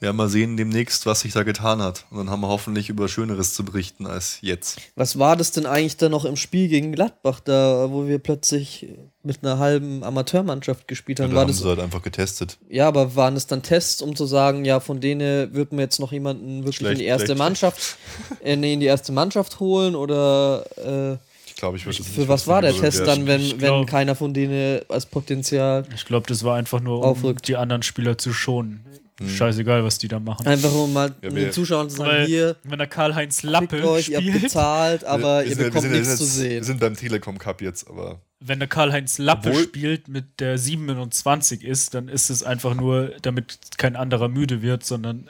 Ja, 0.02 0.14
mal 0.14 0.30
sehen 0.30 0.56
demnächst, 0.56 1.06
was 1.06 1.20
sich 1.22 1.34
da 1.34 1.44
getan 1.44 1.82
hat. 1.82 2.06
Und 2.10 2.20
dann 2.20 2.30
haben 2.30 2.40
wir 2.40 2.48
hoffentlich 2.48 2.88
über 2.88 3.10
Schöneres 3.10 3.54
zu 3.54 3.66
berichten 3.66 4.08
als 4.08 4.38
jetzt. 4.40 4.80
Was 4.96 5.20
war 5.20 5.36
das 5.36 5.52
denn 5.52 5.66
eigentlich 5.66 5.98
da 5.98 6.08
noch 6.08 6.24
im 6.24 6.38
Spiel 6.38 6.70
gegen 6.70 6.94
Gladbach, 6.94 7.42
da 7.42 7.92
wo 7.92 8.08
wir 8.08 8.20
plötzlich 8.20 8.88
mit 9.24 9.44
einer 9.44 9.58
halben 9.60 10.06
Amateurmannschaft 10.06 10.88
gespielt 10.88 11.20
Ja, 11.20 11.26
haben? 11.26 11.32
da 11.32 11.36
war 11.36 11.42
haben 11.42 11.50
das, 11.50 11.58
sie 11.60 11.68
halt 11.68 11.80
einfach 11.82 12.02
getestet. 12.02 12.58
ja, 12.70 12.88
aber 12.88 13.18
waren 13.18 13.36
es 13.36 13.48
dann 13.48 13.62
Tests, 13.62 14.02
um 14.02 14.16
zu 14.16 14.26
sagen, 14.26 14.64
ja, 14.64 14.80
von 14.80 15.02
denen 15.02 15.54
wird 15.54 15.74
man 15.74 15.82
jetzt 15.82 16.00
noch 16.00 16.14
jemanden 16.14 16.60
wirklich 16.60 16.78
Schlecht, 16.78 16.94
in 16.94 17.00
die 17.00 17.06
erste 17.06 17.26
schlecht, 17.26 17.40
Mannschaft, 17.40 17.98
äh, 18.42 18.56
nee, 18.56 18.72
in 18.76 18.80
die 18.80 18.86
erste 18.86 19.12
Mannschaft 19.12 19.60
holen 19.60 19.98
oder 19.98 20.64
äh, 20.78 21.18
glaube, 21.60 21.78
ich 21.78 21.86
würde 21.86 22.04
für 22.04 22.28
was 22.28 22.48
war 22.48 22.62
der. 22.62 22.74
Test 22.74 23.06
dann, 23.06 23.26
wenn, 23.28 23.42
Ich 23.42 23.52
wenn 23.54 23.60
glaub- 23.60 23.88
keiner 23.88 24.16
von 24.16 24.34
denen 24.34 24.82
als 24.90 25.06
Potenzial 25.06 25.86
Ich 25.94 26.06
glaube, 26.06 26.28
das 26.28 26.44
war 26.44 26.56
einfach 26.58 26.80
nur, 26.82 27.00
um 27.00 27.04
Aufrückt. 27.04 27.48
die 27.48 27.56
anderen 27.56 27.84
Spieler 27.84 28.18
zu 28.18 28.34
schonen. 28.34 28.84
Scheißegal, 29.28 29.84
was 29.84 29.98
die 29.98 30.08
da 30.08 30.18
machen. 30.22 30.48
einfach 30.48 30.72
um 30.74 30.94
mal 30.94 31.14
Ja, 31.22 31.30
den 31.30 31.52
Zuschauern 31.52 31.90
zu 31.90 31.98
sagen, 31.98 32.10
Weil, 32.10 32.26
hier, 32.26 32.56
wenn 32.64 32.78
der 32.80 32.88
Karl-Heinz 32.88 33.44
Lappe 33.44 33.86
euch, 33.86 34.08
ihr 34.10 34.18
habt 34.18 34.26
spielt, 34.28 34.42
bezahlt, 34.44 35.04
aber 35.04 35.42
Wir 35.42 35.50
ihr 35.50 35.56
sind- 35.56 35.66
bekommt 35.66 35.82
sind- 35.82 35.92
nichts 35.92 36.08
wir 36.10 36.16
zu 36.18 36.24
sind- 36.24 36.44
Wir 36.44 36.50
sehen. 36.52 36.64
sind 36.64 36.80
beim 36.80 36.96
Telekom 36.96 37.38
Cup 37.38 37.62
jetzt, 37.62 37.90
aber 37.90 38.22
wenn 38.40 38.60
der 38.60 38.70
Karl-Heinz 38.70 39.18
Lappe 39.18 39.50
Obwohl- 39.50 39.64
spielt 39.64 40.08
mit 40.08 40.40
der 40.40 40.58
27 40.58 41.66
ist, 41.66 41.94
dann 41.94 42.08
ist 42.08 42.30
es 42.30 42.44
einfach 42.44 42.74
nur, 42.76 43.12
damit 43.22 43.60
kein 43.78 43.98
anderer 43.98 44.30
müde 44.30 44.62
wird, 44.62 44.86
sondern 44.86 45.30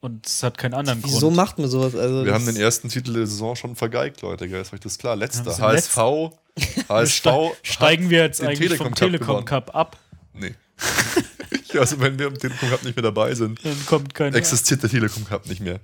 und 0.00 0.26
es 0.26 0.42
hat 0.42 0.58
keinen 0.58 0.74
anderen 0.74 1.02
Wieso 1.04 1.20
Grund. 1.20 1.36
macht 1.36 1.58
man 1.58 1.68
sowas? 1.68 1.94
Also 1.94 2.18
wir 2.24 2.24
das- 2.26 2.34
haben 2.34 2.46
den 2.46 2.56
ersten 2.56 2.88
Titel 2.88 3.12
der 3.14 3.26
Saison 3.26 3.56
schon 3.56 3.76
vergeigt, 3.76 4.22
Leute. 4.22 4.48
Gell? 4.48 4.60
Ist 4.60 4.72
euch 4.72 4.80
das 4.80 4.98
klar? 4.98 5.16
Letzter. 5.16 5.56
HSV. 5.58 5.96
HSV. 6.88 7.12
Ste 7.18 7.50
steigen 7.62 8.10
wir 8.10 8.20
jetzt 8.22 8.40
eigentlich 8.42 8.58
Telekom 8.60 8.78
vom 8.86 8.94
Cup 8.94 8.98
Telekom 8.98 9.26
gewonnen. 9.26 9.44
Cup 9.46 9.74
ab, 9.74 9.98
Nee. 10.34 10.54
also, 11.78 11.98
wenn 12.00 12.18
wir 12.18 12.26
im 12.26 12.38
Telekom 12.38 12.68
Cup 12.70 12.84
nicht 12.84 12.96
mehr 12.96 13.02
dabei 13.02 13.34
sind, 13.34 13.64
dann 13.64 13.86
kommt 13.86 14.14
kein. 14.14 14.34
existiert 14.34 14.82
der 14.82 14.90
Telekom 14.90 15.24
Cup 15.24 15.46
nicht 15.46 15.60
mehr. 15.60 15.80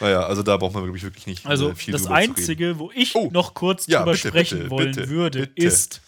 Naja, 0.00 0.22
also 0.26 0.42
da 0.42 0.56
braucht 0.58 0.74
man 0.74 0.84
wirklich, 0.84 1.02
wirklich 1.02 1.26
nicht 1.26 1.46
Also 1.46 1.70
äh, 1.70 1.74
viel 1.74 1.92
das 1.92 2.02
drüber 2.02 2.14
zu 2.16 2.20
reden. 2.20 2.34
Einzige, 2.36 2.78
wo 2.78 2.90
ich 2.94 3.14
Oh, 3.14 3.30
noch 3.32 3.54
kurz 3.54 3.86
ja, 3.86 4.00
drüber 4.00 4.12
bitte, 4.12 4.28
sprechen 4.28 4.58
bitte, 4.58 4.70
wollen 4.70 4.94
bitte, 4.94 5.08
würde, 5.08 5.40
bitte. 5.46 5.66
ist, 5.66 6.00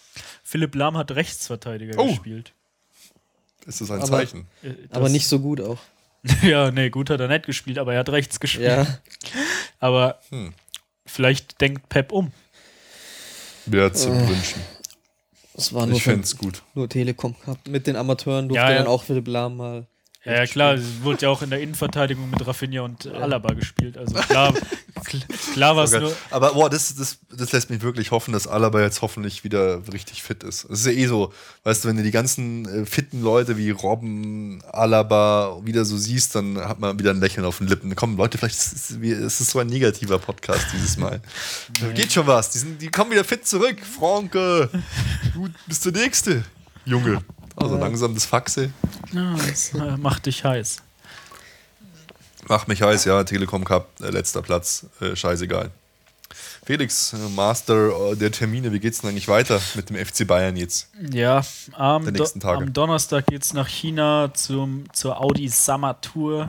Philipp 0.43 0.75
Lahm 0.75 0.97
hat 0.97 1.11
Rechtsverteidiger 1.13 1.99
Oh. 1.99 2.09
gespielt. 2.09 2.53
Ist 3.67 3.81
das 3.81 3.91
ein 3.91 3.99
Aber- 4.03 4.07
Zeichen? 4.09 4.47
Äh, 4.63 4.71
aber 4.91 5.05
das- 5.05 5.13
nicht 5.13 5.27
so 5.27 5.39
gut 5.41 5.61
auch. 5.61 5.79
Ja, 6.43 6.71
nee, 6.71 6.91
gut 6.91 7.11
hat 7.11 7.21
er 7.21 7.29
nicht 7.29 7.47
gespielt, 7.47 7.79
aber 7.79 7.95
er 7.95 8.01
hat 8.01 8.09
rechts 8.11 8.41
gespielt. 8.41 8.67
Ja. 8.69 8.87
Aber 9.81 10.19
Hm. 10.31 10.53
vielleicht 11.07 11.61
denkt 11.61 11.89
Pep 11.89 12.13
um. 12.13 12.33
Wäre 13.67 13.93
zu 13.93 14.11
Äh, 14.11 14.29
wünschen. 14.29 14.61
Das 15.55 15.73
war 15.75 15.87
nur, 15.87 15.97
Ich 15.97 16.03
fände 16.03 16.23
es 16.25 16.37
gut. 16.37 16.63
nur 16.75 16.89
Telekom 16.89 17.39
Cup. 17.41 17.59
Mit 17.69 17.87
den 17.87 17.97
Amateuren 17.97 18.49
durfte 18.49 18.63
Ja, 18.65 18.71
ja. 18.71 18.79
dann 18.79 18.87
auch 18.87 19.03
Philipp 19.05 19.29
Lahm 19.29 19.57
mal. 19.57 19.87
Ja, 20.25 20.35
ja 20.35 20.47
klar, 20.47 20.75
es 20.75 21.03
wurde 21.03 21.23
ja 21.23 21.29
auch 21.31 21.41
in 21.41 21.49
der 21.49 21.61
Innenverteidigung 21.63 22.29
mit 22.31 22.47
Rafinha 22.47 22.83
und 22.83 23.07
Alaba 23.07 23.55
gespielt. 23.55 23.97
Also 23.97 24.17
klar, 24.17 24.53
kl- 25.07 25.53
klar 25.55 25.77
war 25.77 25.85
es 25.85 25.95
Okay. 25.95 26.03
nur. 26.03 26.17
Aber 26.31 26.53
boah, 26.53 26.69
das, 26.69 26.95
das, 26.95 27.17
das 27.35 27.53
lässt 27.53 27.71
mich 27.71 27.81
wirklich 27.81 28.11
hoffen, 28.11 28.33
dass 28.35 28.47
Alaba 28.47 28.83
jetzt 28.83 29.01
hoffentlich 29.01 29.45
wieder 29.45 29.81
richtig 29.91 30.23
fit 30.23 30.43
ist. 30.43 30.65
Es 30.65 30.81
ist 30.81 30.87
ja 30.87 30.93
eh 30.93 31.07
so, 31.07 31.33
weißt 31.65 31.85
du, 31.85 31.89
wenn 31.89 31.97
du 31.97 32.03
die 32.03 32.11
ganzen 32.11 32.67
äh, 32.83 32.85
fitten 32.85 33.23
Leute 33.23 33.57
wie 33.57 33.71
Robben, 33.71 34.63
Alaba 34.71 35.59
wieder 35.65 35.87
so 35.87 35.97
siehst, 35.97 36.35
dann 36.35 36.59
hat 36.59 36.81
man 36.81 36.99
wieder 36.99 37.13
ein 37.13 37.21
Lächeln 37.21 37.47
auf 37.47 37.57
den 37.57 37.69
Lippen. 37.69 37.97
Komm, 37.97 38.19
Leute, 38.19 38.37
vielleicht 38.37 38.57
ist 38.57 38.91
es, 38.91 39.39
so 39.51 39.59
ein 39.59 39.69
negativer 39.69 40.19
Podcast 40.19 40.67
dieses 40.75 40.99
Mal. 40.99 41.23
Geht 41.95 42.13
schon 42.13 42.27
was. 42.27 42.51
Die, 42.51 42.59
sind, 42.59 42.83
die 42.83 42.89
kommen 42.89 43.11
wieder 43.11 43.25
fit 43.25 43.47
zurück. 43.47 43.79
Franke, 43.99 44.69
du 45.33 45.49
bist 45.67 45.83
der 45.87 45.93
Nächste, 45.93 46.45
Junge. 46.85 47.23
Also 47.57 47.77
langsam 47.77 48.15
das 48.15 48.25
Faxe. 48.25 48.73
Ja, 49.13 49.35
das 49.35 49.75
äh, 49.75 49.97
macht 49.97 50.27
dich 50.27 50.45
heiß. 50.45 50.79
Mach 52.49 52.67
mich 52.67 52.83
heiß, 52.83 53.05
ja. 53.05 53.23
Telekom 53.25 53.65
Cup, 53.65 53.89
äh, 54.01 54.11
letzter 54.11 54.43
Platz. 54.43 54.87
Äh, 55.01 55.15
scheißegal. 55.15 55.71
Felix, 56.65 57.15
Master 57.35 58.15
der 58.15 58.31
Termine, 58.31 58.73
wie 58.73 58.79
geht's 58.79 59.01
denn 59.01 59.11
eigentlich 59.11 59.29
weiter 59.29 59.61
mit 59.75 59.91
dem 59.91 59.97
FC 59.97 60.27
Bayern 60.27 60.57
jetzt? 60.57 60.89
Ja, 61.11 61.43
am, 61.73 62.13
Do 62.13 62.25
am 62.43 62.73
Donnerstag 62.73 63.27
geht 63.27 63.43
es 63.43 63.53
nach 63.55 63.67
China 63.67 64.31
zum, 64.35 64.85
zur 64.93 65.21
Audi 65.21 65.49
Summer 65.49 66.01
Tour, 66.01 66.49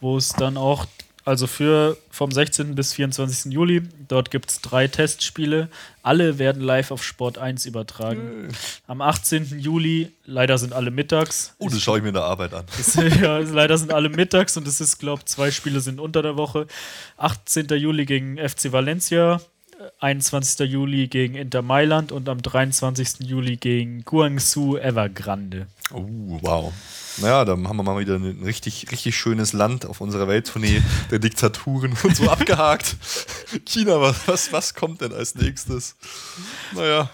wo 0.00 0.16
es 0.16 0.30
dann 0.30 0.56
auch, 0.56 0.86
also 1.30 1.46
für 1.46 1.96
vom 2.10 2.32
16. 2.32 2.74
bis 2.74 2.92
24. 2.92 3.52
Juli, 3.52 3.82
dort 4.08 4.32
gibt 4.32 4.50
es 4.50 4.60
drei 4.60 4.88
Testspiele. 4.88 5.68
Alle 6.02 6.40
werden 6.40 6.60
live 6.60 6.90
auf 6.90 7.04
Sport 7.04 7.38
1 7.38 7.66
übertragen. 7.66 8.48
Am 8.88 9.00
18. 9.00 9.60
Juli, 9.60 10.10
leider 10.26 10.58
sind 10.58 10.72
alle 10.72 10.90
mittags. 10.90 11.54
Oh, 11.58 11.68
das 11.68 11.80
schaue 11.80 11.98
ich 11.98 12.02
mir 12.02 12.08
in 12.08 12.14
der 12.14 12.24
Arbeit 12.24 12.52
an. 12.52 12.64
Das, 12.76 12.96
ja, 12.96 13.38
leider 13.38 13.78
sind 13.78 13.92
alle 13.92 14.08
mittags 14.08 14.56
und 14.56 14.66
es 14.66 14.80
ist, 14.80 14.98
glaube 14.98 15.20
ich, 15.20 15.26
zwei 15.26 15.52
Spiele 15.52 15.78
sind 15.78 16.00
unter 16.00 16.20
der 16.20 16.36
Woche. 16.36 16.66
18. 17.16 17.68
Juli 17.68 18.06
gegen 18.06 18.36
FC 18.36 18.72
Valencia, 18.72 19.40
äh, 19.78 19.84
21. 20.00 20.68
Juli 20.68 21.06
gegen 21.06 21.36
Inter 21.36 21.62
Mailand 21.62 22.10
und 22.10 22.28
am 22.28 22.42
23. 22.42 23.20
Juli 23.20 23.56
gegen 23.56 24.04
Guangzhou 24.04 24.78
Evergrande. 24.78 25.68
Oh, 25.92 26.04
wow. 26.40 26.72
Naja, 27.18 27.44
dann 27.44 27.68
haben 27.68 27.76
wir 27.76 27.82
mal 27.82 27.98
wieder 27.98 28.14
ein 28.16 28.42
richtig, 28.44 28.90
richtig 28.92 29.16
schönes 29.16 29.52
Land 29.52 29.84
auf 29.86 30.00
unserer 30.00 30.28
Welttournee 30.28 30.82
der 31.10 31.18
Diktaturen 31.18 31.96
und 32.02 32.16
so 32.16 32.30
abgehakt. 32.30 32.96
China, 33.66 34.00
was, 34.00 34.26
was, 34.28 34.52
was 34.52 34.74
kommt 34.74 35.00
denn 35.00 35.12
als 35.12 35.34
nächstes? 35.34 35.96
Naja, 36.74 37.10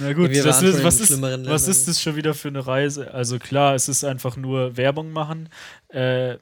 Na 0.00 0.12
gut, 0.12 0.30
ist, 0.30 0.44
was, 0.46 0.62
ist, 0.62 0.82
was 0.82 1.68
ist 1.68 1.88
das 1.88 2.00
schon 2.00 2.16
wieder 2.16 2.34
für 2.34 2.48
eine 2.48 2.66
Reise? 2.66 3.12
Also 3.12 3.38
klar, 3.38 3.74
es 3.74 3.88
ist 3.88 4.04
einfach 4.04 4.36
nur 4.36 4.76
Werbung 4.76 5.10
machen. 5.12 5.48
Äh, 5.88 6.30
Ja, 6.30 6.38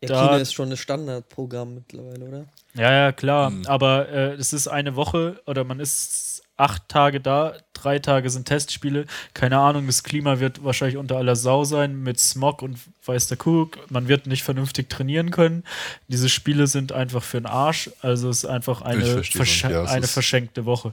Da- 0.00 0.26
China 0.26 0.36
ist 0.38 0.52
schon 0.52 0.70
ein 0.70 0.76
Standardprogramm 0.76 1.74
mittlerweile, 1.74 2.24
oder? 2.24 2.46
Ja, 2.74 2.92
ja, 2.92 3.12
klar. 3.12 3.50
Hm. 3.50 3.66
Aber 3.66 4.08
äh, 4.08 4.34
es 4.34 4.52
ist 4.52 4.68
eine 4.68 4.94
Woche 4.96 5.40
oder 5.46 5.64
man 5.64 5.80
ist 5.80 6.35
acht 6.56 6.88
Tage 6.88 7.20
da, 7.20 7.54
drei 7.74 7.98
Tage 7.98 8.30
sind 8.30 8.46
Testspiele. 8.46 9.06
Keine 9.34 9.58
Ahnung, 9.58 9.86
das 9.86 10.02
Klima 10.02 10.40
wird 10.40 10.64
wahrscheinlich 10.64 10.96
unter 10.96 11.16
aller 11.16 11.36
Sau 11.36 11.64
sein 11.64 12.02
mit 12.02 12.18
Smog 12.18 12.62
und 12.62 12.78
weiß 13.04 13.28
der 13.28 13.36
Kuckuck. 13.36 13.90
Man 13.90 14.08
wird 14.08 14.26
nicht 14.26 14.42
vernünftig 14.42 14.88
trainieren 14.88 15.30
können. 15.30 15.64
Diese 16.08 16.28
Spiele 16.28 16.66
sind 16.66 16.92
einfach 16.92 17.22
für 17.22 17.40
den 17.40 17.46
Arsch. 17.46 17.90
Also 18.00 18.30
es 18.30 18.38
ist 18.38 18.50
einfach 18.50 18.82
eine, 18.82 19.22
versch. 19.22 19.64
Ja, 19.64 19.84
eine 19.84 20.06
verschenkte 20.06 20.64
Woche. 20.64 20.92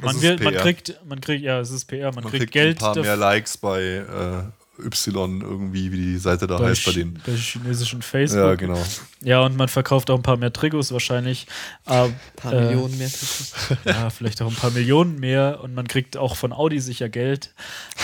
Man, 0.00 0.20
wird, 0.22 0.42
man 0.42 0.54
kriegt, 0.54 0.96
man 1.06 1.20
kriegt, 1.20 1.44
ja, 1.44 1.60
es 1.60 1.70
ist 1.70 1.84
PR, 1.84 2.06
man, 2.06 2.24
man 2.24 2.24
kriegt, 2.24 2.40
kriegt 2.40 2.52
Geld 2.52 2.76
ein 2.78 2.80
paar 2.80 2.98
mehr 2.98 3.16
Likes 3.16 3.56
bei 3.56 3.80
äh, 3.80 4.42
Y 4.82 5.40
irgendwie, 5.42 5.92
wie 5.92 5.96
die 5.96 6.18
Seite 6.18 6.46
da 6.46 6.58
bei, 6.58 6.68
heißt 6.70 6.84
bei 6.86 6.92
denen. 6.92 7.20
bei 7.26 7.34
chinesischen 7.34 8.02
Facebook. 8.02 8.38
Ja, 8.40 8.54
genau. 8.54 8.82
Ja, 9.22 9.40
und 9.42 9.56
man 9.56 9.68
verkauft 9.68 10.10
auch 10.10 10.16
ein 10.16 10.22
paar 10.22 10.36
mehr 10.36 10.52
Trikots 10.52 10.92
wahrscheinlich. 10.92 11.46
Aber, 11.84 12.06
Ein 12.06 12.14
paar 12.36 12.52
äh, 12.52 12.60
Millionen 12.66 12.98
mehr. 12.98 13.08
Trikots. 13.08 13.52
Ja, 13.84 14.10
vielleicht 14.10 14.42
auch 14.42 14.48
ein 14.48 14.54
paar 14.56 14.70
Millionen 14.72 15.20
mehr 15.20 15.60
und 15.62 15.74
man 15.74 15.86
kriegt 15.86 16.16
auch 16.16 16.34
von 16.36 16.52
Audi 16.52 16.80
sicher 16.80 17.08
Geld. 17.08 17.54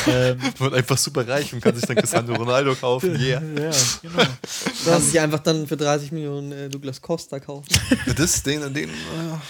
Ähm, 0.06 0.38
Man 0.38 0.55
wird 0.59 0.74
einfach 0.74 0.96
super 0.98 1.26
reich 1.26 1.52
und 1.52 1.60
kann 1.60 1.74
sich 1.74 1.84
dann 1.86 1.96
Cristiano 1.96 2.34
Ronaldo 2.34 2.74
kaufen. 2.74 3.09
Yeah. 3.18 3.42
ja, 3.42 3.70
genau. 4.02 4.22
Kann 4.84 5.02
sich 5.02 5.18
einfach 5.18 5.40
dann 5.40 5.66
für 5.66 5.76
30 5.76 6.12
Millionen 6.12 6.52
äh, 6.52 6.68
Douglas 6.68 7.02
Costa 7.02 7.40
kaufen. 7.40 7.66
Das, 8.16 8.42
den, 8.42 8.72
den, 8.72 8.88
äh, 8.88 8.92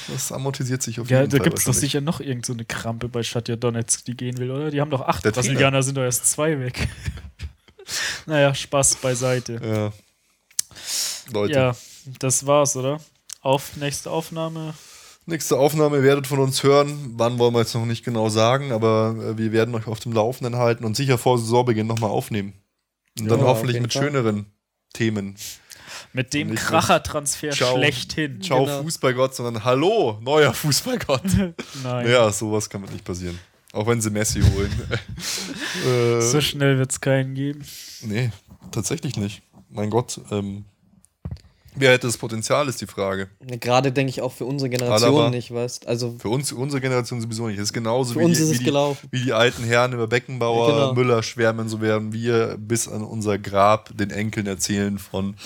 das 0.09 0.33
amortisiert 0.33 0.83
sich 0.83 0.99
auf 1.01 1.09
Ja, 1.11 1.21
jeden 1.21 1.31
da 1.31 1.37
Fall. 1.39 1.45
gibt 1.45 1.59
es 1.59 1.65
doch 1.65 1.75
sicher 1.75 2.01
noch 2.01 2.21
irgend 2.21 2.47
so 2.47 2.53
eine 2.53 2.65
Krampe 2.65 3.09
bei 3.09 3.23
Shakhtar 3.23 3.57
Donetsk, 3.57 4.05
die 4.05 4.17
gehen 4.17 4.39
will, 4.39 4.51
oder? 4.51 4.71
Die 4.71 4.81
haben 4.81 4.91
doch 4.91 5.03
acht 5.03 5.25
Der. 5.25 5.31
Brasilianer, 5.33 5.83
sind 5.83 5.97
doch 5.97 6.03
erst 6.03 6.27
zwei 6.31 6.59
weg. 6.61 6.89
naja, 8.27 8.55
Spaß 8.55 8.97
beiseite. 8.97 9.61
Ja. 9.63 9.93
Leute. 11.33 11.53
Ja, 11.55 11.77
das 12.19 12.47
war's, 12.47 12.77
oder? 12.77 13.01
Auf 13.41 13.77
nächste 13.77 14.11
Aufnahme. 14.11 14.75
Nächste 15.27 15.59
Aufnahme 15.59 16.03
werdet 16.03 16.27
von 16.27 16.39
uns 16.39 16.63
hören. 16.63 17.13
Wann 17.17 17.39
wollen 17.39 17.53
wir 17.55 17.61
jetzt 17.61 17.75
noch 17.75 17.85
nicht 17.85 18.05
genau 18.05 18.31
sagen, 18.31 18.73
aber 18.73 19.15
äh, 19.21 19.39
wir 19.39 19.53
werden 19.53 19.75
euch 19.75 19.87
auf 19.87 20.01
dem 20.01 20.13
Laufenden 20.13 20.57
halten 20.57 20.85
und 20.85 20.97
sicher 20.97 21.19
vor 21.19 21.39
Saisonbeginn 21.39 21.87
nochmal 21.87 22.11
aufnehmen. 22.11 22.55
Und 23.19 23.29
dann 23.29 23.41
Ja, 23.41 23.45
auf 23.45 23.57
hoffentlich 23.59 23.81
mit 23.81 23.93
Fall. 23.93 24.05
schöneren 24.05 24.47
Themen. 24.95 25.37
Mit 26.15 26.33
dem 26.33 26.49
mit 26.49 26.59
Krachertransfer 26.59 27.53
schlechthin. 27.53 28.41
Ciao 28.41 28.65
Genau. 28.65 28.83
Fußballgott, 28.83 29.35
sondern 29.35 29.65
Hallo, 29.65 30.19
neuer 30.23 30.53
Fußballgott. 30.55 31.23
Nein. 31.83 32.09
ja, 32.09 32.31
sowas 32.33 32.71
kann 32.71 32.81
nicht 32.83 33.05
passieren. 33.05 33.39
Auch 33.73 33.87
wenn 33.87 34.01
sie 34.01 34.11
Messi 34.11 34.41
holen. 34.41 34.71
äh, 35.87 36.21
So 36.23 36.41
schnell 36.41 36.79
wird 36.79 36.91
es 36.91 37.01
keinen 37.01 37.35
geben. 37.35 37.63
nee, 38.03 38.31
tatsächlich 38.71 39.17
nicht. 39.17 39.43
Mein 39.71 39.91
Gott, 39.91 40.21
ähm, 40.31 40.65
wer 41.75 41.93
hätte 41.93 42.07
das 42.07 42.17
Potenzial, 42.17 42.67
ist 42.69 42.81
die 42.81 42.87
Frage. 42.87 43.29
Gerade 43.41 43.93
denke 43.93 44.09
ich 44.11 44.23
auch 44.23 44.33
für 44.33 44.47
unsere 44.47 44.71
Generation 44.71 45.15
Alaba. 45.15 45.31
nicht, 45.31 45.53
weißt 45.53 45.87
Also 45.87 46.17
Für 46.19 46.31
uns, 46.31 46.51
unsere 46.53 46.81
Generation 46.81 47.21
sowieso 47.21 47.47
nicht. 47.49 47.59
Das 47.59 47.65
ist 47.69 47.73
genauso 47.75 48.15
Für 48.15 48.21
wie, 48.21 48.25
uns 48.25 48.39
die, 48.39 48.45
ist 48.45 48.49
wie, 48.49 48.53
es 48.55 48.59
die, 48.61 48.65
gelaufen. 48.65 49.09
wie 49.11 49.23
die 49.23 49.33
alten 49.35 49.65
Herren 49.65 49.93
über 49.93 50.07
Beckenbauer, 50.07 50.69
genau. 50.73 50.95
Müller 50.95 51.23
schwärmen, 51.23 51.69
so 51.69 51.83
werden 51.83 52.13
wir 52.15 52.57
bis 52.59 52.89
an 52.89 53.03
unser 53.03 53.39
Grab 53.39 53.95
den 53.97 54.11
Enkeln 54.11 54.47
erzählen 54.47 54.99
von 54.99 55.37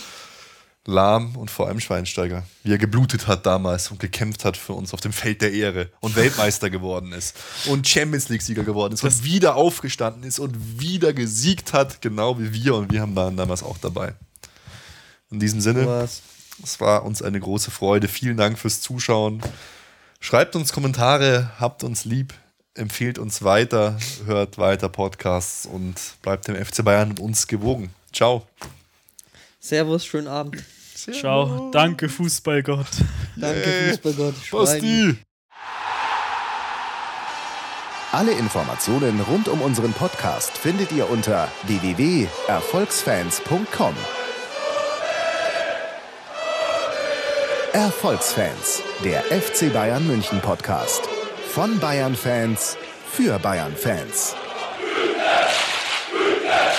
Lahm 0.84 1.36
und 1.36 1.48
vor 1.48 1.68
allem 1.68 1.78
Schweinsteiger, 1.78 2.42
wie 2.64 2.72
er 2.72 2.78
geblutet 2.78 3.28
hat 3.28 3.46
damals 3.46 3.92
und 3.92 4.00
gekämpft 4.00 4.44
hat 4.44 4.56
für 4.56 4.72
uns 4.72 4.92
auf 4.92 5.00
dem 5.00 5.12
Feld 5.12 5.40
der 5.40 5.52
Ehre 5.52 5.90
und 6.00 6.16
Weltmeister 6.16 6.70
geworden 6.70 7.12
ist 7.12 7.36
und 7.66 7.86
Champions 7.86 8.28
League-Sieger 8.28 8.64
geworden 8.64 8.94
ist 8.94 9.04
und 9.04 9.22
wieder 9.22 9.54
aufgestanden 9.54 10.24
ist 10.24 10.40
und 10.40 10.80
wieder 10.80 11.12
gesiegt 11.12 11.72
hat, 11.72 12.02
genau 12.02 12.40
wie 12.40 12.52
wir 12.52 12.74
und 12.74 12.90
wir 12.90 13.00
haben 13.00 13.14
waren 13.14 13.36
damals 13.36 13.62
auch 13.62 13.78
dabei. 13.78 14.14
In 15.30 15.38
diesem 15.38 15.60
Sinne, 15.60 15.86
was. 15.86 16.22
es 16.64 16.80
war 16.80 17.04
uns 17.04 17.22
eine 17.22 17.38
große 17.38 17.70
Freude. 17.70 18.09
Vielen 18.09 18.36
Dank 18.36 18.59
fürs 18.59 18.80
Zuschauen. 18.80 19.40
Schreibt 20.18 20.56
uns 20.56 20.72
Kommentare, 20.72 21.52
habt 21.60 21.84
uns 21.84 22.04
lieb, 22.04 22.34
empfehlt 22.74 23.18
uns 23.20 23.42
weiter, 23.42 23.98
hört 24.26 24.59
weiter 24.59 24.88
Podcasts 24.88 25.64
und 25.64 25.94
bleibt 26.22 26.48
dem 26.48 26.56
FC 26.56 26.84
Bayern 26.84 27.10
und 27.10 27.20
uns 27.20 27.46
gewogen. 27.46 27.94
Ciao. 28.12 28.46
Servus, 29.60 30.04
schönen 30.04 30.26
Abend. 30.26 30.62
Ciao. 31.11 31.70
Danke, 31.73 32.09
Fußballgott. 32.09 32.87
Danke, 33.37 33.69
Yay. 33.69 33.91
Fußballgott. 33.91 34.35
Basti! 34.51 35.16
Alle 38.12 38.33
Informationen 38.33 39.20
rund 39.23 39.49
um 39.49 39.62
unseren 39.62 39.93
Podcast 39.95 40.59
findet 40.59 40.93
ihr 40.93 41.09
unter 41.09 41.49
www.erfolgsfans.com. 41.66 43.95
Erfolgsfans, 47.73 48.83
der 49.03 49.23
FC 49.23 49.73
Bayern 49.73 50.07
München 50.07 50.43
Podcast. 50.43 51.09
Von 51.49 51.81
Bayern 51.81 52.15
Fans 52.15 52.77
für 53.11 53.39
Bayern 53.39 53.74
Fans. 53.74 54.37
Brüder, 54.79 55.49
Brüder, 56.12 56.73